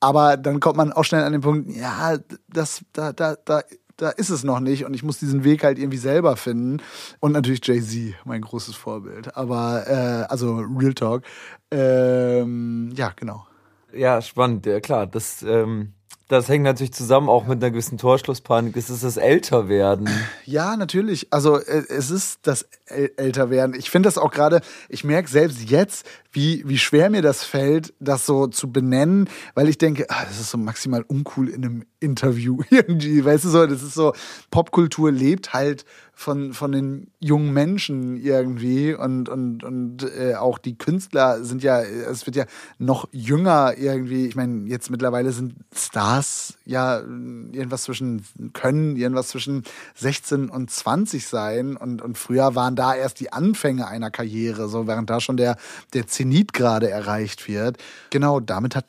Aber 0.00 0.36
dann 0.36 0.60
kommt 0.60 0.76
man 0.76 0.92
auch 0.92 1.04
schnell 1.04 1.24
an 1.24 1.32
den 1.32 1.40
Punkt, 1.40 1.70
ja, 1.74 2.18
das, 2.48 2.84
da, 2.92 3.12
da, 3.12 3.36
da, 3.44 3.62
da 3.96 4.10
ist 4.10 4.30
es 4.30 4.44
noch 4.44 4.60
nicht 4.60 4.84
und 4.84 4.94
ich 4.94 5.02
muss 5.02 5.18
diesen 5.18 5.42
Weg 5.42 5.64
halt 5.64 5.78
irgendwie 5.78 5.98
selber 5.98 6.36
finden. 6.36 6.82
Und 7.20 7.32
natürlich 7.32 7.66
Jay-Z, 7.66 8.14
mein 8.24 8.42
großes 8.42 8.76
Vorbild. 8.76 9.36
Aber, 9.36 9.88
äh, 9.88 10.26
also 10.30 10.56
Real 10.56 10.94
Talk. 10.94 11.22
Ähm, 11.70 12.92
ja, 12.94 13.12
genau. 13.16 13.46
Ja, 13.92 14.20
spannend, 14.20 14.66
ja 14.66 14.80
klar. 14.80 15.06
Das, 15.06 15.42
ähm, 15.42 15.94
das 16.28 16.48
hängt 16.48 16.64
natürlich 16.64 16.92
zusammen 16.92 17.28
auch 17.28 17.46
mit 17.46 17.62
einer 17.62 17.70
gewissen 17.70 17.98
Torschlusspanik. 17.98 18.76
Es 18.76 18.90
ist 18.90 19.04
das 19.04 19.16
Älterwerden. 19.16 20.08
Ja, 20.44 20.76
natürlich. 20.76 21.32
Also 21.32 21.58
äh, 21.58 21.84
es 21.88 22.10
ist 22.10 22.40
das 22.42 22.66
Älterwerden. 22.86 23.76
Ich 23.78 23.90
finde 23.90 24.08
das 24.08 24.18
auch 24.18 24.32
gerade, 24.32 24.60
ich 24.88 25.04
merke 25.04 25.28
selbst 25.28 25.70
jetzt, 25.70 26.06
wie, 26.32 26.62
wie 26.66 26.78
schwer 26.78 27.10
mir 27.10 27.22
das 27.22 27.44
fällt, 27.44 27.94
das 28.00 28.26
so 28.26 28.48
zu 28.48 28.72
benennen, 28.72 29.28
weil 29.54 29.68
ich 29.68 29.78
denke, 29.78 30.06
ah, 30.08 30.24
das 30.24 30.40
ist 30.40 30.50
so 30.50 30.58
maximal 30.58 31.02
uncool 31.02 31.48
in 31.48 31.64
einem 31.64 31.84
Interview 32.00 32.60
irgendwie. 32.70 33.24
Weißt 33.24 33.44
du 33.44 33.48
so, 33.48 33.66
das 33.66 33.82
ist 33.82 33.94
so, 33.94 34.12
Popkultur 34.50 35.10
lebt 35.10 35.52
halt 35.52 35.84
von, 36.18 36.54
von 36.54 36.72
den 36.72 37.10
jungen 37.20 37.52
Menschen 37.52 38.16
irgendwie 38.16 38.94
und, 38.94 39.28
und, 39.28 39.62
und 39.62 40.02
äh, 40.18 40.34
auch 40.34 40.56
die 40.56 40.78
Künstler 40.78 41.44
sind 41.44 41.62
ja, 41.62 41.82
es 41.82 42.24
wird 42.24 42.36
ja 42.36 42.46
noch 42.78 43.06
jünger 43.12 43.74
irgendwie. 43.76 44.26
Ich 44.26 44.34
meine, 44.34 44.66
jetzt 44.66 44.90
mittlerweile 44.90 45.32
sind 45.32 45.56
Stars 45.74 46.54
ja 46.64 47.00
irgendwas 47.00 47.82
zwischen, 47.82 48.24
können 48.54 48.96
irgendwas 48.96 49.28
zwischen 49.28 49.64
16 49.94 50.48
und 50.48 50.70
20 50.70 51.26
sein 51.26 51.76
und, 51.76 52.00
und 52.00 52.16
früher 52.16 52.54
waren 52.54 52.76
da 52.76 52.94
erst 52.94 53.20
die 53.20 53.32
Anfänge 53.32 53.86
einer 53.86 54.10
Karriere, 54.10 54.68
so 54.68 54.86
während 54.86 55.10
da 55.10 55.20
schon 55.20 55.36
der, 55.36 55.56
der 55.92 56.06
Zenit 56.06 56.54
gerade 56.54 56.88
erreicht 56.88 57.46
wird. 57.46 57.76
Genau, 58.08 58.40
damit 58.40 58.74
hat 58.74 58.86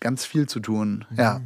ganz 0.00 0.24
viel 0.24 0.48
zu 0.48 0.60
tun, 0.60 1.04
mhm. 1.10 1.16
ja. 1.18 1.40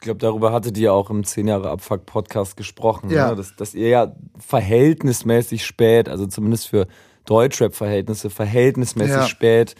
Ich 0.00 0.04
glaube, 0.04 0.18
darüber 0.18 0.50
hattet 0.50 0.78
ihr 0.78 0.94
auch 0.94 1.10
im 1.10 1.24
10 1.24 1.46
Jahre 1.46 1.68
Abfuck 1.68 2.06
Podcast 2.06 2.56
gesprochen, 2.56 3.10
ja. 3.10 3.28
ne? 3.28 3.36
dass, 3.36 3.54
dass 3.54 3.74
ihr 3.74 3.88
ja 3.88 4.16
verhältnismäßig 4.38 5.66
spät, 5.66 6.08
also 6.08 6.26
zumindest 6.26 6.68
für 6.68 6.86
Deutschrap-Verhältnisse, 7.26 8.30
verhältnismäßig 8.30 9.14
ja. 9.14 9.26
spät 9.26 9.74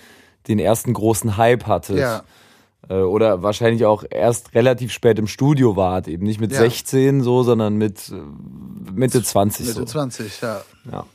den 0.47 0.59
ersten 0.59 0.93
großen 0.93 1.39
Hype 1.39 1.67
hattet. 1.67 2.01
Ja. 2.01 2.25
Äh, 2.91 2.97
oder 2.97 3.43
wahrscheinlich 3.43 3.87
auch 3.87 4.05
erst 4.11 4.55
relativ 4.55 4.93
spät 4.93 5.19
im 5.19 5.27
Studio 5.27 5.75
wart, 5.75 6.07
eben 6.07 6.27
nicht 6.27 6.39
mit 6.39 6.53
ja. 6.53 6.59
16 6.59 7.23
so, 7.23 7.43
sondern 7.43 7.77
mit 7.77 8.11
äh, 8.11 8.93
Mitte 8.93 9.23
20 9.23 9.69
Mitte 9.69 9.79
so. 9.79 9.85
20, 9.87 10.43
ja. 10.43 10.61
Ja. 10.93 11.07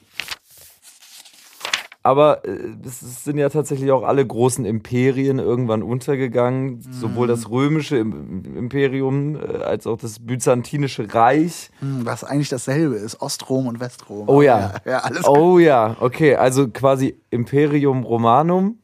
Aber 2.06 2.44
es 2.46 3.02
äh, 3.02 3.06
sind 3.24 3.40
ja 3.40 3.50
tatsächlich 3.50 3.92
auch 3.92 4.04
alle 4.04 4.24
großen 4.24 4.64
Imperien 4.64 5.40
irgendwann 5.40 5.82
untergegangen. 5.82 6.76
Mhm. 6.76 6.94
Sowohl 6.94 7.26
das 7.26 7.50
römische 7.50 7.98
Imperium 7.98 9.36
äh, 9.36 9.64
als 9.64 9.88
auch 9.88 9.98
das 9.98 10.20
byzantinische 10.20 11.12
Reich. 11.12 11.72
Mhm, 11.82 12.06
was 12.06 12.24
eigentlich 12.24 12.50
dasselbe 12.50 12.94
ist, 12.94 13.22
Ostrom 13.22 13.66
und 13.66 13.80
Westrom. 13.80 14.30
Oh 14.30 14.44
ja. 14.44 14.60
ja, 14.60 14.82
ja 14.92 14.98
alles 15.00 15.28
oh 15.28 15.58
ja, 15.58 15.98
okay. 16.00 16.36
Also 16.36 16.68
quasi 16.68 17.20
Imperium 17.32 18.04
Romanum 18.04 18.78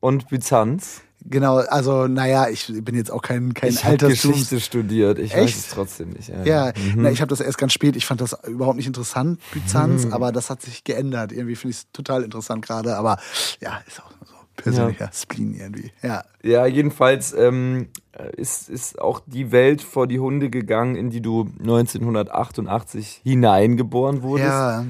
und 0.00 0.28
Byzanz. 0.28 1.00
Genau, 1.28 1.56
also 1.58 2.06
naja, 2.06 2.48
ich 2.48 2.72
bin 2.82 2.94
jetzt 2.94 3.10
auch 3.10 3.22
kein, 3.22 3.54
kein 3.54 3.70
ich 3.70 3.84
Alterstums... 3.84 4.34
Geschichte 4.34 4.60
studiert, 4.60 5.18
ich 5.18 5.34
Echt? 5.34 5.42
weiß 5.42 5.56
es 5.56 5.68
trotzdem 5.68 6.10
nicht. 6.10 6.28
Ja, 6.28 6.44
ja 6.44 6.72
mhm. 6.76 7.02
na, 7.02 7.10
ich 7.10 7.20
habe 7.20 7.28
das 7.28 7.40
erst 7.40 7.58
ganz 7.58 7.72
spät, 7.72 7.96
ich 7.96 8.06
fand 8.06 8.20
das 8.20 8.36
überhaupt 8.46 8.76
nicht 8.76 8.86
interessant, 8.86 9.40
Byzanz, 9.52 10.06
mhm. 10.06 10.12
aber 10.12 10.32
das 10.32 10.50
hat 10.50 10.62
sich 10.62 10.84
geändert. 10.84 11.32
Irgendwie 11.32 11.56
finde 11.56 11.72
ich 11.72 11.78
es 11.78 11.92
total 11.92 12.22
interessant 12.22 12.64
gerade, 12.64 12.96
aber 12.96 13.18
ja, 13.60 13.80
ist 13.86 14.00
auch 14.00 14.10
so 14.24 14.34
persönlicher 14.56 15.06
ja. 15.06 15.12
Spleen 15.12 15.54
irgendwie. 15.54 15.92
Ja, 16.02 16.24
ja 16.42 16.66
jedenfalls 16.66 17.32
ähm, 17.32 17.88
ist, 18.36 18.68
ist 18.68 19.00
auch 19.00 19.20
die 19.26 19.52
Welt 19.52 19.82
vor 19.82 20.06
die 20.06 20.20
Hunde 20.20 20.50
gegangen, 20.50 20.96
in 20.96 21.10
die 21.10 21.20
du 21.20 21.48
1988 21.60 23.20
hineingeboren 23.24 24.22
wurdest. 24.22 24.48
Ja 24.48 24.86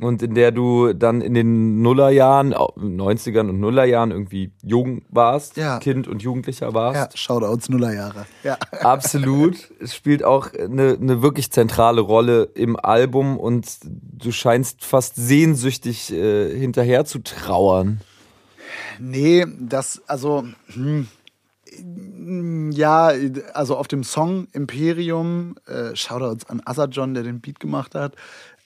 und 0.00 0.22
in 0.22 0.34
der 0.34 0.52
du 0.52 0.92
dann 0.92 1.20
in 1.20 1.34
den 1.34 1.82
Nullerjahren, 1.82 2.54
90ern 2.54 3.48
und 3.48 3.60
Nullerjahren 3.60 4.10
irgendwie 4.10 4.52
jung 4.62 5.02
warst, 5.08 5.56
ja. 5.56 5.78
Kind 5.78 6.08
und 6.08 6.22
Jugendlicher 6.22 6.74
warst. 6.74 7.12
Ja, 7.12 7.18
Shoutouts 7.18 7.68
Nullerjahre. 7.68 8.26
Ja. 8.42 8.56
Absolut. 8.80 9.56
Es 9.80 9.94
spielt 9.94 10.24
auch 10.24 10.52
eine, 10.52 10.96
eine 11.00 11.22
wirklich 11.22 11.50
zentrale 11.50 12.00
Rolle 12.00 12.44
im 12.54 12.76
Album 12.76 13.38
und 13.38 13.66
du 13.84 14.32
scheinst 14.32 14.84
fast 14.84 15.16
sehnsüchtig 15.16 16.12
äh, 16.12 16.56
hinterher 16.56 17.04
zu 17.04 17.20
trauern. 17.20 18.00
Nee, 18.98 19.46
das, 19.60 20.02
also, 20.06 20.44
hm, 20.72 21.08
ja, 22.72 23.12
also 23.54 23.76
auf 23.76 23.88
dem 23.88 24.02
Song 24.02 24.48
Imperium, 24.52 25.56
äh, 25.66 25.94
Shoutouts 25.94 26.48
an 26.48 26.62
Asajon, 26.64 27.14
der 27.14 27.22
den 27.22 27.40
Beat 27.40 27.60
gemacht 27.60 27.94
hat, 27.94 28.16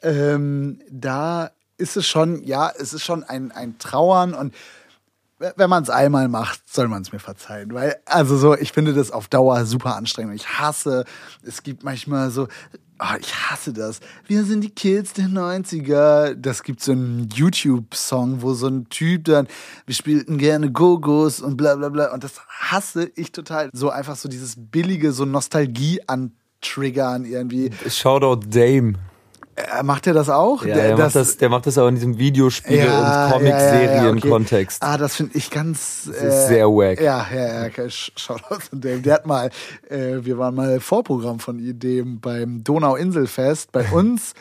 ähm, 0.02 0.80
da 0.90 1.50
ist 1.78 1.96
es 1.96 2.06
schon, 2.06 2.44
ja, 2.44 2.70
es 2.78 2.92
ist 2.92 3.02
schon 3.02 3.24
ein, 3.24 3.50
ein 3.52 3.78
Trauern 3.78 4.34
und 4.34 4.54
wenn 5.56 5.70
man 5.70 5.82
es 5.82 5.90
einmal 5.90 6.28
macht, 6.28 6.60
soll 6.72 6.88
man 6.88 7.02
es 7.02 7.12
mir 7.12 7.18
verzeihen. 7.18 7.74
Weil, 7.74 7.96
also 8.06 8.36
so, 8.36 8.56
ich 8.56 8.72
finde 8.72 8.94
das 8.94 9.10
auf 9.10 9.28
Dauer 9.28 9.64
super 9.66 9.96
anstrengend. 9.96 10.36
Ich 10.36 10.48
hasse, 10.48 11.04
es 11.42 11.64
gibt 11.64 11.82
manchmal 11.82 12.30
so, 12.30 12.46
oh, 13.00 13.16
ich 13.18 13.34
hasse 13.34 13.72
das. 13.72 14.00
Wir 14.26 14.44
sind 14.44 14.62
die 14.62 14.70
Kids 14.70 15.14
der 15.14 15.26
90er. 15.26 16.34
Das 16.34 16.62
gibt 16.62 16.80
so 16.80 16.92
einen 16.92 17.28
YouTube-Song, 17.34 18.42
wo 18.42 18.54
so 18.54 18.68
ein 18.68 18.88
Typ 18.88 19.24
dann, 19.24 19.48
wir 19.86 19.94
spielten 19.94 20.38
gerne 20.38 20.70
Go-Go's 20.70 21.40
und 21.40 21.56
bla 21.56 21.74
bla 21.74 21.88
bla. 21.88 22.12
Und 22.12 22.24
das 22.24 22.40
hasse 22.48 23.10
ich 23.16 23.32
total. 23.32 23.70
So 23.72 23.90
einfach 23.90 24.16
so 24.16 24.28
dieses 24.28 24.54
billige, 24.56 25.12
so 25.12 25.24
Nostalgie 25.24 26.00
an 26.06 26.32
Triggern 26.60 27.24
irgendwie. 27.24 27.70
Shoutout 27.88 28.46
Dame. 28.48 28.94
Äh, 29.54 29.82
macht 29.82 30.06
er 30.06 30.14
das 30.14 30.30
auch? 30.30 30.64
Ja, 30.64 30.74
der, 30.74 30.96
macht 30.96 31.14
das, 31.14 31.36
der 31.36 31.48
macht 31.50 31.66
das 31.66 31.76
auch 31.76 31.88
in 31.88 31.96
diesem 31.96 32.16
Videospiel- 32.16 32.84
ja, 32.86 33.26
und 33.26 33.32
Comic-Serien-Kontext. 33.32 34.82
Ja, 34.82 34.88
okay. 34.88 34.94
Ah, 34.94 34.98
das 34.98 35.16
finde 35.16 35.36
ich 35.36 35.50
ganz. 35.50 36.04
Das 36.06 36.16
ist 36.16 36.22
äh, 36.22 36.46
sehr 36.48 36.68
wack. 36.68 37.00
Ja, 37.00 37.26
ja, 37.34 37.62
ja. 37.62 37.66
Okay. 37.66 37.88
Shoutout 37.90 38.60
zu 38.70 38.76
dem. 38.76 39.02
Der 39.02 39.14
hat 39.14 39.26
mal, 39.26 39.50
äh, 39.90 40.16
wir 40.22 40.38
waren 40.38 40.54
mal 40.54 40.80
Vorprogramm 40.80 41.38
von 41.38 41.58
dem 41.60 42.20
beim 42.20 42.64
Donau-Inselfest. 42.64 43.72
Bei 43.72 43.84
uns 43.92 44.32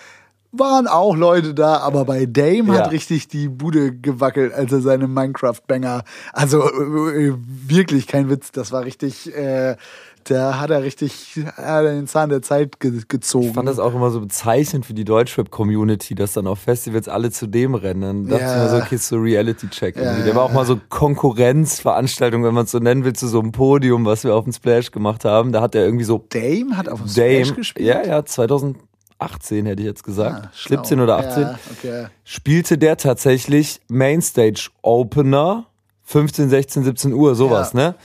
waren 0.53 0.88
auch 0.88 1.15
Leute 1.15 1.53
da, 1.53 1.77
aber 1.77 2.05
bei 2.05 2.25
Dame 2.25 2.77
hat 2.77 2.91
richtig 2.91 3.27
die 3.29 3.47
Bude 3.47 3.95
gewackelt, 3.95 4.53
als 4.53 4.71
er 4.71 4.81
seine 4.81 5.07
Minecraft-Banger, 5.07 6.03
also 6.33 6.61
äh, 6.63 7.33
wirklich 7.38 8.05
kein 8.05 8.29
Witz, 8.29 8.51
das 8.51 8.71
war 8.73 8.83
richtig, 8.83 9.33
äh, 9.33 9.77
Da 10.26 10.60
hat 10.60 10.69
er 10.69 10.84
richtig 10.84 11.39
hat 11.56 11.57
er 11.85 11.93
den 11.93 12.07
Zahn 12.07 12.30
der 12.30 12.41
Zeit 12.41 12.80
ge 12.80 13.02
gezogen. 13.07 13.48
Ich 13.48 13.53
fand 13.53 13.68
das 13.68 13.80
auch 13.80 13.93
immer 13.95 14.11
so 14.11 14.22
bezeichnend 14.22 14.85
für 14.85 14.93
die 14.93 15.03
Deutschrap-Community, 15.06 16.15
dass 16.15 16.34
dann 16.34 16.48
auf 16.48 16.60
Festivals 16.60 17.07
alle 17.07 17.31
zu 17.31 17.48
dem 17.48 17.76
rennen. 17.76 18.27
Da 18.27 18.38
dachte 18.38 18.43
Ja. 18.45 18.56
ich 18.57 18.61
mir 18.72 18.77
so, 18.80 18.84
okay, 18.85 18.98
so 18.98 19.15
Reality-Check. 19.18 19.95
Ja, 19.98 20.19
Der 20.19 20.35
war 20.35 20.43
auch 20.43 20.53
mal 20.53 20.65
so 20.65 20.80
Konkurrenzveranstaltung, 20.89 22.43
wenn 22.43 22.53
man 22.53 22.65
es 22.65 22.72
so 22.72 22.80
nennen 22.80 23.03
will, 23.03 23.14
zu 23.14 23.27
so 23.27 23.39
einem 23.39 23.52
Podium, 23.52 24.06
was 24.06 24.23
wir 24.23 24.35
auf 24.35 24.43
dem 24.43 24.53
Splash 24.53 24.91
gemacht 24.91 25.26
haben. 25.26 25.52
Da 25.52 25.61
hat 25.61 25.76
er 25.76 25.84
irgendwie 25.85 26.06
so 26.06 26.23
Dame 26.30 26.77
hat 26.77 26.88
auf 26.89 26.99
dem 27.02 27.14
Dame, 27.14 27.45
Splash 27.45 27.56
gespielt. 27.56 27.88
ja, 27.88 28.03
ja, 28.06 28.26
2018 28.26 29.65
hätte 29.65 29.81
ich 29.81 29.88
jetzt 29.88 30.03
gesagt. 30.03 30.45
Ah, 30.45 30.52
schlau. 30.53 30.77
17 30.77 30.99
oder 30.99 31.18
18. 31.18 31.43
Ja, 31.43 31.60
okay. 31.77 32.06
Spielte 32.23 32.77
der 32.77 32.98
tatsächlich 32.98 33.81
Mainstage 33.89 34.69
Opener 34.81 35.65
15, 36.03 36.49
16, 36.49 36.84
17 36.84 37.14
Uhr, 37.14 37.35
sowas, 37.35 37.72
Ja. 37.73 37.80
ne? 37.80 37.95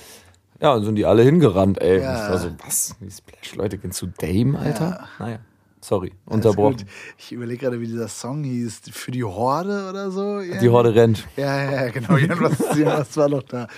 Ja, 0.60 0.72
und 0.72 0.84
sind 0.84 0.96
die 0.96 1.04
alle 1.04 1.22
hingerannt, 1.22 1.80
ey. 1.80 2.00
Ja. 2.00 2.24
Ich 2.24 2.30
war 2.30 2.38
so, 2.38 2.50
was? 2.64 2.96
Die 3.00 3.10
Splash-Leute 3.10 3.78
gehen 3.78 3.92
zu 3.92 4.06
Dame, 4.06 4.58
Alter? 4.58 5.06
Naja, 5.18 5.38
sorry, 5.80 6.12
unterbrochen. 6.24 6.84
Ich 7.18 7.32
überlege 7.32 7.60
gerade, 7.60 7.80
wie 7.80 7.86
dieser 7.86 8.08
Song 8.08 8.42
hieß. 8.44 8.82
Für 8.90 9.10
die 9.10 9.24
Horde 9.24 9.88
oder 9.90 10.10
so? 10.10 10.40
Die 10.40 10.68
Horde 10.68 10.94
rennt. 10.94 11.26
Ja, 11.36 11.62
ja, 11.62 11.72
ja, 11.72 11.88
genau. 11.90 12.16
Irgendwas 12.16 13.16
war 13.16 13.28
noch 13.28 13.42
da. 13.42 13.68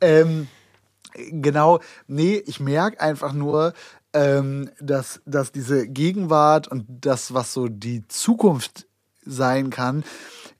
Ähm, 0.00 0.48
genau, 1.30 1.80
nee, 2.06 2.42
ich 2.46 2.60
merke 2.60 3.00
einfach 3.00 3.32
nur, 3.32 3.72
ähm, 4.12 4.70
dass, 4.80 5.20
dass 5.26 5.52
diese 5.52 5.88
Gegenwart 5.88 6.68
und 6.68 6.86
das, 6.88 7.34
was 7.34 7.52
so 7.52 7.68
die 7.68 8.06
Zukunft 8.08 8.86
sein 9.24 9.70
kann, 9.70 10.04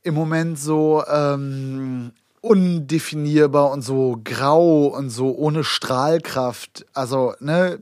im 0.03 0.15
Moment 0.15 0.59
so 0.59 1.03
ähm, 1.07 2.13
undefinierbar 2.45 3.71
und 3.71 3.81
so 3.81 4.21
grau 4.23 4.87
und 4.89 5.09
so 5.09 5.35
ohne 5.35 5.65
Strahlkraft. 5.65 6.85
Also, 6.93 7.35
ne, 7.41 7.79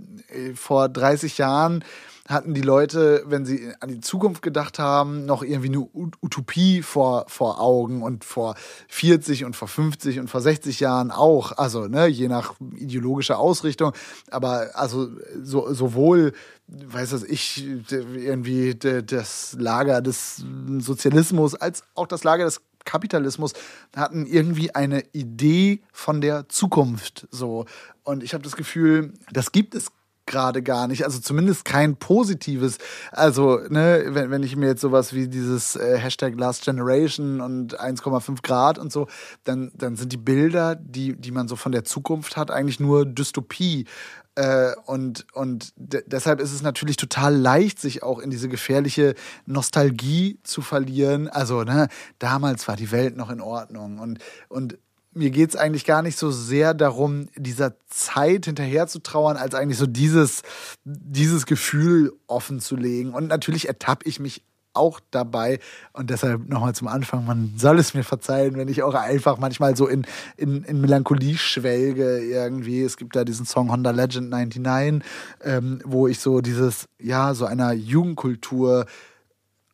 vor 0.54 0.88
30 0.88 1.38
Jahren 1.38 1.84
hatten 2.28 2.54
die 2.54 2.62
Leute, 2.62 3.24
wenn 3.26 3.44
sie 3.44 3.72
an 3.80 3.88
die 3.88 4.00
Zukunft 4.00 4.40
gedacht 4.40 4.78
haben, 4.78 5.26
noch 5.26 5.42
irgendwie 5.42 5.68
eine 5.68 5.80
Ut- 5.80 6.16
Utopie 6.22 6.80
vor, 6.80 7.24
vor 7.26 7.60
Augen 7.60 8.02
und 8.02 8.24
vor 8.24 8.54
40 8.88 9.44
und 9.44 9.56
vor 9.56 9.66
50 9.66 10.20
und 10.20 10.30
vor 10.30 10.40
60 10.40 10.78
Jahren 10.78 11.10
auch. 11.10 11.58
Also, 11.58 11.88
ne, 11.88 12.06
je 12.06 12.28
nach 12.28 12.54
ideologischer 12.76 13.40
Ausrichtung. 13.40 13.92
Aber 14.30 14.70
also 14.74 15.08
so, 15.42 15.74
sowohl, 15.74 16.32
weiß 16.68 17.12
was 17.12 17.24
ich, 17.24 17.66
irgendwie 17.90 18.76
das 18.76 19.56
Lager 19.58 20.00
des 20.00 20.44
Sozialismus 20.78 21.56
als 21.56 21.82
auch 21.96 22.06
das 22.06 22.22
Lager 22.22 22.44
des 22.44 22.60
Kapitalismus 22.84 23.52
hatten 23.96 24.26
irgendwie 24.26 24.74
eine 24.74 25.04
Idee 25.12 25.80
von 25.92 26.20
der 26.20 26.48
Zukunft 26.48 27.26
so 27.30 27.66
und 28.04 28.22
ich 28.22 28.34
habe 28.34 28.42
das 28.42 28.56
Gefühl, 28.56 29.12
das 29.30 29.52
gibt 29.52 29.74
es 29.74 29.92
gerade 30.26 30.62
gar 30.62 30.88
nicht, 30.88 31.04
also 31.04 31.20
zumindest 31.20 31.64
kein 31.64 31.96
positives. 31.96 32.78
Also, 33.10 33.58
ne, 33.68 34.04
wenn, 34.08 34.30
wenn 34.30 34.42
ich 34.42 34.56
mir 34.56 34.66
jetzt 34.66 34.80
sowas 34.80 35.12
wie 35.12 35.28
dieses 35.28 35.76
äh, 35.76 35.98
Hashtag 35.98 36.38
Last 36.38 36.64
Generation 36.64 37.40
und 37.40 37.78
1,5 37.80 38.42
Grad 38.42 38.78
und 38.78 38.92
so, 38.92 39.08
dann, 39.44 39.72
dann 39.74 39.96
sind 39.96 40.12
die 40.12 40.16
Bilder, 40.16 40.76
die, 40.76 41.16
die 41.16 41.32
man 41.32 41.48
so 41.48 41.56
von 41.56 41.72
der 41.72 41.84
Zukunft 41.84 42.36
hat, 42.36 42.50
eigentlich 42.50 42.80
nur 42.80 43.04
Dystopie. 43.04 43.86
Äh, 44.34 44.72
und 44.86 45.26
und 45.34 45.72
de 45.76 46.02
deshalb 46.06 46.40
ist 46.40 46.52
es 46.52 46.62
natürlich 46.62 46.96
total 46.96 47.36
leicht, 47.36 47.78
sich 47.78 48.02
auch 48.02 48.18
in 48.18 48.30
diese 48.30 48.48
gefährliche 48.48 49.14
Nostalgie 49.44 50.38
zu 50.42 50.62
verlieren. 50.62 51.28
Also, 51.28 51.64
ne, 51.64 51.88
damals 52.18 52.66
war 52.66 52.76
die 52.76 52.90
Welt 52.92 53.16
noch 53.16 53.30
in 53.30 53.40
Ordnung. 53.40 53.98
Und, 53.98 54.20
und 54.48 54.78
mir 55.14 55.30
geht 55.30 55.50
es 55.50 55.56
eigentlich 55.56 55.84
gar 55.84 56.02
nicht 56.02 56.18
so 56.18 56.30
sehr 56.30 56.72
darum, 56.72 57.28
dieser 57.36 57.74
Zeit 57.88 58.46
hinterher 58.46 58.86
zu 58.86 59.00
trauern, 59.00 59.36
als 59.36 59.54
eigentlich 59.54 59.78
so 59.78 59.86
dieses, 59.86 60.42
dieses 60.84 61.44
Gefühl 61.44 62.14
offen 62.26 62.60
zu 62.60 62.76
legen. 62.76 63.12
Und 63.12 63.28
natürlich 63.28 63.68
ertappe 63.68 64.08
ich 64.08 64.20
mich 64.20 64.42
auch 64.74 65.00
dabei. 65.10 65.58
Und 65.92 66.10
deshalb 66.10 66.48
nochmal 66.48 66.74
zum 66.74 66.88
Anfang, 66.88 67.26
man 67.26 67.54
soll 67.56 67.78
es 67.78 67.94
mir 67.94 68.04
verzeihen, 68.04 68.56
wenn 68.56 68.68
ich 68.68 68.82
auch 68.82 68.94
einfach 68.94 69.38
manchmal 69.38 69.76
so 69.76 69.86
in, 69.86 70.06
in, 70.36 70.64
in 70.64 70.80
Melancholie 70.80 71.36
schwelge 71.36 72.18
irgendwie. 72.20 72.82
Es 72.82 72.96
gibt 72.96 73.16
da 73.16 73.24
diesen 73.24 73.46
Song 73.46 73.70
Honda 73.70 73.90
Legend 73.90 74.30
99, 74.30 75.08
ähm, 75.44 75.80
wo 75.84 76.08
ich 76.08 76.20
so 76.20 76.40
dieses, 76.40 76.88
ja, 76.98 77.34
so 77.34 77.46
einer 77.46 77.72
Jugendkultur 77.72 78.86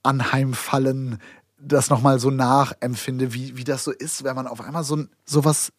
anheimfallen, 0.02 1.18
das 1.60 1.90
nochmal 1.90 2.18
so 2.18 2.30
nachempfinde, 2.30 3.34
wie, 3.34 3.56
wie 3.56 3.64
das 3.64 3.84
so 3.84 3.90
ist, 3.90 4.24
wenn 4.24 4.36
man 4.36 4.46
auf 4.46 4.60
einmal 4.60 4.84
so 4.84 5.04
sowas 5.24 5.72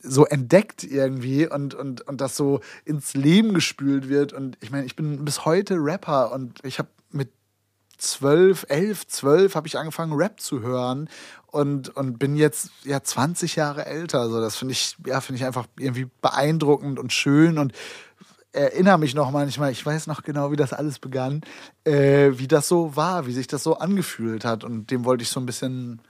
so 0.00 0.24
entdeckt 0.26 0.84
irgendwie 0.84 1.46
und, 1.46 1.74
und, 1.74 2.02
und 2.02 2.20
das 2.20 2.36
so 2.36 2.60
ins 2.84 3.14
Leben 3.14 3.52
gespült 3.52 4.08
wird. 4.08 4.32
Und 4.32 4.56
ich 4.60 4.70
meine, 4.70 4.86
ich 4.86 4.96
bin 4.96 5.24
bis 5.24 5.44
heute 5.44 5.74
Rapper 5.74 6.32
und 6.32 6.64
ich 6.64 6.78
habe 6.78 6.88
zwölf, 7.98 8.64
elf, 8.68 9.06
zwölf 9.06 9.54
habe 9.54 9.66
ich 9.66 9.78
angefangen, 9.78 10.14
Rap 10.14 10.40
zu 10.40 10.62
hören 10.62 11.08
und, 11.46 11.94
und 11.96 12.18
bin 12.18 12.36
jetzt 12.36 12.70
ja 12.84 13.02
20 13.02 13.56
Jahre 13.56 13.86
älter. 13.86 14.20
Also 14.20 14.40
das 14.40 14.56
finde 14.56 14.72
ich, 14.72 14.96
ja, 15.06 15.20
finde 15.20 15.40
ich 15.40 15.46
einfach 15.46 15.66
irgendwie 15.78 16.08
beeindruckend 16.22 16.98
und 16.98 17.12
schön 17.12 17.58
und 17.58 17.72
erinnere 18.52 18.98
mich 18.98 19.14
noch 19.14 19.30
manchmal, 19.30 19.72
ich 19.72 19.84
weiß 19.84 20.06
noch 20.06 20.22
genau, 20.22 20.50
wie 20.50 20.56
das 20.56 20.72
alles 20.72 20.98
begann, 20.98 21.42
äh, 21.84 22.30
wie 22.34 22.48
das 22.48 22.68
so 22.68 22.96
war, 22.96 23.26
wie 23.26 23.32
sich 23.32 23.46
das 23.46 23.62
so 23.62 23.78
angefühlt 23.78 24.44
hat. 24.44 24.64
Und 24.64 24.90
dem 24.90 25.04
wollte 25.04 25.22
ich 25.22 25.28
so 25.28 25.40
ein 25.40 25.46
bisschen 25.46 26.00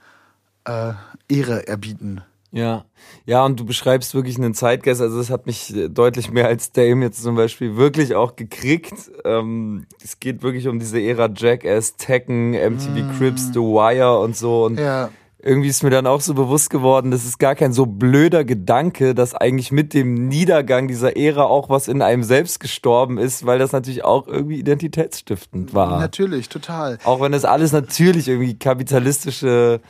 äh, 0.65 0.93
Ehre 1.27 1.67
erbieten. 1.67 2.21
Ja, 2.51 2.85
ja, 3.25 3.45
und 3.45 3.59
du 3.59 3.65
beschreibst 3.65 4.15
wirklich 4.15 4.37
einen 4.37 4.55
Zeitgeist. 4.55 5.01
Also 5.01 5.17
das 5.19 5.29
hat 5.29 5.45
mich 5.45 5.75
äh, 5.75 5.87
deutlich 5.87 6.31
mehr 6.31 6.47
als 6.47 6.71
Dame 6.71 7.05
jetzt 7.05 7.21
zum 7.21 7.35
Beispiel 7.35 7.75
wirklich 7.77 8.15
auch 8.15 8.35
gekriegt. 8.35 8.93
Ähm, 9.23 9.85
es 10.03 10.19
geht 10.19 10.41
wirklich 10.41 10.67
um 10.67 10.79
diese 10.79 10.99
Ära 10.99 11.29
Jackass, 11.35 11.95
Tekken, 11.97 12.53
MTV 12.53 13.07
Cribs, 13.07 13.51
The 13.53 13.59
Wire 13.59 14.19
und 14.19 14.35
so. 14.35 14.65
Und 14.65 14.79
Ja. 14.79 15.11
irgendwie 15.41 15.69
ist 15.69 15.83
mir 15.83 15.91
dann 15.91 16.07
auch 16.07 16.21
so 16.21 16.33
bewusst 16.33 16.71
geworden, 16.71 17.11
das 17.11 17.23
ist 17.23 17.37
gar 17.37 17.53
kein 17.53 17.71
so 17.71 17.85
blöder 17.85 18.43
Gedanke, 18.43 19.13
dass 19.13 19.35
eigentlich 19.35 19.71
mit 19.71 19.93
dem 19.93 20.27
Niedergang 20.27 20.87
dieser 20.87 21.15
Ära 21.15 21.43
auch 21.43 21.69
was 21.69 21.87
in 21.87 22.01
einem 22.01 22.23
selbst 22.23 22.59
gestorben 22.59 23.19
ist, 23.19 23.45
weil 23.45 23.59
das 23.59 23.71
natürlich 23.73 24.03
auch 24.03 24.27
irgendwie 24.27 24.57
identitätsstiftend 24.57 25.75
war. 25.75 25.99
Natürlich, 25.99 26.49
total. 26.49 26.97
Auch 27.03 27.21
wenn 27.21 27.31
das 27.31 27.45
alles 27.45 27.71
natürlich 27.73 28.27
irgendwie 28.27 28.57
kapitalistische 28.57 29.81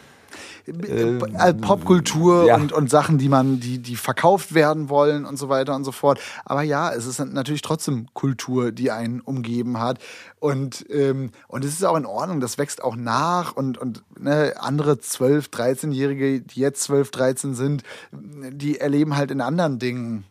äh, 0.70 1.54
Popkultur 1.54 2.46
ja. 2.46 2.56
und, 2.56 2.72
und 2.72 2.90
Sachen, 2.90 3.18
die 3.18 3.30
man, 3.30 3.60
die, 3.60 3.80
die 3.80 3.96
verkauft 3.96 4.54
werden 4.54 4.90
wollen 4.90 5.26
und 5.26 5.38
so 5.38 5.50
weiter 5.50 5.76
und 5.76 5.84
so 5.84 5.92
fort. 5.92 6.20
Aber 6.46 6.62
ja, 6.64 6.92
es 6.92 7.06
ist 7.06 7.20
natürlich 7.20 7.62
trotzdem 7.62 8.08
Kultur, 8.14 8.72
die 8.72 8.92
einen 8.92 9.20
umgeben 9.22 9.80
hat. 9.80 10.00
Und, 10.40 10.86
ähm, 10.90 11.32
und 11.48 11.66
es 11.66 11.74
ist 11.74 11.84
auch 11.84 11.98
in 11.98 12.06
Ordnung, 12.06 12.40
das 12.40 12.58
wächst 12.58 12.84
auch 12.84 12.96
nach 12.96 13.54
und, 13.54 13.78
und 13.78 14.04
ne, 14.18 14.54
andere 14.58 14.94
12-, 14.94 15.50
13-Jährige, 15.50 16.42
die 16.42 16.60
jetzt 16.60 16.84
12, 16.84 17.12
13 17.12 17.56
sind, 17.56 17.84
die 18.12 18.80
erleben 18.80 19.18
halt 19.18 19.32
in 19.32 19.42
anderen 19.42 19.80
Dingen 19.80 20.26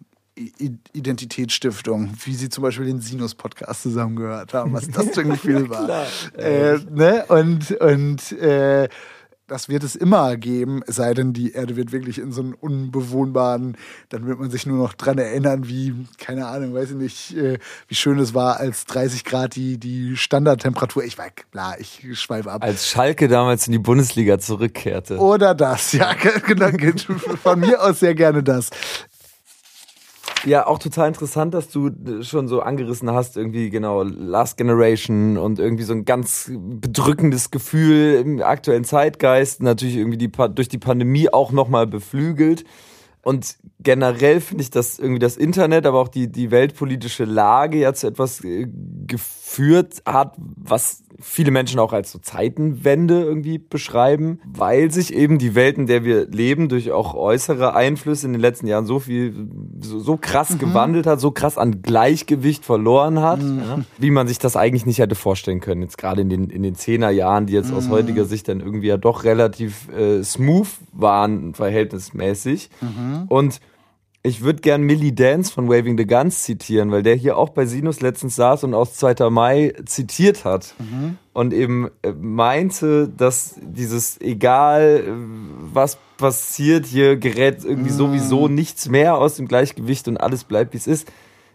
Identitätsstiftung, 0.92 2.12
wie 2.24 2.34
sie 2.34 2.48
zum 2.48 2.62
Beispiel 2.62 2.86
den 2.86 3.00
Sinus-Podcast 3.00 3.82
zusammen 3.82 4.16
gehört 4.16 4.54
haben, 4.54 4.72
was 4.72 4.88
das 4.88 5.10
für 5.10 5.22
ein 5.22 5.30
Gefühl 5.30 5.68
war. 5.68 6.06
Äh, 6.36 6.78
ne? 6.90 7.24
Und, 7.28 7.72
und 7.72 8.32
äh, 8.32 8.88
das 9.48 9.68
wird 9.68 9.82
es 9.82 9.96
immer 9.96 10.36
geben, 10.36 10.82
sei 10.86 11.14
denn, 11.14 11.32
die 11.32 11.52
Erde 11.52 11.76
wird 11.76 11.90
wirklich 11.90 12.18
in 12.18 12.32
so 12.32 12.42
einen 12.42 12.54
unbewohnbaren, 12.54 13.76
dann 14.10 14.26
wird 14.26 14.38
man 14.38 14.50
sich 14.50 14.66
nur 14.66 14.78
noch 14.78 14.92
dran 14.92 15.18
erinnern, 15.18 15.66
wie, 15.68 15.94
keine 16.18 16.46
Ahnung, 16.46 16.74
weiß 16.74 16.90
ich 16.90 16.96
nicht, 16.96 17.36
äh, 17.36 17.58
wie 17.88 17.94
schön 17.94 18.18
es 18.18 18.34
war, 18.34 18.60
als 18.60 18.84
30 18.84 19.24
Grad 19.24 19.56
die, 19.56 19.78
die 19.78 20.16
Standardtemperatur, 20.16 21.02
ich 21.02 21.18
war 21.18 21.30
klar, 21.30 21.76
ich 21.80 22.06
schweife 22.12 22.50
ab. 22.50 22.62
als 22.62 22.88
Schalke 22.88 23.26
damals 23.28 23.66
in 23.66 23.72
die 23.72 23.78
Bundesliga 23.78 24.38
zurückkehrte. 24.38 25.18
Oder 25.18 25.54
das, 25.54 25.92
ja, 25.92 26.12
genau, 26.46 26.68
von 27.42 27.60
mir 27.60 27.82
aus 27.82 28.00
sehr 28.00 28.14
gerne 28.14 28.42
das. 28.42 28.70
Ja, 30.44 30.66
auch 30.66 30.78
total 30.78 31.08
interessant, 31.08 31.52
dass 31.52 31.68
du 31.68 31.88
äh, 31.88 32.22
schon 32.22 32.48
so 32.48 32.60
angerissen 32.60 33.10
hast, 33.10 33.36
irgendwie 33.36 33.70
genau 33.70 34.02
Last 34.02 34.56
Generation 34.56 35.36
und 35.36 35.58
irgendwie 35.58 35.82
so 35.82 35.92
ein 35.92 36.04
ganz 36.04 36.50
bedrückendes 36.54 37.50
Gefühl 37.50 38.14
im 38.14 38.42
aktuellen 38.42 38.84
Zeitgeist, 38.84 39.62
natürlich 39.62 39.96
irgendwie 39.96 40.18
die, 40.18 40.30
durch 40.30 40.68
die 40.68 40.78
Pandemie 40.78 41.28
auch 41.28 41.50
nochmal 41.50 41.86
beflügelt. 41.86 42.64
Und 43.22 43.56
generell 43.80 44.40
finde 44.40 44.62
ich, 44.62 44.70
dass 44.70 44.98
irgendwie 44.98 45.18
das 45.18 45.36
Internet, 45.36 45.86
aber 45.86 46.00
auch 46.00 46.08
die, 46.08 46.30
die 46.30 46.50
weltpolitische 46.50 47.24
Lage 47.24 47.78
ja 47.78 47.92
zu 47.92 48.06
etwas 48.06 48.42
äh, 48.44 48.66
geführt 49.48 50.02
hat, 50.04 50.34
was 50.36 51.04
viele 51.20 51.50
Menschen 51.50 51.80
auch 51.80 51.92
als 51.92 52.12
so 52.12 52.18
Zeitenwende 52.18 53.22
irgendwie 53.22 53.58
beschreiben, 53.58 54.40
weil 54.44 54.90
sich 54.92 55.12
eben 55.12 55.38
die 55.38 55.54
Welt, 55.54 55.78
in 55.78 55.86
der 55.86 56.04
wir 56.04 56.28
leben, 56.28 56.68
durch 56.68 56.92
auch 56.92 57.14
äußere 57.14 57.74
Einflüsse 57.74 58.26
in 58.26 58.34
den 58.34 58.42
letzten 58.42 58.66
Jahren 58.66 58.84
so 58.84 59.00
viel, 59.00 59.34
so, 59.80 59.98
so 59.98 60.16
krass 60.16 60.58
gewandelt 60.58 61.06
hat, 61.06 61.18
so 61.18 61.30
krass 61.30 61.56
an 61.56 61.82
Gleichgewicht 61.82 62.64
verloren 62.64 63.20
hat, 63.20 63.40
ja, 63.40 63.80
wie 63.96 64.10
man 64.10 64.28
sich 64.28 64.38
das 64.38 64.54
eigentlich 64.54 64.86
nicht 64.86 64.98
hätte 64.98 65.14
vorstellen 65.14 65.60
können. 65.60 65.82
Jetzt 65.82 65.98
gerade 65.98 66.20
in 66.20 66.28
den, 66.28 66.50
in 66.50 66.62
den 66.62 66.74
Zehnerjahren, 66.74 67.46
die 67.46 67.54
jetzt 67.54 67.72
aus 67.72 67.88
heutiger 67.88 68.26
Sicht 68.26 68.48
dann 68.48 68.60
irgendwie 68.60 68.88
ja 68.88 68.98
doch 68.98 69.24
relativ 69.24 69.88
äh, 69.88 70.22
smooth 70.22 70.68
waren, 70.92 71.54
verhältnismäßig. 71.54 72.70
Und 73.28 73.60
Ich 74.28 74.42
würde 74.42 74.60
gern 74.60 74.82
Millie 74.82 75.14
Dance 75.14 75.50
von 75.50 75.70
Waving 75.70 75.96
the 75.96 76.06
Guns 76.06 76.42
zitieren, 76.42 76.90
weil 76.90 77.02
der 77.02 77.14
hier 77.14 77.38
auch 77.38 77.48
bei 77.48 77.64
Sinus 77.64 78.02
letztens 78.02 78.36
saß 78.36 78.62
und 78.64 78.74
aus 78.74 78.92
2. 78.94 79.30
Mai 79.30 79.72
zitiert 79.86 80.44
hat. 80.44 80.74
Mhm. 80.78 81.16
Und 81.32 81.54
eben 81.54 81.88
äh, 82.02 82.12
meinte, 82.12 83.08
dass 83.08 83.54
dieses 83.58 84.20
egal 84.20 85.02
äh, 85.06 85.10
was 85.72 85.96
passiert, 86.18 86.84
hier 86.84 87.16
gerät 87.16 87.64
irgendwie 87.64 87.90
mhm. 87.90 87.96
sowieso 87.96 88.48
nichts 88.48 88.86
mehr 88.90 89.16
aus 89.16 89.36
dem 89.36 89.48
Gleichgewicht 89.48 90.08
und 90.08 90.18
alles 90.18 90.44
bleibt 90.44 90.74
wie 90.74 90.78
es 90.78 90.86
ist. 90.86 91.10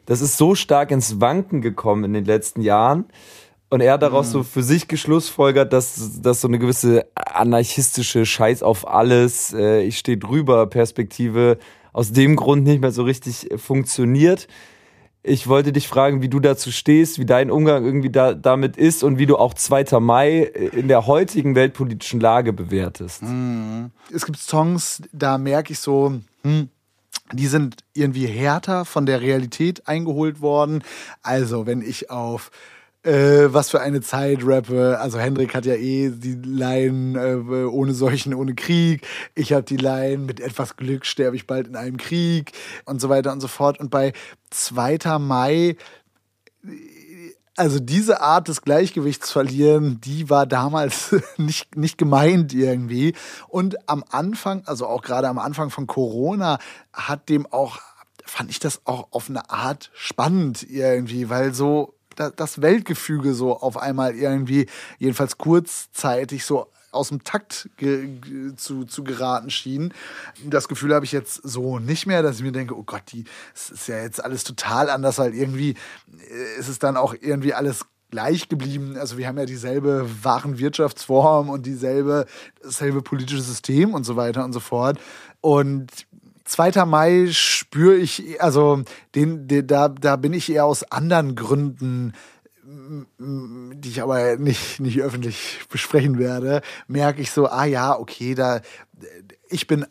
Das 0.07 0.21
ist 0.21 0.37
so 0.37 0.55
stark 0.55 0.89
ins 0.89 1.21
Wanken 1.21 1.61
gekommen 1.61 2.05
in 2.05 2.13
den 2.13 2.25
letzten 2.25 2.61
Jahren. 2.61 3.05
Und 3.69 3.81
er 3.81 3.93
hat 3.93 4.01
daraus 4.01 4.29
mhm. 4.29 4.31
so 4.31 4.43
für 4.43 4.63
sich 4.63 4.87
geschlussfolgert, 4.87 5.73
dass, 5.73 6.21
dass 6.21 6.41
so 6.41 6.47
eine 6.47 6.57
gewisse 6.57 7.05
anarchistische 7.13 8.25
Scheiß 8.25 8.63
auf 8.63 8.87
alles, 8.87 9.53
äh, 9.53 9.83
ich 9.83 9.99
stehe 9.99 10.17
drüber 10.17 10.65
Perspektive 10.65 11.59
aus 11.93 12.11
dem 12.11 12.35
Grund 12.35 12.63
nicht 12.63 12.81
mehr 12.81 12.91
so 12.91 13.03
richtig 13.03 13.49
äh, 13.49 13.57
funktioniert. 13.57 14.47
Ich 15.25 15.47
wollte 15.47 15.71
dich 15.71 15.87
fragen, 15.87 16.21
wie 16.21 16.27
du 16.27 16.41
dazu 16.41 16.69
stehst, 16.69 17.17
wie 17.17 17.25
dein 17.25 17.49
Umgang 17.49 17.85
irgendwie 17.85 18.09
da, 18.09 18.33
damit 18.33 18.75
ist 18.75 19.03
und 19.03 19.17
wie 19.19 19.25
du 19.25 19.37
auch 19.37 19.53
2. 19.53 19.99
Mai 20.01 20.39
äh, 20.39 20.67
in 20.77 20.89
der 20.89 21.07
heutigen 21.07 21.55
weltpolitischen 21.55 22.19
Lage 22.19 22.51
bewertest. 22.51 23.21
Mhm. 23.21 23.91
Es 24.13 24.25
gibt 24.25 24.39
Songs, 24.39 25.01
da 25.13 25.37
merke 25.37 25.71
ich 25.71 25.79
so, 25.79 26.19
hm, 26.43 26.67
die 27.31 27.47
sind 27.47 27.77
irgendwie 27.93 28.27
härter 28.27 28.83
von 28.83 29.05
der 29.05 29.21
Realität 29.21 29.87
eingeholt 29.87 30.41
worden. 30.41 30.83
Also, 31.21 31.65
wenn 31.65 31.81
ich 31.81 32.09
auf 32.09 32.51
äh, 33.03 33.53
was 33.53 33.69
für 33.69 33.81
eine 33.81 34.01
Zeit 34.01 34.39
rappe. 34.41 34.97
Also 34.99 35.19
Hendrik 35.19 35.53
hat 35.53 35.65
ja 35.65 35.75
eh 35.75 36.09
die 36.09 36.35
Line 36.35 37.19
äh, 37.19 37.65
ohne 37.65 37.93
Seuchen, 37.93 38.33
ohne 38.33 38.55
Krieg. 38.55 39.05
Ich 39.35 39.53
habe 39.53 39.63
die 39.63 39.77
Line 39.77 40.19
mit 40.19 40.39
etwas 40.39 40.77
Glück 40.77 41.05
sterbe 41.05 41.35
ich 41.35 41.45
bald 41.47 41.67
in 41.67 41.75
einem 41.75 41.97
Krieg 41.97 42.53
und 42.85 43.01
so 43.01 43.09
weiter 43.09 43.31
und 43.31 43.41
so 43.41 43.47
fort. 43.47 43.79
Und 43.79 43.89
bei 43.89 44.13
2. 44.51 45.19
Mai 45.19 45.75
also 47.55 47.79
diese 47.79 48.21
Art 48.21 48.47
des 48.47 48.61
Gleichgewichts 48.61 49.31
verlieren, 49.31 50.01
die 50.01 50.29
war 50.29 50.45
damals 50.45 51.15
nicht, 51.37 51.75
nicht 51.75 51.97
gemeint 51.97 52.53
irgendwie. 52.53 53.13
Und 53.47 53.77
am 53.87 54.03
Anfang, 54.09 54.63
also 54.65 54.87
auch 54.87 55.01
gerade 55.01 55.27
am 55.27 55.39
Anfang 55.39 55.69
von 55.69 55.87
Corona, 55.87 56.57
hat 56.91 57.29
dem 57.29 57.45
auch, 57.45 57.79
fand 58.25 58.49
ich 58.49 58.59
das 58.59 58.81
auch 58.85 59.07
auf 59.11 59.29
eine 59.29 59.49
Art 59.49 59.91
spannend 59.93 60.65
irgendwie, 60.67 61.29
weil 61.29 61.53
so 61.53 61.93
das 62.15 62.61
Weltgefüge 62.61 63.33
so 63.33 63.57
auf 63.57 63.77
einmal 63.77 64.15
irgendwie, 64.15 64.67
jedenfalls 64.99 65.37
kurzzeitig 65.37 66.45
so 66.45 66.67
aus 66.93 67.09
dem 67.09 67.23
Takt 67.23 67.69
zu, 68.55 68.85
zu 68.85 69.03
geraten 69.03 69.49
schien. 69.49 69.93
Das 70.45 70.67
Gefühl 70.67 70.93
habe 70.93 71.05
ich 71.05 71.11
jetzt 71.11 71.41
so 71.43 71.79
nicht 71.79 72.05
mehr, 72.05 72.21
dass 72.21 72.37
ich 72.37 72.43
mir 72.43 72.51
denke, 72.51 72.77
oh 72.77 72.83
Gott, 72.83 73.03
die, 73.11 73.25
es 73.53 73.71
ist 73.71 73.87
ja 73.87 74.01
jetzt 74.01 74.23
alles 74.23 74.43
total 74.43 74.89
anders, 74.89 75.17
weil 75.17 75.33
irgendwie 75.33 75.71
äh, 75.71 76.59
ist 76.59 76.69
es 76.69 76.79
dann 76.79 76.95
auch 76.97 77.15
irgendwie 77.19 77.53
alles 77.53 77.85
gleich 78.11 78.47
geblieben. 78.47 78.95
Also 78.97 79.17
wir 79.17 79.27
haben 79.27 79.39
ja 79.39 79.45
dieselbe 79.45 80.07
Warenwirtschaftsform 80.21 81.49
und 81.49 81.65
dieselbe, 81.65 82.27
dasselbe 82.61 83.01
politische 83.01 83.41
System 83.41 83.95
und 83.95 84.03
so 84.03 84.15
weiter 84.15 84.45
und 84.45 84.53
so 84.53 84.59
fort. 84.59 84.99
Und 85.41 85.89
2. 86.45 86.85
Mai 86.85 87.27
spüre 87.31 87.95
ich, 87.95 88.41
also 88.41 88.83
den, 89.15 89.47
den, 89.47 89.67
da, 89.67 89.89
da 89.89 90.15
bin 90.15 90.33
ich 90.33 90.51
eher 90.51 90.65
aus 90.65 90.83
anderen 90.83 91.35
Gründen 91.35 92.13
die 92.65 93.89
ich 93.89 94.01
aber 94.01 94.37
nicht, 94.37 94.79
nicht 94.79 95.01
öffentlich 95.01 95.59
besprechen 95.69 96.17
werde, 96.17 96.61
merke 96.87 97.21
ich 97.21 97.31
so, 97.31 97.47
ah 97.47 97.65
ja, 97.65 97.97
okay, 97.97 98.35
da, 98.35 98.61
ich 99.49 99.67
bin 99.67 99.85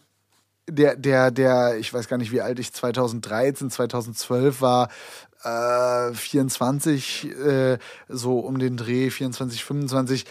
der, 0.68 0.96
der, 0.96 1.30
der, 1.30 1.78
ich 1.78 1.92
weiß 1.92 2.08
gar 2.08 2.16
nicht, 2.16 2.32
wie 2.32 2.40
alt 2.40 2.58
ich 2.58 2.72
2013, 2.72 3.70
2012 3.70 4.60
war, 4.60 4.88
äh, 5.42 6.14
24, 6.14 7.30
äh, 7.30 7.78
so 8.08 8.38
um 8.38 8.58
den 8.58 8.76
Dreh, 8.76 9.10
24, 9.10 9.64
25, 9.64 10.24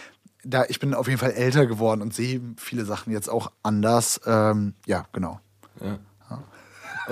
da, 0.44 0.64
ich 0.68 0.80
bin 0.80 0.94
auf 0.94 1.06
jeden 1.06 1.20
Fall 1.20 1.32
älter 1.32 1.66
geworden 1.66 2.02
und 2.02 2.14
sehe 2.14 2.40
viele 2.56 2.84
Sachen 2.84 3.12
jetzt 3.12 3.28
auch 3.28 3.52
anders. 3.62 4.20
Ähm, 4.26 4.74
ja, 4.86 5.06
genau. 5.12 5.38
Ja. 5.80 5.98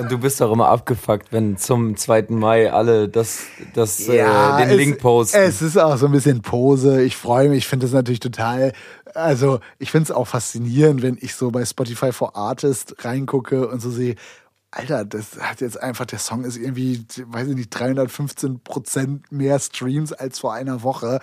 Und 0.01 0.11
du 0.11 0.19
bist 0.19 0.41
doch 0.41 0.51
immer 0.51 0.69
abgefuckt, 0.69 1.31
wenn 1.31 1.59
zum 1.59 1.97
2. 1.97 2.27
Mai 2.31 2.73
alle 2.73 3.09
das, 3.09 3.43
das, 3.75 4.09
äh, 4.09 4.19
ja, 4.19 4.59
äh, 4.59 4.63
den 4.63 4.71
es, 4.71 4.77
Link 4.77 4.99
posten. 4.99 5.37
Es 5.37 5.61
ist 5.61 5.77
auch 5.77 5.97
so 5.97 6.07
ein 6.07 6.13
bisschen 6.13 6.41
Pose. 6.41 7.03
Ich 7.03 7.17
freue 7.17 7.51
mich. 7.51 7.59
Ich 7.59 7.69
finde 7.69 7.87
das 7.87 7.93
natürlich 7.93 8.21
total, 8.21 8.73
also 9.15 9.61
ich 9.79 9.91
finde 9.91 10.05
es 10.05 10.11
auch 10.11 10.27
faszinierend, 10.27 11.03
wenn 11.03 11.19
ich 11.21 11.35
so 11.35 11.51
bei 11.51 11.65
Spotify 11.65 12.13
for 12.13 12.35
Artist 12.35 13.05
reingucke 13.05 13.69
und 13.69 13.81
so 13.81 13.91
sehe, 13.91 14.17
Alter, 14.73 15.05
das 15.05 15.41
hat 15.41 15.61
jetzt 15.61 15.83
einfach, 15.83 16.07
der 16.07 16.21
Song 16.21 16.45
ist 16.45 16.57
irgendwie, 16.57 17.05
weiß 17.27 17.49
ich 17.49 17.57
nicht, 17.57 17.71
315 17.71 18.61
Prozent 18.61 19.33
mehr 19.33 19.59
Streams 19.59 20.13
als 20.13 20.39
vor 20.39 20.55
einer 20.55 20.85
Woche 20.85 21.19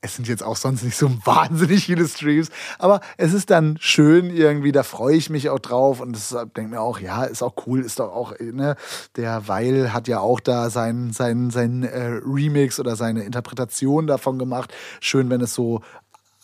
es 0.00 0.14
sind 0.14 0.28
jetzt 0.28 0.42
auch 0.42 0.56
sonst 0.56 0.82
nicht 0.82 0.96
so 0.96 1.10
wahnsinnig 1.24 1.86
viele 1.86 2.06
Streams, 2.06 2.48
aber 2.78 3.00
es 3.16 3.32
ist 3.32 3.50
dann 3.50 3.76
schön 3.80 4.30
irgendwie, 4.30 4.72
da 4.72 4.82
freue 4.82 5.16
ich 5.16 5.30
mich 5.30 5.50
auch 5.50 5.58
drauf 5.58 6.00
und 6.00 6.18
denke 6.56 6.70
mir 6.70 6.80
auch, 6.80 7.00
ja, 7.00 7.24
ist 7.24 7.42
auch 7.42 7.54
cool, 7.66 7.80
ist 7.80 7.98
doch 7.98 8.12
auch, 8.12 8.34
ne, 8.38 8.76
der 9.16 9.48
Weil 9.48 9.92
hat 9.92 10.08
ja 10.08 10.20
auch 10.20 10.40
da 10.40 10.70
sein, 10.70 11.12
sein, 11.12 11.50
sein 11.50 11.82
äh, 11.82 12.20
Remix 12.24 12.78
oder 12.78 12.96
seine 12.96 13.24
Interpretation 13.24 14.06
davon 14.06 14.38
gemacht. 14.38 14.72
Schön, 15.00 15.30
wenn 15.30 15.40
es 15.40 15.54
so 15.54 15.80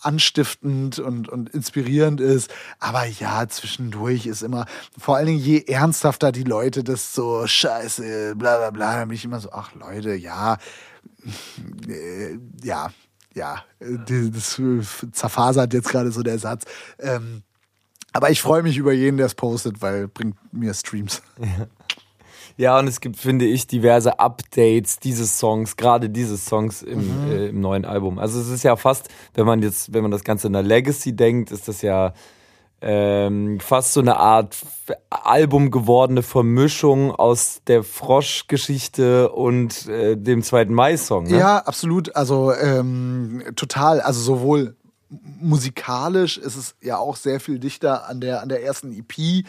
anstiftend 0.01 0.99
und, 0.99 1.29
und 1.29 1.49
inspirierend 1.49 2.21
ist. 2.21 2.53
Aber 2.79 3.05
ja, 3.05 3.47
zwischendurch 3.47 4.27
ist 4.27 4.43
immer, 4.43 4.65
vor 4.97 5.15
allen 5.15 5.25
Dingen 5.25 5.39
je 5.39 5.63
ernsthafter 5.65 6.31
die 6.31 6.43
Leute 6.43 6.83
das 6.83 7.15
so 7.15 7.47
scheiße, 7.47 8.35
bla 8.35 8.57
bla 8.57 8.69
bla, 8.69 8.99
dann 8.99 9.07
bin 9.07 9.15
ich 9.15 9.25
immer 9.25 9.39
so, 9.39 9.49
ach 9.51 9.73
Leute, 9.73 10.13
ja, 10.13 10.57
äh, 11.87 12.37
ja, 12.61 12.91
ja, 13.35 13.63
das 13.79 14.61
zerfasert 15.11 15.73
jetzt 15.73 15.89
gerade 15.89 16.11
so 16.11 16.23
der 16.23 16.39
Satz. 16.39 16.63
Ähm, 16.99 17.43
aber 18.13 18.29
ich 18.31 18.41
freue 18.41 18.63
mich 18.63 18.77
über 18.77 18.93
jeden, 18.93 19.17
der 19.17 19.25
es 19.25 19.35
postet, 19.35 19.81
weil 19.81 20.07
bringt 20.07 20.37
mir 20.53 20.73
Streams. 20.73 21.21
Ja. 21.37 21.67
ja. 22.57 22.79
und 22.79 22.87
es 22.87 23.01
gibt, 23.01 23.17
finde 23.17 23.43
ich, 23.45 23.67
diverse 23.67 24.19
Updates 24.19 24.99
dieses 24.99 25.37
Songs, 25.37 25.75
gerade 25.75 26.09
dieses 26.09 26.45
Songs 26.45 26.81
im, 26.81 27.25
mhm. 27.25 27.31
äh, 27.31 27.47
im 27.47 27.59
neuen 27.59 27.83
Album. 27.83 28.17
Also 28.17 28.39
es 28.39 28.47
ist 28.47 28.63
ja 28.63 28.77
fast, 28.77 29.09
wenn 29.33 29.45
man 29.45 29.61
jetzt, 29.61 29.93
wenn 29.93 30.01
man 30.01 30.11
das 30.11 30.23
Ganze 30.23 30.47
in 30.47 30.53
der 30.53 30.63
Legacy 30.63 31.13
denkt, 31.13 31.51
ist 31.51 31.67
das 31.67 31.81
ja 31.81 32.13
ähm, 32.87 33.59
fast 33.59 33.93
so 33.93 33.99
eine 33.99 34.17
Art 34.17 34.57
Album 35.09 35.71
gewordene 35.71 36.21
Vermischung 36.21 37.11
aus 37.11 37.61
der 37.65 37.83
Frosch-Geschichte 37.83 39.31
und 39.31 39.87
äh, 39.87 40.15
dem 40.15 40.43
zweiten 40.43 40.71
Mai-Song. 40.71 41.23
Ne? 41.23 41.39
Ja, 41.39 41.57
absolut. 41.57 42.15
Also 42.15 42.53
ähm, 42.53 43.41
total. 43.55 44.01
Also 44.01 44.21
sowohl 44.21 44.75
musikalisch 45.09 46.37
ist 46.37 46.57
es 46.57 46.75
ja 46.79 46.97
auch 46.97 47.15
sehr 47.15 47.39
viel 47.39 47.57
dichter 47.57 48.07
an 48.07 48.21
der 48.21 48.43
an 48.43 48.49
der 48.49 48.63
ersten 48.63 48.91
EP 48.91 49.45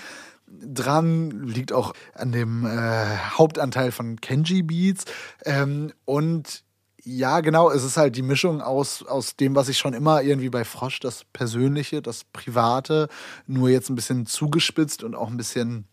dran, 0.49 1.31
liegt 1.43 1.73
auch 1.75 1.93
an 2.15 2.33
dem 2.33 2.65
äh, 2.65 3.19
Hauptanteil 3.37 3.93
von 3.93 4.19
Kenji 4.21 4.63
Beats 4.63 5.05
ähm, 5.45 5.93
und 6.07 6.65
ja, 7.09 7.39
genau. 7.41 7.71
Es 7.71 7.85
ist 7.85 7.97
halt 7.97 8.17
die 8.17 8.23
Mischung 8.23 8.61
aus, 8.61 9.05
aus 9.07 9.37
dem, 9.37 9.55
was 9.55 9.69
ich 9.69 9.79
schon 9.79 9.95
immer 9.95 10.23
irgendwie 10.23 10.49
bei 10.49 10.65
Frosch, 10.65 10.99
das 10.99 11.23
Persönliche, 11.33 12.03
das 12.03 12.25
Private, 12.25 13.09
nur 13.47 13.69
jetzt 13.69 13.91
ein 13.91 13.95
bisschen 13.95 14.27
zugespitzt 14.27 15.05
und 15.05 15.15
auch 15.15 15.29
ein 15.29 15.37
bisschen 15.37 15.87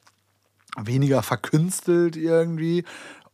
weniger 0.76 1.22
verkünstelt 1.22 2.15
irgendwie. 2.15 2.84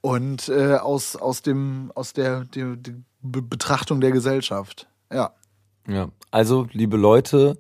Und 0.02 0.50
äh, 0.50 0.76
aus, 0.76 1.16
aus, 1.16 1.42
dem, 1.42 1.94
aus 1.96 2.12
der, 2.12 2.44
der, 2.44 2.76
der 2.76 2.96
Betrachtung 3.22 4.02
der 4.02 4.12
Gesellschaft. 4.12 4.90
Ja. 5.10 5.32
Ja, 5.88 6.10
also, 6.32 6.68
liebe 6.74 6.98
Leute, 6.98 7.58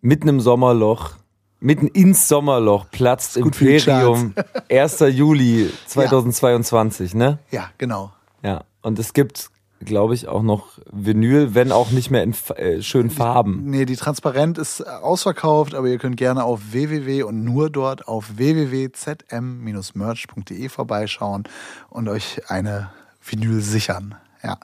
mitten 0.00 0.28
im 0.28 0.40
Sommerloch, 0.40 1.16
mitten 1.58 1.86
ins 1.86 2.28
Sommerloch 2.28 2.86
platzt 2.90 3.36
Imperium 3.36 4.34
1. 4.70 5.00
Juli 5.10 5.70
2022, 5.86 7.12
ja. 7.12 7.18
ne? 7.18 7.38
Ja, 7.50 7.70
genau. 7.76 8.12
Ja, 8.42 8.64
und 8.82 8.98
es 8.98 9.12
gibt, 9.12 9.50
glaube 9.80 10.14
ich, 10.14 10.26
auch 10.28 10.42
noch 10.42 10.78
Vinyl, 10.90 11.54
wenn 11.54 11.70
auch 11.72 11.90
nicht 11.90 12.10
mehr 12.10 12.22
in 12.22 12.34
äh, 12.56 12.80
schönen 12.82 13.10
Farben. 13.10 13.64
Nee, 13.64 13.84
die 13.86 13.96
Transparent 13.96 14.58
ist 14.58 14.86
ausverkauft, 14.86 15.74
aber 15.74 15.88
ihr 15.88 15.98
könnt 15.98 16.16
gerne 16.16 16.44
auf 16.44 16.72
www 16.72 17.24
und 17.24 17.44
nur 17.44 17.68
dort 17.70 18.08
auf 18.08 18.36
www.zm-merch.de 18.36 20.68
vorbeischauen 20.68 21.44
und 21.88 22.08
euch 22.08 22.42
eine 22.48 22.90
Vinyl 23.22 23.60
sichern. 23.60 24.16
Ja. 24.42 24.58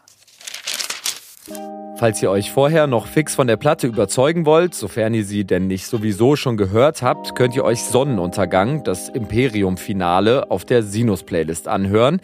Falls 1.98 2.22
ihr 2.22 2.30
euch 2.30 2.51
vorher 2.51 2.86
noch 2.86 3.06
fix 3.06 3.34
von 3.34 3.47
der 3.47 3.56
Platte 3.56 3.86
überzeugen 3.86 4.44
wollt, 4.44 4.74
sofern 4.74 5.14
ihr 5.14 5.24
sie 5.24 5.44
denn 5.44 5.66
nicht 5.66 5.86
sowieso 5.86 6.36
schon 6.36 6.59
gehört 6.59 7.01
habt, 7.01 7.34
könnt 7.34 7.56
ihr 7.56 7.64
euch 7.64 7.84
Sonnenuntergang, 7.84 8.84
das 8.84 9.09
Imperium-Finale, 9.09 10.51
auf 10.51 10.66
der 10.66 10.82
Sinus-Playlist 10.82 11.68
anhören. 11.68 12.20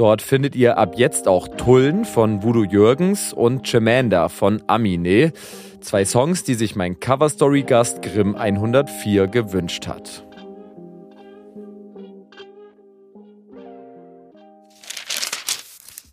Dort 0.00 0.22
findet 0.22 0.56
ihr 0.56 0.78
ab 0.78 0.94
jetzt 0.96 1.28
auch 1.28 1.46
Tullen 1.46 2.06
von 2.06 2.42
Voodoo 2.42 2.64
Jürgens 2.64 3.34
und 3.34 3.66
Chemanda 3.66 4.30
von 4.30 4.62
Amine. 4.66 5.34
Zwei 5.82 6.06
Songs, 6.06 6.42
die 6.42 6.54
sich 6.54 6.74
mein 6.74 6.98
Coverstory-Gast 7.00 8.00
Grimm 8.00 8.34
104 8.34 9.26
gewünscht 9.26 9.86
hat. 9.86 10.24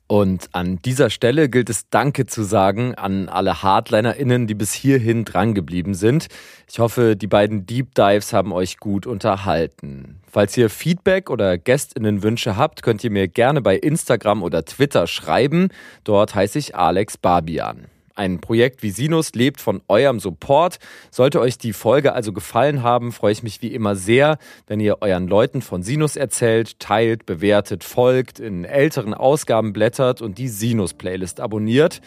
Und 0.07 0.47
an 0.53 0.79
dieser 0.83 1.09
Stelle 1.09 1.49
gilt 1.49 1.69
es 1.69 1.89
Danke 1.89 2.25
zu 2.25 2.43
sagen 2.43 2.95
an 2.95 3.27
alle 3.27 3.61
HardlinerInnen, 3.61 4.47
die 4.47 4.55
bis 4.55 4.73
hierhin 4.73 5.25
drangeblieben 5.25 5.95
sind. 5.95 6.27
Ich 6.69 6.79
hoffe, 6.79 7.17
die 7.17 7.27
beiden 7.27 7.65
Deep 7.65 7.93
Dives 7.93 8.31
haben 8.31 8.53
euch 8.53 8.77
gut 8.77 9.05
unterhalten. 9.05 10.21
Falls 10.31 10.55
ihr 10.55 10.69
Feedback 10.69 11.29
oder 11.29 11.57
GästInnenwünsche 11.57 12.55
habt, 12.55 12.83
könnt 12.83 13.03
ihr 13.03 13.11
mir 13.11 13.27
gerne 13.27 13.61
bei 13.61 13.75
Instagram 13.75 14.43
oder 14.43 14.63
Twitter 14.63 15.07
schreiben. 15.07 15.69
Dort 16.05 16.35
heiße 16.35 16.57
ich 16.57 16.73
Alex 16.73 17.17
Barbian. 17.17 17.87
Ein 18.17 18.41
Projekt 18.41 18.81
wie 18.81 18.89
Sinus 18.89 19.35
lebt 19.35 19.61
von 19.61 19.81
eurem 19.87 20.19
Support. 20.19 20.79
Sollte 21.11 21.39
euch 21.39 21.59
die 21.59 21.71
Folge 21.71 22.13
also 22.13 22.33
gefallen 22.33 22.81
haben, 22.81 23.11
freue 23.11 23.31
ich 23.31 23.43
mich 23.43 23.61
wie 23.61 23.67
immer 23.67 23.95
sehr, 23.95 24.39
wenn 24.65 24.79
ihr 24.79 25.03
euren 25.03 25.27
Leuten 25.27 25.61
von 25.61 25.83
Sinus 25.83 26.15
erzählt, 26.15 26.79
teilt, 26.79 27.27
bewertet, 27.27 27.83
folgt, 27.83 28.39
in 28.39 28.65
älteren 28.65 29.13
Ausgaben 29.13 29.71
blättert 29.71 30.23
und 30.23 30.39
die 30.39 30.47
Sinus-Playlist 30.47 31.39
abonniert. 31.39 32.01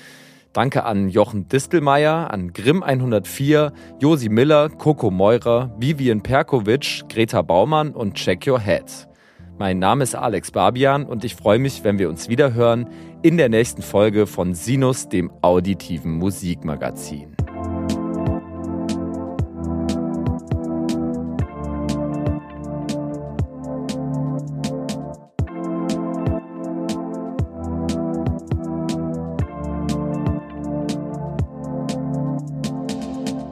Danke 0.52 0.82
an 0.82 1.08
Jochen 1.10 1.46
Distelmeier, 1.46 2.32
an 2.32 2.52
Grimm 2.52 2.82
104, 2.82 3.72
Josi 4.00 4.28
Miller, 4.28 4.68
Coco 4.68 5.12
Meurer, 5.12 5.72
Vivian 5.78 6.24
Perkovic, 6.24 7.08
Greta 7.08 7.42
Baumann 7.42 7.92
und 7.92 8.14
Check 8.14 8.48
Your 8.48 8.58
Head. 8.58 9.09
Mein 9.60 9.78
Name 9.78 10.04
ist 10.04 10.14
Alex 10.14 10.52
Barbian 10.52 11.04
und 11.04 11.22
ich 11.22 11.36
freue 11.36 11.58
mich, 11.58 11.84
wenn 11.84 11.98
wir 11.98 12.08
uns 12.08 12.30
wieder 12.30 12.54
hören 12.54 12.88
in 13.20 13.36
der 13.36 13.50
nächsten 13.50 13.82
Folge 13.82 14.26
von 14.26 14.54
Sinus, 14.54 15.10
dem 15.10 15.30
auditiven 15.42 16.12
Musikmagazin. 16.12 17.36